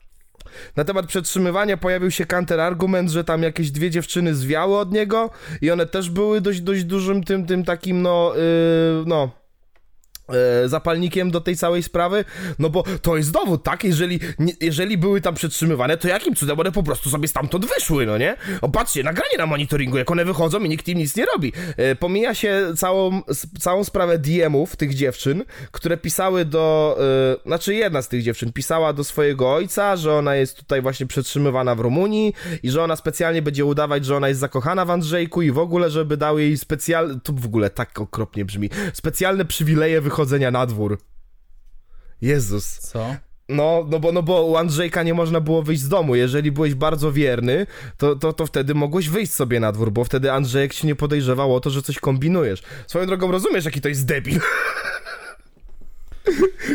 Na 0.76 0.84
temat 0.84 1.06
przetrzymywania 1.06 1.76
pojawił 1.76 2.10
się 2.10 2.26
counter 2.26 2.60
argument, 2.60 3.10
że 3.10 3.24
tam 3.24 3.42
jakieś 3.42 3.70
dwie 3.70 3.90
dziewczyny 3.90 4.34
zwiały 4.34 4.78
od 4.78 4.92
niego 4.92 5.30
i 5.62 5.70
one 5.70 5.86
też 5.86 6.10
były 6.10 6.40
dość, 6.40 6.60
dość 6.60 6.84
dużym 6.84 7.24
tym, 7.24 7.46
tym 7.46 7.64
takim, 7.64 8.02
no, 8.02 8.32
yy, 8.34 9.04
no, 9.06 9.39
zapalnikiem 10.66 11.30
do 11.30 11.40
tej 11.40 11.56
całej 11.56 11.82
sprawy, 11.82 12.24
no 12.58 12.70
bo 12.70 12.84
to 13.02 13.16
jest 13.16 13.30
dowód, 13.30 13.62
tak? 13.62 13.84
Jeżeli, 13.84 14.20
jeżeli 14.60 14.98
były 14.98 15.20
tam 15.20 15.34
przetrzymywane, 15.34 15.96
to 15.96 16.08
jakim 16.08 16.34
cudem 16.34 16.60
one 16.60 16.72
po 16.72 16.82
prostu 16.82 17.10
sobie 17.10 17.28
stamtąd 17.28 17.66
wyszły, 17.66 18.06
no 18.06 18.18
nie? 18.18 18.36
O, 18.60 18.68
patrzcie, 18.68 19.02
nagranie 19.02 19.38
na 19.38 19.46
monitoringu, 19.46 19.98
jak 19.98 20.10
one 20.10 20.24
wychodzą 20.24 20.60
i 20.60 20.68
nikt 20.68 20.88
im 20.88 20.98
nic 20.98 21.16
nie 21.16 21.26
robi. 21.26 21.52
E, 21.76 21.94
pomija 21.94 22.34
się 22.34 22.72
całą, 22.76 23.22
całą 23.58 23.84
sprawę 23.84 24.18
DM-ów 24.18 24.76
tych 24.76 24.94
dziewczyn, 24.94 25.44
które 25.70 25.96
pisały 25.96 26.44
do, 26.44 26.96
e, 27.00 27.48
znaczy 27.48 27.74
jedna 27.74 28.02
z 28.02 28.08
tych 28.08 28.22
dziewczyn 28.22 28.52
pisała 28.52 28.92
do 28.92 29.04
swojego 29.04 29.54
ojca, 29.54 29.96
że 29.96 30.14
ona 30.14 30.34
jest 30.34 30.56
tutaj 30.56 30.82
właśnie 30.82 31.06
przetrzymywana 31.06 31.74
w 31.74 31.80
Rumunii 31.80 32.34
i 32.62 32.70
że 32.70 32.84
ona 32.84 32.96
specjalnie 32.96 33.42
będzie 33.42 33.64
udawać, 33.64 34.04
że 34.04 34.16
ona 34.16 34.28
jest 34.28 34.40
zakochana 34.40 34.84
w 34.84 34.90
Andrzejku 34.90 35.42
i 35.42 35.50
w 35.50 35.58
ogóle, 35.58 35.90
żeby 35.90 36.16
dał 36.16 36.38
jej 36.38 36.58
specjalne, 36.58 37.20
to 37.22 37.32
w 37.32 37.46
ogóle 37.46 37.70
tak 37.70 38.00
okropnie 38.00 38.44
brzmi, 38.44 38.70
specjalne 38.92 39.44
przywileje 39.44 40.00
wychodzenia 40.00 40.19
na 40.50 40.66
dwór. 40.66 40.98
Jezus. 42.20 42.78
Co? 42.78 43.16
No, 43.50 43.86
no 43.88 44.00
bo, 44.00 44.12
no 44.12 44.22
bo 44.22 44.42
u 44.42 44.56
Andrzejka 44.56 45.02
nie 45.02 45.14
można 45.14 45.40
było 45.40 45.62
wyjść 45.62 45.82
z 45.82 45.88
domu. 45.88 46.14
Jeżeli 46.14 46.52
byłeś 46.52 46.74
bardzo 46.74 47.12
wierny, 47.12 47.66
to, 47.96 48.16
to, 48.16 48.32
to 48.32 48.46
wtedy 48.46 48.74
mogłeś 48.74 49.08
wyjść 49.08 49.32
sobie 49.32 49.60
na 49.60 49.72
dwór, 49.72 49.92
bo 49.92 50.04
wtedy 50.04 50.32
Andrzejek 50.32 50.72
się 50.72 50.86
nie 50.86 50.94
podejrzewał 50.94 51.54
o 51.54 51.60
to, 51.60 51.70
że 51.70 51.82
coś 51.82 51.98
kombinujesz. 51.98 52.62
Swoją 52.86 53.06
drogą 53.06 53.32
rozumiesz, 53.32 53.64
jaki 53.64 53.80
to 53.80 53.88
jest 53.88 54.06
debil. 54.06 54.40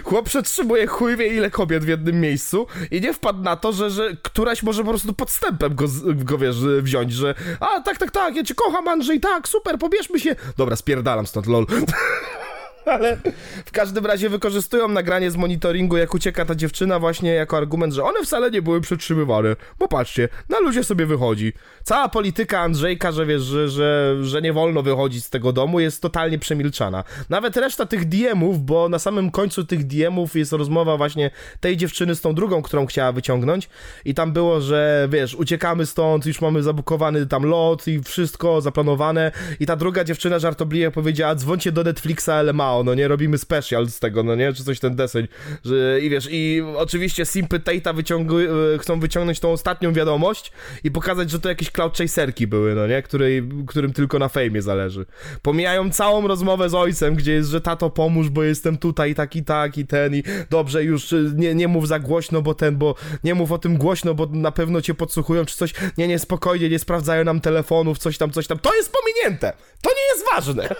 Chłop 0.04 0.26
przetrzymuje 0.26 0.88
chuj 0.88 1.18
wie 1.18 1.28
ile 1.28 1.52
kobiet 1.52 1.86
w 1.86 1.88
jednym 1.88 2.22
miejscu 2.22 2.68
i 2.92 3.02
nie 3.02 3.14
wpadł 3.14 3.44
na 3.44 3.56
to, 3.56 3.74
że, 3.74 3.90
że 3.90 4.18
któraś 4.22 4.64
może 4.64 4.84
po 4.84 4.90
prostu 4.90 5.14
podstępem 5.14 5.76
go, 5.76 5.86
go 6.16 6.38
wiesz, 6.38 6.56
wziąć, 6.82 7.14
że 7.14 7.36
a 7.60 7.82
tak, 7.82 7.98
tak, 7.98 8.12
tak, 8.12 8.36
ja 8.36 8.44
cię 8.44 8.56
kocham 8.56 8.88
Andrzej, 8.88 9.20
tak, 9.20 9.48
super, 9.48 9.80
pobierzmy 9.80 10.20
się. 10.20 10.36
Dobra, 10.58 10.76
spierdalam 10.76 11.28
stąd, 11.28 11.48
lol. 11.48 11.66
Ale 12.86 13.18
w 13.66 13.72
każdym 13.72 14.06
razie 14.06 14.30
wykorzystują 14.30 14.88
nagranie 14.88 15.32
z 15.32 15.36
monitoringu, 15.36 15.98
jak 15.98 16.14
ucieka 16.14 16.46
ta 16.46 16.56
dziewczyna, 16.56 17.00
właśnie 17.00 17.30
jako 17.30 17.58
argument, 17.58 17.94
że 17.94 18.04
one 18.04 18.24
wcale 18.24 18.52
nie 18.52 18.62
były 18.62 18.82
przetrzymywane. 18.82 19.56
Bo 19.80 19.88
patrzcie, 19.88 20.30
na 20.50 20.60
ludzie 20.60 20.84
sobie 20.84 21.06
wychodzi. 21.06 21.54
Cała 21.84 22.10
polityka 22.10 22.60
Andrzejka, 22.60 23.12
że 23.12 23.26
wiesz, 23.26 23.42
że, 23.42 23.70
że, 23.70 24.16
że 24.22 24.42
nie 24.42 24.54
wolno 24.54 24.84
wychodzić 24.84 25.26
z 25.26 25.30
tego 25.30 25.54
domu, 25.54 25.80
jest 25.80 26.02
totalnie 26.02 26.40
przemilczana. 26.40 27.04
Nawet 27.30 27.58
reszta 27.58 27.86
tych 27.86 28.06
DM-ów, 28.06 28.66
bo 28.66 28.90
na 28.90 29.00
samym 29.00 29.32
końcu 29.32 29.64
tych 29.64 29.88
DM-ów 29.88 30.36
jest 30.36 30.52
rozmowa 30.52 30.98
właśnie 30.98 31.32
tej 31.60 31.78
dziewczyny 31.78 32.16
z 32.16 32.22
tą 32.22 32.36
drugą, 32.36 32.62
którą 32.62 32.86
chciała 32.86 33.12
wyciągnąć. 33.12 33.70
I 34.06 34.14
tam 34.14 34.34
było, 34.34 34.62
że 34.62 35.08
wiesz, 35.12 35.36
uciekamy 35.36 35.86
stąd, 35.86 36.26
już 36.26 36.42
mamy 36.42 36.64
zabukowany 36.64 37.26
tam 37.26 37.46
lot 37.46 37.88
i 37.88 38.04
wszystko 38.04 38.62
zaplanowane. 38.62 39.32
I 39.60 39.66
ta 39.66 39.76
druga 39.76 40.04
dziewczyna 40.04 40.40
żartobliwie 40.40 40.92
powiedziała, 40.92 41.36
dzwońcie 41.36 41.72
do 41.72 41.84
Netflixa 41.84 42.30
LMAO, 42.44 42.75
no 42.84 42.96
nie, 42.96 43.08
robimy 43.08 43.38
special 43.38 43.88
z 43.88 44.00
tego, 44.00 44.24
no 44.24 44.36
nie, 44.36 44.54
czy 44.54 44.64
coś 44.64 44.80
ten 44.80 44.96
deseń, 44.96 45.28
że 45.66 46.00
i 46.02 46.10
wiesz, 46.10 46.28
i 46.32 46.62
oczywiście 46.76 47.26
Simpy 47.26 47.60
Tate'a 47.60 48.74
e, 48.76 48.78
chcą 48.80 49.00
wyciągnąć 49.00 49.40
tą 49.40 49.52
ostatnią 49.52 49.94
wiadomość 49.94 50.52
i 50.84 50.92
pokazać, 50.92 51.30
że 51.30 51.40
to 51.40 51.50
jakieś 51.50 51.72
cloud 51.72 51.98
chaserki 51.98 52.48
były, 52.48 52.76
no 52.76 52.88
nie, 52.88 53.02
której, 53.02 53.50
którym 53.68 53.94
tylko 53.94 54.20
na 54.20 54.30
fejmie 54.30 54.62
zależy. 54.62 55.06
Pomijają 55.42 55.92
całą 55.92 56.28
rozmowę 56.28 56.70
z 56.70 56.74
ojcem, 56.74 57.16
gdzie 57.16 57.34
jest, 57.34 57.50
że 57.50 57.62
tato 57.62 57.90
pomóż, 57.90 58.30
bo 58.30 58.44
jestem 58.44 58.78
tutaj, 58.78 59.16
tak 59.16 59.36
i 59.36 59.44
tak 59.44 59.78
i 59.78 59.88
ten 59.88 60.16
i 60.16 60.24
dobrze, 60.50 60.84
już 60.84 61.14
e, 61.14 61.18
nie, 61.36 61.56
nie 61.56 61.68
mów 61.68 61.88
za 61.88 62.00
głośno, 62.00 62.42
bo 62.42 62.54
ten, 62.54 62.78
bo 62.78 62.96
nie 63.24 63.36
mów 63.36 63.52
o 63.52 63.58
tym 63.58 63.78
głośno, 63.78 64.14
bo 64.14 64.26
na 64.26 64.52
pewno 64.52 64.82
cię 64.82 64.94
podsłuchują, 64.94 65.46
czy 65.46 65.56
coś, 65.56 65.74
nie, 65.98 66.08
nie, 66.08 66.20
spokojnie, 66.20 66.70
nie 66.70 66.80
sprawdzają 66.80 67.24
nam 67.24 67.42
telefonów, 67.42 67.98
coś 67.98 68.18
tam, 68.18 68.32
coś 68.32 68.48
tam, 68.48 68.60
to 68.60 68.76
jest 68.76 68.92
pominięte, 68.92 69.54
to 69.82 69.90
nie 69.90 70.16
jest 70.16 70.26
ważne. 70.34 70.76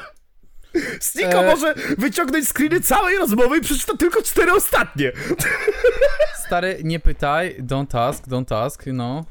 Snika 1.00 1.42
E. 1.42 1.46
może 1.46 1.74
wyciągnąć 1.98 2.48
screeny 2.48 2.82
całej 2.82 3.18
rozmowy 3.18 3.58
i 3.58 3.62
przeczyta 3.62 3.98
tylko 3.98 4.22
cztery 4.22 4.54
ostatnie. 4.54 5.12
Stary, 6.46 6.80
nie 6.84 7.00
pytaj, 7.00 7.56
don't 7.60 8.00
ask, 8.00 8.28
don't 8.28 8.56
ask, 8.56 8.86
no. 8.86 9.26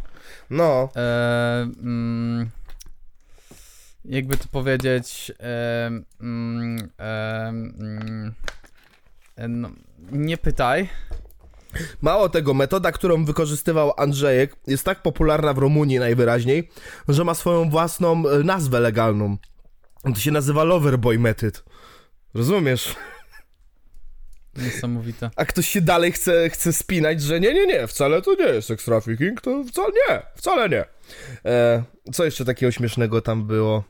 No. 0.51 0.89
E, 0.97 1.63
mm, 1.63 2.51
jakby 4.05 4.37
to 4.37 4.45
powiedzieć, 4.53 5.33
e, 5.41 5.87
mm, 6.21 6.91
e, 6.99 7.49
mm, 7.49 8.35
e, 9.37 9.49
no, 9.49 9.71
nie 10.13 10.39
pytaj. 10.39 10.89
Mało 12.03 12.29
tego, 12.29 12.55
metoda, 12.55 12.93
którą 12.93 13.25
wykorzystywał 13.25 13.93
Andrzejek, 13.97 14.57
jest 14.67 14.85
tak 14.85 15.03
popularna 15.03 15.53
w 15.53 15.59
Rumunii 15.59 15.99
najwyraźniej, 15.99 16.71
że 17.09 17.25
ma 17.25 17.35
swoją 17.35 17.71
własną 17.71 18.29
e, 18.29 18.39
nazwę 18.45 18.81
legalną. 18.81 19.37
To 20.05 20.21
się 20.21 20.31
nazywa 20.31 20.65
Loverboy 20.65 21.19
Method. 21.19 21.65
Rozumiesz? 22.35 22.95
Niesamowite. 24.57 25.31
A 25.37 25.45
ktoś 25.45 25.69
się 25.69 25.81
dalej 25.81 26.13
chce, 26.13 26.51
chce 26.51 26.73
spinać, 26.73 27.23
że 27.23 27.41
nie, 27.41 27.55
nie, 27.55 27.67
nie, 27.67 27.87
wcale 27.87 28.23
to 28.23 28.35
nie 28.35 28.45
jest 28.45 28.69
sex 28.69 28.85
trafficking, 28.85 29.41
to 29.41 29.65
wcale 29.65 29.89
nie, 30.09 30.23
wcale 30.37 30.69
nie. 30.69 30.85
E, 31.45 31.83
co 32.13 32.25
jeszcze 32.25 32.45
takiego 32.45 32.73
śmiesznego 32.73 33.21
tam 33.21 33.47
było? 33.47 33.85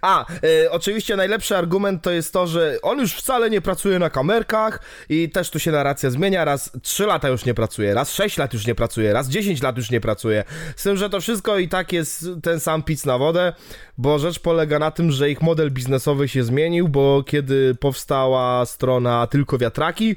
A, 0.00 0.26
e, 0.64 0.70
oczywiście 0.70 1.16
najlepszy 1.16 1.56
argument 1.56 2.02
to 2.02 2.10
jest 2.10 2.32
to, 2.32 2.46
że 2.46 2.78
on 2.82 2.98
już 2.98 3.14
wcale 3.14 3.50
nie 3.50 3.60
pracuje 3.60 3.98
na 3.98 4.10
kamerkach 4.10 4.80
i 5.08 5.30
też 5.30 5.50
tu 5.50 5.58
się 5.58 5.72
narracja 5.72 6.10
zmienia, 6.10 6.44
raz 6.44 6.70
3 6.82 7.06
lata 7.06 7.28
już 7.28 7.44
nie 7.44 7.54
pracuje, 7.54 7.94
raz 7.94 8.12
6 8.12 8.38
lat 8.38 8.54
już 8.54 8.66
nie 8.66 8.74
pracuje, 8.74 9.12
raz 9.12 9.28
10 9.28 9.62
lat 9.62 9.76
już 9.76 9.90
nie 9.90 10.00
pracuje. 10.00 10.44
Z 10.76 10.82
tym, 10.82 10.96
że 10.96 11.10
to 11.10 11.20
wszystko 11.20 11.58
i 11.58 11.68
tak 11.68 11.92
jest 11.92 12.26
ten 12.42 12.60
sam 12.60 12.82
pic 12.82 13.04
na 13.04 13.18
wodę, 13.18 13.52
bo 13.98 14.18
rzecz 14.18 14.38
polega 14.38 14.78
na 14.78 14.90
tym, 14.90 15.10
że 15.10 15.30
ich 15.30 15.42
model 15.42 15.70
biznesowy 15.70 16.28
się 16.28 16.44
zmienił, 16.44 16.88
bo 16.88 17.22
kiedy 17.26 17.74
powstała 17.74 18.66
strona 18.66 19.26
Tylko 19.26 19.58
Wiatraki, 19.58 20.16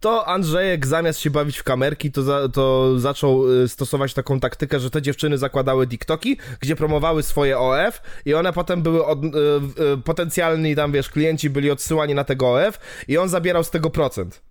to 0.00 0.28
Andrzejek 0.28 0.86
zamiast 0.86 1.20
się 1.20 1.30
bawić 1.30 1.58
w 1.58 1.64
kamerki, 1.64 2.12
to, 2.12 2.22
za, 2.22 2.48
to 2.48 2.98
zaczął 2.98 3.62
y, 3.62 3.68
stosować 3.68 4.14
taką 4.14 4.40
taktykę, 4.40 4.80
że 4.80 4.90
te 4.90 5.02
dziewczyny 5.02 5.38
zakładały 5.38 5.86
TikToki, 5.86 6.36
gdzie 6.60 6.76
promowały 6.76 7.22
swoje 7.22 7.58
OF 7.58 8.02
i 8.24 8.34
one 8.34 8.52
potem 8.52 8.82
były 8.82 9.06
od, 9.06 9.24
y, 9.24 9.28
y, 9.28 9.98
potencjalni 10.04 10.76
tam, 10.76 10.92
wiesz, 10.92 11.10
klienci 11.10 11.50
byli 11.50 11.70
odsyłani 11.70 12.14
na 12.14 12.24
tego 12.24 12.54
OF 12.54 12.80
i 13.08 13.18
on 13.18 13.28
zabierał 13.28 13.64
z 13.64 13.70
tego 13.70 13.90
procent. 13.90 14.42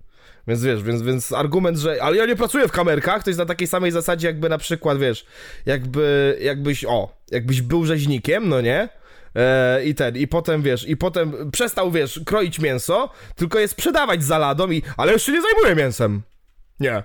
Więc 0.48 0.64
wiesz, 0.64 0.84
więc, 0.84 1.02
więc 1.02 1.31
argument, 1.31 1.77
że 1.77 2.03
ale 2.03 2.18
ja 2.18 2.26
nie 2.26 2.36
pracuję 2.36 2.68
w 2.68 2.72
kamerkach, 2.72 3.23
to 3.23 3.30
jest 3.30 3.40
na 3.40 3.45
takiej 3.45 3.68
samej 3.68 3.91
zasadzie, 3.91 4.27
jakby 4.27 4.49
na 4.49 4.57
przykład, 4.57 4.99
wiesz, 4.99 5.26
jakby, 5.65 6.38
jakbyś, 6.41 6.86
o, 6.86 7.14
jakbyś 7.31 7.61
był 7.61 7.86
rzeźnikiem, 7.86 8.49
no 8.49 8.61
nie? 8.61 8.90
E, 9.35 9.84
I 9.85 9.95
ten, 9.95 10.18
i 10.18 10.27
potem 10.27 10.61
wiesz, 10.61 10.88
i 10.88 10.97
potem 10.97 11.51
przestał, 11.51 11.91
wiesz, 11.91 12.22
kroić 12.26 12.60
mięso, 12.60 13.10
tylko 13.35 13.60
je 13.60 13.68
sprzedawać 13.68 14.23
za 14.23 14.38
ladą 14.38 14.72
i, 14.72 14.81
ale 14.97 15.14
już 15.14 15.23
się 15.23 15.31
nie 15.31 15.41
zajmuję 15.41 15.76
mięsem. 15.76 16.22
Nie. 16.80 17.03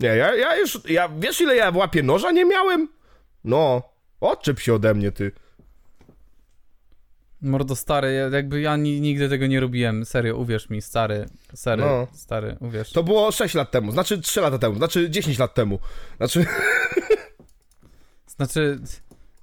Nie, 0.00 0.08
ja, 0.08 0.34
ja 0.34 0.56
już, 0.56 0.80
ja, 0.88 1.08
wiesz 1.18 1.40
ile 1.40 1.56
ja 1.56 1.72
w 1.72 1.76
łapie 1.76 2.02
noża 2.02 2.30
nie 2.30 2.44
miałem? 2.44 2.88
No, 3.44 3.82
odczep 4.20 4.58
się 4.60 4.74
ode 4.74 4.94
mnie, 4.94 5.12
ty. 5.12 5.32
Mordo 7.42 7.76
stary, 7.76 8.12
ja- 8.14 8.28
jakby 8.36 8.60
ja 8.60 8.76
ni, 8.76 9.00
nigdy 9.00 9.28
tego 9.28 9.46
nie 9.46 9.60
robiłem, 9.60 10.04
serio, 10.04 10.36
uwierz 10.36 10.70
mi, 10.70 10.82
stary, 10.82 11.26
stary, 11.54 11.82
No. 11.82 12.06
stary, 12.12 12.56
uwierz. 12.60 12.92
To 12.92 13.02
było 13.02 13.32
6 13.32 13.54
lat 13.54 13.70
temu, 13.70 13.92
znaczy 13.92 14.20
3 14.20 14.40
lata 14.40 14.58
temu, 14.58 14.76
znaczy 14.76 15.10
10 15.10 15.38
lat 15.38 15.54
temu. 15.54 15.78
Znaczy, 16.16 16.46
Znaczy, 18.26 18.78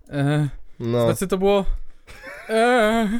e, 0.10 0.50
no. 0.80 1.06
znaczy 1.06 1.28
to 1.28 1.38
było... 1.38 1.66
E, 2.50 3.20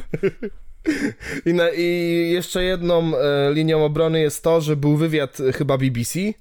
I, 1.46 1.54
na, 1.54 1.70
I 1.70 2.30
jeszcze 2.32 2.64
jedną 2.64 3.16
e, 3.16 3.52
linią 3.52 3.84
obrony 3.84 4.20
jest 4.20 4.44
to, 4.44 4.60
że 4.60 4.76
był 4.76 4.96
wywiad 4.96 5.40
e, 5.40 5.52
chyba 5.52 5.78
BBC 5.78 6.20
e, 6.20 6.32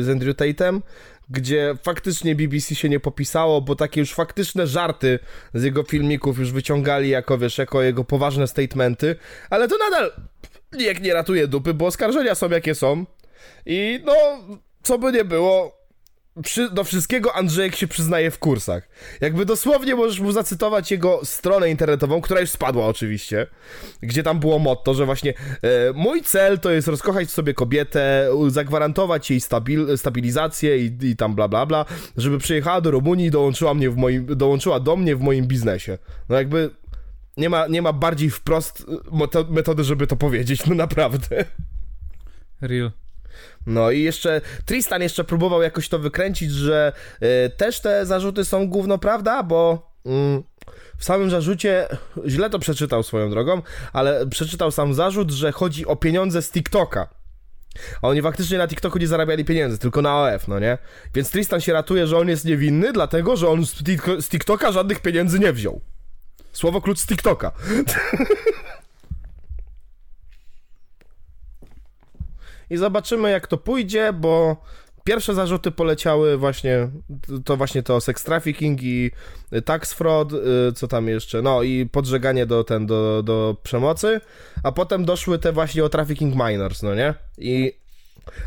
z 0.00 0.08
Andrew 0.08 0.36
Tatem, 0.36 0.82
gdzie 1.30 1.74
faktycznie 1.82 2.34
BBC 2.34 2.74
się 2.74 2.88
nie 2.88 3.00
popisało, 3.00 3.60
bo 3.60 3.76
takie 3.76 4.00
już 4.00 4.14
faktyczne 4.14 4.66
żarty 4.66 5.18
z 5.54 5.62
jego 5.62 5.82
filmików 5.82 6.38
już 6.38 6.52
wyciągali 6.52 7.08
jako, 7.08 7.38
wiesz, 7.38 7.58
jako 7.58 7.82
jego 7.82 8.04
poważne 8.04 8.46
statementy, 8.46 9.16
ale 9.50 9.68
to 9.68 9.78
nadal 9.78 10.12
nijak 10.72 11.02
nie 11.02 11.14
ratuje 11.14 11.48
dupy, 11.48 11.74
bo 11.74 11.86
oskarżenia 11.86 12.34
są 12.34 12.48
jakie 12.48 12.74
są 12.74 13.04
i 13.66 14.00
no, 14.04 14.14
co 14.82 14.98
by 14.98 15.12
nie 15.12 15.24
było, 15.24 15.79
przy, 16.42 16.70
do 16.70 16.84
wszystkiego 16.84 17.36
Andrzejek 17.36 17.76
się 17.76 17.88
przyznaje 17.88 18.30
w 18.30 18.38
kursach. 18.38 18.88
Jakby 19.20 19.46
dosłownie 19.46 19.94
możesz 19.94 20.20
mu 20.20 20.32
zacytować 20.32 20.90
jego 20.90 21.20
stronę 21.24 21.70
internetową, 21.70 22.20
która 22.20 22.40
już 22.40 22.50
spadła 22.50 22.86
oczywiście, 22.86 23.46
gdzie 24.02 24.22
tam 24.22 24.40
było 24.40 24.58
motto, 24.58 24.94
że 24.94 25.06
właśnie 25.06 25.34
e, 25.62 25.92
mój 25.94 26.22
cel 26.22 26.58
to 26.58 26.70
jest 26.70 26.88
rozkochać 26.88 27.30
sobie 27.30 27.54
kobietę, 27.54 28.30
zagwarantować 28.48 29.30
jej 29.30 29.40
stabil, 29.40 29.98
stabilizację 29.98 30.78
i, 30.78 30.98
i 31.02 31.16
tam 31.16 31.34
bla 31.34 31.48
bla 31.48 31.66
bla, 31.66 31.84
żeby 32.16 32.38
przyjechała 32.38 32.80
do 32.80 32.90
Rumunii 32.90 33.26
i 33.26 33.30
dołączyła, 33.30 33.74
mnie 33.74 33.90
w 33.90 33.96
moim, 33.96 34.26
dołączyła 34.26 34.80
do 34.80 34.96
mnie 34.96 35.16
w 35.16 35.20
moim 35.20 35.46
biznesie. 35.46 35.98
No 36.28 36.36
jakby 36.36 36.70
nie 37.36 37.50
ma, 37.50 37.66
nie 37.66 37.82
ma 37.82 37.92
bardziej 37.92 38.30
wprost 38.30 38.80
e, 38.80 39.10
meto- 39.16 39.50
metody, 39.50 39.84
żeby 39.84 40.06
to 40.06 40.16
powiedzieć, 40.16 40.66
no 40.66 40.74
naprawdę. 40.74 41.44
Real. 42.60 42.90
No 43.66 43.90
i 43.90 44.02
jeszcze 44.02 44.40
Tristan 44.64 45.02
jeszcze 45.02 45.24
próbował 45.24 45.62
jakoś 45.62 45.88
to 45.88 45.98
wykręcić, 45.98 46.52
że 46.52 46.92
y, 47.22 47.50
też 47.50 47.80
te 47.80 48.06
zarzuty 48.06 48.44
są 48.44 48.68
gówno 48.68 48.98
prawda, 48.98 49.42
bo 49.42 49.90
mm, 50.06 50.42
w 50.98 51.04
samym 51.04 51.30
zarzucie 51.30 51.88
źle 52.26 52.50
to 52.50 52.58
przeczytał 52.58 53.02
swoją 53.02 53.30
drogą, 53.30 53.62
ale 53.92 54.26
przeczytał 54.26 54.70
sam 54.70 54.94
zarzut, 54.94 55.30
że 55.30 55.52
chodzi 55.52 55.86
o 55.86 55.96
pieniądze 55.96 56.42
z 56.42 56.50
TikToka. 56.50 57.08
A 58.02 58.08
oni 58.08 58.22
faktycznie 58.22 58.58
na 58.58 58.68
TikToku 58.68 58.98
nie 58.98 59.06
zarabiali 59.06 59.44
pieniędzy, 59.44 59.78
tylko 59.78 60.02
na 60.02 60.22
OF, 60.22 60.48
no 60.48 60.58
nie? 60.58 60.78
Więc 61.14 61.30
Tristan 61.30 61.60
się 61.60 61.72
ratuje, 61.72 62.06
że 62.06 62.18
on 62.18 62.28
jest 62.28 62.44
niewinny, 62.44 62.92
dlatego 62.92 63.36
że 63.36 63.48
on 63.48 63.66
z 64.18 64.28
TikToka 64.28 64.72
żadnych 64.72 65.00
pieniędzy 65.00 65.38
nie 65.38 65.52
wziął. 65.52 65.80
Słowo 66.52 66.80
klucz 66.80 66.98
z 66.98 67.06
TikToka. 67.06 67.52
I 72.70 72.76
zobaczymy, 72.76 73.30
jak 73.30 73.46
to 73.46 73.58
pójdzie, 73.58 74.12
bo 74.12 74.56
pierwsze 75.04 75.34
zarzuty 75.34 75.70
poleciały 75.70 76.36
właśnie, 76.36 76.88
to 77.44 77.56
właśnie 77.56 77.82
to 77.82 78.00
sex 78.00 78.24
trafficking 78.24 78.82
i 78.82 79.10
tax 79.64 79.92
fraud, 79.92 80.32
y, 80.32 80.72
co 80.74 80.88
tam 80.88 81.08
jeszcze, 81.08 81.42
no 81.42 81.62
i 81.62 81.86
podżeganie 81.86 82.46
do, 82.46 82.64
ten, 82.64 82.86
do, 82.86 83.22
do 83.22 83.56
przemocy, 83.62 84.20
a 84.62 84.72
potem 84.72 85.04
doszły 85.04 85.38
te 85.38 85.52
właśnie 85.52 85.84
o 85.84 85.88
trafficking 85.88 86.34
minors, 86.34 86.82
no 86.82 86.94
nie? 86.94 87.14
I 87.38 87.72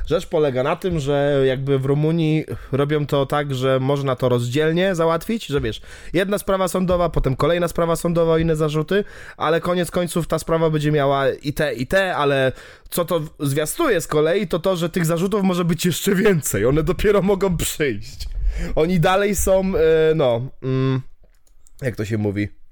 rzecz 0.06 0.28
polega 0.28 0.64
na 0.64 0.76
tym, 0.76 1.00
że 1.00 1.44
jakby 1.46 1.80
w 1.80 1.86
Rumunii 1.86 2.46
robią 2.72 3.06
to 3.06 3.26
tak, 3.26 3.56
że 3.56 3.80
można 3.80 4.16
to 4.16 4.30
rozdzielnie 4.30 4.96
załatwić, 4.96 5.46
że 5.46 5.62
wiesz, 5.62 5.82
jedna 6.14 6.38
sprawa 6.38 6.68
sądowa, 6.68 7.10
potem 7.10 7.36
kolejna 7.36 7.68
sprawa 7.68 7.96
sądowa, 7.96 8.40
inne 8.40 8.56
zarzuty, 8.56 9.04
ale 9.38 9.62
koniec 9.62 9.92
końców 9.92 10.28
ta 10.28 10.40
sprawa 10.40 10.70
będzie 10.70 10.92
miała 10.92 11.30
i 11.30 11.54
te, 11.54 11.74
i 11.74 11.88
te, 11.88 12.16
ale 12.16 12.52
co 12.90 13.06
to 13.06 13.22
zwiastuje 13.40 14.02
z 14.02 14.08
kolei, 14.08 14.48
to 14.48 14.60
to, 14.60 14.76
że 14.76 14.90
tych 14.90 15.06
zarzutów 15.06 15.44
może 15.44 15.66
być 15.66 15.86
jeszcze 15.86 16.16
więcej, 16.16 16.66
one 16.66 16.84
dopiero 16.84 17.22
mogą 17.22 17.58
przyjść. 17.58 18.28
Oni 18.76 19.00
dalej 19.00 19.36
są, 19.36 19.60
e, 19.60 20.16
no, 20.16 20.42
mm, 20.64 21.02
jak 21.82 21.96
to 21.96 22.06
się 22.06 22.18
mówi? 22.18 22.63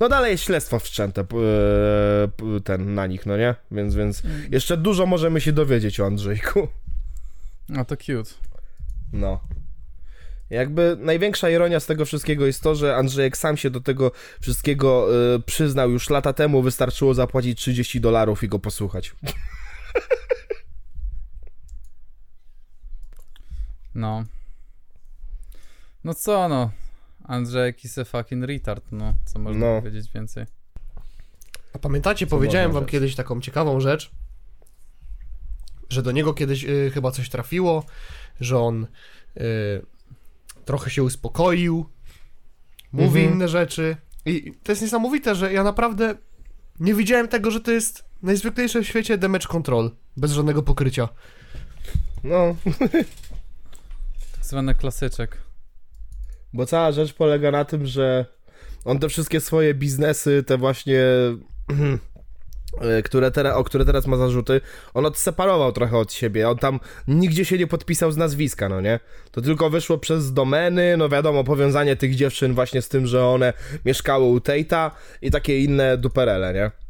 No 0.00 0.08
dalej 0.08 0.30
jest 0.30 0.44
śledztwo 0.44 0.78
wszczęte 0.78 1.20
e, 1.20 1.26
ten 2.64 2.94
na 2.94 3.06
nich, 3.06 3.26
no 3.26 3.36
nie? 3.36 3.54
Więc, 3.70 3.94
więc 3.94 4.22
jeszcze 4.50 4.76
dużo 4.76 5.06
możemy 5.06 5.40
się 5.40 5.52
dowiedzieć 5.52 6.00
o 6.00 6.06
Andrzejku. 6.06 6.68
A 7.76 7.84
to 7.84 7.96
cute. 7.96 8.30
No. 9.12 9.40
Jakby 10.50 10.96
największa 11.00 11.50
ironia 11.50 11.80
z 11.80 11.86
tego 11.86 12.04
wszystkiego 12.04 12.46
jest 12.46 12.62
to, 12.62 12.74
że 12.74 12.96
Andrzejek 12.96 13.36
sam 13.36 13.56
się 13.56 13.70
do 13.70 13.80
tego 13.80 14.12
wszystkiego 14.40 15.08
y, 15.34 15.40
przyznał 15.40 15.90
już 15.90 16.10
lata 16.10 16.32
temu, 16.32 16.62
wystarczyło 16.62 17.14
zapłacić 17.14 17.58
30 17.58 18.00
dolarów 18.00 18.42
i 18.42 18.48
go 18.48 18.58
posłuchać. 18.58 19.14
No. 23.94 24.24
No 26.04 26.14
co 26.14 26.48
no? 26.48 26.70
Andrzejek 27.24 27.84
is 27.84 27.98
a 27.98 28.04
fucking 28.04 28.44
retard, 28.44 28.84
no. 28.92 29.14
Co 29.24 29.38
można 29.38 29.66
No. 29.66 29.80
powiedzieć 29.80 30.12
więcej? 30.14 30.46
A 31.74 31.78
pamiętacie, 31.78 32.26
powiedziałem 32.26 32.66
można 32.68 32.80
wam 32.80 32.84
rzec. 32.88 32.92
kiedyś 32.92 33.14
taką 33.14 33.40
ciekawą 33.40 33.80
rzecz, 33.80 34.10
że 35.88 36.02
do 36.02 36.12
niego 36.12 36.34
kiedyś 36.34 36.64
y, 36.64 36.90
chyba 36.94 37.10
coś 37.10 37.28
trafiło, 37.28 37.84
że 38.40 38.58
on 38.58 38.86
y, 39.36 39.40
trochę 40.64 40.90
się 40.90 41.02
uspokoił, 41.02 41.86
mówi 42.92 43.18
Mhm. 43.20 43.34
inne 43.34 43.48
rzeczy. 43.48 43.96
I 44.26 44.52
to 44.62 44.72
jest 44.72 44.82
niesamowite, 44.82 45.34
że 45.34 45.52
ja 45.52 45.64
naprawdę 45.64 46.14
nie 46.80 46.94
widziałem 46.94 47.28
tego, 47.28 47.50
że 47.50 47.60
to 47.60 47.70
jest 47.70 48.04
najzwyklejsze 48.22 48.80
w 48.82 48.86
świecie 48.86 49.18
damage 49.18 49.46
control, 49.48 49.90
bez 50.16 50.32
żadnego 50.32 50.62
pokrycia. 50.62 51.08
No, 52.24 52.56
Tak 54.36 54.44
zwany 54.44 54.74
klasyczek. 54.74 55.38
Bo 56.52 56.66
cała 56.66 56.92
rzecz 56.92 57.12
polega 57.12 57.50
na 57.50 57.64
tym, 57.64 57.86
że 57.86 58.26
on 58.84 58.98
te 58.98 59.08
wszystkie 59.08 59.40
swoje 59.40 59.74
biznesy, 59.74 60.44
te 60.46 60.58
właśnie, 60.58 61.04
które 63.04 63.30
teraz, 63.30 63.56
o 63.56 63.64
które 63.64 63.84
teraz 63.84 64.06
ma 64.06 64.16
zarzuty, 64.16 64.60
on 64.94 65.06
odseparował 65.06 65.72
trochę 65.72 65.98
od 65.98 66.12
siebie. 66.12 66.48
On 66.48 66.58
tam 66.58 66.80
nigdzie 67.08 67.44
się 67.44 67.58
nie 67.58 67.66
podpisał 67.66 68.12
z 68.12 68.16
nazwiska, 68.16 68.68
no 68.68 68.80
nie? 68.80 69.00
To 69.30 69.40
tylko 69.40 69.70
wyszło 69.70 69.98
przez 69.98 70.32
domeny, 70.32 70.96
no 70.96 71.08
wiadomo, 71.08 71.44
powiązanie 71.44 71.96
tych 71.96 72.14
dziewczyn 72.14 72.54
właśnie 72.54 72.82
z 72.82 72.88
tym, 72.88 73.06
że 73.06 73.26
one 73.26 73.52
mieszkały 73.84 74.24
u 74.24 74.38
Tate'a 74.38 74.90
i 75.22 75.30
takie 75.30 75.58
inne 75.58 75.98
duperele, 75.98 76.54
nie? 76.54 76.81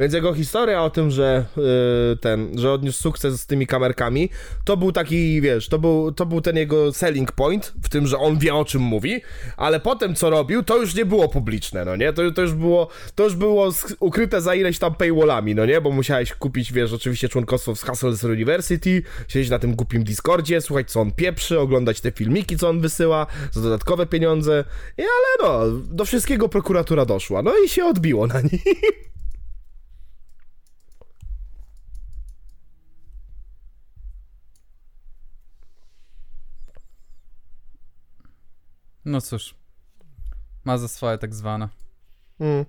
Więc 0.00 0.14
jego 0.14 0.34
historia 0.34 0.82
o 0.82 0.90
tym, 0.90 1.10
że 1.10 1.44
yy, 1.56 2.16
ten, 2.20 2.58
że 2.58 2.72
odniósł 2.72 3.02
sukces 3.02 3.40
z 3.40 3.46
tymi 3.46 3.66
kamerkami, 3.66 4.30
to 4.64 4.76
był 4.76 4.92
taki, 4.92 5.40
wiesz, 5.40 5.68
to 5.68 5.78
był, 5.78 6.12
to 6.12 6.26
był 6.26 6.40
ten 6.40 6.56
jego 6.56 6.92
selling 6.92 7.32
point, 7.32 7.72
w 7.82 7.88
tym, 7.88 8.06
że 8.06 8.18
on 8.18 8.38
wie 8.38 8.54
o 8.54 8.64
czym 8.64 8.82
mówi, 8.82 9.20
ale 9.56 9.80
potem 9.80 10.14
co 10.14 10.30
robił, 10.30 10.62
to 10.62 10.76
już 10.76 10.94
nie 10.94 11.04
było 11.04 11.28
publiczne, 11.28 11.84
no 11.84 11.96
nie? 11.96 12.12
To, 12.12 12.30
to 12.30 12.42
już 12.42 12.52
było, 12.52 12.88
to 13.14 13.24
już 13.24 13.34
było 13.34 13.70
ukryte 14.00 14.40
za 14.40 14.54
ileś 14.54 14.78
tam 14.78 14.94
paywallami, 14.94 15.54
no 15.54 15.66
nie? 15.66 15.80
Bo 15.80 15.90
musiałeś 15.90 16.34
kupić, 16.34 16.72
wiesz, 16.72 16.92
oczywiście 16.92 17.28
członkostwo 17.28 17.74
w 17.74 17.82
Hustlers 17.82 18.24
University, 18.24 19.02
siedzieć 19.28 19.50
na 19.50 19.58
tym 19.58 19.74
głupim 19.74 20.04
Discordzie, 20.04 20.60
słuchać 20.60 20.90
co 20.90 21.00
on 21.00 21.12
pieprzy, 21.12 21.60
oglądać 21.60 22.00
te 22.00 22.10
filmiki, 22.10 22.56
co 22.56 22.68
on 22.68 22.80
wysyła, 22.80 23.26
za 23.52 23.60
dodatkowe 23.60 24.06
pieniądze, 24.06 24.64
I, 24.98 25.02
ale 25.02 25.50
no, 25.50 25.78
do 25.90 26.04
wszystkiego 26.04 26.48
prokuratura 26.48 27.04
doszła, 27.04 27.42
no 27.42 27.52
i 27.64 27.68
się 27.68 27.84
odbiło 27.84 28.26
na 28.26 28.40
nim. 28.40 28.60
No 39.10 39.20
cóż. 39.20 39.54
Ma 40.64 40.78
za 40.78 40.88
swoje 40.88 41.18
tak 41.18 41.34
zwane. 41.34 41.68
Mm. 42.40 42.64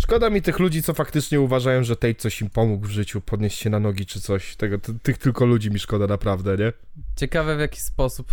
Szkoda 0.00 0.30
mi 0.30 0.42
tych 0.42 0.58
ludzi, 0.58 0.82
co 0.82 0.94
faktycznie 0.94 1.40
uważają, 1.40 1.84
że 1.84 1.96
Tate 1.96 2.14
coś 2.14 2.40
im 2.40 2.50
pomógł 2.50 2.86
w 2.86 2.90
życiu, 2.90 3.20
podnieść 3.20 3.58
się 3.58 3.70
na 3.70 3.80
nogi 3.80 4.06
czy 4.06 4.20
coś. 4.20 4.56
Tego, 4.56 4.78
ty, 4.78 4.98
tych 4.98 5.18
tylko 5.18 5.46
ludzi 5.46 5.70
mi 5.70 5.78
szkoda 5.78 6.06
naprawdę, 6.06 6.56
nie? 6.56 6.72
Ciekawe 7.16 7.56
w 7.56 7.60
jaki 7.60 7.80
sposób. 7.80 8.32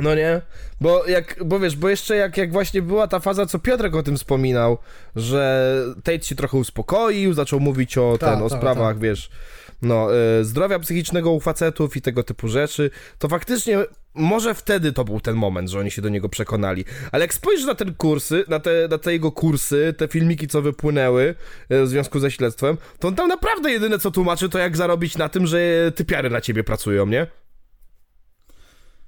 No 0.00 0.14
nie? 0.14 0.40
Bo 0.80 1.06
jak, 1.06 1.44
bo 1.44 1.60
wiesz, 1.60 1.76
bo 1.76 1.88
jeszcze 1.88 2.16
jak, 2.16 2.36
jak 2.36 2.52
właśnie 2.52 2.82
była 2.82 3.08
ta 3.08 3.20
faza, 3.20 3.46
co 3.46 3.58
Piotrek 3.58 3.94
o 3.94 4.02
tym 4.02 4.16
wspominał, 4.16 4.78
że 5.16 5.74
Tate 6.04 6.22
się 6.22 6.34
trochę 6.34 6.58
uspokoił, 6.58 7.34
zaczął 7.34 7.60
mówić 7.60 7.98
o, 7.98 8.18
Tak, 8.18 8.30
ten, 8.30 8.42
o 8.42 8.48
tak, 8.48 8.58
sprawach, 8.58 8.94
tak. 8.94 8.98
wiesz, 8.98 9.30
no, 9.82 10.08
y, 10.40 10.44
zdrowia 10.44 10.78
psychicznego 10.78 11.30
u 11.30 11.40
facetów 11.40 11.96
i 11.96 12.02
tego 12.02 12.22
typu 12.22 12.48
rzeczy, 12.48 12.90
to 13.18 13.28
faktycznie 13.28 13.78
może 14.14 14.54
wtedy 14.54 14.92
to 14.92 15.04
był 15.04 15.20
ten 15.20 15.36
moment, 15.36 15.70
że 15.70 15.80
oni 15.80 15.90
się 15.90 16.02
do 16.02 16.08
niego 16.08 16.28
przekonali. 16.28 16.84
Ale 17.12 17.24
jak 17.24 17.34
spojrzysz 17.34 17.66
na 17.66 17.74
ten 17.74 17.94
kursy, 17.94 18.44
na 18.48 18.60
te, 18.60 18.88
na 18.90 18.98
te 18.98 19.12
jego 19.12 19.32
kursy, 19.32 19.94
te 19.98 20.08
filmiki, 20.08 20.48
co 20.48 20.62
wypłynęły 20.62 21.34
y, 21.72 21.82
w 21.82 21.88
związku 21.88 22.20
ze 22.20 22.30
śledztwem, 22.30 22.76
to 22.98 23.08
on 23.08 23.14
tam 23.14 23.28
naprawdę 23.28 23.70
jedyne, 23.72 23.98
co 23.98 24.10
tłumaczy, 24.10 24.48
to 24.48 24.58
jak 24.58 24.76
zarobić 24.76 25.18
na 25.18 25.28
tym, 25.28 25.46
że 25.46 25.58
typiary 25.94 26.30
na 26.30 26.40
ciebie 26.40 26.64
pracują, 26.64 27.06
nie? 27.06 27.26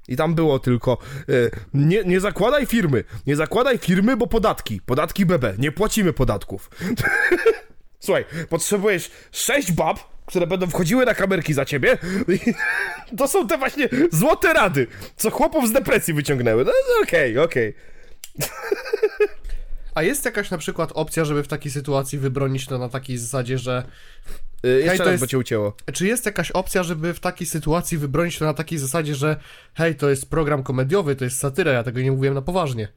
I 0.08 0.16
tam 0.16 0.34
było 0.34 0.58
tylko 0.58 0.98
y, 1.28 1.50
nie, 1.74 2.04
nie 2.04 2.20
zakładaj 2.20 2.66
firmy, 2.66 3.04
nie 3.26 3.36
zakładaj 3.36 3.78
firmy, 3.78 4.16
bo 4.16 4.26
podatki, 4.26 4.80
podatki 4.80 5.26
BB, 5.26 5.54
nie 5.58 5.72
płacimy 5.72 6.12
podatków. 6.12 6.70
Słuchaj, 8.04 8.24
potrzebujesz 8.48 9.10
sześć 9.32 9.72
bab, 9.72 10.15
które 10.26 10.46
będą 10.46 10.66
wchodziły 10.66 11.06
na 11.06 11.14
kamerki 11.14 11.54
za 11.54 11.64
ciebie. 11.64 11.98
To 13.18 13.28
są 13.28 13.48
te 13.48 13.58
właśnie 13.58 13.88
złote 14.12 14.52
rady, 14.52 14.86
co 15.16 15.30
chłopów 15.30 15.68
z 15.68 15.72
depresji 15.72 16.14
wyciągnęły. 16.14 16.64
No 16.64 16.72
okej, 17.02 17.38
okej. 17.38 17.74
A 19.94 20.02
jest 20.02 20.24
jakaś 20.24 20.50
na 20.50 20.58
przykład 20.58 20.92
opcja, 20.94 21.24
żeby 21.24 21.42
w 21.42 21.48
takiej 21.48 21.72
sytuacji 21.72 22.18
wybronić 22.18 22.66
to 22.66 22.78
na 22.78 22.88
takiej 22.88 23.18
zasadzie, 23.18 23.58
że 23.58 23.82
Y, 24.66 24.82
Jeszcze 24.84 25.04
to 25.04 25.10
jest- 25.10 25.24
by 25.24 25.28
cię 25.28 25.38
ucięło. 25.38 25.76
Czy 25.92 26.06
jest 26.06 26.26
jakaś 26.26 26.50
opcja, 26.50 26.82
żeby 26.82 27.14
w 27.14 27.20
takiej 27.20 27.46
sytuacji 27.46 27.98
wybronić 27.98 28.38
to 28.38 28.44
na 28.44 28.54
takiej 28.54 28.78
zasadzie, 28.78 29.14
że 29.14 29.36
hej, 29.74 29.94
to 29.94 30.10
jest 30.10 30.30
program 30.30 30.62
komediowy, 30.62 31.16
to 31.16 31.24
jest 31.24 31.38
satyra, 31.38 31.72
ja 31.72 31.82
tego 31.82 32.00
nie 32.00 32.12
mówiłem 32.12 32.34
na 32.34 32.42
poważnie. 32.42 32.88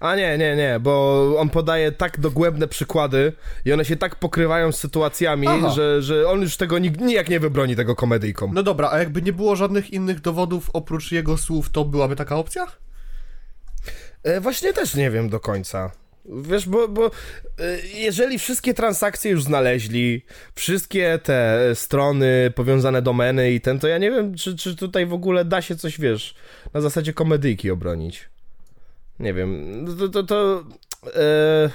A 0.00 0.16
nie, 0.16 0.38
nie, 0.38 0.56
nie, 0.56 0.80
bo 0.80 1.34
on 1.38 1.48
podaje 1.48 1.92
tak 1.92 2.20
dogłębne 2.20 2.68
przykłady 2.68 3.32
i 3.64 3.72
one 3.72 3.84
się 3.84 3.96
tak 3.96 4.16
pokrywają 4.16 4.72
z 4.72 4.78
sytuacjami, 4.78 5.46
Aha. 5.48 5.70
że, 5.70 6.02
że 6.02 6.28
on 6.28 6.40
już 6.42 6.56
tego 6.56 6.76
nig- 6.76 7.00
nijak 7.00 7.28
nie 7.28 7.40
wybroni 7.40 7.76
tego 7.76 7.96
komedyjką. 7.96 8.50
No 8.52 8.62
dobra, 8.62 8.90
a 8.92 8.98
jakby 8.98 9.22
nie 9.22 9.32
było 9.32 9.56
żadnych 9.56 9.90
innych 9.90 10.20
dowodów 10.20 10.70
oprócz 10.72 11.12
jego 11.12 11.36
słów, 11.36 11.70
to 11.70 11.84
byłaby 11.84 12.16
taka 12.16 12.36
opcja? 12.36 12.66
E, 14.22 14.40
właśnie 14.40 14.72
też 14.72 14.94
nie 14.94 15.10
wiem 15.10 15.28
do 15.28 15.40
końca. 15.40 15.90
Wiesz, 16.42 16.68
bo, 16.68 16.88
bo 16.88 17.06
e, 17.06 17.10
jeżeli 17.94 18.38
wszystkie 18.38 18.74
transakcje 18.74 19.30
już 19.30 19.44
znaleźli, 19.44 20.24
wszystkie 20.54 21.18
te 21.22 21.60
strony, 21.74 22.52
powiązane 22.54 23.02
domeny 23.02 23.52
i 23.52 23.60
ten, 23.60 23.78
to 23.78 23.88
ja 23.88 23.98
nie 23.98 24.10
wiem, 24.10 24.34
czy, 24.34 24.56
czy 24.56 24.76
tutaj 24.76 25.06
w 25.06 25.12
ogóle 25.12 25.44
da 25.44 25.62
się 25.62 25.76
coś, 25.76 26.00
wiesz, 26.00 26.34
na 26.74 26.80
zasadzie 26.80 27.12
komedyjki 27.12 27.70
obronić. 27.70 28.28
Nie 29.20 29.34
wiem, 29.34 29.84
to, 29.98 30.08
to, 30.08 30.22
to 30.22 30.64
e, 31.06 31.70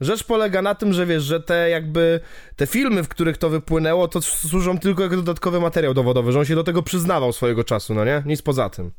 rzecz 0.00 0.24
polega 0.24 0.62
na 0.62 0.74
tym, 0.74 0.92
że 0.92 1.06
wiesz, 1.06 1.22
że 1.22 1.40
te 1.40 1.70
jakby, 1.70 2.20
te 2.56 2.66
filmy, 2.66 3.02
w 3.02 3.08
których 3.08 3.38
to 3.38 3.50
wypłynęło, 3.50 4.08
to 4.08 4.22
służą 4.22 4.78
tylko 4.78 5.02
jako 5.02 5.16
dodatkowy 5.16 5.60
materiał 5.60 5.94
dowodowy, 5.94 6.32
że 6.32 6.38
on 6.38 6.44
się 6.44 6.54
do 6.54 6.64
tego 6.64 6.82
przyznawał 6.82 7.32
swojego 7.32 7.64
czasu, 7.64 7.94
no 7.94 8.04
nie? 8.04 8.22
Nic 8.26 8.42
poza 8.42 8.70
tym. 8.70 8.90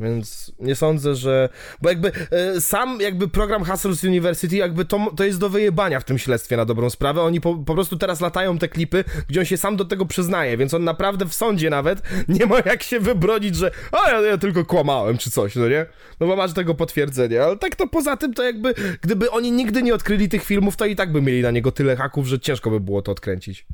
Więc 0.00 0.52
nie 0.58 0.74
sądzę, 0.74 1.14
że. 1.14 1.48
Bo 1.82 1.88
jakby 1.88 2.12
e, 2.30 2.60
sam 2.60 3.00
jakby 3.00 3.28
program 3.28 3.64
Hustles 3.64 4.04
University, 4.04 4.56
jakby 4.56 4.84
to, 4.84 5.12
to 5.16 5.24
jest 5.24 5.38
do 5.38 5.48
wyjebania 5.48 6.00
w 6.00 6.04
tym 6.04 6.18
śledztwie 6.18 6.56
na 6.56 6.64
dobrą 6.64 6.90
sprawę. 6.90 7.22
Oni 7.22 7.40
po, 7.40 7.54
po 7.54 7.74
prostu 7.74 7.96
teraz 7.96 8.20
latają 8.20 8.58
te 8.58 8.68
klipy, 8.68 9.04
gdzie 9.28 9.40
on 9.40 9.46
się 9.46 9.56
sam 9.56 9.76
do 9.76 9.84
tego 9.84 10.06
przyznaje, 10.06 10.56
więc 10.56 10.74
on 10.74 10.84
naprawdę 10.84 11.26
w 11.26 11.34
sądzie 11.34 11.70
nawet 11.70 12.02
nie 12.28 12.46
ma 12.46 12.56
jak 12.64 12.82
się 12.82 13.00
wybronić, 13.00 13.56
że 13.56 13.70
a 13.92 14.10
ja, 14.10 14.20
ja 14.20 14.38
tylko 14.38 14.64
kłamałem 14.64 15.18
czy 15.18 15.30
coś, 15.30 15.56
no 15.56 15.68
nie? 15.68 15.86
No 16.20 16.26
bo 16.26 16.36
masz 16.36 16.52
tego 16.52 16.74
potwierdzenie, 16.74 17.42
ale 17.42 17.56
tak 17.56 17.76
to 17.76 17.86
poza 17.86 18.16
tym 18.16 18.34
to 18.34 18.42
jakby, 18.42 18.74
gdyby 19.00 19.30
oni 19.30 19.52
nigdy 19.52 19.82
nie 19.82 19.94
odkryli 19.94 20.28
tych 20.28 20.44
filmów, 20.44 20.76
to 20.76 20.86
i 20.86 20.96
tak 20.96 21.12
by 21.12 21.22
mieli 21.22 21.42
na 21.42 21.50
niego 21.50 21.72
tyle 21.72 21.96
haków, 21.96 22.26
że 22.26 22.40
ciężko 22.40 22.70
by 22.70 22.80
było 22.80 23.02
to 23.02 23.12
odkręcić. 23.12 23.66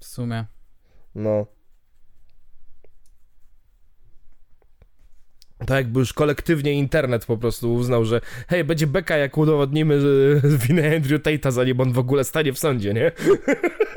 W 0.00 0.04
sumie. 0.04 0.44
No. 1.14 1.46
Tak 5.66 5.76
jakby 5.76 6.00
już 6.00 6.12
kolektywnie 6.12 6.72
internet 6.72 7.26
po 7.26 7.36
prostu 7.36 7.74
uznał, 7.74 8.04
że 8.04 8.20
hej, 8.48 8.64
będzie 8.64 8.86
beka 8.86 9.16
jak 9.16 9.38
udowodnimy 9.38 10.00
winę 10.68 10.96
Andrew 10.96 11.22
Tate'a, 11.22 11.50
zanim 11.52 11.80
on 11.80 11.92
w 11.92 11.98
ogóle 11.98 12.24
stanie 12.24 12.52
w 12.52 12.58
sądzie, 12.58 12.94
nie? 12.94 13.12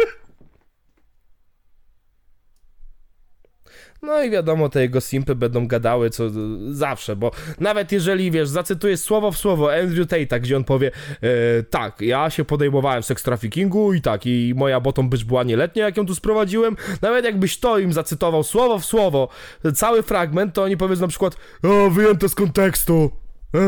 No 4.06 4.24
i 4.24 4.30
wiadomo, 4.30 4.70
te 4.70 4.82
jego 4.82 5.02
simpy 5.02 5.36
będą 5.36 5.68
gadały 5.68 6.10
co 6.10 6.24
zawsze, 6.70 7.16
bo 7.16 7.32
nawet 7.60 7.92
jeżeli, 7.92 8.32
wiesz, 8.32 8.50
zacytuję 8.50 8.98
słowo 8.98 9.32
w 9.32 9.38
słowo 9.38 9.74
Andrew 9.74 10.08
Tate'a, 10.08 10.40
gdzie 10.40 10.58
on 10.58 10.64
powie 10.64 10.92
e, 11.22 11.64
tak, 11.64 12.02
ja 12.02 12.30
się 12.30 12.46
podejmowałem 12.46 13.04
seks 13.04 13.24
traffickingu 13.24 13.94
i 13.94 14.02
tak, 14.02 14.26
i 14.26 14.54
moja 14.56 14.80
bottom 14.80 15.10
bitch 15.10 15.24
była 15.24 15.44
nieletnia, 15.44 15.86
jak 15.86 15.98
ją 15.98 16.06
tu 16.06 16.16
sprowadziłem, 16.16 16.76
nawet 17.02 17.26
jakbyś 17.26 17.60
to 17.60 17.80
im 17.80 17.94
zacytował 17.94 18.44
słowo 18.44 18.80
w 18.80 18.86
słowo, 18.86 19.30
cały 19.76 20.04
fragment, 20.04 20.54
to 20.54 20.64
oni 20.64 20.78
powiedzą 20.78 21.02
na 21.02 21.08
przykład 21.08 21.36
o, 21.64 21.90
wyjęte 21.90 22.30
z 22.30 22.36
kontekstu, 22.36 23.12
e, 23.56 23.60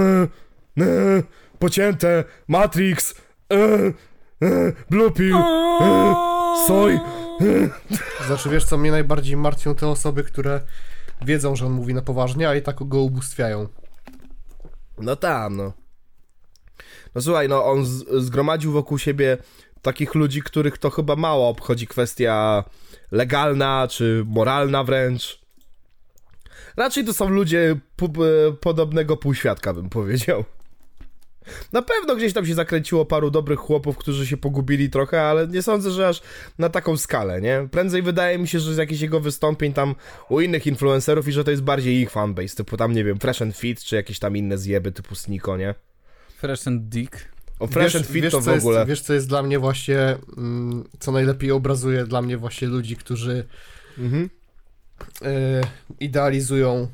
e, 0.83 1.23
pocięte, 1.59 2.23
Matrix, 2.47 3.15
e, 3.53 3.55
e, 4.41 4.73
Blue 4.89 5.11
Pill, 5.11 5.35
e, 5.35 6.36
Soj, 6.67 6.99
Znaczy, 8.27 8.49
wiesz 8.49 8.65
co, 8.65 8.77
mnie 8.77 8.91
najbardziej 8.91 9.37
martwią 9.37 9.75
te 9.75 9.87
osoby, 9.87 10.23
które 10.23 10.61
wiedzą, 11.21 11.55
że 11.55 11.65
on 11.65 11.71
mówi 11.71 11.93
na 11.93 12.01
poważnie, 12.01 12.49
a 12.49 12.55
i 12.55 12.61
tak 12.61 12.75
go 12.79 13.01
ubóstwiają. 13.01 13.67
No 14.97 15.15
tam, 15.15 15.57
no. 15.57 15.73
No 17.15 17.21
słuchaj, 17.21 17.49
no 17.49 17.65
on 17.65 17.85
zgromadził 18.17 18.71
wokół 18.71 18.97
siebie 18.97 19.37
takich 19.81 20.15
ludzi, 20.15 20.41
których 20.41 20.77
to 20.77 20.89
chyba 20.89 21.15
mało 21.15 21.49
obchodzi 21.49 21.87
kwestia 21.87 22.63
legalna 23.11 23.87
czy 23.89 24.23
moralna 24.27 24.83
wręcz. 24.83 25.41
Raczej 26.77 27.05
to 27.05 27.13
są 27.13 27.29
ludzie 27.29 27.79
podobnego 28.61 29.17
półświadka, 29.17 29.73
bym 29.73 29.89
powiedział. 29.89 30.43
Na 31.73 31.81
pewno 31.81 32.15
gdzieś 32.15 32.33
tam 32.33 32.45
się 32.45 32.53
zakręciło 32.53 33.05
paru 33.05 33.31
dobrych 33.31 33.59
chłopów, 33.59 33.97
którzy 33.97 34.27
się 34.27 34.37
pogubili 34.37 34.89
trochę, 34.89 35.21
ale 35.21 35.47
nie 35.47 35.61
sądzę, 35.61 35.91
że 35.91 36.07
aż 36.07 36.21
na 36.59 36.69
taką 36.69 36.97
skalę, 36.97 37.41
nie? 37.41 37.67
Prędzej 37.71 38.01
wydaje 38.01 38.37
mi 38.37 38.47
się, 38.47 38.59
że 38.59 38.73
z 38.73 38.77
jakichś 38.77 39.01
jego 39.01 39.19
wystąpień 39.19 39.73
tam 39.73 39.95
u 40.29 40.41
innych 40.41 40.67
influencerów 40.67 41.27
i 41.27 41.31
że 41.31 41.43
to 41.43 41.51
jest 41.51 41.63
bardziej 41.63 42.01
ich 42.01 42.11
fanbase, 42.11 42.55
typu 42.55 42.77
tam, 42.77 42.93
nie 42.93 43.03
wiem, 43.03 43.19
Fresh 43.19 43.41
and 43.41 43.57
Fit, 43.57 43.83
czy 43.83 43.95
jakieś 43.95 44.19
tam 44.19 44.37
inne 44.37 44.57
zjeby 44.57 44.91
typu 44.91 45.15
Sniko, 45.15 45.57
nie? 45.57 45.75
Fresh 46.37 46.67
and 46.67 46.83
Dick. 46.83 47.29
O 47.59 47.67
Fresh 47.67 47.93
wiesz, 47.93 47.95
and 47.95 48.05
Fit 48.05 48.23
wiesz, 48.23 48.31
to 48.31 48.41
co 48.41 48.55
w 48.55 48.57
ogóle... 48.57 48.77
Jest, 48.79 48.89
wiesz, 48.89 49.01
co 49.01 49.13
jest 49.13 49.27
dla 49.27 49.43
mnie 49.43 49.59
właśnie, 49.59 50.17
mm, 50.37 50.83
co 50.99 51.11
najlepiej 51.11 51.51
obrazuje 51.51 52.05
dla 52.05 52.21
mnie 52.21 52.37
właśnie 52.37 52.67
ludzi, 52.67 52.95
którzy 52.95 53.47
Mhm. 53.97 54.29
e, 55.21 55.61
idealizują 55.99 56.87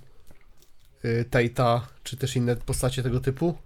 e, 1.04 1.24
Tate'a, 1.24 1.82
czy 2.04 2.18
też 2.18 2.36
inne 2.36 2.56
postacie 2.56 3.04
tego 3.04 3.20
typu. 3.20 3.58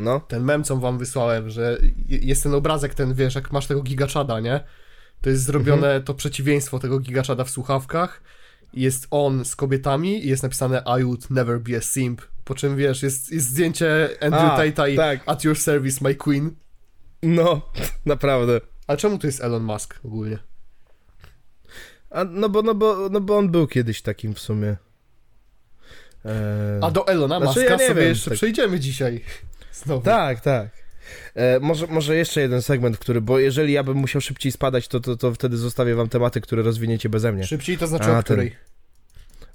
No. 0.00 0.20
Ten 0.20 0.42
mem, 0.44 0.64
co 0.64 0.76
wam 0.76 0.98
wysłałem, 0.98 1.50
że 1.50 1.78
je- 2.08 2.18
jest 2.18 2.42
ten 2.42 2.54
obrazek, 2.54 2.94
ten, 2.94 3.14
wiesz, 3.14 3.34
jak 3.34 3.52
masz 3.52 3.66
tego 3.66 3.82
gigaczada, 3.82 4.40
nie? 4.40 4.60
To 5.20 5.30
jest 5.30 5.42
zrobione, 5.44 5.86
Mhm. 5.86 6.02
to 6.02 6.14
przeciwieństwo 6.14 6.78
tego 6.78 6.98
gigaczada 7.00 7.44
w 7.44 7.50
słuchawkach. 7.50 8.22
Jest 8.74 9.06
on 9.10 9.44
z 9.44 9.56
kobietami 9.56 10.24
i 10.24 10.28
jest 10.28 10.42
napisane 10.42 10.82
I 11.00 11.04
would 11.04 11.30
never 11.30 11.60
be 11.60 11.76
a 11.76 11.80
simp. 11.80 12.22
Po 12.44 12.54
czym, 12.54 12.76
wiesz, 12.76 13.02
jest, 13.02 13.32
jest 13.32 13.48
zdjęcie 13.48 14.08
Andrew 14.20 14.42
A, 14.42 14.58
Tate'a 14.58 14.90
i 14.92 14.96
tak. 14.96 15.20
at 15.26 15.44
your 15.44 15.58
service, 15.58 15.98
my 16.02 16.14
queen. 16.14 16.50
No, 17.22 17.62
naprawdę. 18.06 18.60
Ale 18.86 18.98
czemu 18.98 19.18
tu 19.18 19.26
jest 19.26 19.40
Elon 19.40 19.62
Musk 19.62 20.00
ogólnie? 20.04 20.38
A, 22.10 22.24
no, 22.24 22.48
bo, 22.48 22.62
no, 22.62 22.74
bo, 22.74 23.08
no 23.10 23.20
bo 23.20 23.36
on 23.38 23.50
był 23.50 23.66
kiedyś 23.66 24.02
takim 24.02 24.34
w 24.34 24.38
sumie. 24.40 24.76
Eee, 26.24 26.32
A 26.82 26.90
do 26.90 27.06
Elona 27.08 27.38
Znaczy, 27.40 27.60
Muska 27.60 27.72
ja 27.72 27.78
sobie 27.78 28.00
wiem, 28.00 28.08
jeszcze 28.08 28.30
tak- 28.30 28.36
przejdziemy 28.36 28.80
dzisiaj. 28.80 29.24
Znowu. 29.72 30.02
Tak, 30.04 30.40
tak. 30.40 30.68
E, 31.34 31.60
może, 31.60 31.86
może 31.86 32.16
jeszcze 32.16 32.40
jeden 32.40 32.62
segment, 32.62 32.98
który, 32.98 33.20
bo 33.20 33.38
jeżeli 33.38 33.72
ja 33.72 33.82
bym 33.82 33.96
musiał 33.96 34.20
szybciej 34.20 34.52
spadać, 34.52 34.88
to, 34.88 35.00
to, 35.00 35.16
to 35.16 35.34
wtedy 35.34 35.56
zostawię 35.56 35.94
wam 35.94 36.08
tematy, 36.08 36.40
które 36.40 36.62
rozwiniecie 36.62 37.08
beze 37.08 37.32
mnie. 37.32 37.44
Szybciej 37.46 37.78
to 37.78 37.86
znaczy 37.86 38.04
A, 38.04 38.10
o 38.10 38.14
ten- 38.14 38.22
której? 38.22 38.56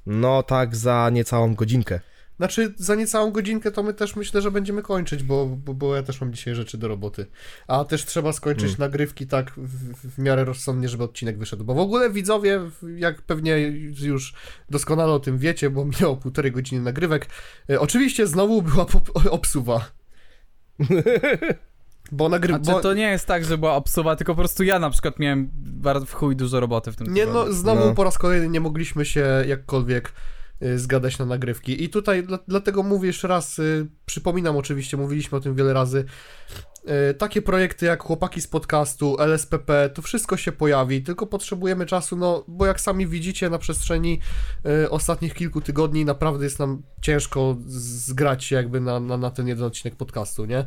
No 0.06 0.44
tak, 0.44 0.76
za 0.76 1.10
niecałą 1.14 1.56
godzinkę. 1.56 2.00
Znaczy, 2.38 2.74
za 2.78 2.96
niecałą 2.96 3.32
godzinkę 3.32 3.72
to 3.72 3.84
my 3.84 3.94
też 3.94 4.16
myślę, 4.16 4.42
że 4.42 4.52
będziemy 4.52 4.82
kończyć, 4.82 5.24
bo, 5.24 5.46
bo, 5.46 5.74
bo 5.74 5.96
ja 5.96 6.04
też 6.04 6.22
mam 6.22 6.34
dzisiaj 6.34 6.56
rzeczy 6.56 6.78
do 6.78 6.88
roboty. 6.88 7.26
A 7.68 7.86
też 7.86 8.06
trzeba 8.06 8.34
skończyć 8.34 8.64
Hmm. 8.66 8.80
nagrywki 8.80 9.28
tak 9.28 9.52
w, 9.58 10.10
w 10.16 10.18
miarę 10.18 10.46
rozsądnie, 10.46 10.90
żeby 10.90 11.04
odcinek 11.04 11.38
wyszedł. 11.38 11.64
Bo 11.64 11.74
w 11.74 11.80
ogóle 11.80 12.10
widzowie, 12.10 12.60
jak 12.98 13.22
pewnie 13.22 13.58
już 14.02 14.34
doskonale 14.70 15.12
o 15.12 15.20
tym 15.20 15.38
wiecie, 15.38 15.70
bo 15.70 15.86
minęło 15.86 16.18
półtorej 16.18 16.52
godziny 16.52 16.82
nagrywek, 16.82 17.28
e, 17.70 17.80
oczywiście 17.80 18.28
znowu 18.28 18.62
była 18.62 18.86
obsuwa. 19.30 19.86
Bo 22.12 22.26
A 22.26 22.30
nagrywa. 22.30 22.60
czy 22.60 22.82
to 22.82 22.94
nie 22.94 23.04
jest 23.12 23.26
tak, 23.28 23.46
że 23.46 23.58
była 23.58 23.76
obsuwa, 23.76 24.16
tylko 24.16 24.34
po 24.34 24.38
prostu 24.40 24.64
ja 24.64 24.80
na 24.80 24.90
przykład 24.90 25.20
miałem 25.20 25.50
bardzo 25.54 26.06
w 26.06 26.14
chuj 26.14 26.36
dużo 26.36 26.60
roboty 26.60 26.92
w 26.92 26.96
tym 26.96 27.14
Nie, 27.14 27.22
tygodniu. 27.26 27.46
no 27.46 27.54
znowu 27.54 27.86
No. 27.86 27.94
po 27.96 28.04
raz 28.04 28.18
kolejny 28.18 28.50
nie 28.50 28.60
mogliśmy 28.60 29.06
się 29.06 29.26
jakkolwiek 29.48 30.12
zgadać 30.76 31.20
na 31.20 31.26
nagrywki. 31.26 31.84
I 31.84 31.90
tutaj 31.90 32.24
dla, 32.24 32.40
dlatego 32.48 32.84
mówię 32.84 33.08
jeszcze 33.08 33.28
raz, 33.28 33.60
y, 33.60 33.88
przypominam 34.06 34.58
oczywiście, 34.58 34.98
mówiliśmy 34.98 35.38
o 35.38 35.42
tym 35.42 35.56
wiele 35.56 35.74
razy. 35.74 36.06
Y, 37.12 37.14
takie 37.14 37.42
projekty 37.42 37.86
jak 37.86 38.04
chłopaki 38.04 38.42
z 38.42 38.48
podcastu, 38.48 39.18
LSPP, 39.20 39.90
to 39.90 40.02
wszystko 40.02 40.38
się 40.38 40.52
pojawi, 40.52 41.04
tylko 41.04 41.28
potrzebujemy 41.28 41.86
czasu, 41.86 42.18
no 42.18 42.44
bo 42.48 42.66
jak 42.66 42.82
sami 42.82 43.08
widzicie 43.08 43.50
na 43.50 43.58
przestrzeni 43.58 44.20
y, 44.84 44.90
ostatnich 44.90 45.34
kilku 45.34 45.62
tygodni 45.62 46.06
naprawdę 46.06 46.44
jest 46.44 46.60
nam 46.60 46.82
ciężko 47.02 47.58
zgrać 47.68 48.44
się 48.44 48.56
jakby 48.56 48.82
na, 48.82 49.00
na, 49.00 49.18
na 49.18 49.32
ten 49.32 49.48
jeden 49.48 49.66
odcinek 49.66 49.96
podcastu, 49.96 50.46
nie? 50.46 50.66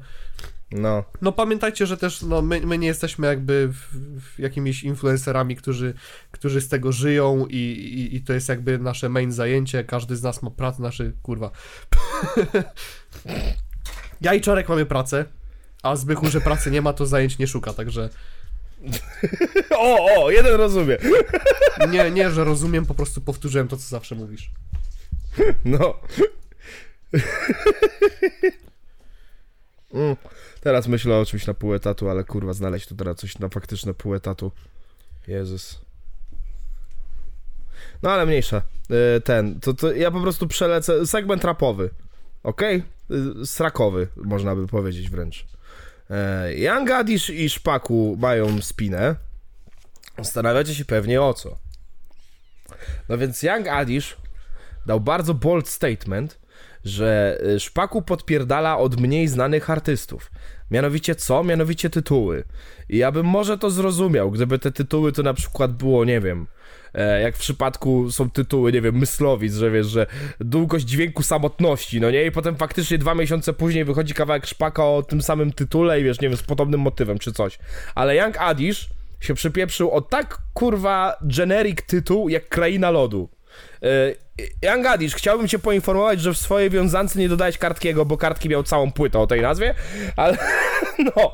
No. 0.72 1.04
No 1.22 1.32
pamiętajcie, 1.32 1.86
że 1.86 1.96
też 1.96 2.22
no, 2.22 2.42
my, 2.42 2.60
my 2.60 2.78
nie 2.78 2.86
jesteśmy 2.86 3.26
jakby 3.26 3.68
w, 3.68 3.96
w 4.20 4.38
jakimiś 4.38 4.82
influencerami, 4.82 5.56
którzy, 5.56 5.94
którzy 6.30 6.60
z 6.60 6.68
tego 6.68 6.92
żyją 6.92 7.46
i, 7.46 7.56
i, 7.56 8.16
i 8.16 8.20
to 8.20 8.32
jest 8.32 8.48
jakby 8.48 8.78
nasze 8.78 9.08
main 9.08 9.32
zajęcie. 9.32 9.84
Każdy 9.84 10.16
z 10.16 10.22
nas 10.22 10.42
ma 10.42 10.50
pracę, 10.50 10.76
znaczy 10.76 11.12
kurwa. 11.22 11.50
ja 14.20 14.34
i 14.34 14.40
Czarek 14.40 14.68
mamy 14.68 14.86
pracę, 14.86 15.24
a 15.82 15.96
Zbychu, 15.96 16.26
że 16.26 16.40
pracy 16.40 16.70
nie 16.70 16.82
ma, 16.82 16.92
to 16.92 17.06
zajęć 17.06 17.38
nie 17.38 17.46
szuka, 17.46 17.72
także 17.72 18.08
O, 19.78 20.24
o, 20.24 20.30
jeden 20.30 20.54
rozumie. 20.56 20.96
nie, 21.90 22.10
nie, 22.10 22.30
że 22.30 22.44
rozumiem, 22.44 22.86
po 22.86 22.94
prostu 22.94 23.20
powtórzyłem 23.20 23.68
to, 23.68 23.76
co 23.76 23.82
zawsze 23.82 24.14
mówisz. 24.14 24.50
No. 25.64 26.00
Mm. 29.94 30.16
Teraz 30.60 30.88
myślę 30.88 31.16
o 31.16 31.26
czymś 31.26 31.46
na 31.46 31.54
pół 31.54 31.74
etatu, 31.74 32.10
ale 32.10 32.24
kurwa, 32.24 32.52
znaleźć 32.52 32.86
tu 32.86 32.94
teraz 32.96 33.16
coś 33.16 33.38
na 33.38 33.48
faktyczne 33.48 33.94
pół 33.94 34.14
etatu. 34.14 34.52
Jezus. 35.26 35.80
No 38.02 38.10
ale 38.10 38.26
mniejsza. 38.26 38.62
E, 39.16 39.20
Ten, 39.20 39.60
to, 39.60 39.74
to 39.74 39.92
ja 39.92 40.10
po 40.10 40.20
prostu 40.20 40.46
przelecę. 40.46 41.06
Segment 41.06 41.44
rapowy. 41.44 41.90
Y, 43.10 43.46
srakowy, 43.46 44.08
można 44.16 44.56
by 44.56 44.66
powiedzieć 44.66 45.10
wręcz. 45.10 45.46
E, 46.10 46.54
Young 46.54 46.90
Adish 46.90 47.30
i 47.30 47.50
Szpaku 47.50 48.16
mają 48.20 48.62
spinę. 48.62 49.16
Zastanawiacie 50.18 50.74
się 50.74 50.84
pewnie 50.84 51.22
o 51.22 51.34
co. 51.34 51.58
No 53.08 53.18
więc 53.18 53.42
Young 53.42 53.68
Adish 53.68 54.16
dał 54.86 55.00
bardzo 55.00 55.34
bold 55.34 55.68
statement, 55.68 56.38
że 56.88 57.38
y, 57.46 57.60
Szpaku 57.60 58.02
podpierdala 58.02 58.78
od 58.78 59.00
mniej 59.00 59.28
znanych 59.28 59.70
artystów. 59.70 60.30
Mianowicie 60.70 61.14
co? 61.14 61.44
Mianowicie 61.44 61.90
tytuły. 61.90 62.44
I 62.88 62.98
ja 62.98 63.12
bym 63.12 63.26
może 63.26 63.58
to 63.58 63.70
zrozumiał, 63.70 64.30
gdyby 64.30 64.58
te 64.58 64.72
tytuły 64.72 65.12
to 65.12 65.22
na 65.22 65.34
przykład 65.34 65.72
było, 65.72 66.04
nie 66.04 66.20
wiem, 66.20 66.46
e, 66.94 67.20
jak 67.20 67.36
w 67.36 67.40
przypadku 67.40 68.10
są 68.10 68.30
tytuły, 68.30 68.72
nie 68.72 68.80
wiem, 68.80 68.98
Myslowic, 68.98 69.54
że 69.54 69.70
wiesz, 69.70 69.86
że 69.86 70.06
długość 70.40 70.84
dźwięku 70.84 71.22
samotności, 71.22 72.00
no 72.00 72.10
nie? 72.10 72.24
I 72.24 72.32
potem 72.32 72.56
faktycznie 72.56 72.98
dwa 72.98 73.14
miesiące 73.14 73.52
później 73.52 73.84
wychodzi 73.84 74.14
kawałek 74.14 74.46
Szpaka 74.46 74.84
o 74.84 75.02
tym 75.02 75.22
samym 75.22 75.52
tytule 75.52 76.00
i 76.00 76.04
wiesz, 76.04 76.20
nie 76.20 76.28
wiem, 76.28 76.38
z 76.38 76.42
podobnym 76.42 76.80
motywem 76.80 77.18
czy 77.18 77.32
coś. 77.32 77.58
Ale 77.94 78.16
Young 78.16 78.36
Adish 78.38 78.88
się 79.20 79.34
przypieprzył 79.34 79.90
o 79.90 80.00
tak 80.00 80.38
kurwa 80.54 81.16
generic 81.20 81.78
tytuł 81.86 82.28
jak 82.28 82.48
Kraina 82.48 82.90
Lodu. 82.90 83.28
Yy, 83.82 84.16
Young 84.62 84.86
Adish, 84.86 85.14
chciałbym 85.14 85.48
cię 85.48 85.58
poinformować, 85.58 86.20
że 86.20 86.32
w 86.32 86.38
swojej 86.38 86.70
wiązance 86.70 87.18
nie 87.18 87.28
dodałeś 87.28 87.58
kartkiego, 87.58 88.04
bo 88.04 88.16
kartki 88.16 88.48
miał 88.48 88.62
całą 88.62 88.92
płytę 88.92 89.18
o 89.18 89.26
tej 89.26 89.40
nazwie, 89.42 89.74
ale 90.16 90.38
no. 91.16 91.32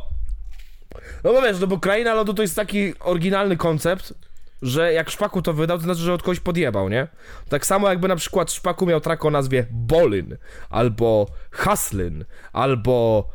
No 1.25 1.33
bo 1.33 1.43
wiesz, 1.43 1.61
no 1.61 1.67
bo 1.67 1.79
Kraina 1.79 2.15
Lodu 2.15 2.35
to 2.35 2.43
jest 2.43 2.57
taki 2.57 2.95
oryginalny 3.01 3.57
koncept, 3.57 4.15
że 4.63 4.93
jak 4.93 5.11
Szpaku 5.11 5.43
to 5.43 5.53
wydał, 5.53 5.79
to 5.79 5.85
znaczy, 5.85 6.01
że 6.01 6.13
od 6.13 6.23
kogoś 6.23 6.41
podjebał, 6.41 6.89
nie? 6.89 7.09
Tak 7.49 7.67
samo 7.67 7.89
jakby 7.89 8.09
na 8.09 8.17
przykład 8.17 8.53
Szpaku 8.53 8.87
miał 8.87 9.01
track 9.01 9.25
o 9.25 9.31
nazwie 9.31 9.67
Bolin, 9.71 10.37
albo 10.71 11.27
Haslin, 11.51 12.25
albo 12.53 13.29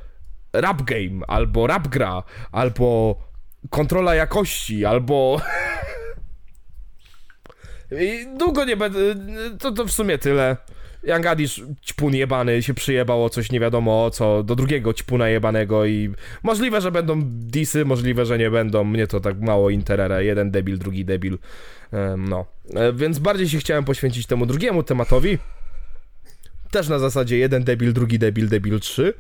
Rap 0.54 0.82
Game, 0.82 1.26
albo 1.28 1.68
Rap 1.68 1.88
Gra, 1.88 2.24
albo 2.52 3.16
Kontrola 3.70 4.16
Jakości, 4.16 4.86
albo... 4.86 5.42
I 7.92 8.38
długo 8.38 8.66
nie 8.66 8.78
będę... 8.78 9.00
To, 9.60 9.72
to 9.72 9.86
w 9.86 9.92
sumie 9.92 10.18
tyle. 10.18 10.58
Young 11.04 11.26
Adish, 11.26 11.62
ćpun 11.86 12.16
jebany, 12.16 12.64
się 12.64 12.74
przyjebało 12.74 13.30
coś 13.30 13.52
nie 13.52 13.60
wiadomo 13.60 14.06
o 14.06 14.12
co, 14.12 14.44
do 14.44 14.56
drugiego 14.56 14.94
ćpuna 14.94 15.30
jebanego 15.30 15.86
i 15.86 16.14
możliwe, 16.44 16.82
że 16.82 16.92
będą 16.92 17.22
disy, 17.26 17.86
możliwe, 17.86 18.26
że 18.26 18.38
nie 18.38 18.52
będą, 18.52 18.84
mnie 18.84 19.08
to 19.08 19.20
tak 19.20 19.42
mało 19.42 19.70
interere, 19.70 20.26
jeden 20.26 20.52
debil, 20.52 20.78
drugi 20.78 21.06
debil, 21.06 21.38
no. 22.18 22.46
E, 22.76 22.94
Więc 22.94 23.20
bardziej 23.20 23.50
się 23.50 23.58
chciałem 23.58 23.84
poświęcić 23.84 24.28
temu 24.28 24.46
drugiemu 24.46 24.84
tematowi, 24.84 25.38
też 26.72 26.88
na 26.88 27.00
zasadzie 27.00 27.38
jeden 27.38 27.64
debil, 27.64 27.94
drugi 27.94 28.20
debil, 28.20 28.50
debil 28.50 28.80
3. 28.80 29.14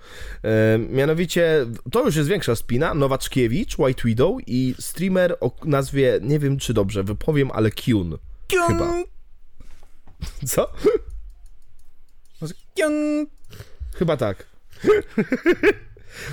E, 0.43 0.77
mianowicie, 0.77 1.65
to 1.91 2.05
już 2.05 2.15
jest 2.15 2.29
większa 2.29 2.55
spina, 2.55 2.93
Nowaczkiewicz, 2.93 3.77
White 3.79 4.01
Widow 4.05 4.37
i 4.47 4.75
streamer 4.79 5.37
o 5.39 5.51
nazwie, 5.65 6.19
nie 6.21 6.39
wiem 6.39 6.57
czy 6.57 6.73
dobrze 6.73 7.03
wypowiem, 7.03 7.51
ale 7.51 7.71
Kyun. 7.71 8.17
Chyba. 8.67 8.93
Co? 10.45 10.71
Chyba 13.95 14.17
tak. 14.17 14.45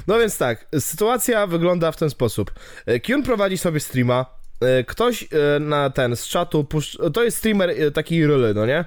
No 0.07 0.19
więc 0.19 0.39
tak, 0.39 0.67
sytuacja 0.79 1.47
wygląda 1.47 1.93
w 1.93 1.97
ten 1.97 2.11
sposób. 2.11 2.53
E, 2.87 3.01
Kyun 3.01 3.23
prowadzi 3.23 3.59
sobie 3.59 3.81
streama. 3.81 4.27
e, 4.61 4.85
Ktoś 4.85 5.23
e, 5.23 5.61
na 5.61 5.91
ten 5.91 6.17
z 6.17 6.27
czatu 6.29 6.65
puszcz... 6.65 6.99
To 7.15 7.25
jest 7.25 7.37
streamer 7.39 7.93
taki 7.95 8.27
ryly, 8.27 8.55
no 8.55 8.67
nie? 8.67 8.85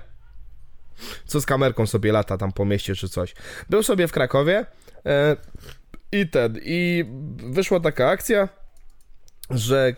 Co 1.25 1.41
z 1.41 1.45
kamerką 1.45 1.87
sobie 1.87 2.11
lata 2.11 2.37
tam 2.37 2.51
po 2.51 2.65
mieście 2.65 2.95
czy 2.95 3.09
coś. 3.09 3.35
Był 3.69 3.83
sobie 3.83 4.07
w 4.07 4.11
Krakowie 4.11 4.65
i 6.11 6.27
ten, 6.29 6.59
i 6.63 7.05
wyszła 7.37 7.79
taka 7.79 8.09
akcja, 8.09 8.49
że 9.49 9.95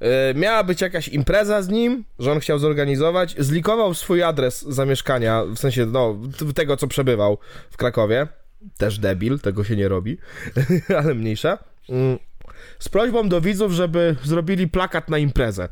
e, 0.00 0.34
miała 0.34 0.64
być 0.64 0.80
jakaś 0.80 1.08
impreza 1.08 1.62
z 1.62 1.68
nim, 1.68 2.04
że 2.18 2.32
on 2.32 2.40
chciał 2.40 2.58
zorganizować, 2.58 3.34
zlikował 3.38 3.94
swój 3.94 4.22
adres 4.22 4.62
zamieszkania, 4.62 5.44
w 5.44 5.58
sensie, 5.58 5.86
no, 5.86 6.18
tego, 6.54 6.76
co 6.76 6.86
przebywał 6.86 7.38
w 7.70 7.76
Krakowie. 7.76 8.26
Też 8.78 8.98
debil, 8.98 9.38
tego 9.38 9.64
się 9.64 9.76
nie 9.76 9.88
robi, 9.88 10.18
ale 10.98 11.14
mniejsza. 11.14 11.58
Mm. 11.88 12.18
Z 12.78 12.88
prośbą 12.88 13.28
do 13.28 13.40
widzów, 13.40 13.72
żeby 13.72 14.16
zrobili 14.24 14.68
plakat 14.68 15.08
na 15.08 15.18
imprezę. 15.18 15.68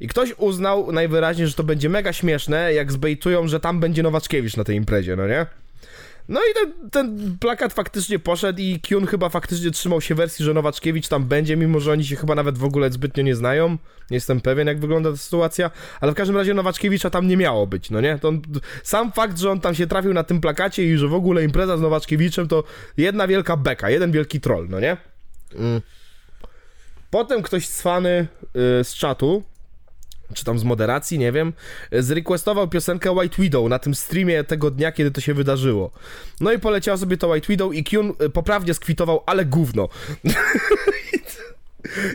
I 0.00 0.08
ktoś 0.08 0.34
uznał 0.38 0.92
najwyraźniej, 0.92 1.48
że 1.48 1.54
to 1.54 1.64
będzie 1.64 1.88
mega 1.88 2.12
śmieszne, 2.12 2.74
jak 2.74 2.92
zbejtują, 2.92 3.48
że 3.48 3.60
tam 3.60 3.80
będzie 3.80 4.02
Nowaczkiewicz 4.02 4.56
na 4.56 4.64
tej 4.64 4.76
imprezie, 4.76 5.16
no 5.16 5.26
nie? 5.26 5.46
No 6.28 6.40
i 6.40 6.54
ten, 6.54 6.90
ten 6.90 7.36
plakat 7.40 7.72
faktycznie 7.72 8.18
poszedł 8.18 8.60
i 8.60 8.80
Kyun 8.80 9.06
chyba 9.06 9.28
faktycznie 9.28 9.70
trzymał 9.70 10.00
się 10.00 10.14
wersji, 10.14 10.44
że 10.44 10.54
Nowaczkiewicz 10.54 11.08
tam 11.08 11.24
będzie, 11.24 11.56
mimo 11.56 11.80
że 11.80 11.92
oni 11.92 12.04
się 12.04 12.16
chyba 12.16 12.34
nawet 12.34 12.58
w 12.58 12.64
ogóle 12.64 12.92
zbytnio 12.92 13.22
nie 13.22 13.34
znają. 13.34 13.70
Nie 14.10 14.16
jestem 14.16 14.40
pewien, 14.40 14.66
jak 14.66 14.80
wygląda 14.80 15.10
ta 15.10 15.16
sytuacja, 15.16 15.70
ale 16.00 16.12
w 16.12 16.14
każdym 16.14 16.36
razie 16.36 16.54
Nowaczkiewicza 16.54 17.10
tam 17.10 17.28
nie 17.28 17.36
miało 17.36 17.66
być, 17.66 17.90
no 17.90 18.00
nie? 18.00 18.18
To 18.18 18.28
on, 18.28 18.42
sam 18.82 19.12
fakt, 19.12 19.38
że 19.38 19.50
on 19.50 19.60
tam 19.60 19.74
się 19.74 19.86
trafił 19.86 20.14
na 20.14 20.24
tym 20.24 20.40
plakacie 20.40 20.84
i 20.84 20.96
że 20.96 21.08
w 21.08 21.14
ogóle 21.14 21.44
impreza 21.44 21.76
z 21.76 21.80
Nowaczkiewiczem 21.80 22.48
to 22.48 22.64
jedna 22.96 23.28
wielka 23.28 23.56
beka, 23.56 23.90
jeden 23.90 24.12
wielki 24.12 24.40
troll, 24.40 24.66
no 24.70 24.80
nie? 24.80 24.96
Mm. 25.54 25.80
Potem 27.10 27.42
ktoś 27.42 27.68
cwany 27.68 28.26
y, 28.80 28.84
z 28.84 28.94
czatu 28.94 29.42
czy 30.34 30.44
tam 30.44 30.58
z 30.58 30.64
moderacji, 30.64 31.18
nie 31.18 31.32
wiem, 31.32 31.52
zrequestował 31.92 32.68
piosenkę 32.68 33.12
White 33.12 33.42
Widow 33.42 33.68
na 33.68 33.78
tym 33.78 33.94
streamie 33.94 34.44
tego 34.44 34.70
dnia, 34.70 34.92
kiedy 34.92 35.10
to 35.10 35.20
się 35.20 35.34
wydarzyło. 35.34 35.90
No 36.40 36.52
i 36.52 36.58
poleciała 36.58 36.96
sobie 36.96 37.16
to 37.16 37.28
White 37.28 37.46
Widow 37.48 37.74
i 37.74 37.84
Kyun 37.84 38.12
y, 38.22 38.30
poprawnie 38.30 38.74
skwitował, 38.74 39.22
ale 39.26 39.44
gówno. 39.44 39.88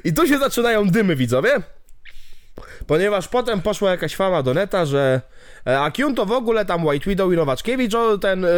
I 0.05 0.13
tu 0.13 0.27
się 0.27 0.39
zaczynają 0.39 0.89
dymy, 0.89 1.15
widzowie. 1.15 1.61
Ponieważ 2.87 3.27
potem 3.27 3.61
poszła 3.61 3.91
jakaś 3.91 4.15
fama 4.15 4.43
do 4.43 4.53
neta, 4.53 4.85
że 4.85 5.21
e, 5.67 5.79
a 5.79 5.91
Kyun 5.91 6.15
to 6.15 6.25
w 6.25 6.31
ogóle 6.31 6.65
tam 6.65 6.85
White 6.85 7.09
Widow 7.09 7.33
i 7.33 7.35
Nowaczkiewicz 7.35 7.93
ten 8.21 8.45
y, 8.45 8.49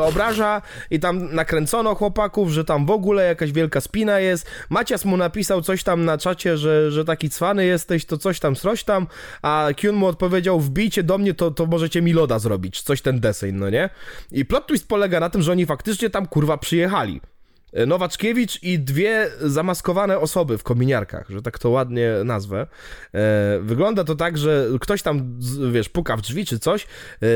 obraża 0.00 0.62
i 0.90 1.00
tam 1.00 1.34
nakręcono 1.34 1.94
chłopaków, 1.94 2.50
że 2.50 2.64
tam 2.64 2.86
w 2.86 2.90
ogóle 2.90 3.26
jakaś 3.26 3.52
wielka 3.52 3.80
spina 3.80 4.20
jest. 4.20 4.50
Macias 4.70 5.04
mu 5.04 5.16
napisał 5.16 5.62
coś 5.62 5.82
tam 5.82 6.04
na 6.04 6.18
czacie, 6.18 6.56
że, 6.56 6.90
że 6.90 7.04
taki 7.04 7.30
cwany 7.30 7.64
jesteś, 7.64 8.04
to 8.04 8.18
coś 8.18 8.40
tam, 8.40 8.54
coś 8.54 8.84
tam, 8.84 9.06
a 9.42 9.68
Kyun 9.76 9.96
mu 9.96 10.06
odpowiedział, 10.06 10.60
wbijcie 10.60 11.02
do 11.02 11.18
mnie, 11.18 11.34
to, 11.34 11.50
to 11.50 11.66
możecie 11.66 12.02
mi 12.02 12.12
loda 12.12 12.38
zrobić, 12.38 12.82
coś 12.82 13.02
ten 13.02 13.20
deseń, 13.20 13.54
no 13.54 13.70
nie? 13.70 13.90
I 14.32 14.44
plot 14.44 14.66
twist 14.66 14.88
polega 14.88 15.20
na 15.20 15.30
tym, 15.30 15.42
że 15.42 15.52
oni 15.52 15.66
faktycznie 15.66 16.10
tam 16.10 16.26
kurwa 16.26 16.58
przyjechali. 16.58 17.20
Nowaczkiewicz 17.86 18.62
i 18.62 18.78
dwie 18.78 19.30
zamaskowane 19.40 20.18
osoby 20.18 20.58
w 20.58 20.62
kominiarkach, 20.62 21.30
że 21.30 21.42
tak 21.42 21.58
to 21.58 21.70
ładnie 21.70 22.12
nazwę. 22.24 22.66
E, 23.14 23.58
wygląda 23.62 24.04
to 24.04 24.14
tak, 24.14 24.38
że 24.38 24.68
ktoś 24.80 25.02
tam, 25.02 25.38
wiesz, 25.72 25.88
puka 25.88 26.16
w 26.16 26.20
drzwi 26.22 26.46
czy 26.46 26.58
coś, 26.58 26.84
e, 26.84 27.26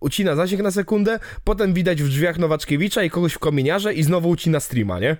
ucina 0.00 0.36
zasięg 0.36 0.62
na 0.62 0.70
sekundę, 0.70 1.18
potem 1.44 1.74
widać 1.74 2.02
w 2.02 2.08
drzwiach 2.08 2.38
Nowaczkiewicza 2.38 3.02
i 3.02 3.10
kogoś 3.10 3.32
w 3.32 3.38
kominiarze 3.38 3.94
i 3.94 4.02
znowu 4.02 4.28
ucina 4.28 4.60
streama, 4.60 4.98
nie? 5.00 5.16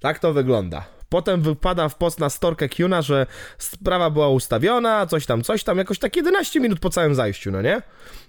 Tak 0.00 0.18
to 0.18 0.32
wygląda. 0.32 0.99
Potem 1.10 1.42
wypada 1.42 1.88
w 1.88 1.96
post 1.96 2.20
na 2.20 2.30
storkę 2.30 2.68
Qna, 2.68 3.02
że 3.02 3.26
sprawa 3.58 4.10
była 4.10 4.28
ustawiona, 4.28 5.06
coś 5.06 5.26
tam, 5.26 5.42
coś 5.42 5.64
tam, 5.64 5.78
jakoś 5.78 5.98
tak 5.98 6.16
11 6.16 6.60
minut 6.60 6.80
po 6.80 6.90
całym 6.90 7.14
zajściu, 7.14 7.50
no 7.50 7.62
nie? 7.62 7.82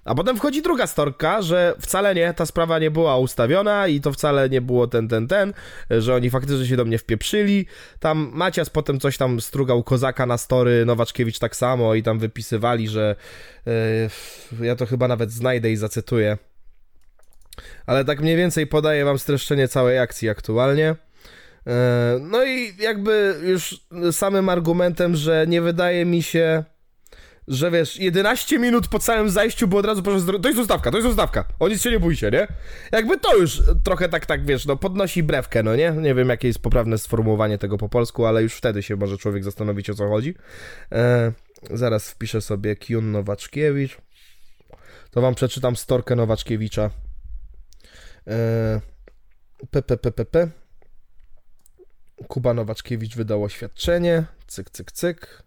A 0.06 0.16
potem 0.16 0.38
wchodzi 0.38 0.62
druga 0.62 0.88
storka, 0.88 1.42
że 1.42 1.76
wcale 1.80 2.16
nie, 2.16 2.34
ta 2.34 2.46
sprawa 2.46 2.80
nie 2.80 2.92
była 2.92 3.18
ustawiona 3.18 3.88
i 3.88 4.02
to 4.02 4.12
wcale 4.12 4.50
nie 4.50 4.62
było 4.62 4.88
ten, 4.88 5.08
ten, 5.08 5.28
ten, 5.28 5.54
że 5.90 6.16
oni 6.16 6.30
faktycznie 6.30 6.66
się 6.66 6.78
do 6.78 6.86
mnie 6.86 6.98
wpieprzyli. 6.98 7.66
Tam 8.00 8.32
Macias 8.34 8.70
potem 8.70 9.00
coś 9.00 9.18
tam 9.18 9.42
strugał 9.42 9.84
Kozaka 9.84 10.26
na 10.26 10.38
story, 10.38 10.86
Nowaczkiewicz 10.86 11.40
tak 11.40 11.56
samo 11.56 11.96
i 11.96 12.04
tam 12.04 12.20
wypisywali, 12.20 12.88
że 12.88 13.16
yy, 14.60 14.66
ja 14.66 14.76
to 14.76 14.86
chyba 14.86 15.08
nawet 15.08 15.32
znajdę 15.32 15.72
i 15.72 15.76
zacytuję. 15.76 16.38
Ale 17.86 18.06
tak 18.06 18.22
mniej 18.22 18.38
więcej 18.38 18.68
podaję 18.68 19.06
wam 19.06 19.20
streszczenie 19.20 19.68
całej 19.68 20.00
akcji 20.00 20.30
aktualnie. 20.30 20.96
E, 21.68 22.20
No 22.22 22.46
i 22.46 22.74
jakby 22.80 23.36
już 23.44 23.80
samym 24.12 24.50
argumentem, 24.50 25.16
że 25.16 25.46
nie 25.48 25.62
wydaje 25.62 26.06
mi 26.06 26.24
się, 26.24 26.64
że 27.48 27.72
wiesz, 27.72 28.00
11 28.00 28.60
minut 28.60 28.88
po 28.88 29.00
całym 29.00 29.30
zajściu 29.30 29.68
było 29.68 29.80
od 29.80 29.86
razu 29.86 30.04
proszę, 30.04 30.26
to 30.42 30.48
jest 30.48 30.60
ustawka, 30.60 30.92
to 30.92 30.98
jest 30.98 31.10
ustawka, 31.10 31.46
o 31.60 31.68
nic 31.68 31.82
się 31.82 31.92
nie 31.92 32.00
bójcie, 32.00 32.32
nie? 32.32 32.48
Jakby 32.92 33.20
to 33.20 33.38
już 33.38 33.62
trochę 33.84 34.10
tak, 34.10 34.26
tak, 34.26 34.46
wiesz, 34.46 34.66
no 34.66 34.76
podnosi 34.76 35.24
brewkę, 35.24 35.64
no 35.64 35.76
nie? 35.76 35.92
Nie 35.92 36.16
wiem, 36.16 36.30
jakie 36.30 36.48
jest 36.48 36.60
poprawne 36.60 36.98
sformułowanie 36.98 37.58
tego 37.58 37.78
po 37.78 37.90
polsku, 37.90 38.26
ale 38.26 38.44
już 38.44 38.54
wtedy 38.54 38.84
się 38.84 38.96
może 38.96 39.18
człowiek 39.18 39.44
zastanowić, 39.44 39.90
o 39.90 39.94
co 39.94 40.08
chodzi. 40.08 40.36
E, 40.92 41.32
zaraz 41.72 42.12
wpiszę 42.12 42.42
sobie 42.42 42.76
Kyun 42.76 43.12
Nowaczkiewicz. 43.12 43.98
To 45.12 45.22
wam 45.22 45.36
przeczytam 45.36 45.76
storkę 45.76 46.16
Nowaczkiewicza. 46.16 46.90
E, 48.28 48.82
PPPPP. 49.72 50.61
Kuba 52.28 52.54
Nowaczkiewicz 52.54 53.16
wydał 53.16 53.44
oświadczenie. 53.44 54.24
Cyk, 54.48 54.70
cyk, 54.70 54.92
cyk. 54.92 55.44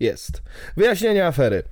Jest. 0.00 0.42
Wyjaśnienie 0.76 1.26
afery. 1.26 1.62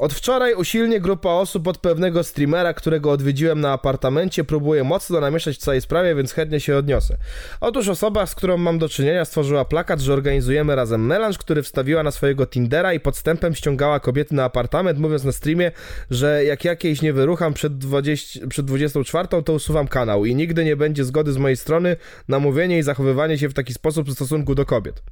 Od 0.00 0.14
wczoraj 0.14 0.54
usilnie 0.54 1.00
grupa 1.00 1.30
osób 1.30 1.68
od 1.68 1.78
pewnego 1.78 2.24
streamera, 2.24 2.74
którego 2.74 3.10
odwiedziłem 3.10 3.60
na 3.60 3.72
apartamencie, 3.72 4.44
próbuje 4.44 4.84
mocno 4.84 5.20
namieszać 5.20 5.56
w 5.56 5.58
całej 5.58 5.80
sprawie, 5.80 6.14
więc 6.14 6.32
chętnie 6.32 6.60
się 6.60 6.76
odniosę. 6.76 7.16
Otóż 7.60 7.88
osoba, 7.88 8.26
z 8.26 8.34
którą 8.34 8.56
mam 8.56 8.78
do 8.78 8.88
czynienia, 8.88 9.24
stworzyła 9.24 9.64
plakat, 9.64 10.00
że 10.00 10.12
organizujemy 10.12 10.76
razem 10.76 11.06
melanż, 11.06 11.38
który 11.38 11.62
wstawiła 11.62 12.02
na 12.02 12.10
swojego 12.10 12.46
Tindera 12.46 12.92
i 12.92 13.00
podstępem 13.00 13.54
ściągała 13.54 14.00
kobiety 14.00 14.34
na 14.34 14.44
apartament, 14.44 14.98
mówiąc 14.98 15.24
na 15.24 15.32
streamie, 15.32 15.72
że 16.10 16.44
jak 16.44 16.64
jakiejś 16.64 17.02
nie 17.02 17.12
wyrucham 17.12 17.54
przed, 17.54 17.78
20, 17.78 18.46
przed 18.46 18.66
24, 18.66 19.28
to 19.44 19.52
usuwam 19.52 19.88
kanał 19.88 20.24
i 20.24 20.34
nigdy 20.34 20.64
nie 20.64 20.76
będzie 20.76 21.04
zgody 21.04 21.32
z 21.32 21.36
mojej 21.36 21.56
strony 21.56 21.96
na 22.28 22.38
mówienie 22.38 22.78
i 22.78 22.82
zachowywanie 22.82 23.38
się 23.38 23.48
w 23.48 23.54
taki 23.54 23.74
sposób 23.74 24.08
w 24.08 24.12
stosunku 24.12 24.54
do 24.54 24.66
kobiet. 24.66 25.02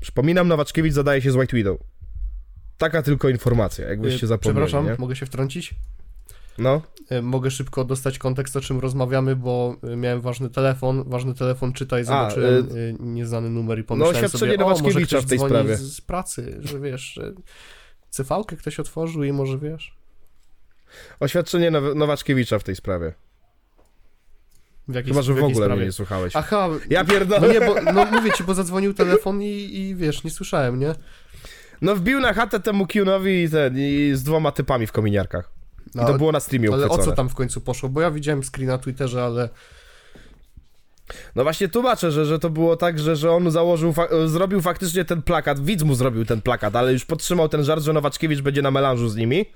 Przypominam, 0.00 0.48
Nowaczkiewicz 0.48 0.92
zadaje 0.92 1.22
się 1.22 1.30
z 1.30 1.36
White 1.36 1.56
Widow. 1.56 1.97
Taka 2.78 3.02
tylko 3.02 3.28
informacja, 3.28 3.88
jakbyście 3.88 4.24
Y, 4.24 4.28
zapomnieli, 4.28 4.66
Przepraszam, 4.66 4.90
nie? 4.92 4.96
mogę 4.98 5.16
się 5.16 5.26
wtrącić? 5.26 5.74
No, 6.58 6.82
Y, 7.12 7.22
Mogę 7.22 7.50
szybko 7.50 7.84
dostać 7.84 8.18
kontekst, 8.18 8.56
o 8.56 8.60
czym 8.60 8.78
rozmawiamy, 8.80 9.36
bo 9.36 9.76
y, 9.92 9.96
miałem 9.96 10.20
ważny 10.20 10.50
telefon, 10.50 11.04
ważny 11.06 11.34
telefon 11.34 11.72
czytaj, 11.72 12.04
zobaczyłem 12.04 12.68
y, 12.76 12.96
nieznany 13.00 13.50
numer 13.50 13.78
i 13.78 13.84
pomyślałem 13.84 14.16
oświadczenie 14.16 14.52
sobie, 14.52 14.64
o, 14.64 14.68
może 14.68 15.00
ktoś 15.00 15.24
w 15.24 15.28
tej 15.28 15.38
sprawie. 15.38 15.76
Z, 15.76 16.00
pracy, 16.00 16.58
że 16.60 16.80
wiesz, 16.80 17.02
że 17.02 17.32
CV-kę 18.10 18.56
ktoś 18.56 18.80
otworzył 18.80 19.24
i 19.24 19.32
może 19.32 19.58
wiesz, 19.58 19.94
oświadczenie 21.20 21.70
Now- 21.70 21.94
Nowaczkiewicza 21.96 22.58
w 22.58 22.64
tej 22.64 22.76
sprawie. 22.76 23.12
w 24.88 24.94
jakiej, 24.94 25.12
Chyba, 25.12 25.22
że 25.22 25.32
w 25.32 25.36
w 25.36 25.38
ogóle 25.38 25.54
sprawie. 25.54 25.76
mnie 25.76 25.84
nie 25.86 25.92
słuchałeś. 25.92 26.36
Aha, 26.36 26.68
Ja 26.90 27.02
no 27.02 27.08
pierdolę. 27.10 27.48
nie, 27.54 27.60
bo, 27.60 27.92
no 27.92 28.04
mówię 28.04 28.32
ci, 28.32 28.44
bo 28.44 28.54
zadzwonił 28.54 28.94
telefon 28.94 29.42
i, 29.42 29.46
i 29.74 29.94
wiesz, 29.96 30.24
nie 30.24 30.30
słyszałem, 30.30 30.78
nie? 30.80 30.94
No 31.82 31.96
wbił 31.96 32.20
na 32.20 32.32
chatę 32.32 32.60
temu 32.60 32.86
Qnowi 32.86 33.42
i 33.42 33.50
ten, 33.50 33.78
i 33.78 34.10
z 34.14 34.22
dwoma 34.22 34.52
typami 34.52 34.86
w 34.86 34.92
kominiarkach. 34.92 35.50
I 35.94 35.98
to 35.98 36.14
było 36.14 36.32
na 36.32 36.40
streamie 36.40 36.72
ale 36.72 36.88
o 36.88 36.98
co 36.98 37.12
tam 37.12 37.28
w 37.28 37.34
końcu 37.34 37.60
poszło? 37.60 37.88
Bo 37.88 38.00
ja 38.00 38.10
widziałem 38.10 38.42
screen 38.42 38.68
na 38.68 38.78
Twitterze, 38.78 39.24
ale 39.24 39.48
No 41.34 41.42
właśnie 41.42 41.68
tłumaczę, 41.68 42.12
że, 42.12 42.26
że 42.26 42.38
to 42.38 42.50
było 42.50 42.76
tak, 42.76 42.98
że, 42.98 43.16
że 43.16 43.32
on 43.32 43.50
założył, 43.50 43.92
fa 43.92 44.08
zrobił 44.26 44.60
faktycznie 44.60 45.04
ten 45.04 45.22
plakat, 45.22 45.60
widz 45.60 45.82
mu 45.82 45.94
zrobił 45.94 46.24
ten 46.24 46.42
plakat, 46.42 46.76
ale 46.76 46.92
już 46.92 47.04
podtrzymał 47.04 47.48
ten 47.48 47.64
żart, 47.64 47.82
że 47.82 47.92
Nowaczkiewicz 47.92 48.40
będzie 48.40 48.62
na 48.62 48.70
melanżu 48.70 49.08
z 49.08 49.16
nimi. 49.16 49.46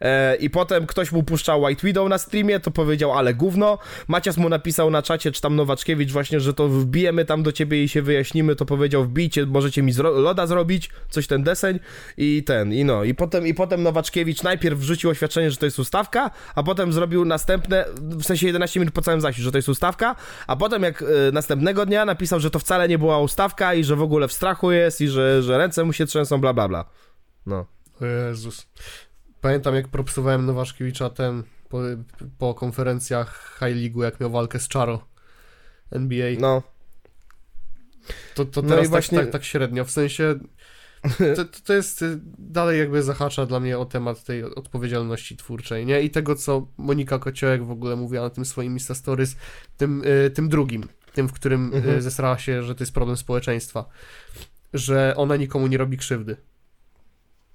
E, 0.00 0.36
I 0.36 0.50
potem 0.50 0.86
ktoś 0.86 1.12
mu 1.12 1.22
puszczał 1.22 1.62
White 1.62 1.86
Widow 1.86 2.08
na 2.08 2.18
streamie, 2.18 2.60
to 2.60 2.70
powiedział, 2.70 3.12
ale 3.12 3.34
gówno. 3.34 3.78
Macias 4.08 4.36
mu 4.36 4.48
napisał 4.48 4.90
na 4.90 5.02
czacie, 5.02 5.32
czy 5.32 5.40
tam 5.40 5.56
Nowaczkiewicz 5.56 6.12
właśnie, 6.12 6.40
że 6.40 6.54
to 6.54 6.68
wbijemy 6.68 7.24
tam 7.24 7.42
do 7.42 7.52
ciebie 7.52 7.84
i 7.84 7.88
się 7.88 8.02
wyjaśnimy, 8.02 8.56
to 8.56 8.66
powiedział, 8.66 9.04
wbijcie, 9.04 9.46
możecie 9.46 9.82
mi 9.82 9.92
zro- 9.92 10.20
loda 10.20 10.46
zrobić, 10.46 10.90
coś 11.10 11.26
ten 11.26 11.42
deseń 11.42 11.78
i 12.16 12.42
ten, 12.44 12.72
i 12.72 12.84
no. 12.84 13.04
I 13.04 13.14
potem, 13.14 13.46
I 13.46 13.54
potem 13.54 13.82
Nowaczkiewicz 13.82 14.42
najpierw 14.42 14.78
wrzucił 14.78 15.10
oświadczenie, 15.10 15.50
że 15.50 15.56
to 15.56 15.66
jest 15.66 15.78
ustawka, 15.78 16.30
a 16.54 16.62
potem 16.62 16.92
zrobił 16.92 17.24
następne, 17.24 17.84
w 18.00 18.24
sensie 18.24 18.46
11 18.46 18.80
minut 18.80 18.94
po 18.94 19.02
całym 19.02 19.20
zasiu, 19.20 19.42
że 19.42 19.52
to 19.52 19.58
jest 19.58 19.68
ustawka, 19.68 20.16
a 20.46 20.56
potem 20.56 20.82
jak 20.82 21.02
e, 21.02 21.06
następnego 21.32 21.86
dnia 21.86 22.04
napisał, 22.04 22.40
że 22.40 22.50
to 22.50 22.58
wcale 22.58 22.88
nie 22.88 22.98
była 22.98 23.18
ustawka 23.18 23.74
i 23.74 23.84
że 23.84 23.96
w 23.96 24.02
ogóle 24.02 24.28
w 24.28 24.32
strachu 24.32 24.72
jest 24.72 25.00
i 25.00 25.08
że, 25.08 25.42
że 25.42 25.58
ręce 25.58 25.84
mu 25.84 25.92
się 25.92 26.06
trzęsą, 26.06 26.40
bla 26.40 26.52
bla 26.52 26.68
bla. 26.68 26.84
No. 27.46 27.66
Jezus. 28.28 28.66
Pamiętam 29.40 29.74
jak 29.74 29.88
propsowałem 29.88 30.46
Nowaszkiewicza 30.46 31.10
ten 31.10 31.42
po, 31.68 31.78
po 32.38 32.54
konferencjach 32.54 33.56
High 33.58 33.76
League, 33.76 34.02
jak 34.02 34.20
miał 34.20 34.30
walkę 34.30 34.58
z 34.60 34.68
Charo 34.68 35.04
NBA. 35.90 36.26
No. 36.40 36.62
To, 38.34 38.44
to 38.44 38.62
No 38.62 38.68
teraz 38.68 38.82
i 38.82 38.86
tak, 38.86 38.90
właśnie- 38.90 39.18
tak, 39.18 39.30
tak 39.30 39.44
średnio, 39.44 39.84
w 39.84 39.90
sensie 39.90 40.34
to, 41.36 41.44
to- 41.44 41.60
to 41.64 41.72
jest 41.74 42.02
y, 42.02 42.20
dalej 42.38 42.78
jakby 42.78 43.02
zahacza 43.02 43.46
dla 43.46 43.60
mnie 43.60 43.78
o 43.78 43.84
temat 43.84 44.24
tej 44.24 44.44
odpowiedzialności 44.44 45.36
twórczej, 45.36 45.86
nie? 45.86 46.02
I 46.02 46.10
tego, 46.10 46.36
co 46.36 46.66
Monika 46.76 47.18
Kociołek 47.18 47.64
w 47.64 47.70
ogóle 47.70 47.96
mówiła 47.96 48.22
na 48.22 48.30
tym 48.30 48.44
swoim 48.44 48.72
Insta 48.72 48.94
Stories, 48.94 49.36
tym, 49.76 50.02
y, 50.26 50.30
tym 50.30 50.48
drugim, 50.48 50.88
tym, 51.14 51.28
w 51.28 51.32
którym 51.32 51.72
y, 51.72 51.76
Mhm. 51.76 52.02
zesrała 52.02 52.38
się, 52.38 52.62
że 52.62 52.74
to 52.74 52.82
jest 52.84 52.94
problem 52.94 53.16
społeczeństwa, 53.16 53.84
że 54.74 55.14
ona 55.16 55.36
nikomu 55.36 55.66
nie 55.66 55.78
robi 55.78 55.96
krzywdy. 55.96 56.36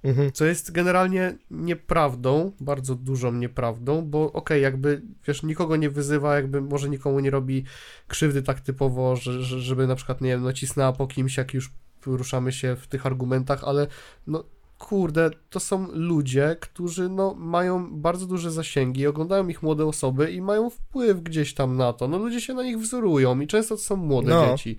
Mhm. 0.04 0.32
Co 0.32 0.46
jest 0.46 0.72
generalnie 0.72 1.38
nieprawdą, 1.52 2.52
bardzo 2.60 2.96
dużą 2.96 3.32
nieprawdą, 3.34 4.02
bo 4.02 4.32
okej, 4.34 4.62
jakby, 4.62 5.02
wiesz, 5.28 5.44
nikogo 5.44 5.76
nie 5.76 5.90
wyzywa, 5.90 6.36
jakby 6.36 6.62
może 6.62 6.90
nikomu 6.90 7.20
nie 7.20 7.30
robi 7.30 7.64
krzywdy 8.08 8.42
tak 8.44 8.60
typowo, 8.60 9.16
że, 9.16 9.44
że, 9.44 9.60
żeby 9.60 9.88
na 9.88 9.96
przykład, 9.96 10.22
nie 10.22 10.30
wiem, 10.30 10.44
no 10.44 10.54
cisnęła 10.54 10.94
po 10.94 11.08
kimś, 11.08 11.38
jak 11.38 11.54
już 11.54 11.72
ruszamy 12.06 12.52
się 12.52 12.76
w 12.76 12.88
tych 12.88 13.06
argumentach, 13.06 13.64
ale 13.64 13.88
no 14.28 14.44
kurde, 14.80 15.30
to 15.50 15.60
są 15.60 15.88
ludzie, 15.92 16.56
którzy 16.60 17.10
no 17.10 17.34
mają 17.34 18.02
bardzo 18.02 18.26
duże 18.26 18.52
zasięgi, 18.52 19.08
oglądają 19.08 19.48
ich 19.48 19.64
młode 19.64 19.86
osoby 19.86 20.32
i 20.32 20.42
mają 20.42 20.70
wpływ 20.70 21.24
gdzieś 21.24 21.54
tam 21.54 21.78
na 21.78 21.94
to. 21.94 22.08
No 22.08 22.18
ludzie 22.18 22.42
się 22.42 22.54
na 22.54 22.64
nich 22.64 22.80
wzorują 22.80 23.40
i 23.40 23.48
często 23.48 23.76
to 23.76 23.82
są 23.82 23.96
młode 23.96 24.30
No. 24.30 24.46
dzieci. 24.46 24.78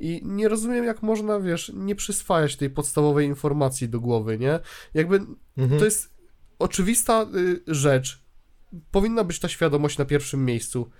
I 0.00 0.20
nie 0.24 0.48
rozumiem, 0.48 0.84
jak 0.84 1.02
można, 1.02 1.40
wiesz, 1.40 1.72
nie 1.74 1.94
przyswajać 1.94 2.56
tej 2.56 2.70
podstawowej 2.70 3.26
informacji 3.26 3.88
do 3.88 4.00
głowy, 4.00 4.38
nie? 4.38 4.58
Jakby 4.94 5.20
Mhm. 5.58 5.78
to 5.78 5.84
jest 5.84 6.14
oczywista 6.58 7.26
y, 7.34 7.60
rzecz. 7.66 8.22
Powinna 8.90 9.24
być 9.24 9.40
ta 9.40 9.48
świadomość 9.48 9.98
na 9.98 10.04
pierwszym 10.04 10.44
miejscu, 10.44 10.90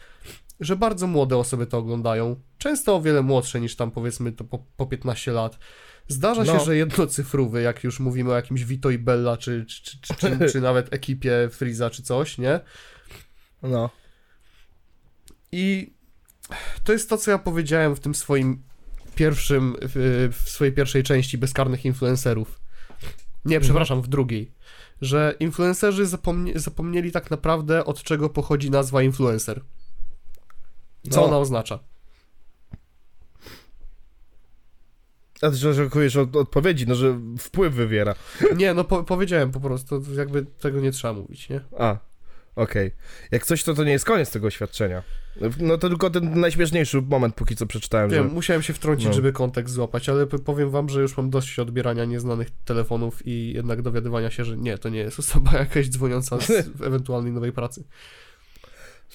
że 0.60 0.76
bardzo 0.76 1.06
młode 1.06 1.36
osoby 1.36 1.66
to 1.66 1.78
oglądają. 1.78 2.40
Często 2.58 2.96
o 2.96 3.02
wiele 3.02 3.22
młodsze 3.22 3.60
niż 3.60 3.76
tam 3.76 3.90
powiedzmy 3.90 4.32
to 4.32 4.44
po, 4.44 4.58
po 4.76 4.86
15 4.86 5.32
lat. 5.32 5.58
Zdarza 6.08 6.46
się, 6.46 6.52
No. 6.54 6.64
że 6.64 6.76
jednocyfrówy, 6.76 7.62
jak 7.62 7.84
już 7.84 8.00
mówimy 8.00 8.30
o 8.32 8.36
jakimś 8.36 8.64
Vito 8.64 8.90
i 8.90 8.98
Bella, 8.98 9.36
czy, 9.36 9.64
czy, 9.68 9.82
czy, 9.82 9.98
czy, 10.00 10.14
czy, 10.38 10.52
czy 10.52 10.60
nawet 10.70 10.94
ekipie 10.94 11.48
Freeza, 11.52 11.90
czy 11.90 12.02
coś, 12.02 12.38
nie? 12.38 12.60
No. 13.62 13.90
I 15.52 15.94
to 16.84 16.92
jest 16.92 17.08
to, 17.10 17.16
co 17.18 17.30
ja 17.30 17.38
powiedziałem 17.38 17.96
w 17.96 18.00
tym 18.00 18.14
swoim 18.14 18.62
pierwszym, 19.20 19.76
w, 19.80 20.34
swojej 20.44 20.72
pierwszej 20.74 21.02
części 21.02 21.38
bezkarnych 21.38 21.84
influencerów. 21.84 22.60
Nie, 23.44 23.60
przepraszam, 23.60 24.02
w 24.02 24.08
drugiej. 24.08 24.52
Że 25.00 25.34
influencerzy 25.40 26.06
zapomnie, 26.06 26.58
zapomnieli 26.58 27.12
tak 27.12 27.30
naprawdę, 27.30 27.84
od 27.84 28.02
czego 28.02 28.28
pochodzi 28.28 28.70
nazwa 28.70 29.02
influencer. 29.02 29.60
Co 31.10 31.20
No. 31.20 31.26
ona 31.26 31.38
oznacza. 31.38 31.78
A 35.42 35.50
ty 35.50 35.68
oczekujesz 35.68 36.16
od 36.16 36.36
odpowiedzi, 36.36 36.86
no 36.86 36.94
że 36.94 37.20
wpływ 37.38 37.74
wywiera. 37.74 38.14
Nie, 38.56 38.74
no 38.74 38.84
po, 38.84 39.04
powiedziałem 39.04 39.52
po 39.52 39.60
prostu, 39.60 40.02
jakby 40.16 40.44
tego 40.44 40.80
nie 40.80 40.92
trzeba 40.92 41.14
mówić, 41.14 41.48
nie? 41.48 41.60
A, 41.78 41.98
okej. 42.56 42.90
Jak 43.30 43.46
coś, 43.46 43.64
to 43.64 43.74
to 43.74 43.84
nie 43.84 43.92
jest 43.92 44.04
koniec 44.04 44.30
tego 44.30 44.46
oświadczenia. 44.46 45.02
No 45.60 45.78
to 45.78 45.88
tylko 45.88 46.10
ten 46.10 46.40
najśmieszniejszy 46.40 47.02
moment, 47.02 47.34
póki 47.34 47.56
co 47.56 47.66
przeczytałem, 47.66 48.10
Wiem, 48.10 48.28
że... 48.28 48.34
musiałem 48.34 48.62
się 48.62 48.72
wtrącić, 48.72 49.06
no. 49.06 49.12
żeby 49.12 49.32
kontekst 49.32 49.74
złapać, 49.74 50.08
ale 50.08 50.26
powiem 50.26 50.70
wam, 50.70 50.88
że 50.88 51.00
już 51.00 51.16
mam 51.16 51.30
dość 51.30 51.58
odbierania 51.58 52.04
nieznanych 52.04 52.48
telefonów 52.64 53.26
i 53.26 53.52
jednak 53.52 53.82
dowiadywania 53.82 54.30
się, 54.30 54.44
że 54.44 54.56
nie, 54.56 54.78
to 54.78 54.88
nie 54.88 54.98
jest 54.98 55.18
osoba 55.18 55.52
jakaś 55.58 55.88
dzwoniąca 55.88 56.40
z 56.40 56.50
ewentualnej 56.86 57.32
nowej 57.32 57.52
pracy. 57.52 57.84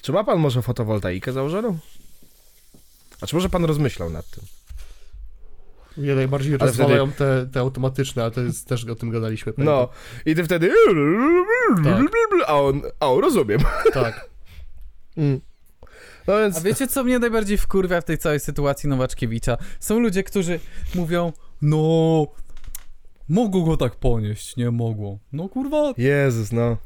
Czy 0.02 0.12
ma 0.12 0.24
pan 0.24 0.38
może 0.38 0.62
fotowoltaikę 0.62 1.32
założoną? 1.32 1.78
A 3.20 3.26
czy 3.26 3.34
może 3.34 3.48
pan 3.48 3.64
rozmyślał 3.64 4.10
nad 4.10 4.30
tym? 4.30 4.44
Mnie 5.96 6.14
najbardziej 6.14 6.54
Ale 6.54 6.66
rozwalają 6.66 7.12
te, 7.12 7.46
te 7.52 7.60
automatyczne, 7.60 8.22
ale 8.22 8.30
to 8.30 8.40
jest 8.40 8.68
też 8.68 8.84
o 8.84 8.94
tym 8.94 9.10
gadaliśmy. 9.10 9.52
No, 9.58 9.88
i 10.26 10.34
ty 10.34 10.44
wtedy... 10.44 10.72
Tak. 11.84 12.02
A 12.46 12.60
on, 12.60 12.82
a 13.00 13.06
on 13.06 13.20
rozumiem. 13.20 13.60
Tak. 13.92 14.26
Mm. 15.16 15.40
No 16.26 16.38
więc... 16.38 16.56
A 16.56 16.60
wiecie, 16.60 16.86
co 16.86 17.04
mnie 17.04 17.18
najbardziej 17.18 17.58
wkurwia 17.58 18.00
w 18.00 18.04
tej 18.04 18.18
całej 18.18 18.40
sytuacji 18.40 18.88
Nowaczkiewicza? 18.88 19.56
Są 19.80 19.98
ludzie, 19.98 20.22
którzy 20.22 20.60
mówią, 20.94 21.32
no, 21.62 22.26
mogą 23.28 23.64
go 23.64 23.76
tak 23.76 23.96
ponieść, 23.96 24.56
nie 24.56 24.70
mogą. 24.70 25.18
No 25.32 25.48
kurwa, 25.48 25.92
Jezus, 25.96 26.52
no. 26.52 26.76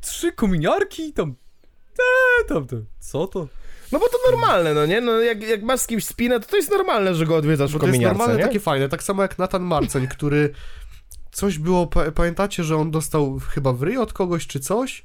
trzy 0.00 0.32
kominiarki, 0.32 1.12
tam, 1.12 1.34
te, 1.96 2.44
tam, 2.54 2.66
te, 2.66 2.76
co 3.00 3.26
to? 3.26 3.48
No 3.92 3.98
bo 3.98 4.08
to 4.08 4.18
normalne, 4.30 4.74
no 4.74 4.86
nie? 4.86 5.00
No 5.00 5.20
jak, 5.20 5.42
jak 5.42 5.62
masz 5.62 5.80
z 5.80 5.86
kimś 5.86 6.04
spinę, 6.04 6.40
to 6.40 6.46
to 6.46 6.56
jest 6.56 6.70
normalne, 6.70 7.14
że 7.14 7.26
go 7.26 7.36
odwiedzasz 7.36 7.72
Bo 7.72 7.78
w 7.78 7.80
to 7.80 7.86
jest 7.86 7.94
kominiarce, 7.96 8.18
normalne, 8.18 8.42
nie? 8.42 8.46
takie 8.46 8.60
fajne. 8.60 8.88
Tak 8.88 9.02
samo 9.02 9.22
jak 9.22 9.38
Nathan 9.38 9.62
Marceń, 9.62 10.08
który 10.08 10.54
coś 11.32 11.58
było, 11.58 11.86
pa- 11.86 12.10
pamiętacie, 12.10 12.64
że 12.64 12.76
on 12.76 12.90
dostał 12.90 13.38
chyba 13.38 13.72
w 13.72 13.82
ryj 13.82 13.96
od 13.96 14.12
kogoś 14.12 14.46
czy 14.46 14.60
coś? 14.60 15.04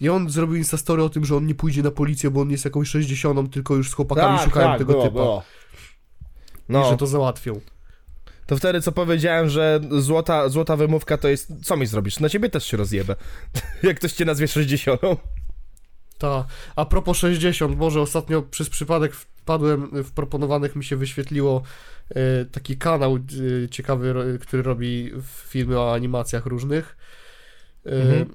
I 0.00 0.08
on 0.08 0.30
zrobił 0.30 0.56
instastory 0.56 1.02
o 1.02 1.08
tym, 1.08 1.24
że 1.24 1.36
on 1.36 1.46
nie 1.46 1.54
pójdzie 1.54 1.82
na 1.82 1.90
policję, 1.90 2.30
bo 2.30 2.40
on 2.40 2.50
jest 2.50 2.64
jakąś 2.64 2.88
60, 2.88 3.52
tylko 3.52 3.74
już 3.74 3.90
z 3.90 3.94
chłopakami 3.94 4.38
szukają 4.38 4.78
tego 4.78 4.92
Tak, 4.92 5.02
było, 5.02 5.02
typa. 5.02 5.12
było. 5.14 5.42
I 6.68 6.72
No, 6.72 6.84
że 6.84 6.90
to... 6.90 6.96
to 6.96 7.06
załatwią. 7.06 7.60
wtedy 8.58 8.80
co 8.82 8.92
powiedziałem, 8.92 9.48
że 9.48 9.80
złota, 9.90 10.48
złota 10.48 10.76
wymówka 10.76 11.18
to 11.18 11.28
jest... 11.28 11.52
Co 11.64 11.76
mi 11.76 11.86
zrobisz? 11.86 12.20
Na 12.20 12.28
ciebie 12.28 12.50
też 12.50 12.64
się 12.64 12.76
rozjebę. 12.76 13.16
jak 13.82 13.96
ktoś 13.96 14.12
cię 14.12 14.24
nazwie 14.24 14.48
60. 14.48 15.00
Ta. 16.18 16.46
A 16.76 16.84
propos 16.84 17.16
60, 17.16 17.76
może 17.78 18.00
ostatnio 18.00 18.42
przez 18.42 18.68
przypadek 18.70 19.14
wpadłem 19.14 19.90
w 20.04 20.12
proponowanych, 20.12 20.76
mi 20.76 20.84
się 20.84 20.96
wyświetliło 20.96 21.62
e, 22.10 22.44
taki 22.44 22.76
kanał 22.76 23.16
e, 23.64 23.68
ciekawy, 23.68 24.38
który 24.42 24.62
robi 24.62 25.12
filmy 25.48 25.78
o 25.78 25.94
animacjach 25.94 26.46
różnych. 26.46 26.96
Y, 27.86 27.90
Mhm. 27.90 28.34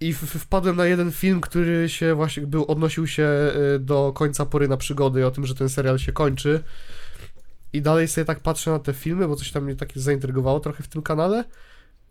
I 0.00 0.14
wpadłem 0.14 0.76
na 0.76 0.86
jeden 0.86 1.12
film, 1.12 1.40
który 1.40 1.88
się 1.88 2.14
właśnie 2.14 2.46
był, 2.46 2.64
odnosił 2.64 3.06
się 3.06 3.52
y, 3.74 3.78
do 3.78 4.12
końca 4.12 4.46
pory 4.46 4.68
na 4.68 4.76
przygody 4.76 5.26
o 5.26 5.30
tym, 5.30 5.46
że 5.46 5.54
ten 5.54 5.68
serial 5.68 5.98
się 5.98 6.12
kończy. 6.12 6.62
I 7.72 7.82
dalej 7.82 8.08
sobie 8.08 8.24
tak 8.24 8.40
patrzę 8.40 8.70
na 8.70 8.78
te 8.78 8.92
filmy, 8.92 9.28
bo 9.28 9.36
coś 9.36 9.52
tam 9.52 9.64
mnie 9.64 9.76
tak 9.76 9.88
zaintrygowało 9.94 10.60
trochę 10.60 10.82
w 10.82 10.88
tym 10.88 11.02
kanale. 11.02 11.44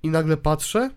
I 0.03 0.09
nagle 0.09 0.37
patrzę. 0.37 0.89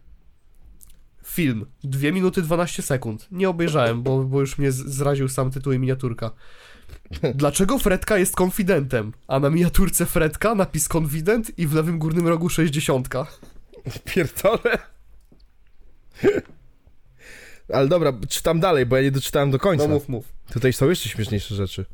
Film. 1.24 1.66
2 1.84 2.12
minuty 2.12 2.42
12 2.42 2.82
sekund. 2.82 3.28
Nie 3.30 3.48
obejrzałem, 3.48 4.02
bo, 4.02 4.24
bo 4.24 4.40
już 4.40 4.58
mnie 4.58 4.72
zraził 4.72 5.28
sam 5.28 5.50
tytuł 5.50 5.72
i 5.72 5.78
miniaturka. 5.78 6.30
Dlaczego 7.34 7.78
Fredka 7.78 8.18
jest 8.18 8.36
konfidentem? 8.36 9.12
A 9.26 9.40
na 9.40 9.50
miniaturce 9.50 10.06
Fredka 10.06 10.54
napis 10.54 10.88
konfident 10.88 11.58
i 11.58 11.66
w 11.66 11.74
lewym 11.74 11.98
górnym 11.98 12.28
rogu 12.28 12.48
60. 12.48 13.08
Pierdolę. 14.04 14.78
Ale 17.72 17.88
dobra, 17.88 18.12
czytam 18.28 18.60
dalej, 18.60 18.86
bo 18.86 18.96
ja 18.96 19.02
nie 19.02 19.10
doczytałem 19.10 19.50
do 19.50 19.58
końca. 19.58 19.88
No 19.88 19.94
mów, 19.94 20.08
mów. 20.08 20.32
Tutaj 20.52 20.72
są 20.72 20.88
jeszcze 20.88 21.08
śmieszniejsze 21.08 21.54
rzeczy. 21.54 21.84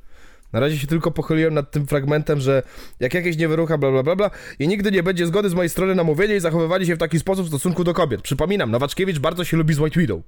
Na 0.52 0.60
razie 0.60 0.78
się 0.78 0.86
tylko 0.86 1.10
pochyliłem 1.10 1.54
nad 1.54 1.70
tym 1.70 1.86
fragmentem, 1.86 2.40
że 2.40 2.62
jak 3.00 3.14
jakieś 3.14 3.36
nie 3.36 3.48
wyrucha, 3.48 3.78
bla 3.78 3.90
bla 3.90 4.02
bla 4.02 4.16
bla 4.16 4.30
i 4.58 4.68
nigdy 4.68 4.90
nie 4.90 5.02
będzie 5.02 5.26
zgody 5.26 5.50
z 5.50 5.54
mojej 5.54 5.70
strony 5.70 5.94
na 5.94 6.04
mówienie 6.04 6.36
i 6.36 6.40
zachowywanie 6.40 6.86
się 6.86 6.94
w 6.94 6.98
taki 6.98 7.18
sposób 7.18 7.46
w 7.46 7.48
stosunku 7.48 7.84
do 7.84 7.94
kobiet. 7.94 8.22
Przypominam, 8.22 8.70
Nowaczkiewicz 8.70 9.18
bardzo 9.18 9.44
się 9.44 9.56
lubi 9.56 9.74
z 9.74 9.78
White 9.80 10.00
Widow. 10.00 10.20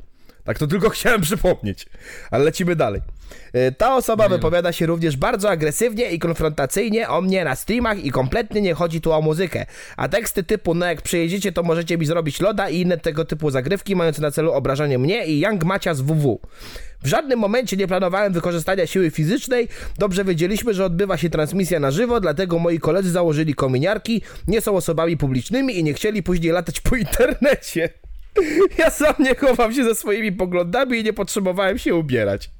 Tak 0.47 0.59
to 0.59 0.67
tylko 0.67 0.91
chciałem 0.97 1.21
przypomnieć. 1.21 1.87
Ale 2.31 2.45
lecimy 2.45 2.77
dalej. 2.77 3.01
E, 3.53 3.73
Ta 3.73 3.97
osoba 3.97 4.29
wypowiada 4.29 4.73
się 4.73 4.87
również 4.87 5.17
bardzo 5.17 5.51
agresywnie 5.51 6.11
i 6.11 6.19
konfrontacyjnie 6.19 7.09
o 7.09 7.21
mnie 7.21 7.45
na 7.45 7.57
streamach 7.57 8.05
i 8.05 8.11
kompletnie 8.11 8.61
nie 8.61 8.75
chodzi 8.75 9.01
tu 9.01 9.13
o 9.13 9.23
muzykę. 9.23 9.67
A 9.97 10.09
teksty 10.09 10.43
typu, 10.43 10.75
no 10.75 10.87
jak 10.87 11.03
przyjedziecie, 11.03 11.53
to 11.53 11.63
możecie 11.63 11.99
mi 11.99 12.07
zrobić 12.07 12.41
loda 12.41 12.69
i 12.69 12.81
inne 12.81 12.99
tego 12.99 13.25
typu 13.25 13.51
zagrywki 13.51 13.97
mające 13.97 14.23
na 14.23 14.31
celu 14.31 14.53
obrażanie 14.53 14.99
mnie 14.99 15.27
i 15.27 15.41
Young 15.41 15.65
Macia 15.65 15.95
z 15.95 16.01
WW. 16.01 16.41
W 17.03 17.07
żadnym 17.09 17.39
momencie 17.39 17.77
nie 17.77 17.87
planowałem 17.87 18.33
wykorzystania 18.33 18.87
siły 18.87 19.11
fizycznej. 19.11 19.69
Dobrze 19.99 20.25
wiedzieliśmy, 20.25 20.75
że 20.75 20.85
odbywa 20.85 21.17
się 21.17 21.31
transmisja 21.31 21.81
na 21.81 21.91
żywo, 21.91 22.21
dlatego 22.21 22.59
moi 22.59 22.79
koledzy 22.79 23.11
założyli 23.11 23.55
kominiarki, 23.55 24.23
nie 24.49 24.61
są 24.61 24.77
osobami 24.77 25.17
publicznymi 25.17 25.79
i 25.79 25.85
nie 25.85 25.95
chcieli 25.95 26.23
później 26.23 26.53
latać 26.53 26.81
po 26.81 26.97
internecie. 27.07 28.06
Ja 28.79 28.91
sam 28.91 29.15
nie 29.19 29.35
chowam 29.35 29.75
się 29.75 29.85
ze 29.85 29.95
swoimi 29.95 30.33
poglądami 30.33 30.99
i 30.99 31.05
nie 31.05 31.13
potrzebowałem 31.13 31.79
się 31.79 31.95
ubierać. 31.95 32.51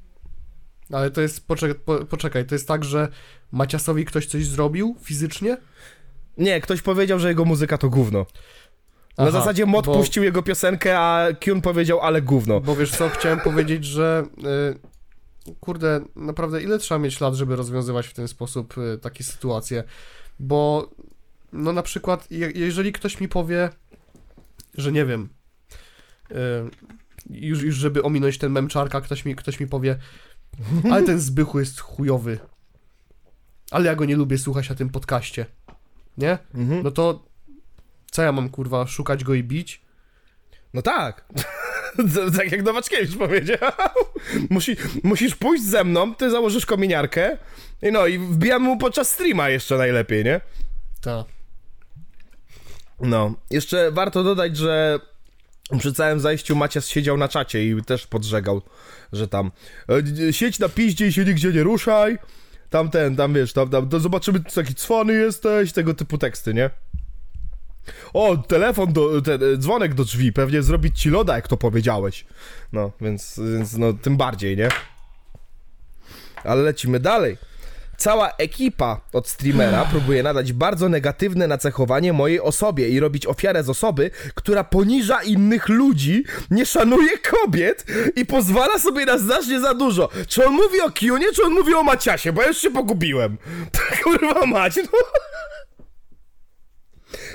Ale 0.91 1.11
to 1.11 1.21
jest, 1.21 1.47
poczekaj, 1.47 1.75
po, 1.85 2.05
poczekaj, 2.05 2.45
to 2.45 2.55
jest 2.55 2.67
tak, 2.67 2.83
że 2.83 3.07
Maciasowi 3.51 4.05
ktoś 4.05 4.25
coś 4.25 4.45
zrobił 4.45 4.95
fizycznie? 5.03 5.57
Nie, 6.37 6.61
ktoś 6.61 6.81
powiedział, 6.81 7.19
że 7.19 7.27
jego 7.27 7.45
muzyka 7.45 7.77
to 7.77 7.89
gówno. 7.89 8.25
Na 9.17 9.23
Aha, 9.23 9.31
zasadzie 9.31 9.65
Mod 9.65 9.85
bo- 9.85 9.93
puścił 9.93 10.23
jego 10.23 10.43
piosenkę, 10.43 10.99
a 10.99 11.27
Kyun 11.39 11.61
powiedział, 11.61 11.99
ale 12.01 12.21
gówno. 12.21 12.61
Bo 12.61 12.75
wiesz 12.75 12.91
co, 12.91 13.09
chciałem 13.09 13.39
powiedzieć, 13.39 13.85
że 13.85 14.25
y, 15.49 15.55
kurde, 15.59 16.01
naprawdę 16.15 16.61
ile 16.61 16.79
trzeba 16.79 16.99
mieć 16.99 17.21
lat, 17.21 17.33
żeby 17.35 17.55
rozwiązywać 17.55 18.07
w 18.07 18.13
ten 18.13 18.27
sposób 18.27 18.77
y, 18.77 18.97
takie 18.97 19.23
sytuacje? 19.23 19.83
Bo 20.39 20.89
no 21.53 21.73
na 21.73 21.83
przykład, 21.83 22.31
je, 22.31 22.51
jeżeli 22.55 22.91
ktoś 22.91 23.19
mi 23.19 23.27
powie, 23.27 23.69
że 24.73 24.91
nie 24.91 25.05
wiem, 25.05 25.29
już, 27.29 27.61
już 27.61 27.75
żeby 27.75 28.03
ominąć 28.03 28.37
ten 28.37 28.51
memczarka, 28.51 29.01
ktoś 29.01 29.25
mi, 29.25 29.35
ktoś 29.35 29.59
mi 29.59 29.67
powie, 29.67 29.97
ale 30.91 31.03
ten 31.03 31.19
Zbychu 31.19 31.59
jest 31.59 31.79
chujowy. 31.79 32.39
Ale 33.71 33.85
ja 33.85 33.95
go 33.95 34.05
nie 34.05 34.15
lubię 34.15 34.37
słuchać 34.37 34.69
na 34.69 34.75
tym 34.75 34.89
podcaście. 34.89 35.45
Nie? 36.17 36.37
Mhm. 36.53 36.83
No 36.83 36.91
to 36.91 37.27
co 38.11 38.23
ja 38.23 38.31
mam 38.31 38.49
kurwa, 38.49 38.87
szukać 38.87 39.23
go 39.23 39.33
i 39.33 39.43
bić? 39.43 39.81
No 40.73 40.81
tak. 40.81 41.25
tak 42.37 42.51
jak 42.51 42.63
Nowaczkiewicz 42.63 43.17
powiedział. 43.17 43.57
Musi, 44.49 44.75
musisz 45.03 45.35
pójść 45.35 45.63
ze 45.63 45.83
mną, 45.83 46.15
ty 46.15 46.29
założysz 46.29 46.65
kominiarkę 46.65 47.37
i 47.81 47.91
no 47.91 48.07
i 48.07 48.19
wbijamy 48.19 48.65
mu 48.65 48.77
podczas 48.77 49.11
streama 49.13 49.49
jeszcze 49.49 49.77
najlepiej, 49.77 50.23
nie? 50.23 50.41
Tak. 51.01 51.25
No. 52.99 53.33
Jeszcze 53.49 53.91
warto 53.91 54.23
dodać, 54.23 54.57
że 54.57 54.99
przy 55.79 55.93
całym 55.93 56.19
zajściu 56.19 56.55
Macias 56.55 56.87
siedział 56.87 57.17
na 57.17 57.27
czacie 57.27 57.69
i 57.69 57.83
też 57.83 58.07
podżegał, 58.07 58.61
że 59.13 59.27
tam 59.27 59.51
e, 60.29 60.33
siedź 60.33 60.59
na 60.59 60.69
piździe 60.69 61.07
i 61.07 61.13
się 61.13 61.25
nigdzie 61.25 61.51
nie 61.51 61.63
ruszaj. 61.63 62.17
Tam 62.69 62.89
ten, 62.89 63.15
tam 63.15 63.33
wiesz, 63.33 63.53
tam, 63.53 63.69
tam 63.69 63.89
to 63.89 63.99
zobaczymy, 63.99 64.39
co 64.47 64.61
taki 64.61 64.75
cwany 64.75 65.13
jesteś, 65.13 65.71
tego 65.71 65.93
typu 65.93 66.17
teksty, 66.17 66.53
nie? 66.53 66.69
O, 68.13 68.37
telefon, 68.37 68.93
do, 68.93 69.21
ten, 69.21 69.43
e, 69.43 69.57
dzwonek 69.57 69.93
do 69.93 70.03
drzwi, 70.03 70.33
pewnie 70.33 70.63
zrobić 70.63 71.01
ci 71.01 71.09
loda, 71.09 71.35
jak 71.35 71.47
to 71.47 71.57
powiedziałeś. 71.57 72.25
No, 72.73 72.91
więc, 73.01 73.39
więc 73.53 73.77
no, 73.77 73.93
tym 73.93 74.17
bardziej, 74.17 74.57
nie? 74.57 74.69
Ale 76.43 76.61
lecimy 76.61 76.99
dalej. 76.99 77.37
Cała 77.97 78.31
ekipa 78.37 79.01
od 79.13 79.27
streamera 79.27 79.85
próbuje 79.91 80.23
nadać 80.23 80.53
bardzo 80.53 80.89
negatywne 80.89 81.47
nacechowanie 81.47 82.13
mojej 82.13 82.41
osobie 82.41 82.89
i 82.89 82.99
robić 82.99 83.25
ofiarę 83.25 83.63
z 83.63 83.69
osoby, 83.69 84.11
która 84.35 84.63
poniża 84.63 85.23
innych 85.23 85.69
ludzi, 85.69 86.23
nie 86.51 86.65
szanuje 86.65 87.17
kobiet 87.17 87.85
i 88.15 88.25
pozwala 88.25 88.79
sobie 88.79 89.05
na 89.05 89.17
znacznie 89.17 89.59
za 89.59 89.73
dużo. 89.73 90.09
Czy 90.27 90.45
on 90.45 90.53
mówi 90.53 90.81
o 90.81 90.91
Kiunie, 90.91 91.25
czy 91.35 91.43
on 91.43 91.53
mówi 91.53 91.73
o 91.73 91.83
Maciasie? 91.83 92.33
Bo 92.33 92.41
ja 92.41 92.47
już 92.47 92.57
się 92.57 92.71
pogubiłem. 92.71 93.37
Kurwa 94.03 94.45
mać, 94.45 94.75
no. 94.75 94.99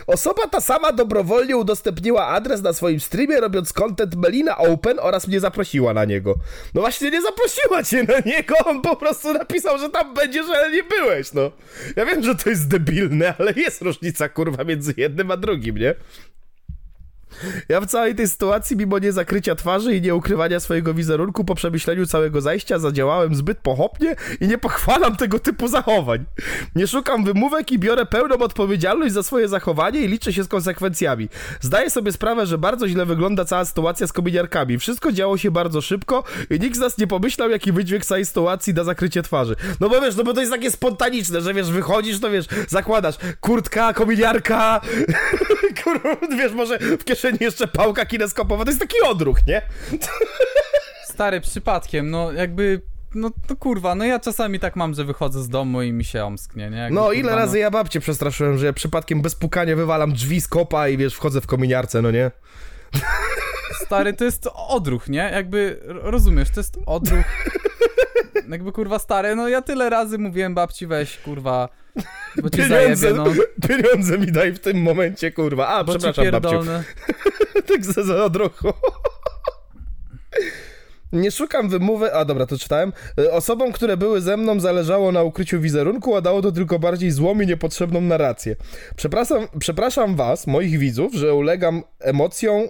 Osoba 0.07 0.47
ta 0.47 0.61
sama 0.61 0.93
dobrowolnie 0.93 1.57
udostępniła 1.57 2.27
adres 2.27 2.63
na 2.63 2.73
swoim 2.73 3.01
streamie, 3.01 3.41
robiąc 3.41 3.73
content 3.73 4.17
Melina 4.17 4.59
Open 4.59 4.99
oraz 5.01 5.29
mnie 5.29 5.41
zaprosiła 5.41 5.95
na 5.95 6.05
niego. 6.05 6.35
No 6.75 6.81
właśnie 6.81 7.11
nie 7.11 7.23
zaprosiła 7.23 7.83
cię 7.83 8.03
na 8.03 8.33
niego, 8.33 8.55
on 8.65 8.83
po 8.83 8.97
prostu 8.97 9.33
napisał, 9.33 9.79
że 9.79 9.89
tam 9.89 10.15
będziesz, 10.15 10.47
ale 10.47 10.73
nie 10.73 10.83
byłeś, 10.83 11.33
no. 11.33 11.51
Ja 11.97 12.07
wiem, 12.07 12.23
że 12.23 12.35
to 12.35 12.51
jest 12.51 12.69
debilne, 12.69 13.35
ale 13.39 13.53
jest 13.53 13.83
różnica, 13.83 14.29
kurwa, 14.29 14.65
między 14.65 14.95
jednym 14.97 15.31
a 15.31 15.37
drugim, 15.37 15.79
nie? 15.79 15.95
Ja 17.69 17.81
w 17.81 17.87
całej 17.87 18.15
tej 18.15 18.29
sytuacji, 18.29 18.77
mimo 18.77 18.99
nie 18.99 19.13
zakrycia 19.13 19.55
twarzy 19.55 19.97
i 19.97 20.01
nie 20.01 20.15
ukrywania 20.15 20.61
swojego 20.61 20.95
wizerunku 20.95 21.45
po 21.45 21.55
przemyśleniu 21.55 22.07
całego 22.07 22.41
zajścia, 22.41 22.79
zadziałałem 22.79 23.35
zbyt 23.35 23.59
pochopnie 23.59 24.17
i 24.41 24.49
nie 24.49 24.59
pochwalam 24.59 25.17
tego 25.17 25.39
typu 25.39 25.69
zachowań. 25.69 26.25
Nie 26.75 26.87
szukam 26.87 27.25
wymówek 27.25 27.73
i 27.73 27.79
biorę 27.79 28.07
pełną 28.07 28.39
odpowiedzialność 28.39 29.15
za 29.15 29.23
swoje 29.23 29.49
zachowanie 29.49 30.01
i 30.01 30.09
liczę 30.09 30.33
się 30.33 30.45
z 30.45 30.49
konsekwencjami. 30.49 31.29
Zdaję 31.61 31.91
sobie 31.91 32.13
sprawę, 32.13 32.47
że 32.47 32.59
bardzo 32.59 32.89
źle 32.89 33.07
wygląda 33.07 33.45
cała 33.45 33.65
sytuacja 33.65 34.07
z 34.07 34.13
kominiarkami. 34.13 34.79
Wszystko 34.79 35.13
działo 35.13 35.39
się 35.39 35.51
bardzo 35.51 35.81
szybko 35.81 36.25
i 36.51 36.61
nikt 36.61 36.77
z 36.77 36.81
nas 36.81 36.99
nie 36.99 37.07
pomyślał, 37.07 37.51
jaki 37.51 37.73
wydźwięk 37.73 38.05
całej 38.05 38.27
sytuacji 38.27 38.75
da 38.75 38.85
zakrycie 38.85 39.23
twarzy. 39.23 39.57
No 39.81 39.89
bo 39.89 40.01
wiesz, 40.01 40.17
no 40.17 40.25
bo 40.25 40.35
to 40.35 40.41
jest 40.41 40.53
takie 40.53 40.71
spontaniczne, 40.71 41.41
że 41.41 41.55
wiesz, 41.55 41.71
wychodzisz, 41.71 42.21
to 42.21 42.31
wiesz, 42.31 42.47
zakładasz 42.69 43.15
kurtka, 43.41 43.93
kominiarka, 43.93 44.81
wiesz, 46.39 46.53
może 46.53 46.79
w 46.79 47.05
kieszeni 47.05 47.22
jeszcze 47.41 47.69
pałka 47.69 48.07
kineskopowa, 48.07 48.65
to 48.65 48.71
jest 48.71 48.81
taki 48.81 49.01
odruch, 49.01 49.47
nie? 49.47 49.63
Stary, 51.05 51.41
przypadkiem, 51.41 52.11
no 52.11 52.33
jakby... 52.33 52.81
No 53.15 53.31
to 53.47 53.57
kurwa, 53.57 53.95
no 53.95 54.05
ja 54.05 54.19
czasami 54.21 54.59
tak 54.61 54.77
mam, 54.77 54.95
że 54.95 55.05
wychodzę 55.05 55.43
z 55.43 55.49
domu 55.49 55.83
i 55.83 55.93
mi 55.93 56.05
się 56.05 56.25
omsknie, 56.25 56.71
nie? 56.71 56.77
Jakby, 56.79 56.95
No 56.95 57.01
kurwa, 57.03 57.15
ile 57.21 57.37
razy 57.37 57.59
ja 57.59 57.71
babcię 57.71 58.01
przestraszyłem, 58.01 58.59
że 58.59 58.67
ja 58.67 58.73
przypadkiem 58.73 59.23
bez 59.23 59.35
pukania 59.35 59.77
wywalam 59.77 60.13
drzwi 60.13 60.41
z 60.41 60.49
kopa 60.49 60.89
i 60.89 60.97
wiesz, 60.97 61.15
wchodzę 61.15 61.41
w 61.41 61.47
kominiarce, 61.47 62.03
no 62.03 62.11
nie? 62.11 62.31
Stary, 63.87 64.13
to 64.13 64.25
jest 64.25 64.49
odruch, 64.55 65.09
nie? 65.09 65.31
Jakby, 65.33 65.81
rozumiesz, 65.87 66.51
to 66.51 66.61
jest 66.61 66.79
odruch. 66.87 67.25
Jakby, 68.53 68.73
kurwa, 68.73 68.99
stary, 68.99 69.37
no 69.37 69.49
ja 69.49 69.63
tyle 69.63 69.91
razy 69.91 70.19
mówiłem 70.19 70.55
babci, 70.55 70.87
weź, 70.87 71.19
kurwa, 71.19 71.69
bo 72.43 72.51
ci 72.51 72.57
Pieniądze, 72.57 72.97
zajebie, 72.97 73.25
no. 73.25 73.69
pieniądze 73.69 74.19
mi 74.19 74.33
daj 74.33 74.53
w 74.53 74.59
tym 74.59 74.83
momencie, 74.83 75.31
kurwa. 75.33 75.69
A, 75.69 75.85
Bo 75.85 75.93
przepraszam, 75.93 76.31
babciu. 76.31 76.61
tak 77.69 77.85
za, 77.85 78.03
za 78.03 78.25
odruchu. 78.25 78.73
Nie 81.13 81.31
szukam 81.31 81.69
wymowy. 81.69 82.15
A 82.15 82.25
dobra, 82.25 82.47
to 82.47 82.59
czytałem. 82.59 82.93
E, 83.19 83.33
Osobom, 83.33 83.73
które 83.73 83.97
były 83.97 84.21
ze 84.21 84.37
mną, 84.37 84.61
zależało 84.61 85.13
na 85.13 85.23
ukryciu 85.23 85.61
wizerunku, 85.61 86.17
a 86.17 86.21
dało 86.21 86.43
to 86.43 86.53
tylko 86.53 86.79
bardziej 86.79 87.11
złą 87.11 87.41
i 87.41 87.47
niepotrzebną 87.47 88.01
narrację. 88.01 88.57
Przepraszam, 88.97 89.49
przepraszam 89.59 90.17
was, 90.17 90.47
moich 90.47 90.79
widzów, 90.79 91.15
że 91.15 91.35
ulegam 91.35 91.83
emocjom. 92.01 92.63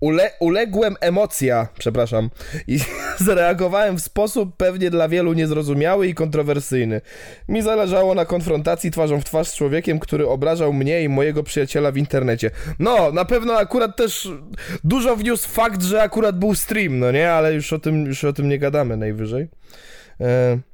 Ule, 0.00 0.30
uległem 0.40 0.96
emocja, 1.00 1.68
przepraszam, 1.78 2.30
i 2.66 2.78
zareagowałem 3.26 3.96
w 3.96 4.02
sposób 4.02 4.56
pewnie 4.56 4.90
dla 4.90 5.08
wielu 5.08 5.32
niezrozumiały 5.32 6.06
i 6.06 6.14
kontrowersyjny. 6.14 7.00
Mi 7.48 7.62
zależało 7.62 8.14
na 8.14 8.24
konfrontacji 8.24 8.90
twarzą 8.90 9.20
w 9.20 9.24
twarz 9.24 9.48
z 9.48 9.54
człowiekiem, 9.54 9.98
który 9.98 10.28
obrażał 10.28 10.72
mnie 10.72 11.02
i 11.02 11.08
mojego 11.08 11.42
przyjaciela 11.42 11.92
w 11.92 11.96
internecie. 11.96 12.50
No, 12.78 13.12
na 13.12 13.24
pewno 13.24 13.56
akurat 13.56 13.96
też 13.96 14.28
dużo 14.84 15.16
wniósł 15.16 15.48
fakt, 15.48 15.82
że 15.82 16.02
akurat 16.02 16.38
był 16.38 16.54
stream, 16.54 16.98
no 16.98 17.12
nie, 17.12 17.32
ale 17.32 17.54
już 17.54 17.72
o 17.72 17.78
tym, 17.78 18.06
już 18.06 18.24
o 18.24 18.32
tym 18.32 18.48
nie 18.48 18.58
gadamy 18.58 18.96
najwyżej. 18.96 19.48
E... 20.20 20.69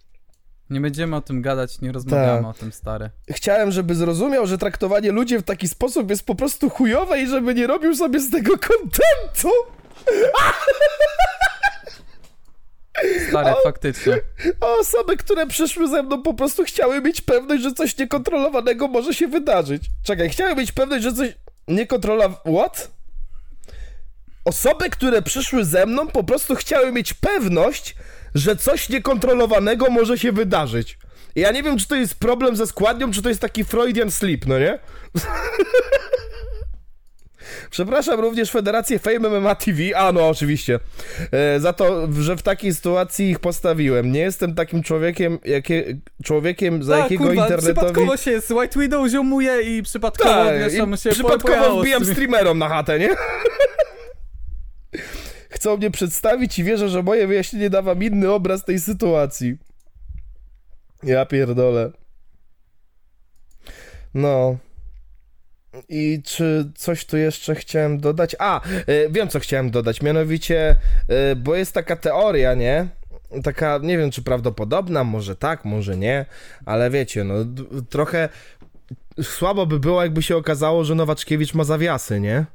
Nie 0.70 0.80
będziemy 0.80 1.16
o 1.16 1.20
tym 1.20 1.42
gadać, 1.42 1.80
nie 1.80 1.92
rozmawiamy 1.92 2.42
Tak. 2.42 2.50
o 2.50 2.52
tym, 2.52 2.72
stary. 2.72 3.10
Chciałem, 3.30 3.72
żeby 3.72 3.94
zrozumiał, 3.94 4.46
że 4.46 4.58
traktowanie 4.58 5.12
ludzi 5.12 5.38
w 5.38 5.42
taki 5.42 5.68
sposób 5.68 6.10
jest 6.10 6.26
po 6.26 6.34
prostu 6.34 6.70
chujowe 6.70 7.22
i 7.22 7.26
żeby 7.26 7.54
nie 7.54 7.66
robił 7.66 7.94
sobie 7.94 8.20
z 8.20 8.30
tego 8.30 8.58
kontentu. 8.58 9.50
Stary, 13.28 13.54
faktycznie. 13.64 14.20
A 14.60 14.66
osoby, 14.80 15.16
które 15.16 15.46
przyszły 15.46 15.88
ze 15.88 16.02
mną 16.02 16.22
po 16.22 16.34
prostu 16.34 16.64
chciały 16.64 17.00
mieć 17.00 17.20
pewność, 17.20 17.62
że 17.62 17.72
coś 17.72 17.98
niekontrolowanego 17.98 18.88
może 18.88 19.14
się 19.14 19.28
wydarzyć. 19.28 19.82
Czekaj, 20.04 20.30
chciały 20.30 20.54
mieć 20.54 20.72
pewność, 20.72 21.02
że 21.04 21.12
coś 21.12 21.28
niekontrolowanego... 21.68 22.40
What? 22.58 22.90
Osoby, 24.44 24.90
które 24.90 25.22
przyszły 25.22 25.64
ze 25.64 25.86
mną 25.86 26.06
po 26.08 26.24
prostu 26.24 26.54
chciały 26.54 26.92
mieć 26.92 27.14
pewność, 27.14 27.96
że 28.36 28.56
coś 28.56 28.88
niekontrolowanego 28.88 29.90
może 29.90 30.18
się 30.18 30.32
wydarzyć. 30.32 30.98
I 31.36 31.40
Ja 31.40 31.52
nie 31.52 31.62
wiem, 31.62 31.78
czy 31.78 31.88
to 31.88 31.96
jest 31.96 32.14
problem 32.14 32.56
ze 32.56 32.66
składnią, 32.66 33.10
czy 33.10 33.22
to 33.22 33.28
jest 33.28 33.40
taki 33.40 33.64
Freudian 33.64 34.10
sleep, 34.10 34.46
no 34.46 34.58
nie? 34.58 34.78
Przepraszam 37.70 38.20
również 38.20 38.50
Federację 38.50 38.98
Fame 38.98 39.40
MMA 39.40 39.54
TV, 39.54 39.78
a 39.96 40.12
no 40.12 40.28
oczywiście, 40.28 40.80
e, 41.32 41.60
za 41.60 41.72
to, 41.72 42.08
że 42.20 42.36
w 42.36 42.42
takiej 42.42 42.74
sytuacji 42.74 43.30
ich 43.30 43.38
postawiłem. 43.38 44.12
Nie 44.12 44.20
jestem 44.20 44.54
takim 44.54 44.82
człowiekiem, 44.82 45.38
jakie, 45.44 45.96
człowiekiem 46.24 46.82
za 46.82 46.92
Tak, 46.92 47.02
jakiego 47.02 47.24
kurwa, 47.24 47.42
internetowi... 47.42 47.74
przypadkowo 47.74 48.16
się 48.16 48.40
z 48.40 48.50
White 48.50 48.80
Widow 48.80 49.10
ziomuje 49.10 49.62
i 49.62 49.82
przypadkowo, 49.82 50.44
wiesz, 50.44 50.74
i 50.74 51.02
się 51.02 51.10
przypadkowo 51.10 51.80
wbijam 51.80 52.04
streamerom 52.04 52.58
na 52.58 52.68
chatę, 52.68 52.98
nie? 52.98 53.08
Chcą 55.56 55.76
mnie 55.76 55.90
przedstawić 55.90 56.58
i 56.58 56.64
wierzę, 56.64 56.88
że 56.88 57.02
moje 57.02 57.26
wyjaśnienie 57.26 57.70
da 57.70 57.82
wam 57.82 58.02
inny 58.02 58.30
obraz 58.30 58.64
tej 58.64 58.80
sytuacji. 58.80 59.56
Ja 61.02 61.26
pierdolę. 61.26 61.90
No. 64.14 64.56
I 65.88 66.22
czy 66.24 66.72
coś 66.74 67.04
tu 67.06 67.16
jeszcze 67.16 67.54
chciałem 67.54 67.98
dodać? 67.98 68.36
A, 68.38 68.60
y, 68.68 69.08
wiem 69.10 69.28
co 69.28 69.40
chciałem 69.40 69.70
dodać, 69.70 70.02
mianowicie, 70.02 70.76
y, 71.32 71.36
bo 71.36 71.54
jest 71.54 71.72
taka 71.72 71.96
teoria, 71.96 72.54
nie? 72.54 72.88
Taka, 73.44 73.78
nie 73.82 73.98
wiem 73.98 74.10
czy 74.10 74.22
prawdopodobna, 74.22 75.04
może 75.04 75.36
tak, 75.36 75.64
może 75.64 75.96
nie, 75.96 76.26
ale 76.64 76.90
wiecie, 76.90 77.24
no 77.24 77.34
trochę 77.90 78.28
słabo 79.22 79.66
by 79.66 79.80
było, 79.80 80.02
jakby 80.02 80.22
się 80.22 80.36
okazało, 80.36 80.84
że 80.84 80.94
Nowaczkiewicz 80.94 81.54
ma 81.54 81.64
zawiasy, 81.64 82.20
nie? 82.20 82.46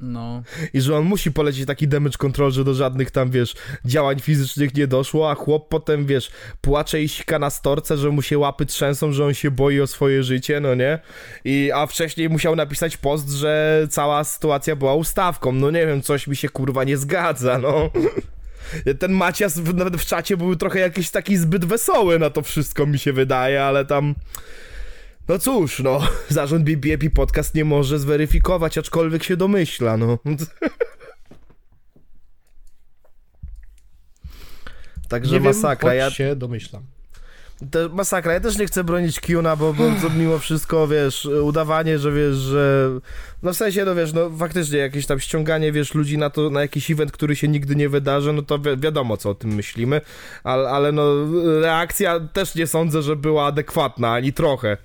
No, 0.00 0.42
I 0.74 0.80
że 0.80 0.96
on 0.96 1.04
musi 1.04 1.32
polecieć 1.32 1.66
taki 1.66 1.88
damage 1.88 2.18
control, 2.18 2.52
że 2.52 2.64
do 2.64 2.74
żadnych 2.74 3.10
tam, 3.10 3.30
wiesz, 3.30 3.54
działań 3.84 4.20
fizycznych 4.20 4.74
nie 4.74 4.86
doszło, 4.86 5.30
a 5.30 5.34
chłop 5.34 5.68
potem, 5.68 6.06
wiesz, 6.06 6.30
płacze 6.60 7.02
i 7.02 7.08
sika 7.08 7.38
na 7.38 7.50
storce, 7.50 7.96
że 7.96 8.10
mu 8.10 8.22
się 8.22 8.38
łapy 8.38 8.66
trzęsą, 8.66 9.12
że 9.12 9.24
on 9.24 9.34
się 9.34 9.50
boi 9.50 9.80
o 9.80 9.86
swoje 9.86 10.22
życie, 10.22 10.60
no 10.60 10.74
nie? 10.74 10.98
I, 11.44 11.70
a 11.74 11.86
wcześniej 11.86 12.28
musiał 12.28 12.56
napisać 12.56 12.96
post, 12.96 13.30
że 13.30 13.86
cała 13.90 14.24
sytuacja 14.24 14.76
była 14.76 14.94
ustawką. 14.94 15.52
No 15.52 15.70
nie 15.70 15.86
wiem, 15.86 16.02
coś 16.02 16.26
mi 16.26 16.36
się 16.36 16.48
kurwa 16.48 16.84
nie 16.84 16.96
zgadza, 16.96 17.58
no. 17.58 17.90
Ten 19.00 19.12
Macias 19.12 19.58
w, 19.58 19.74
nawet 19.74 19.96
w 19.96 20.06
czacie 20.06 20.36
był 20.36 20.56
trochę 20.56 20.78
jakiś 20.78 21.10
taki 21.10 21.36
zbyt 21.36 21.64
wesoły 21.64 22.18
na 22.18 22.30
to 22.30 22.42
wszystko, 22.42 22.86
mi 22.86 22.98
się 22.98 23.12
wydaje, 23.12 23.64
ale 23.64 23.84
tam... 23.84 24.14
No 25.28 25.38
cóż, 25.38 25.78
no, 25.78 26.00
zarząd 26.28 26.64
BBP 26.64 27.10
podcast 27.10 27.54
nie 27.54 27.64
może 27.64 27.98
zweryfikować, 27.98 28.78
aczkolwiek 28.78 29.24
się 29.24 29.36
domyśla, 29.36 29.96
no. 29.96 30.18
Także 35.08 35.34
nie 35.34 35.40
masakra, 35.40 35.90
wiem, 35.90 35.98
ja 35.98 36.10
się 36.10 36.36
domyślam. 36.36 36.82
te, 37.70 37.88
masakra, 37.88 38.32
ja 38.32 38.40
też 38.40 38.58
nie 38.58 38.66
chcę 38.66 38.84
bronić 38.84 39.20
Kiuna, 39.20 39.56
bo, 39.56 39.72
bo 39.72 39.84
to 40.02 40.10
mimo 40.10 40.38
wszystko, 40.38 40.88
wiesz, 40.88 41.24
udawanie, 41.24 41.98
że 41.98 42.12
wiesz, 42.12 42.36
że 42.36 42.90
no 43.42 43.52
w 43.52 43.56
sensie, 43.56 43.84
no 43.84 43.94
wiesz, 43.94 44.12
no 44.12 44.30
faktycznie 44.30 44.78
jakieś 44.78 45.06
tam 45.06 45.20
ściąganie, 45.20 45.72
wiesz, 45.72 45.94
ludzi 45.94 46.18
na 46.18 46.30
to, 46.30 46.50
na 46.50 46.60
jakiś 46.60 46.90
event, 46.90 47.12
który 47.12 47.36
się 47.36 47.48
nigdy 47.48 47.76
nie 47.76 47.88
wydarzy, 47.88 48.32
no 48.32 48.42
to 48.42 48.58
wi 48.58 48.76
wiadomo, 48.76 49.16
co 49.16 49.30
o 49.30 49.34
tym 49.34 49.54
myślimy, 49.54 50.00
ale, 50.44 50.68
ale 50.68 50.92
no 50.92 51.12
reakcja 51.60 52.20
też 52.20 52.54
nie 52.54 52.66
sądzę, 52.66 53.02
że 53.02 53.16
była 53.16 53.46
adekwatna, 53.46 54.12
ani 54.12 54.32
trochę. 54.32 54.76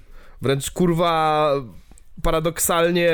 Wręcz 0.44 0.72
kurwa 0.72 1.52
paradoksalnie, 2.24 3.12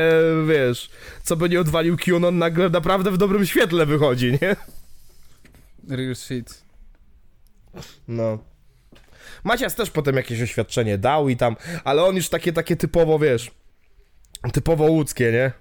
wiesz, 0.47 0.89
co 1.23 1.35
by 1.35 1.49
nie 1.49 1.59
odwalił 1.59 1.97
QAnon, 1.97 2.37
nagle 2.37 2.69
naprawdę 2.69 3.11
w 3.11 3.17
dobrym 3.17 3.45
świetle 3.45 3.85
wychodzi, 3.85 4.31
nie? 4.41 4.55
real 5.89 6.15
shit. 6.15 6.63
No. 8.07 8.37
Macias 9.43 9.75
też 9.75 9.91
potem 9.91 10.15
jakieś 10.15 10.41
oświadczenie 10.41 10.97
dał 10.97 11.29
i 11.29 11.37
tam, 11.37 11.55
ale 11.83 12.03
on 12.03 12.15
już 12.15 12.29
takie, 12.29 12.53
takie 12.53 12.75
typowo, 12.75 13.19
wiesz, 13.19 13.51
typowo 14.53 14.85
łódzkie, 14.85 15.31
nie? 15.31 15.51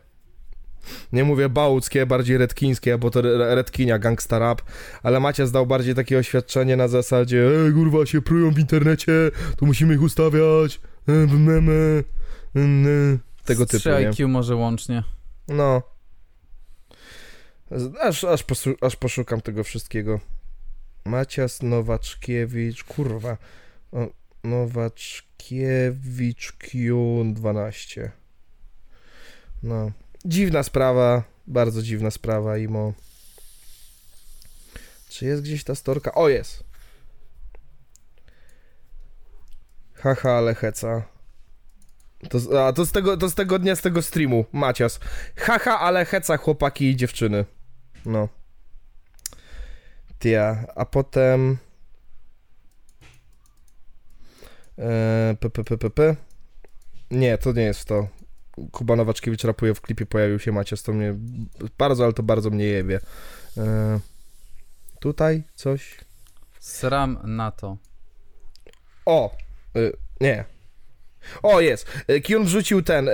Nie 1.12 1.24
mówię 1.24 1.49
bałuckie, 1.49 2.07
bardziej 2.07 2.39
redkińskie, 2.39 2.99
bo 2.99 3.11
to 3.11 3.20
re- 3.20 3.55
redkinia, 3.55 3.99
gangsta 3.99 4.39
rap, 4.39 4.62
ale 5.03 5.20
Macias 5.20 5.53
dał 5.53 5.66
bardziej 5.66 5.95
takie 5.95 6.19
oświadczenie 6.19 6.77
na 6.77 6.89
zasadzie 6.89 7.51
Ej, 7.66 7.73
kurwa, 7.73 8.07
się 8.07 8.23
prują 8.23 8.51
w 8.51 8.59
internecie, 8.59 9.12
to 9.57 9.66
musimy 9.66 9.95
ich 9.95 10.03
ustawiać, 10.03 10.81
e, 11.09 11.12
memy, 11.26 12.05
e, 12.56 12.60
e", 12.60 13.18
tego 13.44 13.66
typu, 13.66 13.80
3 13.80 13.90
nie? 13.90 13.97
IQ 14.09 14.28
może 14.28 14.56
łącznie. 14.56 15.02
No. 15.48 15.82
Aż, 18.01 18.24
aż, 18.24 18.44
posu- 18.44 18.76
aż 18.80 18.97
poszukam 18.97 19.40
tego 19.40 19.64
wszystkiego. 19.64 20.20
Macias 21.05 21.62
Nowaczkiewicz, 21.62 22.85
kurwa. 22.85 23.36
O, 23.93 24.06
Nowaczkiewicz 24.44 26.52
Q12. 26.59 28.09
No. 29.62 29.90
Dziwna 30.24 30.62
sprawa, 30.62 31.22
bardzo 31.47 31.82
dziwna 31.82 32.10
sprawa, 32.10 32.59
Imo. 32.59 32.93
Czy 35.09 35.26
jest 35.26 35.43
gdzieś 35.43 35.64
ta 35.64 35.74
storka? 35.74 36.14
O, 36.14 36.28
jest. 36.28 36.64
Haha, 40.01 40.31
ale 40.39 40.55
heca. 40.55 41.03
To, 42.31 42.39
z- 42.41 42.53
a, 42.53 42.73
to, 42.73 42.87
z 42.87 42.93
tego, 42.93 43.16
to 43.16 43.31
z 43.31 43.35
tego 43.35 43.59
dnia, 43.59 43.77
z 43.77 43.81
tego 43.83 44.03
streamu, 44.03 44.45
Macias. 44.53 45.01
Haha, 45.37 45.79
ale 45.81 46.05
heca 46.05 46.37
chłopaki 46.37 46.91
i 46.91 46.97
dziewczyny. 46.97 47.45
No. 48.07 48.29
Tia, 50.19 50.65
a 50.77 50.85
potem... 50.85 51.59
Eee, 54.79 55.37
p, 55.37 55.51
p, 55.51 55.65
p, 55.65 55.79
p, 55.79 55.91
p. 55.91 56.16
Nie, 57.11 57.39
to 57.39 57.53
nie 57.53 57.62
jest 57.62 57.85
to. 57.85 58.09
Kuba 58.73 58.97
Nowaczkiewicz 58.97 59.45
rapuje 59.45 59.75
w 59.75 59.81
klipie, 59.81 60.07
pojawił 60.07 60.39
się 60.39 60.53
Macias, 60.53 60.83
to 60.83 60.93
mnie 60.93 61.15
bardzo, 61.79 62.05
ale 62.05 62.12
to 62.12 62.23
bardzo 62.23 62.51
mnie 62.51 62.65
jebie. 62.65 63.01
Eee, 63.57 64.01
tutaj 65.01 65.43
coś? 65.55 66.01
Sram 66.61 67.19
na 67.25 67.51
to. 67.51 67.77
O! 69.07 69.37
Y, 69.78 69.92
nie. 70.20 70.44
O, 71.42 71.60
jest. 71.60 71.86
Y, 72.10 72.20
Kion 72.20 72.44
wrzucił 72.44 72.82
ten, 72.82 73.09
y, 73.09 73.12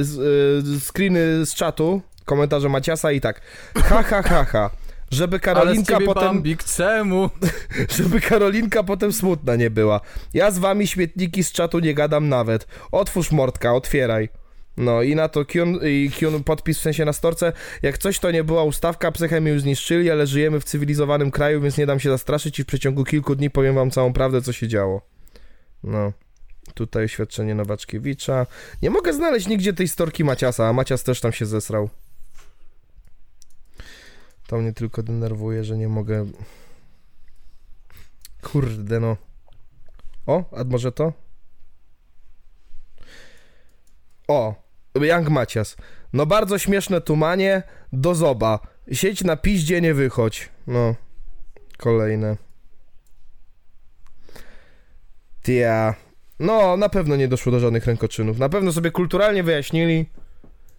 z, 0.00 0.84
screeny 0.84 1.46
z 1.46 1.54
czatu, 1.54 2.02
komentarze 2.24 2.68
Maciasa 2.68 3.12
i 3.12 3.20
tak. 3.20 3.40
Ha, 3.74 4.02
ha, 4.02 4.22
ha, 4.22 4.44
ha. 4.44 4.70
Żeby 5.10 5.40
Karolinka 5.40 5.98
potem... 6.00 6.24
Bambik, 6.24 6.64
czemu? 6.64 7.30
Żeby 7.96 8.20
Karolinka 8.20 8.82
potem 8.82 9.12
smutna 9.12 9.56
nie 9.56 9.70
była. 9.70 10.00
Ja 10.34 10.50
z 10.50 10.58
wami 10.58 10.86
śmietniki 10.86 11.44
z 11.44 11.52
czatu 11.52 11.78
nie 11.78 11.94
gadam 11.94 12.28
nawet. 12.28 12.66
Otwórz 12.92 13.32
mordka, 13.32 13.74
otwieraj. 13.74 14.28
No 14.76 15.02
i 15.02 15.14
na 15.16 15.28
to 15.28 15.44
Kyun, 15.44 15.78
i 15.82 16.10
Kyun 16.18 16.44
podpis 16.44 16.78
w 16.78 16.82
sensie 16.82 17.04
na 17.04 17.12
storce. 17.12 17.52
Jak 17.82 17.98
coś 17.98 18.18
to 18.18 18.30
nie 18.30 18.44
była 18.44 18.64
ustawka, 18.64 19.12
psychę 19.12 19.40
mi 19.40 19.50
już 19.50 19.62
zniszczyli, 19.62 20.10
ale 20.10 20.26
żyjemy 20.26 20.60
w 20.60 20.64
cywilizowanym 20.64 21.30
kraju, 21.30 21.60
więc 21.60 21.78
nie 21.78 21.86
dam 21.86 22.00
się 22.00 22.10
zastraszyć 22.10 22.58
i 22.58 22.62
w 22.62 22.66
przeciągu 22.66 23.04
kilku 23.04 23.34
dni 23.34 23.50
powiem 23.50 23.74
wam 23.74 23.90
całą 23.90 24.12
prawdę, 24.12 24.42
co 24.42 24.52
się 24.52 24.68
działo. 24.68 25.02
No. 25.84 26.12
Tutaj 26.74 27.04
oświadczenie 27.04 27.54
Nowaczkiewicza. 27.54 28.46
Nie 28.82 28.90
mogę 28.90 29.12
znaleźć 29.12 29.46
nigdzie 29.46 29.72
tej 29.72 29.88
storki 29.88 30.24
Maciasa, 30.24 30.68
a 30.68 30.72
Macias 30.72 31.02
też 31.02 31.20
tam 31.20 31.32
się 31.32 31.46
zesrał. 31.46 31.88
To 34.46 34.58
mnie 34.58 34.72
tylko 34.72 35.02
denerwuje, 35.02 35.64
że 35.64 35.76
nie 35.76 35.88
mogę... 35.88 36.26
Kurde 38.42 39.00
no. 39.00 39.16
O, 40.26 40.44
a 40.56 40.64
może 40.64 40.92
to? 40.92 41.12
O, 44.28 44.54
Young 44.94 45.28
Macias. 45.28 45.76
No 46.12 46.26
bardzo 46.26 46.58
śmieszne 46.58 47.00
tumanie, 47.00 47.62
do 47.92 48.14
zoba. 48.14 48.58
Siedź 48.92 49.24
na 49.24 49.36
piździe, 49.36 49.80
nie 49.80 49.94
wychodź. 49.94 50.48
No, 50.66 50.94
kolejne. 51.78 52.36
Tia. 55.42 55.94
No, 56.38 56.76
na 56.76 56.88
pewno 56.88 57.16
nie 57.16 57.28
doszło 57.28 57.52
do 57.52 57.60
żadnych 57.60 57.86
rękoczynów. 57.86 58.38
Na 58.38 58.48
pewno 58.48 58.72
sobie 58.72 58.90
kulturalnie 58.90 59.42
wyjaśnili. 59.42 60.06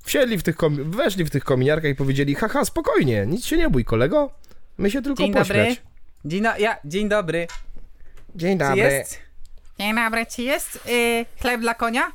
Wsiedli 0.04 0.38
w 0.38 0.44
tych 0.44 0.56
komi- 0.58 0.84
weszli 0.96 1.24
w 1.26 1.30
tych 1.30 1.44
kominiarkach 1.44 1.92
i 1.92 1.96
powiedzieli, 1.96 2.36
haha, 2.36 2.66
spokojnie, 2.66 3.26
nic 3.28 3.46
się 3.46 3.58
nie 3.58 3.70
bój, 3.70 3.86
kolego. 3.86 4.32
My 4.78 4.92
się 4.92 5.02
tylko 5.02 5.24
Dzień 5.24 5.34
pośmiać. 5.34 5.48
dobry. 5.58 5.76
Dzień, 6.26 6.44
do, 6.44 6.58
ja, 6.58 6.78
dzień 6.86 7.10
dobry. 7.10 7.48
Dzień 8.36 8.60
Czy 8.60 8.78
jest? 8.78 9.20
Dzień 9.80 9.96
dobry, 9.96 10.26
czy 10.26 10.42
jest 10.42 10.76
y, 10.90 11.26
chleb 11.42 11.62
dla 11.62 11.74
konia? 11.74 12.12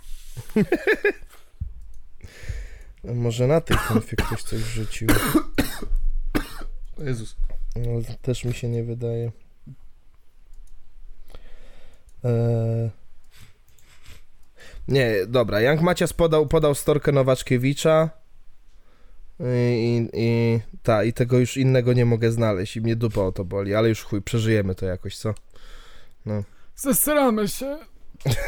Może 3.05 3.47
na 3.47 3.61
tej 3.61 3.77
konfie 3.89 4.17
ktoś 4.17 4.43
coś 4.43 4.61
rzucił. 4.61 5.09
O 7.01 7.05
Jezus. 7.05 7.37
No, 7.77 8.01
też 8.23 8.45
mi 8.45 8.55
się 8.55 8.69
nie 8.69 8.85
wydaje. 8.85 9.33
Eee... 12.25 12.91
Nie, 14.89 15.27
dobra. 15.27 15.61
Jank 15.61 15.81
Macias 15.81 16.13
podał, 16.13 16.47
podał 16.47 16.75
storkę 16.75 17.13
Nowaczkiewicza. 17.13 18.11
I, 19.41 20.09
i, 20.15 20.21
i, 20.21 20.61
ta, 20.83 21.05
I 21.05 21.13
tego 21.13 21.39
już 21.39 21.57
innego 21.57 21.93
nie 21.93 22.05
mogę 22.05 22.33
znaleźć 22.33 22.77
i 22.77 22.81
mnie 22.81 22.97
dupa 22.97 23.21
o 23.21 23.33
to 23.33 23.45
boli, 23.45 23.75
ale 23.75 23.89
już 23.89 24.03
chuj, 24.03 24.23
przeżyjemy 24.23 24.75
to 24.75 24.87
jakoś, 24.87 25.17
co? 25.17 25.35
Zesramy 26.77 27.49
się. 27.49 27.79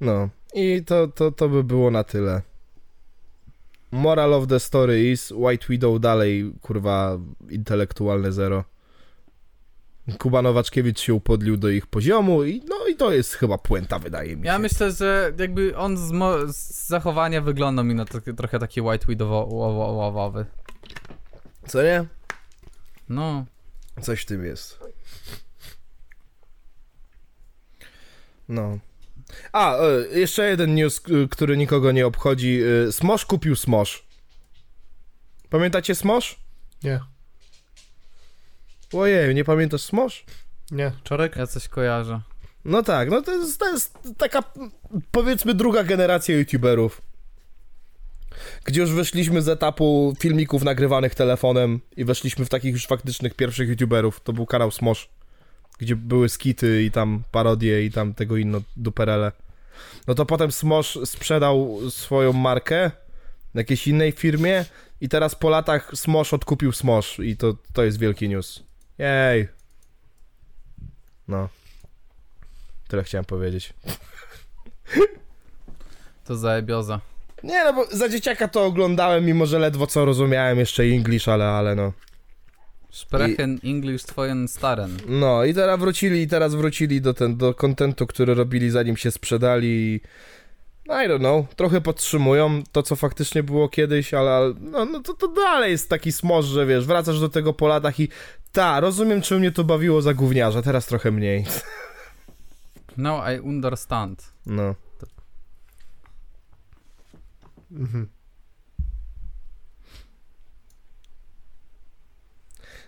No. 0.00 0.28
I 0.54 0.84
to, 0.84 1.08
to, 1.08 1.32
to 1.32 1.48
by 1.48 1.64
było 1.64 1.90
na 1.90 2.04
tyle. 2.04 2.42
Moral 3.90 4.34
of 4.34 4.46
the 4.46 4.60
story 4.60 5.10
is 5.10 5.30
White 5.30 5.66
Widow 5.68 5.98
dalej, 5.98 6.52
kurwa, 6.62 7.18
intelektualne 7.50 8.32
zero. 8.32 8.64
Kuba 10.18 10.42
Nowaczkiewicz 10.42 11.00
się 11.00 11.14
upodlił 11.14 11.56
do 11.56 11.68
ich 11.68 11.86
poziomu 11.86 12.44
i 12.44 12.62
no 12.68 12.86
i 12.86 12.96
to 12.96 13.12
jest 13.12 13.34
chyba 13.34 13.58
puenta, 13.58 13.98
wydaje 13.98 14.36
mi 14.36 14.42
się. 14.42 14.46
Ja 14.46 14.58
myślę, 14.58 14.92
że 14.92 15.32
jakby 15.38 15.76
on 15.76 15.96
z, 15.96 16.12
mo- 16.12 16.52
z 16.52 16.86
zachowania 16.86 17.40
wygląda 17.40 17.82
mi 17.82 17.94
na 17.94 18.04
taki- 18.04 18.34
trochę 18.34 18.58
taki 18.58 18.80
white 18.80 19.06
widowowy. 19.08 20.46
Co 21.66 21.82
nie? 21.82 22.04
No. 23.08 23.44
Coś 24.02 24.22
w 24.22 24.26
tym 24.26 24.44
jest. 24.44 24.78
No. 28.48 28.78
A, 29.52 29.76
e, 29.76 30.18
jeszcze 30.18 30.48
jeden 30.50 30.74
news, 30.74 31.02
który 31.30 31.56
nikogo 31.56 31.92
nie 31.92 32.06
obchodzi. 32.06 32.60
E, 32.88 32.92
Smosh 32.92 33.24
kupił 33.24 33.56
Smosh. 33.56 34.06
Pamiętacie 35.50 35.94
Smosh? 35.94 36.36
Nie. 36.82 37.00
Ojej, 38.92 39.34
nie 39.34 39.44
pamiętasz 39.44 39.82
Smosh? 39.82 40.24
Nie. 40.70 40.92
Czarek? 41.04 41.36
Ja 41.36 41.46
coś 41.46 41.68
kojarzę. 41.68 42.20
No 42.64 42.82
tak, 42.82 43.10
no 43.10 43.22
to 43.22 43.32
jest, 43.34 43.58
to 43.58 43.72
jest 43.72 43.98
taka, 44.16 44.42
powiedzmy, 45.10 45.54
druga 45.54 45.84
generacja 45.84 46.38
youtuberów. 46.38 47.02
Gdzie 48.64 48.80
już 48.80 48.92
wyszliśmy 48.92 49.42
z 49.42 49.48
etapu 49.48 50.14
filmików 50.20 50.62
nagrywanych 50.62 51.14
telefonem 51.14 51.80
i 51.96 52.04
weszliśmy 52.04 52.44
w 52.44 52.48
takich 52.48 52.72
już 52.72 52.86
faktycznych 52.86 53.34
pierwszych 53.34 53.68
youtuberów. 53.68 54.20
To 54.20 54.32
był 54.32 54.46
kanał 54.46 54.70
Smosh, 54.70 55.08
gdzie 55.78 55.96
były 55.96 56.28
skity 56.28 56.82
i 56.82 56.90
tam 56.90 57.22
parodie 57.32 57.84
i 57.84 57.90
tam 57.90 58.14
tego 58.14 58.36
inno 58.36 58.60
duperele. 58.76 59.32
No 60.06 60.14
to 60.14 60.26
potem 60.26 60.52
Smosh 60.52 60.98
sprzedał 61.04 61.78
swoją 61.90 62.32
markę 62.32 62.90
jakiejś 63.54 63.88
innej 63.88 64.12
firmie 64.12 64.64
i 65.00 65.08
teraz 65.08 65.34
po 65.34 65.50
latach 65.50 65.90
Smosh 65.94 66.34
odkupił 66.34 66.72
Smosh 66.72 67.18
i 67.18 67.36
to, 67.36 67.56
to 67.72 67.84
jest 67.84 67.98
wielki 67.98 68.28
news. 68.28 68.67
Jej. 68.98 69.48
No. 71.28 71.48
Tyle 72.88 73.04
chciałem 73.04 73.24
powiedzieć. 73.24 73.74
To 76.24 76.36
zajebioza. 76.36 77.00
Nie 77.42 77.64
no, 77.64 77.72
bo 77.72 77.86
za 77.86 78.08
dzieciaka 78.08 78.48
to 78.48 78.64
oglądałem, 78.64 79.24
mimo 79.24 79.46
że 79.46 79.58
ledwo 79.58 79.86
co 79.86 80.04
rozumiałem 80.04 80.58
jeszcze 80.58 80.82
English, 80.82 81.28
ale, 81.28 81.44
ale 81.44 81.74
no. 81.74 81.92
Sprechen 82.90 83.58
English 83.64 84.02
twojen 84.02 84.48
staren. 84.48 84.96
No 85.06 85.44
i 85.44 85.54
teraz 85.54 85.80
wrócili, 85.80 86.22
i 86.22 86.28
teraz 86.28 86.54
wrócili 86.54 87.00
do 87.00 87.14
ten, 87.14 87.36
do 87.36 87.54
kontentu, 87.54 88.06
który 88.06 88.34
robili 88.34 88.70
zanim 88.70 88.96
się 88.96 89.10
sprzedali 89.10 89.68
i... 89.68 90.00
I 90.86 91.08
don't 91.08 91.18
know, 91.18 91.54
trochę 91.54 91.80
podtrzymują 91.80 92.62
to, 92.72 92.82
co 92.82 92.96
faktycznie 92.96 93.42
było 93.42 93.68
kiedyś, 93.68 94.14
ale, 94.14 94.30
ale 94.30 94.54
no, 94.60 94.84
no 94.84 95.00
to, 95.00 95.14
to 95.14 95.28
dalej 95.28 95.70
jest 95.70 95.90
taki 95.90 96.12
smoż, 96.12 96.46
że 96.46 96.66
wiesz, 96.66 96.86
wracasz 96.86 97.20
do 97.20 97.28
tego 97.28 97.52
po 97.52 97.68
latach 97.68 98.00
i 98.00 98.08
ta, 98.58 98.80
rozumiem, 98.80 99.22
czy 99.22 99.38
mnie 99.38 99.52
to 99.52 99.64
bawiło 99.64 100.02
za 100.02 100.14
gówniarza, 100.14 100.62
teraz 100.62 100.86
trochę 100.86 101.10
mniej. 101.10 101.44
No, 102.96 103.32
I 103.32 103.40
understand. 103.40 104.32
No. 104.46 104.74
Mhm. 107.72 108.08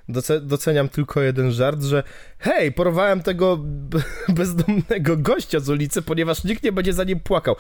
Doce- 0.09 0.41
doceniam 0.41 0.89
tylko 0.89 1.21
jeden 1.21 1.53
żart, 1.53 1.83
że 1.83 2.03
hej, 2.39 2.73
porwałem 2.73 3.23
tego 3.23 3.59
bezdomnego 4.39 5.17
gościa 5.17 5.61
z 5.61 5.69
ulicy, 5.69 6.03
ponieważ 6.03 6.45
nikt 6.45 6.63
nie 6.63 6.73
będzie 6.73 6.93
za 6.93 7.05
nim 7.05 7.21
płakał. 7.21 7.57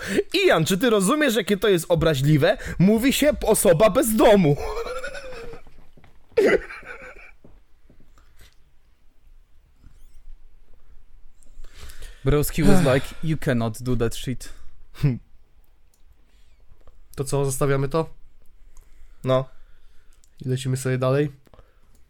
Ian, 0.46 0.64
czy 0.64 0.78
ty 0.78 0.90
rozumiesz, 0.90 1.36
jakie 1.36 1.56
to 1.56 1.68
jest 1.68 1.86
obraźliwe? 1.88 2.56
Mówi 2.78 3.12
się 3.12 3.32
osoba 3.46 3.90
bez 3.90 4.16
domu. 4.16 4.56
Broski 12.24 12.62
was 12.62 12.84
like, 12.94 13.06
you 13.22 13.36
cannot 13.36 13.82
do 13.82 13.96
that 13.96 14.16
shit. 14.16 14.52
To 17.16 17.24
co, 17.24 17.44
zostawiamy 17.44 17.88
to? 17.88 18.14
No, 19.24 19.48
I 20.44 20.48
lecimy 20.48 20.76
sobie 20.76 20.98
dalej. 20.98 21.30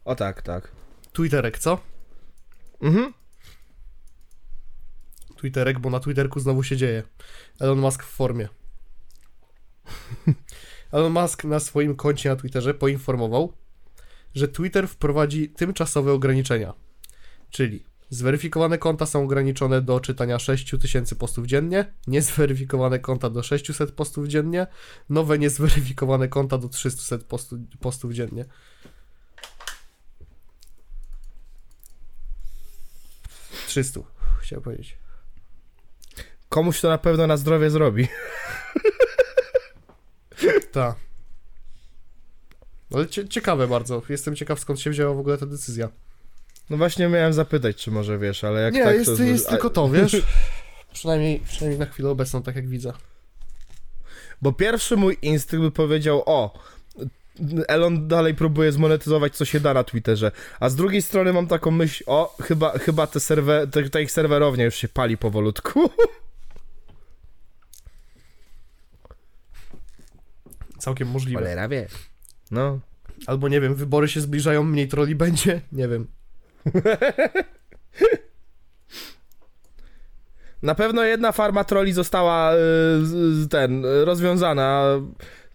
o 0.05 0.15
tak, 0.15 0.41
tak. 0.41 0.71
Twitterek, 1.13 1.59
co? 1.59 1.79
Mhm. 2.81 3.13
Twitterek, 5.35 5.79
bo 5.79 5.89
na 5.89 5.99
Twitterku 5.99 6.39
znowu 6.39 6.63
się 6.63 6.77
dzieje. 6.77 7.03
Elon 7.59 7.79
Musk 7.79 8.03
w 8.03 8.07
formie. 8.07 8.49
Elon 10.91 11.11
Musk 11.13 11.43
na 11.43 11.59
swoim 11.59 11.95
koncie 11.95 12.29
na 12.29 12.35
Twitterze 12.35 12.73
poinformował, 12.73 13.53
że 14.35 14.47
Twitter 14.47 14.87
wprowadzi 14.87 15.49
tymczasowe 15.49 16.13
ograniczenia. 16.13 16.73
Czyli 17.49 17.83
zweryfikowane 18.11 18.77
konta 18.77 19.05
są 19.05 19.23
ograniczone 19.23 19.81
do 19.81 19.99
czytania 19.99 20.39
6000 20.39 21.15
postów 21.15 21.45
dziennie, 21.45 21.93
niezweryfikowane 22.07 22.99
konta 22.99 23.29
do 23.29 23.43
600 23.43 23.91
postów 23.91 24.27
dziennie, 24.27 24.67
nowe 25.09 25.39
niezweryfikowane 25.39 26.27
konta 26.27 26.57
do 26.57 26.69
300 26.69 27.17
postu, 27.17 27.57
postów 27.79 28.13
dziennie. 28.13 28.45
Trzystu, 33.67 34.05
chciałem 34.39 34.63
powiedzieć. 34.63 34.97
Komuś 36.49 36.81
to 36.81 36.89
na 36.89 36.97
pewno 36.97 37.27
na 37.27 37.37
zdrowie 37.37 37.69
zrobi. 37.69 38.07
Tak. 40.71 40.95
Ale 42.93 43.07
cie, 43.07 43.27
ciekawe 43.29 43.67
bardzo. 43.67 44.01
Jestem 44.09 44.35
ciekaw 44.35 44.59
skąd 44.59 44.79
się 44.79 44.89
wzięła 44.89 45.13
w 45.13 45.19
ogóle 45.19 45.37
ta 45.37 45.45
decyzja. 45.45 45.89
No 46.71 46.77
właśnie 46.77 47.07
miałem 47.07 47.33
zapytać, 47.33 47.75
czy 47.75 47.91
może 47.91 48.19
wiesz, 48.19 48.43
ale 48.43 48.61
jak 48.61 48.73
Nie, 48.73 48.83
tak 48.83 48.95
jest, 48.95 49.17
to... 49.17 49.23
jest 49.23 49.49
tylko 49.49 49.69
to, 49.69 49.89
wiesz? 49.89 50.17
Przynajmniej, 50.93 51.39
przynajmniej 51.39 51.79
na 51.79 51.85
chwilę 51.85 52.09
obecną, 52.09 52.43
tak 52.43 52.55
jak 52.55 52.67
widzę. 52.67 52.93
Bo 54.41 54.53
pierwszy 54.53 54.97
mój 54.97 55.17
instynkt 55.21 55.63
by 55.63 55.71
powiedział, 55.71 56.23
o, 56.25 56.59
Elon 57.67 58.07
dalej 58.07 58.35
próbuje 58.35 58.71
zmonetyzować 58.71 59.35
co 59.35 59.45
się 59.45 59.59
da 59.59 59.73
na 59.73 59.83
Twitterze, 59.83 60.31
a 60.59 60.69
z 60.69 60.75
drugiej 60.75 61.01
strony 61.01 61.33
mam 61.33 61.47
taką 61.47 61.71
myśl, 61.71 62.03
o, 62.07 62.35
chyba, 62.41 62.77
chyba 62.77 63.07
te 63.07 63.19
serwer, 63.19 63.69
te, 63.69 63.89
ta 63.89 63.99
ich 63.99 64.11
serwerownia 64.11 64.65
już 64.65 64.75
się 64.75 64.87
pali 64.87 65.17
powolutku. 65.17 65.89
Całkiem 70.79 71.07
możliwe. 71.07 71.39
Cholera 71.39 71.67
wie. 71.67 71.87
No. 72.51 72.79
Albo 73.27 73.47
nie 73.47 73.61
wiem, 73.61 73.75
wybory 73.75 74.07
się 74.07 74.21
zbliżają, 74.21 74.63
mniej 74.63 74.87
troli 74.87 75.15
będzie? 75.15 75.61
Nie 75.71 75.87
wiem. 75.87 76.07
Na 80.63 80.75
pewno 80.75 81.03
jedna 81.03 81.31
farma 81.31 81.63
troli 81.63 81.93
została 81.93 82.51
z- 83.01 83.49
ten, 83.49 83.85
rozwiązana. 84.03 84.85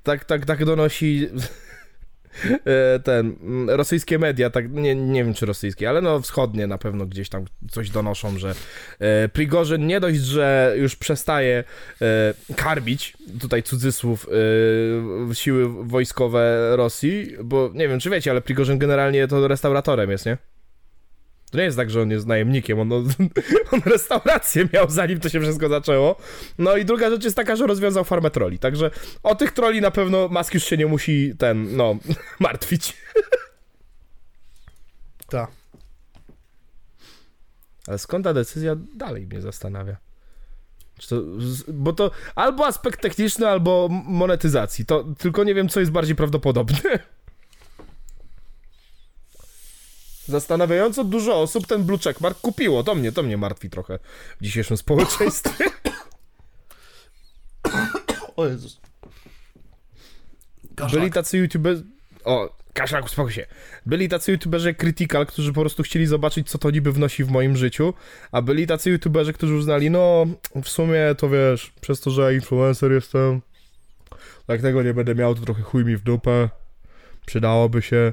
Tak, 0.02 0.24
tak, 0.24 0.46
tak 0.46 0.64
donosi 0.64 1.28
y, 2.44 2.50
ten, 3.04 3.36
rosyjskie 3.68 4.18
media, 4.18 4.50
tak, 4.50 4.70
nie, 4.72 4.94
nie 4.94 5.24
wiem 5.24 5.34
czy 5.34 5.46
rosyjskie, 5.46 5.88
ale 5.88 6.00
no 6.00 6.20
wschodnie 6.20 6.66
na 6.66 6.78
pewno 6.78 7.06
gdzieś 7.06 7.28
tam 7.28 7.44
coś 7.70 7.90
donoszą, 7.90 8.38
że 8.38 8.50
y, 9.24 9.28
Prigorzyn 9.28 9.86
nie 9.86 10.00
dość, 10.00 10.20
że 10.20 10.74
już 10.76 10.96
przestaje 10.96 11.64
y, 12.50 12.54
karmić, 12.54 13.16
tutaj 13.40 13.62
cudzysłów, 13.62 14.28
y, 15.30 15.34
siły 15.34 15.84
wojskowe 15.88 16.72
Rosji, 16.76 17.36
bo 17.44 17.70
nie 17.74 17.88
wiem 17.88 18.00
czy 18.00 18.10
wiecie, 18.10 18.30
ale 18.30 18.40
Prigorzyn 18.40 18.78
generalnie 18.78 19.28
to 19.28 19.48
restauratorem 19.48 20.10
jest, 20.10 20.26
nie? 20.26 20.38
To 21.56 21.60
nie 21.60 21.64
jest 21.64 21.76
tak, 21.76 21.90
że 21.90 22.02
on 22.02 22.10
jest 22.10 22.26
najemnikiem, 22.26 22.80
on, 22.80 22.92
on 23.72 23.80
restaurację 23.86 24.68
miał 24.72 24.90
zanim 24.90 25.20
to 25.20 25.28
się 25.28 25.40
wszystko 25.40 25.68
zaczęło. 25.68 26.16
No 26.58 26.76
i 26.76 26.84
druga 26.84 27.10
rzecz 27.10 27.24
jest 27.24 27.36
taka, 27.36 27.56
że 27.56 27.66
rozwiązał 27.66 28.04
farmę 28.04 28.30
troli, 28.30 28.58
także 28.58 28.90
o 29.22 29.34
tych 29.34 29.52
troli 29.52 29.80
na 29.80 29.90
pewno 29.90 30.28
Musk 30.28 30.54
już 30.54 30.64
się 30.64 30.76
nie 30.76 30.86
musi 30.86 31.34
ten, 31.38 31.76
no, 31.76 31.96
martwić. 32.40 32.94
Tak. 35.28 35.50
Ale 37.86 37.98
skąd 37.98 38.24
ta 38.24 38.34
decyzja 38.34 38.76
dalej 38.96 39.26
mnie 39.26 39.40
zastanawia. 39.40 39.96
To, 41.08 41.22
bo 41.68 41.92
to 41.92 42.10
albo 42.34 42.66
aspekt 42.66 43.00
techniczny, 43.00 43.48
albo 43.48 43.88
monetyzacji. 43.90 44.86
To 44.86 45.04
tylko 45.18 45.44
nie 45.44 45.54
wiem, 45.54 45.68
co 45.68 45.80
jest 45.80 45.92
bardziej 45.92 46.16
prawdopodobne. 46.16 46.78
Zastanawiająco 50.26 51.04
dużo 51.04 51.40
osób 51.40 51.66
ten 51.66 51.84
blue 51.84 51.98
checkmark 51.98 52.40
kupiło. 52.40 52.84
To 52.84 52.94
mnie, 52.94 53.12
to 53.12 53.22
mnie 53.22 53.36
martwi 53.36 53.70
trochę 53.70 53.98
w 54.40 54.44
dzisiejszym 54.44 54.76
społeczeństwie. 54.76 55.64
O 58.36 58.46
Jezus. 58.46 58.80
Byli 60.92 61.10
tacy 61.10 61.38
youtuberzy... 61.38 61.84
O, 62.24 62.56
Kaszak, 62.72 63.04
uspokój 63.04 63.32
się. 63.32 63.46
Byli 63.86 64.08
tacy 64.08 64.32
youtuberzy 64.32 64.74
Critical, 64.74 65.26
którzy 65.26 65.52
po 65.52 65.60
prostu 65.60 65.82
chcieli 65.82 66.06
zobaczyć, 66.06 66.50
co 66.50 66.58
to 66.58 66.70
niby 66.70 66.92
wnosi 66.92 67.24
w 67.24 67.30
moim 67.30 67.56
życiu, 67.56 67.94
a 68.32 68.42
byli 68.42 68.66
tacy 68.66 68.90
youtuberzy, 68.90 69.32
którzy 69.32 69.54
uznali, 69.54 69.90
no, 69.90 70.26
w 70.62 70.68
sumie 70.68 71.00
to 71.18 71.28
wiesz, 71.28 71.72
przez 71.80 72.00
to, 72.00 72.10
że 72.10 72.34
influencer 72.34 72.92
jestem, 72.92 73.40
jak 74.48 74.62
tego 74.62 74.82
nie 74.82 74.94
będę 74.94 75.14
miał, 75.14 75.34
to 75.34 75.40
trochę 75.40 75.62
chuj 75.62 75.84
mi 75.84 75.96
w 75.96 76.02
dupę, 76.02 76.48
przydałoby 77.26 77.82
się. 77.82 78.12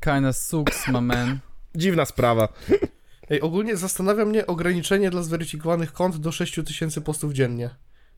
Kinda 0.00 0.32
sucks, 0.32 0.88
my 0.88 1.00
man. 1.00 1.38
Dziwna 1.74 2.04
sprawa. 2.04 2.48
Ej, 3.30 3.40
ogólnie 3.40 3.76
zastanawia 3.76 4.24
mnie 4.24 4.46
ograniczenie 4.46 5.10
dla 5.10 5.22
zweryfikowanych 5.22 5.92
kont 5.92 6.16
do 6.16 6.32
6000 6.32 7.00
postów 7.00 7.32
dziennie. 7.32 7.70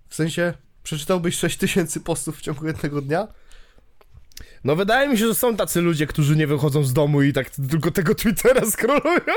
W 0.08 0.14
sensie, 0.14 0.54
przeczytałbyś 0.82 1.34
6000 1.34 2.00
postów 2.00 2.38
w 2.38 2.40
ciągu 2.40 2.66
jednego 2.66 3.02
dnia? 3.02 3.28
No 4.64 4.76
wydaje 4.76 5.08
mi 5.08 5.18
się, 5.18 5.26
że 5.26 5.34
są 5.34 5.56
tacy 5.56 5.80
ludzie, 5.80 6.06
którzy 6.06 6.36
nie 6.36 6.46
wychodzą 6.46 6.84
z 6.84 6.92
domu 6.92 7.22
i 7.22 7.32
tak 7.32 7.50
tylko 7.50 7.90
tego 7.90 8.14
Twittera 8.14 8.66
scrollują. 8.70 9.34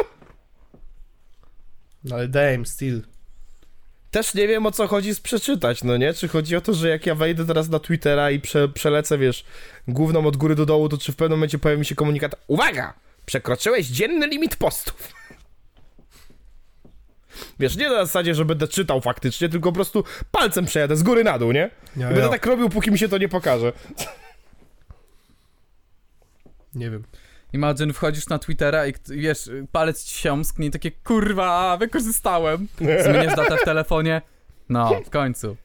No 2.04 2.16
ale 2.16 2.28
damn, 2.28 2.66
still. 2.66 3.02
Też 4.12 4.34
nie 4.34 4.48
wiem 4.48 4.66
o 4.66 4.72
co 4.72 4.88
chodzi 4.88 5.14
z 5.14 5.20
przeczytać, 5.20 5.84
no 5.84 5.98
nie? 5.98 6.14
Czy 6.14 6.28
chodzi 6.28 6.56
o 6.56 6.62
to, 6.62 6.74
że 6.74 6.90
jak 6.90 7.06
ja 7.06 7.16
wejdę 7.16 7.46
teraz 7.46 7.70
na 7.70 7.80
Twittera 7.80 8.32
i 8.32 8.40
prze, 8.40 8.70
przelecę, 8.70 9.18
wiesz, 9.18 9.46
główną 9.88 10.26
od 10.26 10.38
góry 10.38 10.56
do 10.56 10.66
dołu, 10.66 10.90
to 10.90 10.98
czy 10.98 11.12
w 11.12 11.16
pewnym 11.16 11.38
momencie 11.38 11.60
pojawi 11.60 11.80
mi 11.80 11.86
się 11.86 11.96
komunikat 11.96 12.36
Uwaga! 12.48 12.94
Przekroczyłeś 13.26 13.88
dzienny 13.88 14.28
limit 14.28 14.56
postów. 14.56 15.14
Wiesz, 17.60 17.78
nie 17.78 17.90
na 17.90 18.06
zasadzie, 18.06 18.36
że 18.36 18.46
będę 18.46 18.68
czytał 18.68 19.02
faktycznie, 19.02 19.50
tylko 19.50 19.70
po 19.70 19.76
prostu 19.76 20.04
palcem 20.32 20.66
przejadę 20.66 20.98
z 20.98 21.04
góry 21.04 21.24
na 21.24 21.40
dół, 21.40 21.52
nie? 21.52 21.70
Ja, 21.98 22.08
będę 22.08 22.22
ja. 22.22 22.30
tak 22.30 22.46
robił, 22.46 22.70
póki 22.70 22.92
mi 22.92 23.00
się 23.00 23.10
to 23.10 23.18
nie 23.18 23.30
pokaże. 23.30 23.74
Nie 26.76 26.90
wiem. 26.90 27.04
Imagine, 27.54 27.94
wchodzisz 27.94 28.28
na 28.30 28.40
Twittera 28.40 28.88
i 28.88 28.94
wiesz, 29.08 29.50
palec 29.72 30.04
ci 30.04 30.20
się 30.20 30.34
omsknie 30.34 30.68
i 30.68 30.72
takie 30.72 30.92
kurwa, 30.92 31.78
wykorzystałem. 31.78 32.68
Zmieniasz 33.04 33.36
datę 33.36 33.58
w 33.58 33.64
telefonie. 33.66 34.22
No, 34.70 35.02
w 35.06 35.10
końcu. 35.10 35.58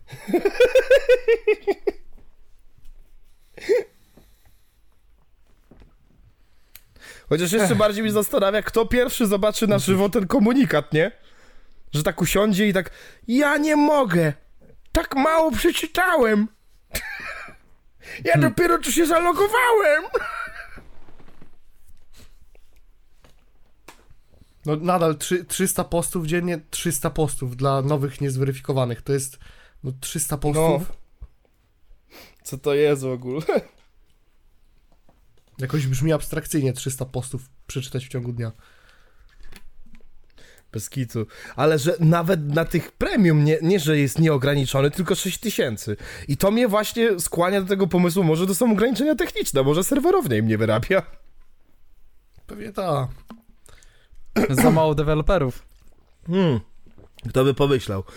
Chociaż 7.28 7.52
jeszcze 7.52 7.74
bardziej 7.74 8.02
mnie 8.02 8.12
zastanawia, 8.12 8.62
kto 8.62 8.86
pierwszy 8.86 9.26
zobaczy 9.26 9.66
na 9.66 9.78
żywo 9.78 10.08
ten 10.08 10.26
komunikat, 10.26 10.92
nie? 10.92 11.12
Że 11.92 12.02
tak 12.02 12.20
usiądzie 12.20 12.68
i 12.68 12.72
tak, 12.72 12.90
ja 13.28 13.56
nie 13.56 13.76
mogę, 13.76 14.32
tak 14.92 15.16
mało 15.16 15.50
przeczytałem. 15.50 16.48
Ja 18.24 18.38
dopiero 18.38 18.78
tu 18.78 18.92
się 18.92 19.06
zalogowałem. 19.06 20.04
No 24.66 24.76
nadal 24.76 25.16
trzy, 25.16 25.44
300 25.44 25.84
postów 25.84 26.26
dziennie, 26.26 26.60
300 26.70 27.10
postów 27.10 27.56
dla 27.56 27.82
nowych 27.82 28.20
niezweryfikowanych. 28.20 29.02
To 29.02 29.12
jest 29.12 29.38
no 29.84 29.92
300 30.00 30.36
postów. 30.36 30.92
Co 32.42 32.58
to 32.58 32.74
jest 32.74 33.02
w 33.02 33.06
ogóle? 33.06 33.42
Jakoś 35.58 35.86
brzmi 35.86 36.12
abstrakcyjnie 36.12 36.72
300 36.72 37.04
postów 37.04 37.42
przeczytać 37.66 38.06
w 38.06 38.08
ciągu 38.08 38.32
dnia. 38.32 38.52
Bez 40.72 40.90
kitu. 40.90 41.26
Ale 41.56 41.78
że 41.78 41.96
nawet 42.00 42.54
na 42.54 42.64
tych 42.64 42.92
premium, 42.92 43.44
nie, 43.44 43.58
nie 43.62 43.80
że 43.80 43.98
jest 43.98 44.18
nieograniczony, 44.18 44.90
tylko 44.90 45.14
6 45.14 45.38
tysięcy. 45.38 45.96
I 46.28 46.36
to 46.36 46.50
mnie 46.50 46.68
właśnie 46.68 47.20
skłania 47.20 47.60
do 47.60 47.66
tego 47.66 47.86
pomysłu, 47.86 48.24
może 48.24 48.46
to 48.46 48.54
są 48.54 48.72
ograniczenia 48.72 49.14
techniczne, 49.14 49.62
może 49.62 49.84
serwerownia 49.84 50.36
im 50.36 50.46
nie 50.46 50.58
wyrabia. 50.58 51.02
Pewnie 52.46 52.72
ta. 52.72 53.08
Za 54.62 54.70
mało 54.70 54.94
deweloperów. 54.94 55.66
Hmm. 56.26 56.60
Kto 57.28 57.44
by 57.44 57.54
pomyślał? 57.54 58.04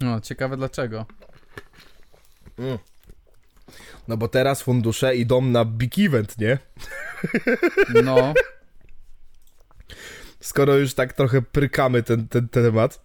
No, 0.00 0.20
ciekawe 0.20 0.56
dlaczego. 0.56 1.06
No 4.08 4.16
bo 4.16 4.28
teraz 4.28 4.62
fundusze 4.62 5.16
idą 5.16 5.42
na 5.42 5.64
big 5.64 5.98
event, 5.98 6.38
nie? 6.38 6.58
No, 8.04 8.34
Skoro 10.40 10.76
już 10.76 10.94
tak 10.94 11.12
trochę 11.12 11.42
prykamy 11.42 12.02
ten, 12.02 12.28
ten, 12.28 12.48
ten 12.48 12.64
temat, 12.64 13.04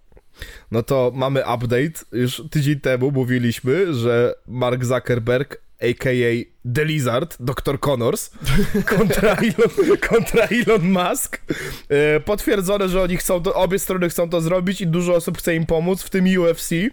no 0.72 0.84
to 0.84 1.11
mamy 1.15 1.41
update. 1.41 2.06
Już 2.11 2.44
tydzień 2.52 2.80
temu 2.80 3.11
mówiliśmy, 3.11 3.94
że 3.94 4.36
Mark 4.48 4.86
Zuckerberg, 4.86 5.61
a.k.a. 5.84 6.53
The 6.73 6.85
Lizard, 6.85 7.35
Dr. 7.39 7.80
Connors, 7.80 8.31
kontra 8.97 9.35
Elon, 9.35 9.97
kontra 10.10 10.47
Elon 10.47 10.91
Musk. 10.91 11.41
E, 11.89 12.19
potwierdzone, 12.19 12.89
że 12.89 13.01
oni 13.01 13.18
chcą 13.18 13.43
to, 13.43 13.53
obie 13.53 13.80
strony 13.80 14.10
chcą 14.10 14.30
to 14.30 14.41
zrobić 14.41 14.81
i 14.81 14.88
dużo 14.88 15.15
osób 15.15 15.38
chce 15.38 15.55
im 15.55 15.65
pomóc, 15.65 16.03
w 16.03 16.10
tym 16.10 16.26
UFC. 16.39 16.72
E, 16.73 16.89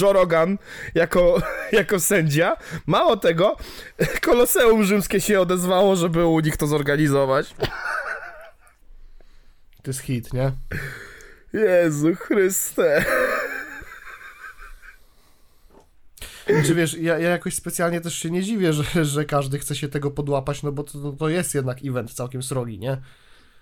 Joe 0.00 0.12
Rogan 0.12 0.58
jako, 0.94 1.42
jako 1.72 2.00
sędzia. 2.00 2.56
Mało 2.86 3.16
tego, 3.16 3.56
Koloseum 4.26 4.84
Rzymskie 4.84 5.20
się 5.20 5.40
odezwało, 5.40 5.96
żeby 5.96 6.26
u 6.26 6.40
nich 6.40 6.56
to 6.56 6.66
zorganizować. 6.66 7.54
To 9.82 9.90
jest 9.90 10.00
hit, 10.00 10.32
nie? 10.32 10.52
Jezu 11.52 12.14
Chryste. 12.14 13.04
Czy 16.46 16.74
wiesz, 16.74 16.94
ja, 16.94 17.18
ja 17.18 17.28
jakoś 17.30 17.54
specjalnie 17.54 18.00
też 18.00 18.14
się 18.14 18.30
nie 18.30 18.42
dziwię, 18.42 18.72
że, 18.72 19.04
że 19.04 19.24
każdy 19.24 19.58
chce 19.58 19.76
się 19.76 19.88
tego 19.88 20.10
podłapać, 20.10 20.62
no 20.62 20.72
bo 20.72 20.82
to, 20.82 21.12
to 21.12 21.28
jest 21.28 21.54
jednak 21.54 21.78
event 21.84 22.12
całkiem 22.12 22.42
srogi, 22.42 22.78
nie? 22.78 23.00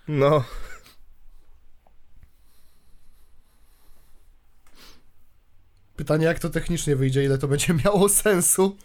No. 0.07 0.43
Pytanie, 5.95 6.25
jak 6.25 6.39
to 6.39 6.49
technicznie 6.49 6.95
wyjdzie, 6.95 7.23
ile 7.23 7.37
to 7.37 7.47
będzie 7.47 7.73
miało 7.73 8.09
sensu. 8.23 8.77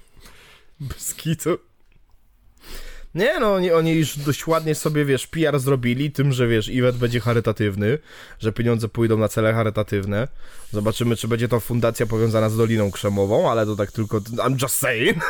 Bez 0.80 1.14
kitu. 1.14 1.58
Nie 3.16 3.40
no, 3.40 3.54
oni, 3.54 3.72
oni 3.72 3.92
już 3.92 4.18
dość 4.18 4.46
ładnie 4.46 4.74
sobie, 4.74 5.04
wiesz, 5.04 5.26
PR 5.26 5.58
zrobili 5.58 6.10
tym, 6.10 6.32
że 6.32 6.48
wiesz, 6.48 6.70
event 6.72 6.96
będzie 6.96 7.20
charytatywny, 7.20 7.98
że 8.38 8.52
pieniądze 8.52 8.88
pójdą 8.88 9.18
na 9.18 9.28
cele 9.28 9.52
charytatywne. 9.52 10.28
Zobaczymy, 10.72 11.16
czy 11.16 11.28
będzie 11.28 11.48
to 11.48 11.60
fundacja 11.60 12.06
powiązana 12.06 12.48
z 12.48 12.56
Doliną 12.56 12.90
Krzemową, 12.90 13.50
ale 13.50 13.66
to 13.66 13.76
tak 13.76 13.92
tylko, 13.92 14.18
I'm 14.18 14.62
just 14.62 14.74
saying. 14.74 15.16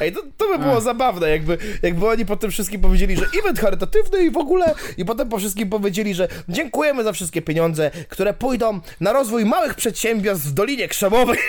Ej, 0.00 0.12
to, 0.12 0.22
to 0.36 0.48
by 0.48 0.64
było 0.64 0.80
zabawne, 0.80 1.30
jakby, 1.30 1.58
jakby 1.82 2.08
oni 2.08 2.26
po 2.26 2.36
tym 2.36 2.50
wszystkim 2.50 2.80
powiedzieli, 2.80 3.16
że 3.16 3.26
event 3.40 3.60
charytatywny 3.60 4.24
i 4.24 4.30
w 4.30 4.36
ogóle, 4.36 4.74
i 4.96 5.04
potem 5.04 5.28
po 5.28 5.38
wszystkim 5.38 5.70
powiedzieli, 5.70 6.14
że 6.14 6.28
dziękujemy 6.48 7.04
za 7.04 7.12
wszystkie 7.12 7.42
pieniądze, 7.42 7.90
które 8.08 8.34
pójdą 8.34 8.80
na 9.00 9.12
rozwój 9.12 9.44
małych 9.44 9.74
przedsiębiorstw 9.74 10.46
w 10.46 10.52
Dolinie 10.52 10.88
Krzemowej. 10.88 11.38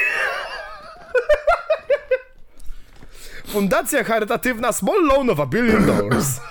Fundacja 3.47 4.03
charytatywna 4.03 4.73
Small 4.73 5.05
Loan 5.05 5.29
of 5.29 5.39
a 5.39 5.45
Billion 5.45 5.85
Dollars. 5.85 6.41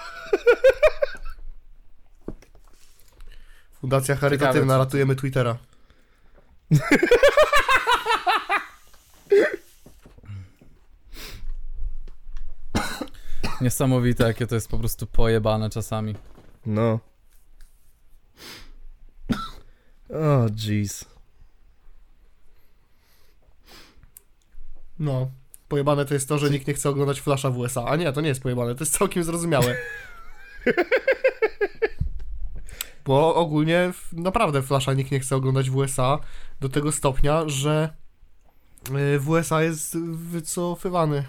Fundacja 3.80 4.16
charytatywna, 4.16 4.60
Ciekawe, 4.60 4.78
ratujemy 4.78 5.16
Twittera. 5.16 5.58
niesamowite 13.60 14.24
jakie 14.24 14.46
to 14.46 14.54
jest 14.54 14.68
po 14.68 14.78
prostu 14.78 15.06
pojebane 15.06 15.70
czasami. 15.70 16.14
No. 16.66 17.00
O, 20.10 20.44
oh, 20.44 20.46
jeez. 20.56 21.04
No. 24.98 25.30
Pojebane 25.68 26.04
to 26.04 26.14
jest 26.14 26.28
to, 26.28 26.38
że 26.38 26.50
nikt 26.50 26.66
nie 26.66 26.74
chce 26.74 26.90
oglądać 26.90 27.20
Flasha 27.20 27.50
w 27.50 27.58
USA. 27.58 27.84
A 27.84 27.96
nie, 27.96 28.12
to 28.12 28.20
nie 28.20 28.28
jest 28.28 28.42
pojebane, 28.42 28.74
to 28.74 28.84
jest 28.84 28.98
całkiem 28.98 29.24
zrozumiałe. 29.24 29.76
Bo 33.04 33.34
ogólnie 33.34 33.92
naprawdę 34.12 34.62
Flasha 34.62 34.94
nikt 34.94 35.10
nie 35.10 35.20
chce 35.20 35.36
oglądać 35.36 35.70
w 35.70 35.76
USA 35.76 36.18
do 36.60 36.68
tego 36.68 36.92
stopnia, 36.92 37.48
że 37.48 37.94
y, 39.14 39.18
w 39.18 39.28
USA 39.28 39.62
jest 39.62 39.98
wycofywany 39.98 41.24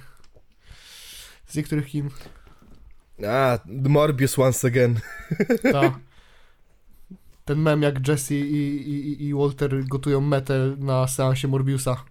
Z 1.47 1.55
niektórych 1.55 1.87
kin. 1.87 2.09
A, 3.27 3.59
Morbius 3.65 4.39
once 4.39 4.67
again. 4.67 4.99
Ta. 5.71 5.99
Ten 7.45 7.59
mem 7.59 7.81
jak 7.81 8.07
Jesse 8.07 8.35
i, 8.35 8.89
i, 8.89 9.23
i 9.23 9.33
Walter 9.33 9.85
gotują 9.85 10.21
metę 10.21 10.75
na 10.77 11.07
seansie 11.07 11.47
Morbiusa. 11.47 12.03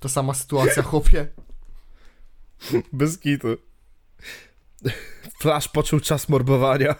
To 0.00 0.08
sama 0.08 0.34
sytuacja, 0.34 0.82
chłopie. 0.82 1.26
Bez 2.92 3.18
kitu. 3.18 3.48
Flash 5.40 5.68
poczuł 5.68 6.00
czas 6.00 6.28
morbowania. 6.28 6.94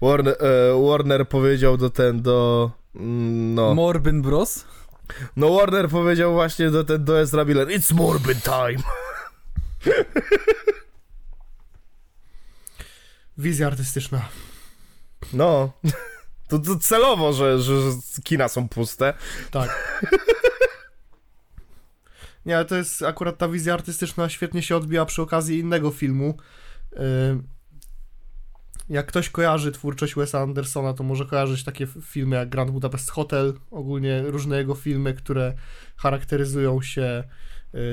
Warner, 0.00 0.36
e, 0.40 0.88
Warner 0.88 1.28
powiedział 1.28 1.76
do 1.76 1.90
ten, 1.90 2.22
do... 2.22 2.70
mm, 2.94 3.54
No. 3.54 3.74
Morbin 3.74 4.22
Bros? 4.22 4.64
No 5.36 5.54
Warner 5.54 5.88
powiedział 5.88 6.32
właśnie 6.32 6.70
do 6.70 6.84
ten, 6.84 7.04
do 7.04 7.20
Ezra 7.20 7.44
Miller 7.44 7.68
It's 7.68 7.94
Morbin 7.94 8.40
time. 8.40 8.82
Wizja 13.38 13.66
artystyczna. 13.66 14.28
No. 15.32 15.72
To, 16.48 16.58
to 16.58 16.76
celowo, 16.76 17.32
że, 17.32 17.58
że, 17.58 17.80
że 17.80 17.90
kina 18.24 18.48
są 18.48 18.68
puste. 18.68 19.14
Tak. 19.50 20.00
Nie, 22.46 22.56
ale 22.56 22.64
to 22.64 22.76
jest 22.76 23.02
akurat 23.02 23.38
ta 23.38 23.48
wizja 23.48 23.74
artystyczna 23.74 24.28
świetnie 24.28 24.62
się 24.62 24.76
odbiła 24.76 25.06
przy 25.06 25.22
okazji 25.22 25.58
innego 25.58 25.90
filmu. 25.90 26.36
Yy, 26.92 26.98
Jak 28.88 29.06
ktoś 29.06 29.30
kojarzy 29.30 29.72
twórczość 29.72 30.14
Wesa 30.14 30.40
Andersona, 30.40 30.94
to 30.94 31.04
może 31.04 31.26
kojarzyć 31.26 31.64
takie 31.64 31.86
filmy 31.86 32.36
jak 32.36 32.48
Grand 32.48 32.70
Budapest 32.70 33.10
Hotel, 33.10 33.54
ogólnie 33.70 34.22
różne 34.22 34.58
jego 34.58 34.74
filmy, 34.74 35.14
które 35.14 35.54
charakteryzują 35.96 36.82
się 36.82 37.24
y, 37.24 37.28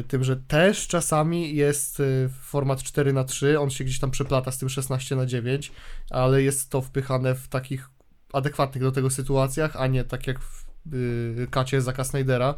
tym, 0.08 0.24
że 0.24 0.38
też 0.38 0.88
czasami 0.88 1.56
jest 1.56 2.00
y, 2.00 2.30
format 2.42 2.84
4 2.84 3.14
na 3.14 3.24
3 3.24 3.60
on 3.60 3.70
się 3.70 3.84
gdzieś 3.84 4.00
tam 4.00 4.12
przeplata 4.12 4.52
z 4.52 4.58
tym 4.58 4.70
16 4.70 5.16
na 5.16 5.26
9 5.26 5.72
ale 6.10 6.44
jest 6.44 6.70
to 6.70 6.82
wpychane 6.82 7.36
w 7.36 7.48
takich 7.48 7.90
adekwatnych 8.34 8.84
do 8.84 8.92
tego 8.92 9.10
sytuacjach, 9.10 9.76
a 9.76 9.88
nie 9.88 10.04
tak 10.04 10.28
jak 10.28 10.40
w 10.40 10.66
y, 10.94 11.48
kacie 11.52 11.82
Zaka 11.82 12.04
Snydera 12.04 12.56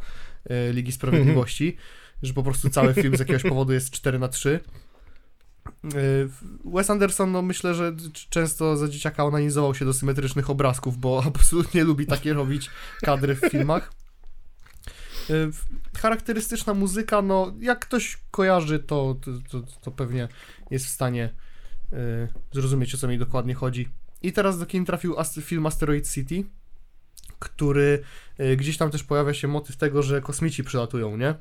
y, 0.51 0.73
Ligi 0.73 0.91
Sprawiedliwości, 0.91 1.77
że 2.23 2.33
po 2.33 2.43
prostu 2.43 2.69
cały 2.69 2.93
film 2.93 3.15
z 3.15 3.19
jakiegoś 3.19 3.43
powodu 3.51 3.73
jest 3.73 3.89
4 3.89 4.19
na 4.19 4.27
3 4.27 4.59
Y, 5.95 6.29
Wes 6.65 6.89
Anderson, 6.89 7.31
no 7.31 7.41
myślę, 7.41 7.75
że 7.75 7.95
często 8.29 8.77
za 8.77 8.87
dzieciaka 8.87 9.25
onanizował 9.25 9.75
się 9.75 9.85
do 9.85 9.93
symetrycznych 9.93 10.49
obrazków, 10.49 10.97
bo 10.97 11.23
absolutnie 11.27 11.83
lubi 11.83 12.05
takie 12.05 12.33
robić 12.33 12.69
kadry 13.01 13.35
w 13.35 13.51
filmach. 13.51 13.91
Y, 15.29 15.51
Charakterystyczna 15.97 16.73
muzyka, 16.73 17.21
no 17.21 17.53
jak 17.59 17.79
ktoś 17.79 18.17
kojarzy, 18.31 18.79
to, 18.79 19.15
to, 19.51 19.61
to, 19.81 19.91
pewnie 19.91 20.27
jest 20.71 20.85
w 20.85 20.89
stanie 20.89 21.29
y, 21.93 22.27
zrozumieć, 22.51 22.95
o 22.95 22.97
co 22.97 23.07
mi 23.07 23.17
dokładnie 23.17 23.53
chodzi. 23.53 23.89
I 24.21 24.33
teraz 24.33 24.59
do 24.59 24.65
kin 24.65 24.85
trafił 24.85 25.15
film 25.41 25.65
Asteroid 25.65 26.09
City, 26.11 26.43
który 27.39 28.03
y, 28.39 28.57
gdzieś 28.57 28.77
tam 28.77 28.91
też 28.91 29.03
pojawia 29.03 29.33
się 29.33 29.47
motyw 29.47 29.77
tego, 29.77 30.03
że 30.03 30.21
kosmici 30.21 30.63
przylatują, 30.63 31.17
nie? 31.17 31.35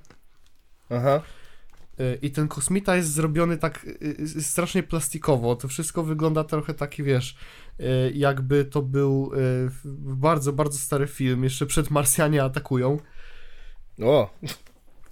Aha. 0.90 1.22
I 2.22 2.30
ten 2.30 2.48
kosmita 2.48 2.96
jest 2.96 3.12
zrobiony 3.12 3.58
tak 3.58 3.86
strasznie 4.42 4.82
plastikowo. 4.82 5.56
To 5.56 5.68
wszystko 5.68 6.02
wygląda 6.02 6.44
trochę 6.44 6.74
taki, 6.74 7.02
wiesz, 7.02 7.36
jakby 8.14 8.64
to 8.64 8.82
był 8.82 9.32
bardzo, 9.94 10.52
bardzo 10.52 10.78
stary 10.78 11.06
film, 11.06 11.44
jeszcze 11.44 11.66
przed 11.66 11.90
Marsjanie 11.90 12.44
atakują. 12.44 12.98
O, 14.02 14.30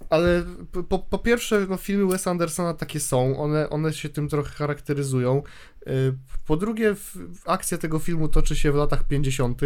Ale 0.09 0.43
po, 0.89 0.99
po 0.99 1.19
pierwsze, 1.19 1.65
no, 1.69 1.77
filmy 1.77 2.11
Wes 2.11 2.27
Andersona 2.27 2.73
takie 2.73 2.99
są, 2.99 3.37
one, 3.37 3.69
one 3.69 3.93
się 3.93 4.09
tym 4.09 4.29
trochę 4.29 4.49
charakteryzują. 4.49 5.43
Y, 5.87 6.13
Po 6.45 6.57
drugie, 6.57 6.95
akcja 7.45 7.77
tego 7.77 7.99
filmu 7.99 8.27
toczy 8.27 8.55
się 8.55 8.71
w 8.71 8.75
latach 8.75 9.07
50. 9.07 9.61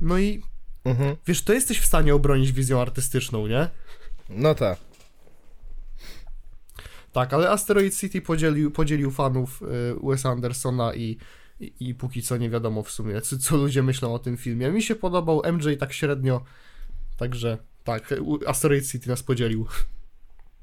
No 0.00 0.18
i 0.18 0.42
mhm. 0.84 1.16
wiesz, 1.26 1.42
to 1.42 1.52
jesteś 1.52 1.80
w 1.80 1.86
stanie 1.86 2.14
obronić 2.14 2.52
wizją 2.52 2.80
artystyczną, 2.80 3.46
nie? 3.46 3.68
no 4.28 4.54
tak. 4.54 4.78
Tak, 7.12 7.32
ale 7.34 7.50
Asteroid 7.50 7.98
City 7.98 8.20
podzielił, 8.22 8.70
podzielił 8.70 9.10
fanów 9.10 9.62
y, 9.62 9.66
Wesa 10.02 10.30
Andersona 10.30 10.94
i, 10.94 11.18
i, 11.60 11.72
i 11.80 11.94
póki 11.94 12.22
co 12.22 12.36
nie 12.36 12.50
wiadomo 12.50 12.82
w 12.82 12.90
sumie, 12.90 13.20
co, 13.20 13.38
co 13.38 13.56
ludzie 13.56 13.82
myślą 13.82 14.14
o 14.14 14.18
tym 14.18 14.36
filmie. 14.36 14.70
Mi 14.70 14.82
się 14.82 14.94
podobał, 14.94 15.42
MJ 15.52 15.76
tak 15.78 15.92
średnio, 15.92 16.44
także 17.16 17.58
tak, 17.98 18.14
Asteroid 18.46 18.86
City 18.86 19.08
nas 19.08 19.22
podzielił. 19.22 19.66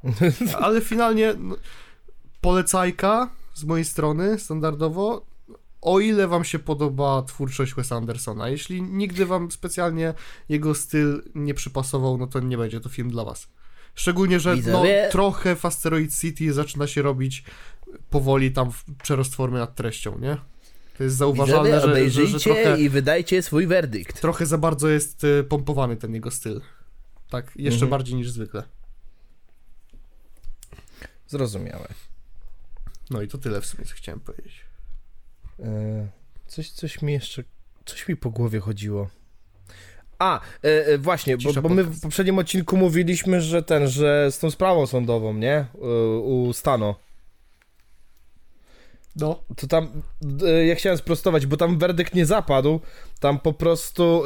ale 0.61 0.81
finalnie 0.81 1.33
no, 1.39 1.55
polecajka 2.41 3.29
z 3.53 3.63
mojej 3.63 3.85
strony, 3.85 4.39
standardowo, 4.39 5.25
o 5.81 5.99
ile 5.99 6.27
wam 6.27 6.43
się 6.43 6.59
podoba 6.59 7.21
twórczość 7.21 7.73
Wesa 7.73 7.95
Andersona. 7.95 8.49
Jeśli 8.49 8.81
nigdy 8.81 9.25
wam 9.25 9.51
specjalnie 9.51 10.13
jego 10.49 10.75
styl 10.75 11.23
nie 11.35 11.53
przypasował, 11.53 12.17
no 12.17 12.27
to 12.27 12.39
nie 12.39 12.57
będzie 12.57 12.79
to 12.79 12.89
film 12.89 13.09
dla 13.09 13.25
was. 13.25 13.47
Szczególnie, 13.95 14.39
że 14.39 14.49
no, 14.49 14.55
Widzowie- 14.55 15.09
trochę 15.11 15.55
w 15.55 15.65
Asteroid 15.65 16.15
City 16.19 16.53
zaczyna 16.53 16.87
się 16.87 17.01
robić 17.01 17.43
powoli 18.09 18.51
tam 18.51 18.71
przerost 19.03 19.35
formy 19.35 19.59
nad 19.59 19.75
treścią, 19.75 20.19
nie? 20.19 20.37
To 20.97 21.03
jest 21.03 21.15
zauważalne, 21.15 21.69
że, 21.69 21.75
że, 21.75 21.81
że 21.81 21.91
obejrzyjcie 21.91 22.39
trochę, 22.39 22.81
i 22.81 22.89
wydajcie 22.89 23.41
swój 23.41 23.67
werdykt. 23.67 24.21
trochę 24.21 24.45
za 24.45 24.57
bardzo 24.57 24.87
jest 24.87 25.23
y, 25.23 25.43
pompowany 25.43 25.97
ten 25.97 26.13
jego 26.13 26.31
styl. 26.31 26.61
Tak, 27.29 27.51
jeszcze 27.55 27.75
Mhm. 27.85 27.89
bardziej 27.89 28.15
niż 28.15 28.31
zwykle. 28.31 28.63
Zrozumiałe. 31.27 31.87
No 33.09 33.21
i 33.21 33.27
to 33.27 33.37
tyle 33.37 33.61
w 33.61 33.65
sumie, 33.65 33.85
co 33.85 33.93
chciałem 33.95 34.19
powiedzieć. 34.19 34.59
E, 35.59 36.07
coś, 36.47 36.69
coś 36.71 37.01
mi 37.01 37.13
jeszcze, 37.13 37.43
coś 37.85 38.07
mi 38.07 38.15
po 38.15 38.29
głowie 38.29 38.59
chodziło. 38.59 39.09
A, 40.19 40.39
e, 40.63 40.85
e, 40.87 40.97
właśnie, 40.97 41.37
bo, 41.37 41.61
bo 41.61 41.69
my 41.69 41.83
w 41.83 42.01
poprzednim 42.01 42.39
odcinku 42.39 42.77
mówiliśmy, 42.77 43.41
że 43.41 43.63
ten, 43.63 43.87
że 43.87 44.31
z 44.31 44.39
tą 44.39 44.51
sprawą 44.51 44.87
sądową, 44.87 45.33
nie? 45.33 45.53
E, 45.55 45.67
U 46.19 46.53
Stano. 46.53 46.95
No. 49.17 49.43
To 49.55 49.67
tam, 49.67 49.89
e, 50.45 50.65
ja 50.65 50.75
chciałem 50.75 50.97
sprostować, 50.97 51.45
bo 51.45 51.57
tam 51.57 51.77
werdykt 51.77 52.15
nie 52.15 52.25
zapadł, 52.25 52.79
tam 53.19 53.39
po 53.39 53.53
prostu 53.53 54.23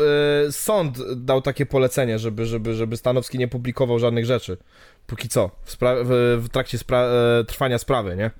e, 0.47 0.51
sąd 0.51 0.97
dał 1.15 1.41
takie 1.41 1.65
polecenie, 1.65 2.19
żeby, 2.19 2.45
żeby, 2.45 2.73
żeby 2.73 2.97
Stanowski 2.97 3.38
nie 3.38 3.47
publikował 3.47 3.99
żadnych 3.99 4.26
rzeczy. 4.26 4.57
Póki 5.07 5.30
co, 5.30 5.51
w, 5.63 5.77
spra- 5.77 6.05
w, 6.05 6.43
w 6.43 6.49
trakcie 6.49 6.77
spra- 6.77 7.09
e, 7.41 7.43
trwania 7.43 7.77
sprawy, 7.77 8.15
nie? 8.15 8.31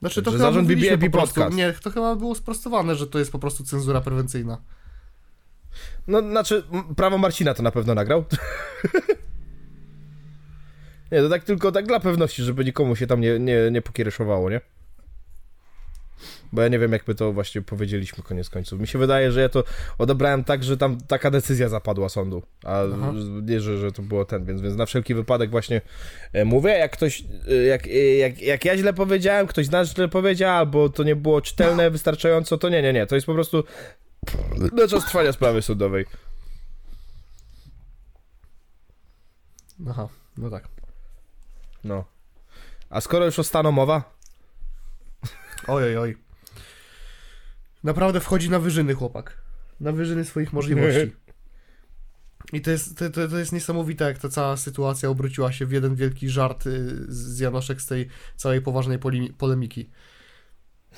Znaczy 0.00 0.22
to 0.22 0.30
Że 0.30 0.36
chyba 0.36 0.48
zarząd 0.50 0.68
BBB 0.68 1.10
po 1.10 1.18
prostu, 1.18 1.34
podcast. 1.34 1.56
nie, 1.56 1.72
to 1.72 1.90
chyba 1.90 2.16
było 2.16 2.34
sprostowane, 2.34 2.96
że 2.96 3.06
to 3.06 3.18
jest 3.18 3.32
po 3.32 3.38
prostu 3.38 3.64
cenzura 3.64 4.00
prewencyjna. 4.00 4.62
No, 6.06 6.20
znaczy, 6.20 6.62
prawo 6.96 7.18
Marcina 7.18 7.54
to 7.54 7.62
na 7.62 7.70
pewno 7.70 7.94
nagrał. 7.94 8.24
nie, 11.12 11.22
to 11.22 11.28
tak 11.28 11.44
tylko 11.44 11.72
tak 11.72 11.86
dla 11.86 12.00
pewności, 12.00 12.42
żeby 12.42 12.64
nikomu 12.64 12.96
się 12.96 13.06
tam 13.06 13.20
nie, 13.20 13.38
nie, 13.38 13.70
nie 13.70 13.82
pokiereszowało, 13.82 14.50
nie? 14.50 14.60
Bo 16.52 16.62
ja 16.62 16.68
nie 16.68 16.78
wiem, 16.78 16.92
jak 16.92 17.08
my 17.08 17.14
to 17.14 17.32
właśnie 17.32 17.62
powiedzieliśmy 17.62 18.24
koniec 18.24 18.50
końców. 18.50 18.80
Mi 18.80 18.86
się 18.86 18.98
wydaje, 18.98 19.32
że 19.32 19.40
ja 19.40 19.48
to 19.48 19.64
odebrałem 19.98 20.44
tak, 20.44 20.64
że 20.64 20.76
tam 20.76 21.00
taka 21.00 21.30
decyzja 21.30 21.68
zapadła 21.68 22.08
sądu, 22.08 22.42
a 22.64 22.82
Aha. 22.94 23.12
nie, 23.42 23.60
że, 23.60 23.78
że 23.78 23.92
to 23.92 24.02
było 24.02 24.24
ten, 24.24 24.44
więc, 24.44 24.60
więc 24.60 24.76
na 24.76 24.86
wszelki 24.86 25.14
wypadek 25.14 25.50
właśnie 25.50 25.80
e, 26.32 26.44
mówię, 26.44 26.70
jak 26.70 26.92
ktoś, 26.92 27.24
e, 27.48 27.54
jak, 27.54 27.86
e, 27.86 28.16
jak, 28.16 28.42
jak 28.42 28.64
ja 28.64 28.76
źle 28.76 28.92
powiedziałem, 28.92 29.46
ktoś 29.46 29.66
z 29.66 29.70
nas 29.70 29.88
źle 29.88 30.08
powiedział, 30.08 30.56
albo 30.56 30.88
to 30.88 31.02
nie 31.02 31.16
było 31.16 31.40
czytelne 31.40 31.90
wystarczająco, 31.98 32.58
to 32.58 32.68
nie, 32.68 32.82
nie, 32.82 32.92
nie, 32.92 33.06
to 33.06 33.14
jest 33.14 33.26
po 33.26 33.34
prostu 33.34 33.64
na 34.72 34.88
czas 34.88 35.04
trwania 35.04 35.32
sprawy 35.32 35.62
sądowej. 35.62 36.04
Aha, 39.88 40.08
no 40.38 40.50
tak. 40.50 40.68
No. 41.84 42.04
A 42.90 43.00
skoro 43.00 43.24
już 43.24 43.38
o 43.38 43.44
stanu 43.44 43.72
mowa, 43.72 44.18
Oj, 45.66 45.84
oj, 45.84 45.96
oj. 45.98 46.16
Naprawdę 47.84 48.20
wchodzi 48.20 48.50
na 48.50 48.58
wyżyny 48.58 48.94
chłopak. 48.94 49.42
Na 49.80 49.92
wyżyny 49.92 50.24
swoich 50.24 50.52
możliwości. 50.52 51.12
I 52.52 52.60
to 52.60 52.70
jest, 52.70 52.98
to, 52.98 53.10
to, 53.10 53.28
to 53.28 53.38
jest 53.38 53.52
niesamowite, 53.52 54.04
jak 54.04 54.18
ta 54.18 54.28
cała 54.28 54.56
sytuacja 54.56 55.08
obróciła 55.08 55.52
się 55.52 55.66
w 55.66 55.72
jeden 55.72 55.94
wielki 55.94 56.28
żart 56.28 56.66
y, 56.66 57.04
z 57.08 57.38
Janoszek 57.38 57.80
z 57.80 57.86
tej 57.86 58.08
całej 58.36 58.60
poważnej 58.60 58.98
polemi- 58.98 59.32
polemiki. 59.32 59.90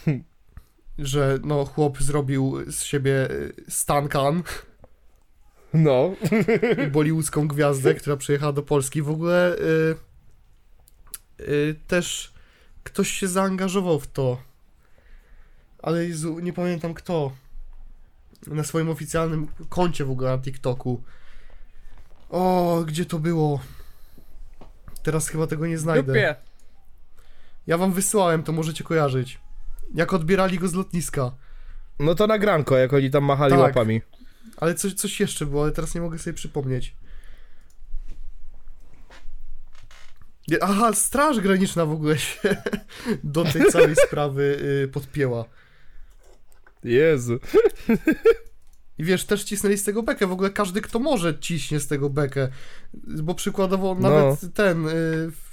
Że 0.99 1.39
no, 1.45 1.65
chłop 1.65 2.03
zrobił 2.03 2.73
z 2.73 2.83
siebie 2.83 3.31
y, 3.31 3.55
stankan, 3.69 4.43
no. 5.75 6.15
bollywoodzką 6.93 7.49
gwiazdę, 7.49 7.95
która 7.95 8.17
przyjechała 8.17 8.53
do 8.53 8.63
Polski. 8.63 9.03
W 9.03 9.11
ogóle 9.11 9.57
y, 9.59 9.95
y, 11.41 11.75
też 11.87 12.33
ktoś 12.83 13.11
się 13.11 13.29
zaangażował 13.29 14.01
w 14.01 14.07
to. 14.07 14.50
Ale 15.83 16.07
Jezu, 16.07 16.39
nie 16.39 16.53
pamiętam 16.53 16.95
kto. 16.95 17.33
na 18.47 18.65
swoim 18.65 18.91
oficjalnym 18.91 19.49
koncie 19.69 20.05
w 20.05 20.11
ogóle 20.11 20.31
na 20.31 20.39
TikToku. 20.39 21.03
O, 22.31 22.83
gdzie 22.87 23.05
to 23.07 23.19
było? 23.19 23.61
Teraz 25.03 25.29
chyba 25.29 25.47
tego 25.47 25.67
nie 25.67 25.79
znajdę. 25.79 26.03
Dupie. 26.13 26.37
Ja 27.67 27.79
wam 27.79 27.93
wysłałem, 27.93 28.43
to 28.43 28.53
możecie 28.53 28.85
kojarzyć. 28.85 29.41
Jak 29.95 30.13
odbierali 30.13 30.59
go 30.59 30.69
z 30.69 30.75
lotniska. 30.75 31.33
No 31.99 32.15
to 32.15 32.27
nagranko, 32.27 32.77
jak 32.77 32.93
oni 32.93 33.11
tam 33.11 33.25
machali 33.25 33.53
Tak. 33.53 33.61
łapami. 33.61 34.03
Ale 34.57 34.75
coś, 34.75 34.95
coś 34.95 35.21
jeszcze 35.21 35.47
było, 35.47 35.63
ale 35.63 35.73
teraz 35.73 35.95
nie 35.95 36.01
mogę 36.01 36.19
sobie 36.19 36.35
przypomnieć. 36.35 36.97
Nie, 40.49 40.63
Aha, 40.63 40.93
Straż 40.93 41.41
Graniczna 41.41 41.87
w 41.87 41.91
ogóle 41.93 42.19
się 42.19 42.57
do 43.25 43.45
tej 43.45 43.67
całej 43.73 43.97
sprawy 44.07 44.59
y, 44.85 44.89
podpięła. 44.89 45.45
Jezu. 46.85 47.39
I 48.99 49.05
wiesz, 49.05 49.25
też 49.25 49.45
cisnęli 49.45 49.77
z 49.77 49.85
tego 49.85 50.03
bekę. 50.03 50.27
W 50.27 50.33
ogóle 50.33 50.51
każdy, 50.51 50.81
kto 50.81 50.99
może, 50.99 51.39
ciśnie 51.39 51.81
z 51.81 51.87
tego 51.87 52.11
bekę. 52.11 52.49
Bo 53.23 53.35
przykładowo 53.35 53.97
No. 54.01 54.11
nawet 54.11 54.55
ten 54.55 54.89
y, 54.89 54.93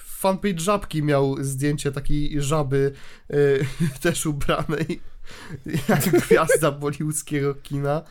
fanpage 0.05 0.59
Żabki 0.59 1.03
miał 1.03 1.43
zdjęcie 1.43 1.91
takiej 1.91 2.41
żaby 2.41 2.91
y, 3.33 3.65
też 4.01 4.25
ubranej 4.25 5.01
jak 5.89 6.09
gwiazda 6.09 6.71
bollywoodzkiego 6.71 7.55
kina. 7.55 8.03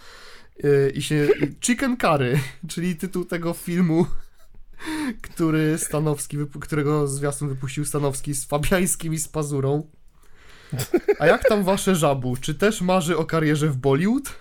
Y, 0.65 0.93
I 0.95 1.03
się... 1.03 1.29
Chicken 1.61 1.97
Curry, 1.97 2.41
czyli 2.69 2.97
tytuł 2.97 3.25
tego 3.25 3.53
filmu, 3.53 4.07
który 5.23 5.79
Stanowski, 5.79 6.37
którego 6.61 7.09
zwiastun 7.09 7.49
wypuścił 7.49 7.85
Stanowski 7.85 8.35
z 8.35 8.45
Fabiańskim 8.45 9.15
i 9.15 9.19
z 9.19 9.29
Pazurą. 9.29 9.91
A 11.19 11.27
jak 11.27 11.49
tam 11.49 11.65
wasze 11.65 11.95
żabu? 11.95 12.37
Czy 12.37 12.55
też 12.55 12.81
marzy 12.81 13.17
o 13.17 13.25
karierze 13.25 13.69
w 13.69 13.77
Bollywood? 13.77 14.39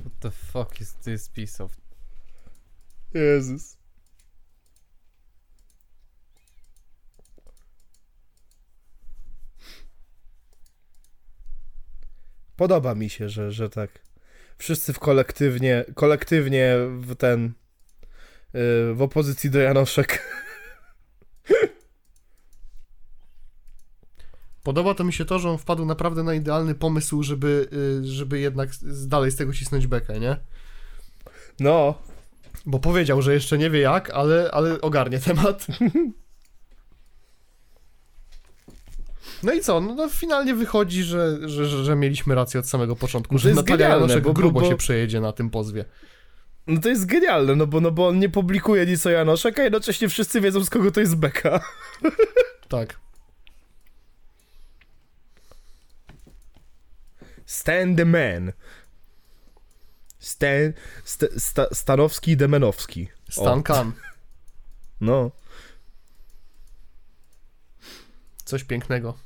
What 0.00 0.12
the 0.20 0.30
fuck 0.30 0.80
is 0.80 0.94
this 0.94 1.28
piece 1.28 1.64
of... 1.64 1.76
Jezus. 3.14 3.76
Podoba 12.56 12.94
mi 12.94 13.10
się, 13.10 13.28
że, 13.28 13.52
że 13.52 13.70
tak. 13.70 13.90
Wszyscy 14.58 14.92
w 14.92 14.98
kolektywnie, 14.98 15.84
kolektywnie 15.94 16.76
w 17.00 17.16
ten. 17.16 17.52
yy, 18.52 18.94
w 18.94 19.02
opozycji 19.02 19.50
do 19.50 19.58
Janoszek. 19.58 20.22
Podoba 24.62 24.94
to 24.94 25.04
mi 25.04 25.12
się 25.12 25.24
to, 25.24 25.38
że 25.38 25.50
on 25.50 25.58
wpadł 25.58 25.84
naprawdę 25.84 26.22
na 26.22 26.34
idealny 26.34 26.74
pomysł, 26.74 27.22
żeby, 27.22 27.68
y, 28.02 28.06
żeby 28.06 28.40
jednak 28.40 28.70
dalej 29.06 29.30
z 29.30 29.36
tego 29.36 29.52
cisnąć 29.52 29.86
bekę, 29.86 30.20
nie? 30.20 30.36
No, 31.60 31.94
Bo 32.66 32.78
powiedział, 32.78 33.22
że 33.22 33.34
jeszcze 33.34 33.58
nie 33.58 33.70
wie 33.70 33.80
jak, 33.80 34.10
ale, 34.10 34.50
ale 34.52 34.80
ogarnie 34.80 35.18
temat. 35.20 35.66
No 39.42 39.52
i 39.52 39.60
co? 39.60 39.80
No, 39.80 39.94
no 39.94 40.08
finalnie 40.08 40.54
wychodzi, 40.54 41.02
że, 41.02 41.48
że, 41.48 41.66
że, 41.66 41.84
że 41.84 41.96
mieliśmy 41.96 42.34
rację 42.34 42.60
od 42.60 42.66
samego 42.68 42.96
początku, 42.96 43.38
że 43.38 43.54
Natalia 43.54 43.88
Janoszek 43.88 44.22
bo- 44.24 44.28
bo- 44.28 44.34
grubo 44.34 44.60
bo- 44.60 44.68
się 44.68 44.76
przejedzie 44.76 45.20
na 45.20 45.32
tym 45.32 45.50
pozwie. 45.50 45.84
No 46.66 46.80
to 46.80 46.88
jest 46.88 47.06
genialne, 47.06 47.56
no 47.56 47.66
bo, 47.66 47.80
no 47.80 47.90
bo 47.90 48.08
on 48.08 48.18
nie 48.18 48.28
publikuje 48.28 48.86
nic 48.86 49.06
o 49.06 49.10
Janoszek, 49.10 49.58
a 49.58 49.62
jednocześnie 49.62 50.08
wszyscy 50.08 50.40
wiedzą 50.40 50.64
z 50.64 50.70
kogo 50.70 50.90
to 50.90 51.00
jest 51.00 51.16
beka. 51.16 51.60
Tak. 52.68 53.00
Stan 57.46 57.96
the 57.96 58.04
man. 58.04 58.52
Stan, 60.18 60.72
sta, 61.04 61.26
sta, 61.38 61.66
Stanowski 61.72 62.36
Demenowski. 62.36 63.08
Stan 63.30 63.62
Kan. 63.62 63.92
No. 65.00 65.30
Coś 68.44 68.64
pięknego. 68.64 69.18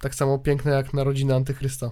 Tak 0.00 0.14
samo 0.14 0.38
piękne 0.38 0.72
jak 0.72 0.94
narodziny 0.94 1.34
Antychrysta. 1.34 1.90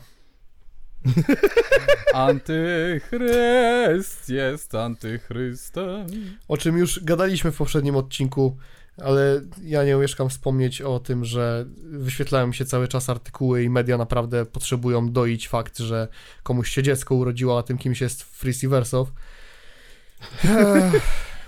Antychryst 2.15 4.29
jest 4.29 4.75
antychrystem. 4.75 6.07
O 6.49 6.57
czym 6.57 6.79
już 6.79 7.05
gadaliśmy 7.05 7.53
w 7.53 7.57
poprzednim 7.57 7.97
odcinku, 7.97 8.57
ale 9.05 9.41
ja 9.63 9.85
nie 9.85 9.97
umieszkam 9.97 10.29
wspomnieć 10.29 10.83
o 10.83 11.01
tym, 11.01 11.25
że 11.25 11.67
wyświetlają 11.83 12.47
mi 12.47 12.55
się 12.55 12.65
cały 12.65 12.89
czas 12.89 13.09
artykuły 13.09 13.63
i 13.63 13.71
media 13.71 13.99
naprawdę 13.99 14.47
potrzebują 14.47 15.13
doić 15.13 15.49
fakt, 15.49 15.79
że 15.79 16.09
komuś 16.43 16.69
się 16.69 16.83
dziecko 16.83 17.15
urodziło, 17.15 17.59
a 17.59 17.63
tym 17.63 17.79
kimś 17.79 18.01
jest 18.01 18.23
Freeze 18.23 18.67
i 18.67 18.69
Wersow. 18.69 19.13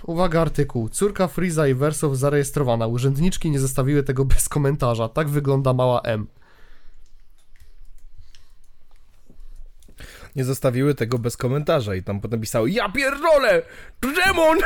Uwaga, 0.03 0.41
artykuł. 0.41 0.89
Córka 0.89 1.27
Freeza 1.27 1.67
i 1.67 1.73
Wersow 1.73 2.15
zarejestrowana. 2.15 2.87
Urzędniczki 2.87 3.51
nie 3.51 3.59
zostawiły 3.59 4.03
tego 4.03 4.25
bez 4.25 4.49
komentarza. 4.49 5.09
Tak 5.09 5.29
wygląda 5.29 5.73
mała 5.73 6.01
M. 6.01 6.27
Nie 10.35 10.43
zostawiły 10.43 10.95
tego 10.95 11.19
bez 11.19 11.37
komentarza 11.37 11.95
i 11.95 12.03
tam 12.03 12.21
potem 12.21 12.41
pisały 12.41 12.71
Ja 12.71 12.89
pierdolę! 12.89 13.61
Demon! 14.01 14.57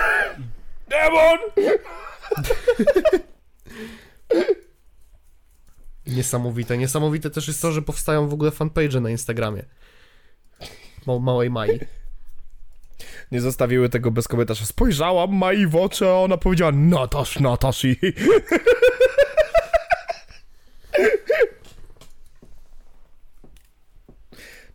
Demon! 0.90 1.38
Niesamowite. 6.08 6.78
Niesamowite 6.78 7.30
też 7.30 7.48
jest 7.48 7.62
to, 7.62 7.72
że 7.72 7.82
powstają 7.82 8.28
w 8.28 8.34
ogóle 8.34 8.52
fanpage 8.52 9.02
na 9.02 9.10
Instagramie. 9.10 9.64
Ma 11.08 11.20
małej 11.20 11.50
Mai. 11.50 11.80
Nie 13.32 13.42
zostawiły 13.42 13.90
tego 13.90 14.12
bez 14.12 14.28
komentarza. 14.28 14.66
Spojrzałam 14.66 15.36
Mai 15.36 15.68
w 15.68 15.76
oczy, 15.76 16.08
a 16.08 16.14
ona 16.14 16.38
powiedziała 16.38 16.72
Natasz, 16.72 17.40
Natasz 17.40 17.86
i... 17.86 17.96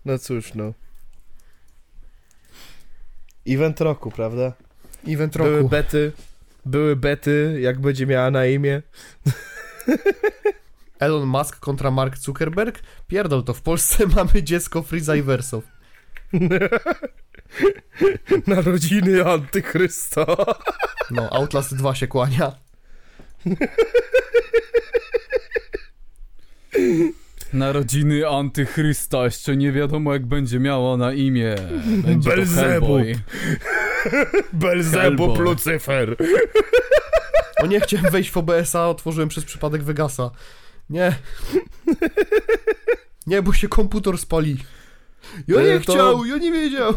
No 0.04 0.18
cóż, 0.18 0.54
no. 0.54 0.72
Event 3.46 3.80
roku, 3.80 4.10
prawda? 4.10 4.52
Event 5.08 5.36
Były 5.36 5.56
roku. 5.56 5.68
bety, 5.68 6.12
były 6.66 6.96
bety, 6.96 7.58
jak 7.60 7.80
będzie 7.80 8.06
miała 8.06 8.30
na 8.30 8.46
imię. 8.46 8.82
Elon 10.98 11.26
Musk 11.26 11.60
kontra 11.60 11.90
Mark 11.90 12.16
Zuckerberg? 12.16 12.82
Pierdol 13.08 13.44
to, 13.44 13.54
w 13.54 13.62
Polsce 13.62 14.06
mamy 14.16 14.42
dziecko 14.42 14.82
Freeza 14.82 15.16
i 15.16 15.22
Wersow. 15.22 15.64
Narodziny 18.46 19.24
Antychrysta. 19.24 20.26
No, 21.10 21.30
Outlast 21.32 21.76
2 21.76 21.94
się 21.94 22.06
kłania. 22.06 22.52
Narodziny 27.54 28.28
antychrysta, 28.28 29.24
jeszcze 29.24 29.56
nie 29.56 29.72
wiadomo 29.72 30.12
jak 30.12 30.26
będzie 30.26 30.60
miało 30.60 30.96
na 30.96 31.12
imię. 31.12 31.54
Będzie 31.86 32.30
to 32.30 32.36
Belzebub. 32.36 32.64
Hellboy. 32.66 33.14
Belzebub 34.52 35.00
Hellboy. 35.28 35.38
Lucyfer. 35.44 36.16
O 37.62 37.66
nie, 37.66 37.80
chciałem 37.80 38.10
wejść 38.10 38.30
w 38.30 38.36
OBS-a, 38.36 38.88
otworzyłem 38.88 39.28
przez 39.28 39.44
przypadek 39.44 39.82
Vegasa. 39.82 40.30
Nie. 40.90 41.16
Nie, 43.26 43.42
bo 43.42 43.52
się 43.52 43.68
komputer 43.68 44.18
spali. 44.18 44.56
Ja 45.48 45.62
nie 45.62 45.74
E, 45.74 45.80
to- 45.80 45.92
chciał, 45.92 46.24
ja 46.24 46.36
nie 46.38 46.52
wiedział. 46.52 46.94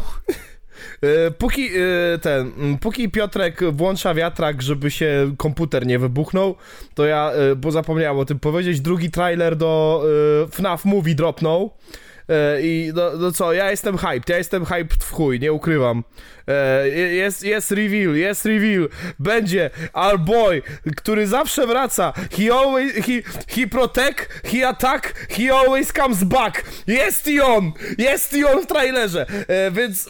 E, 1.02 1.32
Póki 1.32 1.68
e, 1.68 2.18
ten, 2.18 2.52
póki 2.82 3.10
Piotrek 3.10 3.72
włącza 3.72 4.14
wiatrak, 4.14 4.62
żeby 4.62 4.92
się 4.92 5.34
komputer 5.38 5.88
nie 5.88 6.00
wybuchnął, 6.00 6.56
to 6.94 7.06
ja, 7.06 7.32
e, 7.32 7.56
bo 7.56 7.72
zapomniałem 7.72 8.20
o 8.20 8.26
tym 8.26 8.40
powiedzieć, 8.40 8.82
drugi 8.82 9.12
trailer 9.12 9.56
do 9.56 10.04
FNAF 10.52 10.86
Movie 10.86 11.16
dropnął. 11.16 11.72
I 12.62 12.92
no, 12.96 13.12
no 13.20 13.32
co, 13.32 13.54
ja 13.54 13.72
jestem 13.72 13.98
hyped, 13.98 14.30
ja 14.30 14.38
jestem 14.38 14.66
hyped 14.66 15.04
w 15.04 15.12
chuj, 15.12 15.40
nie 15.40 15.54
ukrywam. 15.54 16.04
Jest, 17.12 17.44
jest 17.44 17.72
reveal, 17.72 18.16
jest 18.16 18.46
reveal, 18.46 18.90
będzie 19.20 19.70
our 19.94 20.20
boy, 20.20 20.62
który 20.96 21.28
zawsze 21.28 21.68
wraca. 21.68 22.14
He 22.38 22.54
always, 22.54 22.94
he, 22.94 23.22
he 23.48 23.68
protect, 23.68 24.42
he 24.44 24.68
attack, 24.68 25.28
he 25.30 25.54
always 25.54 25.94
comes 25.94 26.24
back. 26.24 26.64
Jest 26.88 27.28
i 27.28 27.42
on, 27.42 27.72
jest 27.98 28.34
i 28.34 28.46
on 28.46 28.64
w 28.64 28.68
trailerze, 28.68 29.26
więc 29.72 30.10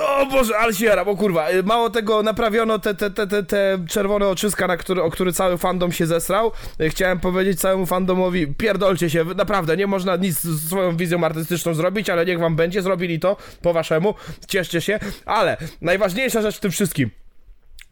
o 0.00 0.26
Boże, 0.26 0.58
ale 0.58 0.74
się 0.74 0.84
jaram, 0.84 1.08
o 1.08 1.16
kurwa. 1.16 1.50
Y, 1.50 1.62
Mało 1.62 1.90
tego, 1.90 2.22
naprawiono 2.22 2.78
te, 2.78 2.94
te, 2.94 3.10
te, 3.10 3.26
te, 3.26 3.42
te 3.42 3.78
czerwone 3.88 4.28
oczyska, 4.28 4.66
na 4.66 4.76
który, 4.76 5.02
o 5.02 5.10
który 5.10 5.32
cały 5.32 5.58
fandom 5.58 5.92
się 5.92 6.06
zesrał. 6.06 6.52
Y, 6.80 6.90
Chciałem 6.90 7.20
powiedzieć 7.20 7.60
całemu 7.60 7.86
fandomowi, 7.86 8.46
pierdolcie 8.46 9.10
się, 9.10 9.24
naprawdę, 9.24 9.76
nie 9.76 9.86
można 9.86 10.16
nic 10.16 10.40
z 10.40 10.68
swoją 10.68 10.96
wizją 10.96 11.24
artystyczną 11.24 11.74
zrobić, 11.74 12.10
ale 12.10 12.26
niech 12.26 12.38
wam 12.38 12.56
będzie, 12.56 12.82
zrobili 12.82 13.20
to 13.20 13.36
po 13.62 13.72
waszemu, 13.72 14.14
cieszcie 14.48 14.80
się. 14.80 14.98
Ale 15.24 15.56
najważniejsza 15.80 16.42
rzecz 16.42 16.56
w 16.56 16.60
tym 16.60 16.70
wszystkim. 16.70 17.10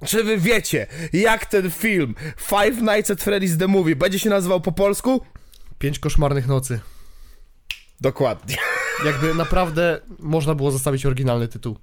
Czy 0.07 0.25
wy 0.25 0.39
wiecie, 0.39 0.87
jak 1.13 1.47
ten 1.47 1.71
film 1.71 2.15
Five 2.37 2.83
Nights 2.83 3.11
at 3.11 3.19
Freddy's 3.19 3.59
The 3.59 3.69
Movie 3.69 3.97
będzie 3.97 4.19
się 4.19 4.31
nazywał 4.31 4.61
po 4.61 4.73
polsku? 4.73 5.21
Pięć 5.79 5.99
koszmarnych 5.99 6.47
nocy. 6.47 6.81
Dokładnie. 8.01 8.57
Jakby 9.05 9.35
naprawdę 9.35 10.01
można 10.19 10.55
było 10.55 10.71
zostawić 10.71 11.07
oryginalny 11.07 11.49
tytuł. 11.49 11.77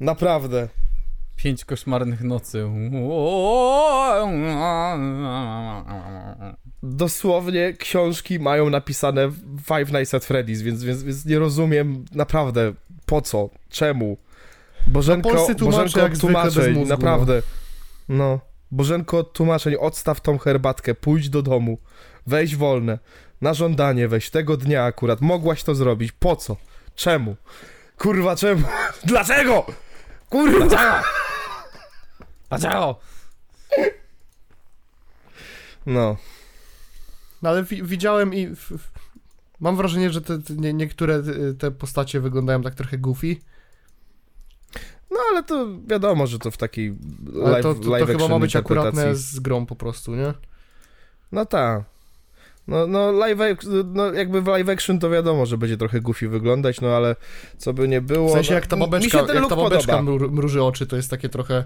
Naprawdę. 0.00 0.68
Pięć 1.36 1.64
koszmarnych 1.64 2.20
nocy. 2.20 2.70
Dosłownie 6.82 7.72
książki 7.72 8.40
mają 8.40 8.70
napisane 8.70 9.30
Five 9.66 9.92
Nights 9.92 10.14
at 10.14 10.22
Freddy's, 10.22 10.62
więc, 10.62 10.84
więc, 10.84 11.02
więc 11.02 11.24
nie 11.26 11.38
rozumiem 11.38 12.04
naprawdę 12.14 12.72
po 13.06 13.22
co, 13.22 13.50
czemu. 13.68 14.16
Bożenko, 14.86 15.28
No, 15.28 15.34
Bożenko 15.34 16.00
jak 16.00 16.16
zwykle 16.16 16.42
bez 16.44 16.54
tłumaczeń, 16.54 16.74
mózgu, 16.74 16.88
naprawdę. 16.88 17.42
No. 18.08 18.40
Bożenko 18.70 19.18
od 19.18 19.32
tłumaczeń, 19.32 19.74
odstaw 19.80 20.20
tą 20.20 20.38
herbatkę, 20.38 20.94
pójdź 20.94 21.28
do 21.28 21.42
domu, 21.42 21.78
weź 22.26 22.56
wolne, 22.56 22.98
na 23.42 23.54
żądanie 23.54 24.08
weź, 24.08 24.30
tego 24.30 24.56
dnia 24.56 24.84
akurat, 24.84 25.20
mogłaś 25.20 25.62
to 25.62 25.74
zrobić, 25.74 26.12
po 26.12 26.36
co, 26.36 26.56
czemu, 26.94 27.36
kurwa 27.98 28.36
czemu, 28.36 28.66
dlaczego, 29.04 29.66
kurwa, 30.30 30.66
Dlaczego? 30.66 31.02
Dlaczego? 32.48 32.98
no, 35.86 36.16
No 37.42 37.50
ale 37.50 37.64
wi- 37.64 37.82
widziałem 37.82 38.34
i... 38.34 38.54
Mam 39.60 39.76
wrażenie, 39.76 40.10
że 40.10 40.22
te, 40.22 40.38
te, 40.38 40.54
nie, 40.54 40.72
niektóre 40.72 41.14
y, 41.16 41.54
te 41.58 41.70
postacie 41.70 42.20
wyglądają 42.20 42.62
tak 42.62 42.74
trochę 42.74 42.98
goofy, 42.98 43.36
no 45.10 45.18
ale 45.30 45.42
to 45.42 45.66
wiadomo, 45.86 46.26
że 46.26 46.38
to 46.38 46.50
w 46.50 46.56
takiej 46.56 46.96
ale 47.44 47.50
live, 47.50 47.62
to, 47.62 47.74
to, 47.74 47.80
to 47.80 47.90
live 47.90 48.06
chyba 48.06 48.28
ma 48.28 48.38
być 48.38 48.56
akuratne 48.56 49.14
z 49.16 49.40
grą 49.40 49.66
po 49.66 49.76
prostu, 49.76 50.14
nie? 50.14 50.34
No 51.32 51.46
tak. 51.46 51.91
No, 52.66 52.86
no, 52.86 53.12
live, 53.12 53.38
no 53.84 54.12
jakby 54.12 54.42
w 54.42 54.46
live 54.46 54.68
action 54.68 54.98
to 54.98 55.10
wiadomo, 55.10 55.46
że 55.46 55.58
będzie 55.58 55.76
trochę 55.76 56.00
goofy 56.00 56.28
wyglądać, 56.28 56.80
no 56.80 56.88
ale 56.88 57.16
co 57.58 57.72
by 57.72 57.88
nie 57.88 58.00
było. 58.00 58.28
W 58.28 58.32
sensie 58.32 58.50
no, 58.50 58.54
jak 58.54 58.66
ta 58.66 58.76
babeczka, 58.76 59.18
jak 59.18 59.48
ta 59.48 59.56
babeczka 59.56 60.02
mruży 60.02 60.62
oczy, 60.62 60.86
to 60.86 60.96
jest 60.96 61.10
takie 61.10 61.28
trochę... 61.28 61.64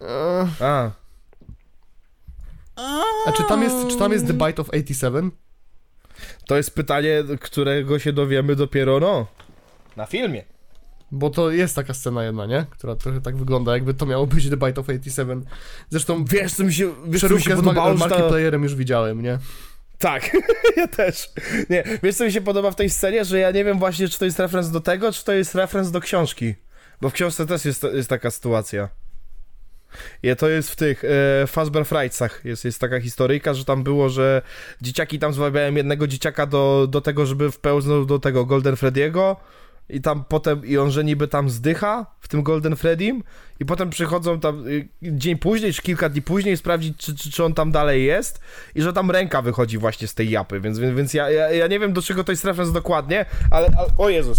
E, 0.00 0.46
A, 0.60 0.90
a 3.26 3.32
czy 3.32 3.44
tam, 3.44 3.62
jest, 3.62 3.88
czy 3.88 3.96
tam 3.96 4.12
jest 4.12 4.26
The 4.26 4.32
Bite 4.32 4.62
of 4.62 4.68
87? 4.68 5.32
to 6.46 6.56
jest 6.56 6.74
pytanie, 6.74 7.24
którego 7.40 7.98
się 7.98 8.12
dowiemy 8.12 8.56
dopiero, 8.56 9.00
no, 9.00 9.26
na 9.96 10.06
filmie. 10.06 10.44
Bo 11.10 11.30
to 11.30 11.50
jest 11.50 11.76
taka 11.76 11.94
scena 11.94 12.24
jedna, 12.24 12.46
nie? 12.46 12.66
Która 12.70 12.96
trochę 12.96 13.20
tak 13.20 13.36
wygląda, 13.36 13.72
jakby 13.72 13.94
to 13.94 14.06
miało 14.06 14.26
być 14.26 14.50
The 14.50 14.56
Bite 14.56 14.80
of 14.80 14.88
87. 14.88 15.44
Zresztą 15.90 16.24
Wiesz, 16.24 16.54
co 16.54 16.64
mi 16.64 16.74
się, 16.74 16.94
wiesz, 17.06 17.20
co 17.20 17.28
mi 17.34 17.42
się 17.42 17.52
z 17.52 17.56
podobało, 17.56 17.88
ma- 17.88 17.94
że 17.94 18.00
ta... 18.00 18.08
Markieplayerem 18.08 18.62
już 18.62 18.74
widziałem, 18.74 19.22
nie? 19.22 19.38
Tak, 19.98 20.36
ja 20.76 20.88
też. 20.88 21.30
Nie, 21.70 21.84
wiesz, 22.02 22.16
co 22.16 22.24
mi 22.24 22.32
się 22.32 22.40
podoba 22.40 22.70
w 22.70 22.76
tej 22.76 22.90
scenie, 22.90 23.24
że 23.24 23.38
ja 23.38 23.50
nie 23.50 23.64
wiem 23.64 23.78
właśnie, 23.78 24.08
czy 24.08 24.18
to 24.18 24.24
jest 24.24 24.38
referenc 24.38 24.70
do 24.70 24.80
tego, 24.80 25.12
czy 25.12 25.24
to 25.24 25.32
jest 25.32 25.54
referenc 25.54 25.90
do 25.90 26.00
książki. 26.00 26.54
Bo 27.00 27.10
w 27.10 27.12
książce 27.12 27.46
też 27.46 27.64
jest, 27.64 27.82
jest 27.82 28.08
taka 28.08 28.30
sytuacja. 28.30 28.88
I 30.22 30.36
to 30.36 30.48
jest 30.48 30.70
w 30.70 30.76
tych 30.76 31.04
e, 31.04 31.46
Fazbear 31.46 31.86
Frightsach. 31.86 32.44
Jest, 32.44 32.64
jest 32.64 32.80
taka 32.80 33.00
historyjka, 33.00 33.54
że 33.54 33.64
tam 33.64 33.82
było, 33.82 34.08
że 34.08 34.42
dzieciaki 34.82 35.18
tam 35.18 35.32
zwabiają 35.32 35.74
jednego 35.74 36.06
dzieciaka 36.06 36.46
do, 36.46 36.86
do 36.90 37.00
tego, 37.00 37.26
żeby 37.26 37.50
wpełznął 37.50 38.04
do 38.04 38.18
tego 38.18 38.46
Golden 38.46 38.74
Freddy'ego 38.74 39.36
i 39.88 40.00
tam 40.00 40.24
potem, 40.24 40.66
i 40.66 40.78
on 40.78 40.90
że 40.90 41.04
niby 41.04 41.28
tam 41.28 41.50
zdycha 41.50 42.06
w 42.20 42.28
tym 42.28 42.42
Golden 42.42 42.76
Freddym 42.76 43.22
i 43.60 43.64
potem 43.64 43.90
przychodzą 43.90 44.40
tam 44.40 44.68
y, 44.68 44.88
dzień 45.02 45.38
później, 45.38 45.72
czy 45.72 45.82
kilka 45.82 46.08
dni 46.08 46.22
później 46.22 46.56
sprawdzić, 46.56 46.96
czy, 46.96 47.16
czy, 47.16 47.30
czy 47.30 47.44
on 47.44 47.54
tam 47.54 47.72
dalej 47.72 48.04
jest 48.04 48.40
i 48.74 48.82
że 48.82 48.92
tam 48.92 49.10
ręka 49.10 49.42
wychodzi 49.42 49.78
właśnie 49.78 50.08
z 50.08 50.14
tej 50.14 50.30
japy, 50.30 50.60
więc, 50.60 50.78
więc, 50.78 51.14
ja, 51.14 51.30
ja, 51.30 51.50
ja 51.50 51.66
nie 51.66 51.78
wiem, 51.78 51.92
do 51.92 52.02
czego 52.02 52.24
to 52.24 52.32
jest 52.32 52.44
referenc 52.44 52.72
dokładnie, 52.72 53.26
ale, 53.50 53.68
ale... 53.78 53.88
O 53.98 54.08
Jezus! 54.08 54.38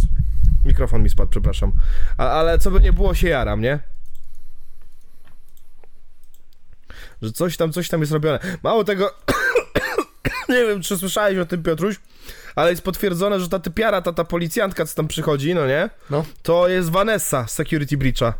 Mikrofon 0.66 1.04
mi 1.04 1.10
spadł, 1.10 1.30
przepraszam. 1.30 1.72
A, 2.18 2.30
ale 2.30 2.60
co 2.60 2.72
by 2.72 2.80
nie 2.80 2.94
było, 2.94 3.14
się 3.14 3.30
jaram, 3.30 3.62
nie? 3.62 3.80
Że 7.22 7.32
coś 7.32 7.58
tam, 7.58 7.72
coś 7.72 7.90
tam 7.90 8.00
jest 8.00 8.12
robione. 8.12 8.40
Mało 8.64 8.84
tego... 8.84 9.16
nie 10.50 10.66
wiem, 10.66 10.82
czy 10.82 10.98
słyszałeś 10.98 11.38
o 11.38 11.46
tym, 11.46 11.64
Piotruś, 11.64 12.00
ale 12.60 12.70
jest 12.70 12.82
potwierdzone, 12.82 13.40
że 13.40 13.50
ta 13.50 13.60
typiara, 13.60 14.02
ta, 14.02 14.14
ta 14.14 14.24
policjantka, 14.24 14.86
co 14.86 14.96
tam 14.96 15.08
przychodzi, 15.08 15.56
no 15.56 15.68
nie? 15.68 15.90
No. 16.10 16.26
To 16.44 16.68
jest 16.68 16.90
Vanessa 16.90 17.48
z 17.48 17.52
Security 17.54 17.98
Breacha. 17.98 18.34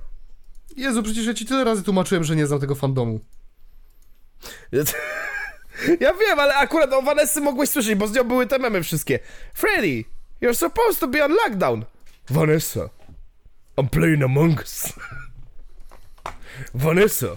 Jezu, 0.78 1.04
przecież 1.04 1.26
ja 1.26 1.34
ci 1.34 1.46
tyle 1.46 1.64
razy 1.64 1.84
tłumaczyłem, 1.84 2.24
że 2.24 2.36
nie 2.36 2.48
znam 2.48 2.60
tego 2.60 2.76
fandomu. 2.76 3.20
Ja 6.00 6.14
wiem, 6.14 6.40
ale 6.40 6.56
akurat 6.56 6.94
o 6.94 7.02
Vanessy 7.02 7.42
mogłeś 7.42 7.70
słyszeć, 7.70 7.96
bo 7.96 8.08
z 8.08 8.14
nią 8.14 8.24
były 8.24 8.48
te 8.48 8.60
memy 8.60 8.84
wszystkie. 8.84 9.20
Freddy, 9.54 10.04
you're 10.42 10.54
supposed 10.56 11.00
to 11.00 11.08
be 11.08 11.26
on 11.26 11.32
lockdown. 11.32 11.86
Vanessa, 12.30 12.90
I'm 13.78 13.90
playing 13.90 14.24
Among 14.24 14.60
Us. 14.60 14.94
Vanessa, 16.74 17.28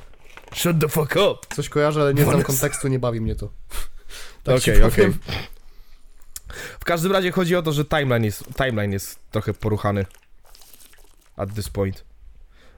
shut 0.55 0.81
the 0.81 0.89
fuck 0.89 1.17
up. 1.17 1.55
Coś 1.57 1.69
kojarzę, 1.69 2.01
ale 2.01 2.15
nie 2.15 2.23
znam 2.23 2.33
Vanessa. 2.33 2.47
kontekstu, 2.47 2.89
nie 2.89 2.99
bawi 2.99 3.21
mnie 3.21 3.35
to. 3.35 3.49
Tak 4.45 4.57
Okej, 4.57 4.83
okej. 4.83 4.91
powiem. 4.91 5.19
W 6.81 6.85
każdym 6.85 7.13
razie 7.13 7.33
chodzi 7.33 7.57
o 7.57 7.63
to, 7.63 7.73
że 7.73 7.85
timeline 7.85 8.25
jest, 8.25 8.45
timeline 8.55 8.93
jest 8.93 9.19
trochę 9.31 9.55
poruchany. 9.55 10.07
At 11.37 11.55
this 11.55 11.69
point. 11.69 12.05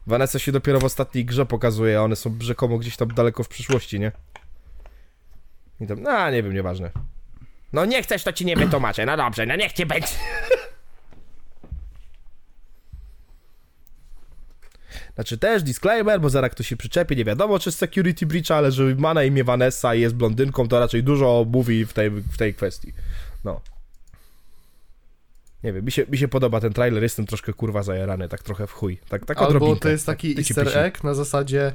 Vanessa 0.07 0.39
się 0.39 0.53
dopiero 0.53 0.81
w 0.81 0.85
ostatniej 0.85 1.25
grze 1.25 1.47
pokazuje, 1.47 1.99
a 1.99 2.03
one 2.03 2.17
są 2.17 2.37
rzekomo 2.41 2.79
gdzieś 2.79 2.97
tam 2.97 3.09
daleko 3.09 3.43
w 3.45 3.49
przyszłości, 3.49 4.01
nie? 4.01 4.13
I 5.81 5.87
tam, 5.87 6.07
a 6.07 6.31
nie 6.31 6.43
wiem, 6.43 6.55
nieważne. 6.55 6.91
No 7.73 7.85
nie 7.85 8.03
chcesz, 8.03 8.25
to 8.25 8.33
ci 8.33 8.45
nie 8.45 8.57
wytłumaczę. 8.57 9.07
No 9.07 9.17
dobrze, 9.17 9.47
no 9.47 9.57
niech 9.57 9.73
ci 9.73 9.87
będzie. 9.87 10.09
Znaczy 15.15 15.39
też 15.39 15.63
disclaimer, 15.63 16.21
bo 16.21 16.31
zaraz 16.31 16.51
ktoś 16.51 16.69
się 16.69 16.77
przyczepi, 16.77 17.17
nie 17.17 17.25
wiadomo 17.25 17.59
czy 17.59 17.73
z 17.73 17.77
security 17.77 18.27
breach, 18.27 18.51
ale 18.51 18.73
że 18.73 18.95
ma 18.99 19.15
na 19.15 19.25
imię 19.25 19.45
Vanessa 19.45 19.95
i 19.95 20.01
jest 20.01 20.15
blondynką, 20.15 20.69
to 20.69 20.81
raczej 20.81 21.03
dużo 21.03 21.47
mówi 21.53 21.87
w 21.87 21.93
tej, 21.93 22.11
w 22.11 22.37
tej 22.37 22.55
kwestii. 22.55 22.93
No. 23.45 23.61
Nie 25.65 25.73
wiem, 25.73 25.85
mi 25.85 25.93
się, 25.93 26.07
mi 26.09 26.19
się 26.19 26.29
podoba 26.29 26.61
ten 26.61 26.73
trailer, 26.73 27.03
jestem 27.03 27.27
troszkę 27.27 27.53
kurwa 27.53 27.83
zajarany, 27.83 28.29
tak 28.29 28.43
trochę 28.43 28.67
w 28.67 28.73
chuj. 28.73 28.99
Tak, 29.09 29.27
tak 29.27 29.39
Albo 29.39 29.77
to 29.77 29.89
jest 29.89 30.07
taki 30.07 30.35
Tyci 30.35 30.53
easter 30.53 30.65
pysi. 30.65 30.79
egg 30.79 31.05
na 31.05 31.15
zasadzie 31.15 31.73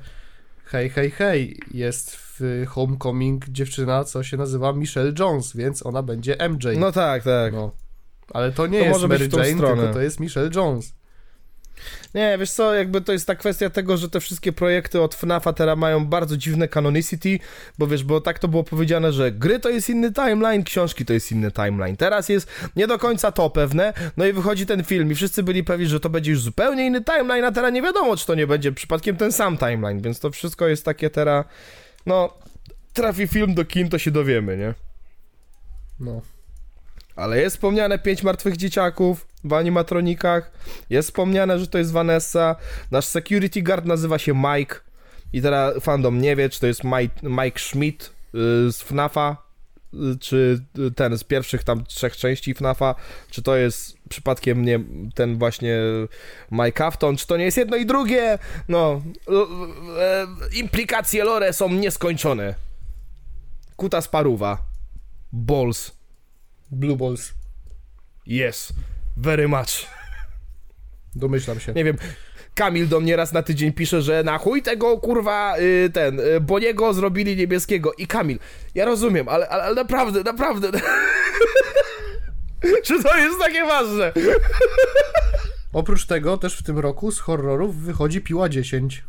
hej, 0.66 0.90
hej, 0.90 1.12
hej, 1.12 1.60
jest 1.74 2.16
w 2.16 2.66
Homecoming 2.68 3.50
dziewczyna, 3.50 4.04
co 4.04 4.24
się 4.24 4.38
nazywa 4.38 4.74
Michelle 4.74 5.14
Jones, 5.20 5.56
więc 5.56 5.86
ona 5.86 6.04
będzie 6.04 6.50
MJ. 6.50 6.66
No 6.78 6.92
tak, 6.92 7.24
tak. 7.24 7.54
No. 7.54 7.72
Ale 8.34 8.52
to 8.52 8.68
nie 8.68 8.80
To 8.80 8.86
jest 8.86 9.02
Mary 9.08 9.30
Jane, 9.34 9.54
stronę. 9.54 9.82
tylko 9.82 9.94
to 9.94 10.02
jest 10.02 10.20
Michelle 10.20 10.50
Jones. 10.56 10.94
Nie, 12.14 12.38
wiesz 12.40 12.52
co, 12.52 12.74
jakby 12.74 13.02
to 13.02 13.14
jest 13.14 13.28
ta 13.28 13.36
kwestia 13.36 13.70
tego, 13.70 13.98
że 13.98 14.10
te 14.10 14.20
wszystkie 14.20 14.52
projekty 14.52 15.02
od 15.02 15.16
FNAFa 15.16 15.54
teraz 15.54 15.78
mają 15.78 16.06
bardzo 16.06 16.38
dziwne 16.38 16.68
canonicity, 16.68 17.40
bo 17.78 17.88
wiesz, 17.88 18.04
bo 18.04 18.22
tak 18.22 18.40
to 18.40 18.48
było 18.48 18.64
powiedziane, 18.64 19.14
że 19.14 19.32
gry 19.32 19.60
to 19.60 19.70
jest 19.70 19.90
inny 19.90 20.14
timeline, 20.14 20.64
książki 20.64 21.06
to 21.06 21.14
jest 21.14 21.32
inny 21.32 21.52
timeline. 21.52 21.98
Teraz 21.98 22.30
jest 22.30 22.48
nie 22.76 22.88
do 22.88 22.98
końca 22.98 23.32
to 23.32 23.50
pewne, 23.50 23.94
no 24.18 24.26
i 24.26 24.34
wychodzi 24.34 24.66
ten 24.66 24.84
film 24.84 25.12
i 25.12 25.16
wszyscy 25.16 25.44
byli 25.44 25.64
pewni, 25.64 25.86
że 25.86 26.00
to 26.00 26.10
będzie 26.10 26.32
już 26.32 26.42
zupełnie 26.42 26.86
inny 26.86 27.04
timeline, 27.04 27.46
a 27.46 27.52
teraz 27.52 27.74
nie 27.74 27.82
wiadomo, 27.82 28.18
czy 28.18 28.26
to 28.26 28.36
nie 28.36 28.48
będzie 28.48 28.72
przypadkiem 28.72 29.16
ten 29.16 29.32
sam 29.32 29.58
timeline, 29.58 30.02
więc 30.02 30.20
to 30.20 30.32
wszystko 30.32 30.68
jest 30.68 30.86
takie 30.86 31.10
teraz, 31.10 31.46
no, 32.06 32.34
trafi 32.94 33.28
film 33.28 33.54
do 33.54 33.66
kin, 33.66 33.90
to 33.90 33.98
się 33.98 34.12
dowiemy, 34.12 34.58
nie? 34.58 34.74
No. 36.00 36.22
Ale 37.16 37.42
jest 37.42 37.56
wspomniane 37.56 38.00
pięć 38.00 38.24
martwych 38.24 38.58
dzieciaków 38.58 39.28
w 39.44 39.54
animatronikach. 39.54 40.52
Jest 40.90 41.10
wspomniane, 41.10 41.60
że 41.60 41.68
to 41.68 41.78
jest 41.78 41.92
Vanessa. 41.92 42.56
Nasz 42.92 43.06
security 43.06 43.62
guard 43.62 43.86
nazywa 43.86 44.20
się 44.20 44.34
Mike. 44.36 44.76
I 45.34 45.42
teraz 45.42 45.84
fandom 45.84 46.22
nie 46.22 46.36
wie, 46.36 46.50
czy 46.50 46.60
to 46.60 46.68
jest 46.68 46.84
Mike, 46.84 47.16
Mike 47.24 47.60
Schmidt 47.60 48.06
y, 48.06 48.72
z 48.72 48.82
FNAFa, 48.82 49.38
y, 49.94 50.20
czy 50.20 50.66
ten 50.96 51.18
z 51.18 51.24
pierwszych 51.24 51.64
tam 51.64 51.86
trzech 51.86 52.18
części 52.18 52.54
FNAFa, 52.54 52.96
czy 53.30 53.42
to 53.42 53.56
jest 53.56 53.98
przypadkiem 54.10 54.66
nie 54.66 54.80
ten 55.16 55.38
właśnie 55.38 55.78
Mike 56.52 56.86
Afton, 56.86 57.18
czy 57.18 57.28
to 57.28 57.38
nie 57.38 57.46
jest 57.46 57.58
jedno 57.58 57.78
i 57.78 57.86
drugie. 57.86 58.40
No, 58.68 59.02
y, 60.52 60.58
implikacje 60.58 61.24
lore 61.24 61.54
są 61.54 61.70
nieskończone. 61.70 62.56
Kuta 63.76 64.02
sparuwa. 64.02 64.58
Balls. 65.32 65.92
Blue 66.72 66.98
Balls. 66.98 67.34
Yes, 68.28 68.74
very 69.22 69.48
much. 69.48 69.88
Domyślam 71.16 71.60
się. 71.60 71.74
Nie 71.74 71.84
wiem, 71.84 71.98
Kamil 72.56 72.88
do 72.88 73.00
mnie 73.00 73.16
raz 73.16 73.32
na 73.34 73.44
tydzień 73.44 73.74
pisze, 73.74 74.02
że 74.02 74.24
na 74.24 74.38
chuj 74.38 74.62
tego 74.62 74.98
kurwa 74.98 75.58
y, 75.60 75.90
ten, 75.94 76.20
y, 76.20 76.40
Boniego 76.42 76.94
zrobili 76.94 77.36
niebieskiego. 77.36 77.94
I 77.94 78.08
Kamil, 78.08 78.40
ja 78.76 78.86
rozumiem, 78.86 79.30
ale, 79.30 79.50
ale, 79.50 79.64
ale 79.64 79.76
naprawdę, 79.76 80.24
naprawdę. 80.24 80.72
Czy 82.86 83.04
to 83.04 83.18
jest 83.18 83.40
takie 83.40 83.66
ważne? 83.66 84.12
Oprócz 85.74 86.06
tego 86.06 86.38
też 86.38 86.58
w 86.58 86.64
tym 86.64 86.80
roku 86.80 87.12
z 87.12 87.20
horrorów 87.20 87.76
wychodzi 87.76 88.22
Piła 88.22 88.50
10. 88.50 89.04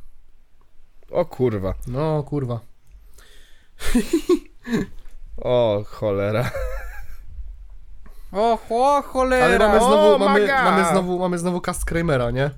O 1.11 1.25
kurwa, 1.25 1.75
No, 1.87 2.23
kurwa. 2.23 2.61
o 5.37 5.85
cholera. 5.87 6.51
O, 8.33 8.59
o 8.71 9.03
cholera! 9.03 9.45
Ale 9.45 9.59
mamy 9.59 9.79
O, 9.81 9.89
znowu, 9.89 10.19
mamy, 10.19 10.41
maga! 10.41 10.65
mamy 10.65 10.91
znowu, 10.91 11.19
mamy 11.19 11.39
znowu 11.39 11.61
cast 11.61 11.85
Kramera, 11.85 12.31
nie? 12.31 12.51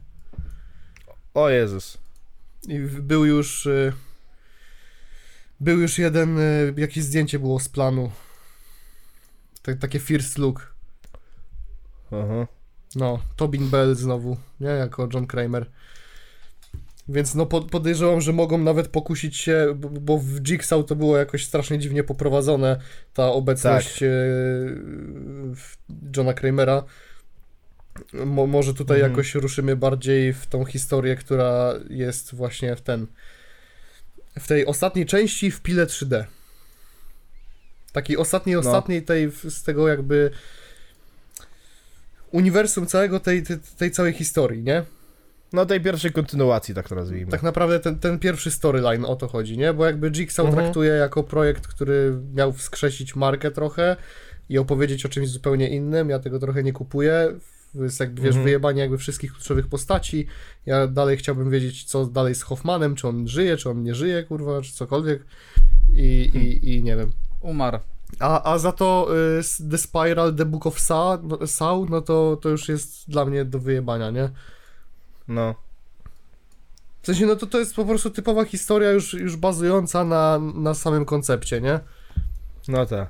O 1.34 1.48
Jezus. 1.48 1.98
I 2.68 2.78
był 2.78 3.24
już... 3.24 3.66
y, 3.66 3.92
Był 5.60 5.80
już 5.80 5.98
jeden, 5.98 6.38
y, 6.38 6.74
jakieś 6.76 7.04
zdjęcie 7.04 7.38
było 7.38 7.60
z 7.60 7.68
planu. 7.68 8.10
Tak, 9.62 9.78
takie 9.78 9.98
first 10.00 10.38
look. 10.38 10.74
Aha. 12.12 12.46
No, 12.96 13.18
Tobin 13.36 13.68
Bell 13.70 13.94
znowu, 13.94 14.36
nie? 14.60 14.68
Jako 14.68 15.08
John 15.14 15.26
Kramer. 15.26 15.70
Więc 17.08 17.34
no 17.34 17.46
po- 17.46 17.60
podejrzewam, 17.62 18.20
że 18.20 18.32
mogą 18.32 18.58
nawet 18.58 18.88
pokusić 18.88 19.36
się, 19.36 19.74
bo, 19.76 20.18
w 20.18 20.40
Jigsaw 20.40 20.86
to 20.86 20.96
było 20.96 21.18
jakoś 21.18 21.44
strasznie 21.46 21.78
dziwnie 21.78 22.04
poprowadzone, 22.04 22.80
ta 23.14 23.26
obecność 23.32 23.98
Tak. 23.98 24.02
e, 24.02 24.06
Johna 26.16 26.34
Kramera. 26.34 26.84
Mo, 28.12 28.46
może 28.46 28.74
tutaj 28.74 28.96
Mhm. 28.96 29.12
jakoś 29.12 29.34
ruszymy 29.34 29.76
bardziej 29.76 30.32
w 30.32 30.46
tą 30.46 30.64
historię, 30.64 31.16
która 31.16 31.74
jest 31.90 32.34
właśnie 32.34 32.76
w 32.76 32.80
ten 32.80 33.06
w 34.38 34.46
tej 34.48 34.66
ostatniej 34.66 35.06
części 35.06 35.50
w 35.50 35.60
pile 35.60 35.86
3D. 35.86 36.24
Takiej 37.92 38.16
ostatniej, 38.16 38.54
No. 38.56 38.60
ostatniej 38.60 39.02
tej 39.02 39.30
w- 39.30 39.50
z 39.50 39.62
tego 39.62 39.88
jakby 39.88 40.30
uniwersum 42.30 42.86
całego 42.86 43.20
tej, 43.20 43.42
tej, 43.42 43.56
tej 43.78 43.90
całej 43.90 44.12
historii, 44.12 44.62
nie? 44.62 44.82
No 45.52 45.66
tej 45.66 45.80
pierwszej 45.80 46.12
kontynuacji, 46.12 46.74
tak 46.74 46.88
to 46.88 46.94
nazwijmy. 46.94 47.30
Tak 47.30 47.42
naprawdę 47.42 47.80
ten, 47.80 47.98
ten 47.98 48.18
pierwszy 48.18 48.50
storyline 48.50 49.04
o 49.04 49.16
to 49.16 49.28
chodzi, 49.28 49.58
nie? 49.58 49.72
Bo 49.74 49.86
jakby 49.86 50.10
Jigsaw 50.10 50.46
Mhm. 50.46 50.64
traktuje 50.64 50.92
jako 50.92 51.22
projekt, 51.22 51.66
który 51.66 52.18
miał 52.34 52.52
wskrzesić 52.52 53.16
markę 53.16 53.50
trochę 53.50 53.96
i 54.48 54.58
opowiedzieć 54.58 55.06
o 55.06 55.08
czymś 55.08 55.28
zupełnie 55.28 55.68
innym. 55.68 56.08
Ja 56.10 56.18
tego 56.18 56.38
trochę 56.38 56.62
nie 56.62 56.72
kupuję. 56.72 57.32
Jest 57.74 58.00
jakby, 58.00 58.22
wiesz, 58.22 58.28
Mhm. 58.28 58.44
wyjebanie 58.44 58.80
jakby 58.80 58.98
wszystkich 58.98 59.32
kluczowych 59.32 59.66
postaci. 59.66 60.26
Ja 60.66 60.86
dalej 60.86 61.16
chciałbym 61.16 61.50
wiedzieć, 61.50 61.84
co 61.84 62.06
dalej 62.06 62.34
z 62.34 62.42
Hoffmanem, 62.42 62.94
czy 62.94 63.08
on 63.08 63.28
żyje, 63.28 63.56
czy 63.56 63.70
on 63.70 63.82
nie 63.82 63.94
żyje, 63.94 64.22
kurwa, 64.22 64.62
czy 64.62 64.72
cokolwiek. 64.72 65.24
I, 65.94 66.30
i, 66.34 66.74
i 66.74 66.82
nie 66.82 66.96
wiem. 66.96 67.12
Umarł. 67.40 67.78
A, 68.18 68.52
a 68.52 68.58
za 68.58 68.72
to 68.72 69.08
y, 69.40 69.68
The 69.70 69.78
Spiral, 69.78 70.34
The 70.34 70.44
Book 70.44 70.66
of 70.66 70.80
Saw, 70.80 71.20
no, 71.22 71.46
Saw, 71.46 71.90
no 71.90 72.00
to, 72.00 72.36
to 72.42 72.48
już 72.48 72.68
jest 72.68 73.10
dla 73.10 73.24
mnie 73.24 73.44
do 73.44 73.58
wyjebania, 73.58 74.10
nie? 74.10 74.28
No. 75.28 75.54
W 77.02 77.06
sensie, 77.06 77.26
no 77.26 77.36
to 77.36 77.46
to 77.46 77.58
jest 77.58 77.74
po 77.74 77.84
prostu 77.84 78.10
typowa 78.10 78.44
historia 78.44 78.90
już, 78.90 79.14
już 79.14 79.36
bazująca 79.36 80.04
na, 80.04 80.38
na 80.38 80.74
samym 80.74 81.04
koncepcie, 81.04 81.60
nie? 81.60 81.80
No 82.68 82.86
tak. 82.86 83.08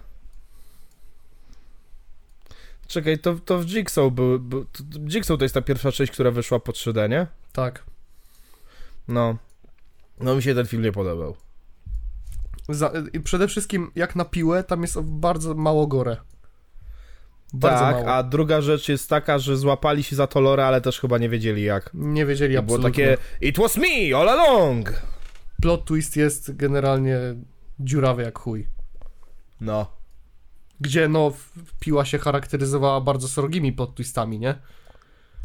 Czekaj, 2.86 3.18
to, 3.18 3.34
to 3.34 3.58
w 3.58 3.66
Jigsaw 3.66 4.12
był, 4.12 4.40
był 4.40 4.64
to, 4.64 4.82
Jigsaw 5.08 5.38
to 5.38 5.44
jest 5.44 5.54
ta 5.54 5.62
pierwsza 5.62 5.92
część, 5.92 6.12
która 6.12 6.30
wyszła 6.30 6.60
po 6.60 6.72
3D, 6.72 7.08
nie? 7.08 7.26
Tak. 7.52 7.84
No. 9.08 9.36
No 10.20 10.34
mi 10.36 10.42
się 10.42 10.54
ten 10.54 10.66
film 10.66 10.82
nie 10.82 10.92
podobał. 10.92 11.36
Za, 12.68 12.92
przede 13.24 13.48
wszystkim, 13.48 13.90
jak 13.94 14.16
na 14.16 14.24
piłę, 14.24 14.64
tam 14.64 14.82
jest 14.82 15.00
bardzo 15.00 15.54
mało 15.54 15.86
gore. 15.86 16.16
Bardzo 17.52 17.80
tak, 17.84 17.94
mało. 17.94 18.08
a 18.14 18.22
druga 18.22 18.60
rzecz 18.60 18.88
jest 18.88 19.10
taka, 19.10 19.38
że 19.38 19.56
złapali 19.56 20.02
się 20.02 20.16
za 20.16 20.26
to 20.26 20.40
lore, 20.40 20.66
ale 20.66 20.80
też 20.80 21.00
chyba 21.00 21.18
nie 21.18 21.28
wiedzieli 21.28 21.62
jak. 21.62 21.90
Nie 21.94 22.26
wiedzieli 22.26 22.54
I 22.54 22.62
było 22.62 22.76
absolutnie. 22.76 23.04
takie 23.04 23.46
It 23.48 23.58
was 23.58 23.76
me 23.76 24.16
all 24.16 24.28
along! 24.28 24.92
Plot 25.62 25.84
twist 25.84 26.16
jest 26.16 26.56
generalnie 26.56 27.18
dziurawy 27.80 28.22
jak 28.22 28.38
chuj. 28.38 28.66
No. 29.60 29.86
Gdzie, 30.80 31.08
no, 31.08 31.32
piła 31.80 32.04
się 32.04 32.18
charakteryzowała 32.18 33.00
bardzo 33.00 33.28
srogimi 33.28 33.72
plot 33.72 33.94
twistami, 33.94 34.38
nie? 34.38 34.54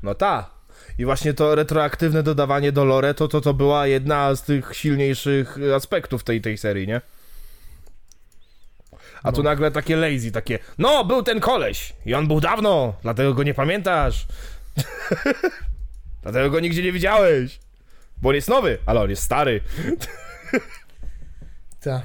No 0.03 0.15
ta. 0.15 0.49
I 0.97 1.05
właśnie 1.05 1.33
to 1.33 1.55
retroaktywne 1.55 2.23
dodawanie 2.23 2.71
do 2.71 2.85
lore 2.85 3.13
to, 3.13 3.27
to, 3.27 3.41
to 3.41 3.53
była 3.53 3.87
jedna 3.87 4.35
z 4.35 4.43
tych 4.43 4.75
silniejszych 4.75 5.57
aspektów 5.75 6.23
tej, 6.23 6.41
tej 6.41 6.57
serii, 6.57 6.87
nie? 6.87 7.01
A 9.23 9.31
tu 9.31 9.43
No. 9.43 9.49
nagle 9.49 9.71
takie 9.71 9.95
lazy, 9.95 10.31
takie 10.31 10.59
No, 10.77 11.05
był 11.05 11.23
ten 11.23 11.39
koleś 11.39 11.93
i 12.05 12.13
on 12.13 12.27
był 12.27 12.39
dawno, 12.41 12.93
dlatego 13.01 13.33
go 13.33 13.43
nie 13.43 13.53
pamiętasz. 13.53 14.27
dlatego 16.23 16.49
go 16.49 16.59
nigdzie 16.59 16.83
nie 16.83 16.91
widziałeś. 16.91 17.59
Bo 18.21 18.29
on 18.29 18.35
jest 18.35 18.47
nowy, 18.47 18.77
ale 18.85 19.01
on 19.01 19.09
jest 19.09 19.23
stary. 19.23 19.61
Tak. 21.81 22.01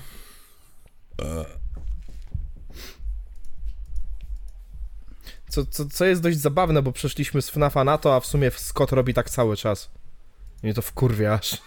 Co, 5.49 5.67
co, 5.67 5.87
co 5.87 6.05
jest 6.05 6.23
dość 6.23 6.39
zabawne, 6.39 6.83
bo 6.83 6.93
przeszliśmy 6.93 7.43
z 7.43 7.51
FNAFa 7.51 7.85
na 7.85 7.99
to, 7.99 8.17
a 8.17 8.21
w 8.21 8.27
sumie 8.27 8.51
Scott 8.51 8.93
robi 8.93 9.15
tak 9.15 9.31
cały 9.31 9.57
czas. 9.57 9.91
I 10.63 10.67
Mnie 10.67 10.75
to 10.75 10.83
wkurwia 10.83 11.33
aż. 11.35 11.63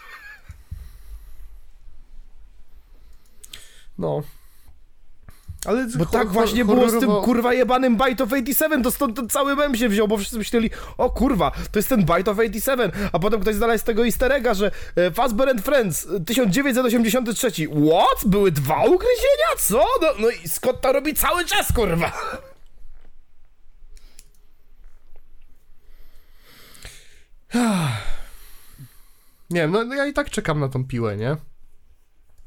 No. 3.98 4.24
Ale 5.66 5.88
Bo 5.98 6.06
tak 6.06 6.30
właśnie 6.30 6.66
było 6.66 6.90
z 6.90 7.00
tym 7.00 7.10
kurwa 7.10 7.54
jebanym 7.54 7.98
Bite 7.98 8.24
of 8.24 8.32
87, 8.32 8.84
to 8.84 8.92
stąd 8.92 9.16
ten 9.16 9.30
cały 9.30 9.56
mem 9.56 9.76
się 9.76 9.90
wziął, 9.90 10.08
bo 10.08 10.18
wszyscy 10.18 10.38
myśleli, 10.38 10.70
o 10.98 11.10
kurwa, 11.10 11.52
to 11.72 11.80
jest 11.80 11.90
ten 11.90 12.00
Bite 12.00 12.32
of 12.32 12.40
87, 12.40 12.92
a 13.12 13.20
potem 13.20 13.40
ktoś 13.42 13.56
znalazł 13.56 13.82
z 13.82 13.84
tego 13.84 14.06
easter 14.06 14.32
egga, 14.32 14.54
że 14.54 14.72
e, 14.96 15.12
Fazbear 15.12 15.50
and 15.50 15.62
Friends 15.62 16.08
e, 16.16 16.20
1983. 16.20 17.52
What? 17.68 18.26
Były 18.26 18.52
dwa 18.52 18.84
ugryzienia? 18.84 19.56
Co? 19.58 19.86
No, 20.02 20.08
no 20.20 20.30
i 20.30 20.50
Scott 20.50 20.82
to 20.82 20.94
robi 20.94 21.14
cały 21.14 21.46
czas, 21.46 21.74
kurwa. 21.74 22.12
Nie 29.50 29.62
wiem, 29.62 29.72
no, 29.72 29.84
no 29.84 29.96
ja 29.96 30.06
i 30.06 30.14
tak 30.14 30.30
czekam 30.30 30.60
na 30.60 30.70
tą 30.70 30.86
piłę, 30.88 31.18
nie? 31.18 31.38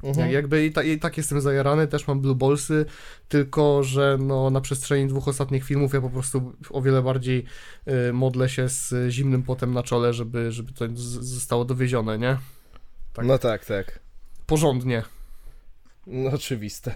Jak, 0.03 0.31
jakby 0.31 0.65
i, 0.65 0.71
ta, 0.71 0.83
i 0.83 0.99
tak 0.99 1.17
jestem 1.17 1.41
zajarany, 1.41 1.87
też 1.87 2.07
mam 2.07 2.21
blue 2.21 2.35
ballsy, 2.35 2.85
tylko 3.29 3.83
że 3.83 4.17
no, 4.19 4.49
na 4.49 4.61
przestrzeni 4.61 5.07
dwóch 5.07 5.27
ostatnich 5.27 5.63
filmów 5.63 5.93
ja 5.93 6.01
po 6.01 6.09
prostu 6.09 6.53
o 6.69 6.81
wiele 6.81 7.01
bardziej 7.01 7.45
y, 8.09 8.13
modlę 8.13 8.49
się 8.49 8.69
z 8.69 8.93
zimnym 9.09 9.43
potem 9.43 9.73
na 9.73 9.83
czole, 9.83 10.13
żeby, 10.13 10.51
żeby 10.51 10.71
to 10.71 10.85
z, 10.87 10.99
zostało 11.25 11.65
dowiezione, 11.65 12.17
nie? 12.17 12.37
Tak. 13.13 13.25
No 13.25 13.37
tak, 13.37 13.65
tak. 13.65 13.99
Porządnie. 14.45 15.03
No 16.07 16.29
oczywiste. 16.29 16.95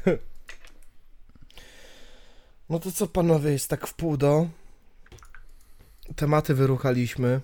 No 2.70 2.80
to 2.80 2.92
co 2.92 3.08
panowie, 3.08 3.52
jest 3.52 3.70
tak 3.70 3.88
w 3.88 3.94
pół 3.94 4.18
do. 4.18 4.48
Tematy 6.16 6.54
wyruchaliśmy. 6.54 7.42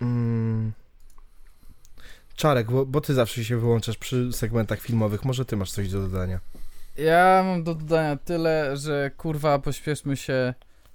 Mm. 0.00 0.72
Czarek, 2.36 2.70
bo, 2.70 2.86
bo 2.86 3.00
ty 3.00 3.14
zawsze 3.14 3.44
się 3.44 3.56
wyłączasz 3.58 3.96
przy 3.96 4.32
segmentach 4.32 4.80
filmowych. 4.80 5.24
Może 5.24 5.44
ty 5.44 5.56
masz 5.56 5.70
coś 5.70 5.88
do 5.90 6.00
dodania. 6.02 6.40
Ja 6.96 7.42
mam 7.46 7.64
do 7.64 7.74
dodania 7.74 8.16
tyle, 8.16 8.76
że 8.76 9.10
kurwa 9.16 9.58
pośpieszmy 9.58 10.16
się, 10.16 10.54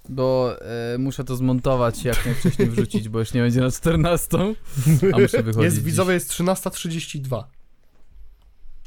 bo 0.10 0.56
e, 0.94 0.98
muszę 0.98 1.24
to 1.24 1.36
zmontować 1.36 2.04
i 2.04 2.08
jak 2.08 2.26
najwcześniej 2.26 2.70
wrzucić, 2.70 3.10
bo 3.10 3.20
już 3.20 3.34
nie 3.34 3.42
będzie 3.42 3.62
na 3.62 3.72
14, 3.72 4.38
a 5.14 5.20
muszę 5.20 5.44
wychodzić. 5.44 5.64
Jest 5.64 5.84
widzowie, 5.84 6.14
jest 6.14 6.32
13.32. 6.32 7.44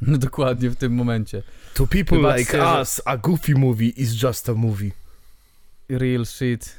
No 0.02 0.18
dokładnie 0.18 0.70
w 0.70 0.76
tym 0.76 0.92
momencie. 0.94 1.42
To 1.74 1.86
people 1.86 2.16
Wybaczcie, 2.16 2.40
like 2.40 2.58
że- 2.58 2.78
us, 2.80 3.02
a 3.04 3.16
goofy 3.16 3.54
movie 3.54 3.88
is 3.88 4.22
just 4.22 4.48
a 4.48 4.54
movie. 4.54 4.90
Real 5.88 6.26
shit. 6.26 6.76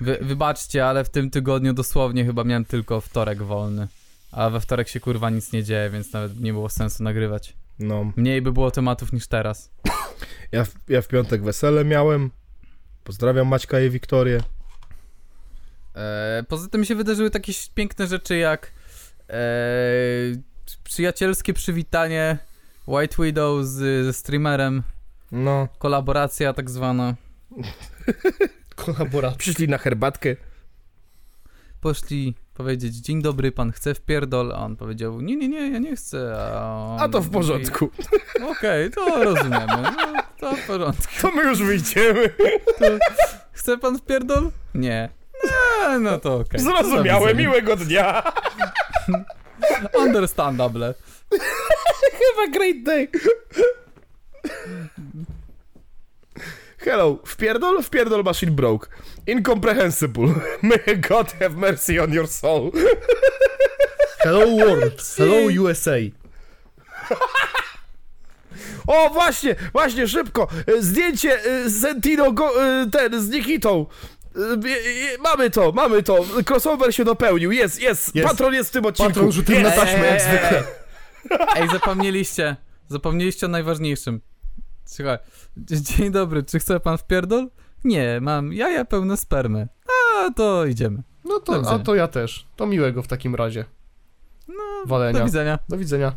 Wy, 0.00 0.18
wybaczcie, 0.22 0.86
ale 0.86 1.04
w 1.04 1.08
tym 1.08 1.30
tygodniu 1.30 1.72
dosłownie 1.72 2.24
chyba 2.24 2.44
miałem 2.44 2.64
tylko 2.64 3.00
wtorek 3.00 3.42
wolny. 3.42 3.88
A 4.36 4.50
we 4.50 4.60
wtorek 4.60 4.88
się 4.88 5.00
kurwa 5.00 5.30
nic 5.30 5.52
nie 5.52 5.64
dzieje, 5.64 5.90
więc 5.90 6.12
nawet 6.12 6.40
nie 6.40 6.52
było 6.52 6.68
sensu 6.68 7.02
nagrywać. 7.02 7.56
No. 7.78 8.12
Mniej 8.16 8.42
by 8.42 8.52
było 8.52 8.70
tematów 8.70 9.12
niż 9.12 9.26
teraz. 9.26 9.70
Ja 10.52 10.64
w, 10.64 10.74
ja 10.88 11.02
w 11.02 11.08
piątek 11.08 11.42
wesele 11.42 11.84
miałem. 11.84 12.30
Pozdrawiam 13.04 13.48
Maćka 13.48 13.80
i 13.80 13.90
Wiktorię. 13.90 14.40
E, 15.96 16.44
poza 16.48 16.68
tym 16.68 16.84
się 16.84 16.94
wydarzyły 16.94 17.30
takie 17.30 17.52
piękne 17.74 18.06
rzeczy 18.06 18.36
jak 18.36 18.72
e, 19.30 19.34
przyjacielskie 20.84 21.54
przywitanie 21.54 22.38
White 22.86 23.22
Widow 23.22 23.64
z, 23.64 24.04
ze 24.06 24.12
streamerem, 24.12 24.82
No. 25.32 25.68
kolaboracja 25.78 26.52
tak 26.52 26.70
zwana. 26.70 27.14
Kolaboracja. 28.76 29.38
Przyszli 29.38 29.68
na 29.68 29.78
herbatkę. 29.78 30.36
Poszli 31.84 32.34
powiedzieć, 32.54 32.94
dzień 32.96 33.22
dobry, 33.22 33.52
pan 33.52 33.72
chce 33.72 33.94
wpierdol, 33.94 34.52
a 34.52 34.56
on 34.58 34.76
powiedział, 34.76 35.20
nie, 35.20 35.36
nie, 35.36 35.48
nie, 35.48 35.70
ja 35.70 35.78
nie 35.78 35.96
chcę. 35.96 36.36
A, 36.38 36.86
on 36.94 37.00
A 37.00 37.08
to 37.08 37.20
w 37.20 37.30
porządku. 37.30 37.90
Okej, 38.50 38.90
to 38.90 39.24
rozumiemy, 39.24 39.66
no, 39.66 40.22
to 40.40 40.56
w 40.56 40.66
porządku. 40.66 41.12
To 41.22 41.30
my 41.30 41.42
już 41.42 41.62
wyjdziemy. 41.62 42.30
Chce 43.52 43.78
pan 43.78 43.98
wpierdol? 43.98 44.50
Nie. 44.74 45.08
Nie, 45.44 45.98
no 45.98 46.18
to 46.18 46.34
okej. 46.34 46.60
Zrozumiałe, 46.60 47.20
Do 47.20 47.26
widzenia. 47.34 47.48
miłego 47.48 47.76
dnia. 47.76 48.22
Understandable. 49.98 50.94
Have 52.12 52.48
a 52.48 52.50
great 52.50 52.82
day. 52.82 53.08
Hello, 56.78 57.18
wpierdol, 57.26 57.82
wpierdol 57.82 58.22
machine 58.24 58.52
broke. 58.52 58.88
Incomprehensible. 59.26 60.34
May 60.62 60.96
God 60.96 61.32
have 61.40 61.56
mercy 61.56 61.98
on 61.98 62.12
your 62.12 62.26
soul. 62.26 62.72
Hello 64.22 64.56
world, 64.56 65.00
hello 65.16 65.48
USA. 65.62 65.96
O, 68.86 69.10
właśnie, 69.10 69.56
właśnie, 69.72 70.08
szybko. 70.08 70.48
E, 70.66 70.82
Zdjęcie 70.82 71.44
e, 71.44 71.70
z 71.70 71.80
Sentino, 71.80 72.32
go, 72.32 72.64
e, 72.64 72.90
ten, 72.90 73.22
z 73.22 73.28
Nikitą. 73.30 73.86
E, 74.36 74.40
e, 74.40 75.18
Mamy 75.22 75.50
to, 75.50 75.72
mamy 75.72 76.02
to. 76.02 76.24
Crossover 76.50 76.94
się 76.94 77.04
dopełnił. 77.04 77.52
Jest, 77.52 77.80
jest. 77.80 78.14
Jest. 78.14 78.28
Patron 78.28 78.54
jest 78.54 78.70
w 78.70 78.72
tym 78.72 78.86
odcinku. 78.86 79.12
Patron 79.12 79.32
rzutem 79.32 79.62
na 79.62 79.70
taśmę, 79.70 80.06
jak 80.06 80.20
zwykle. 80.20 80.64
Ej, 81.56 81.68
zapomnieliście. 81.68 82.56
Zapomnieliście 82.88 83.46
o 83.46 83.48
najważniejszym. 83.48 84.20
Słuchaj, 84.84 85.18
dzień 85.56 86.10
dobry, 86.10 86.42
czy 86.42 86.58
chce 86.58 86.80
pan 86.80 86.98
wpierdol? 86.98 87.50
Nie, 87.84 88.18
mam 88.20 88.52
jaja 88.52 88.84
pełne 88.84 89.16
spermy. 89.16 89.68
A, 89.86 90.30
to 90.30 90.66
idziemy. 90.66 91.02
No 91.24 91.40
to, 91.40 91.70
a 91.70 91.78
to 91.78 91.94
ja 91.94 92.08
też. 92.08 92.46
To 92.56 92.66
miłego 92.66 93.02
w 93.02 93.08
takim 93.08 93.34
razie. 93.34 93.64
No, 94.48 94.86
Walenia. 94.86 95.18
do 95.18 95.24
widzenia. 95.24 95.58
Do 95.68 95.76
widzenia. 95.78 96.12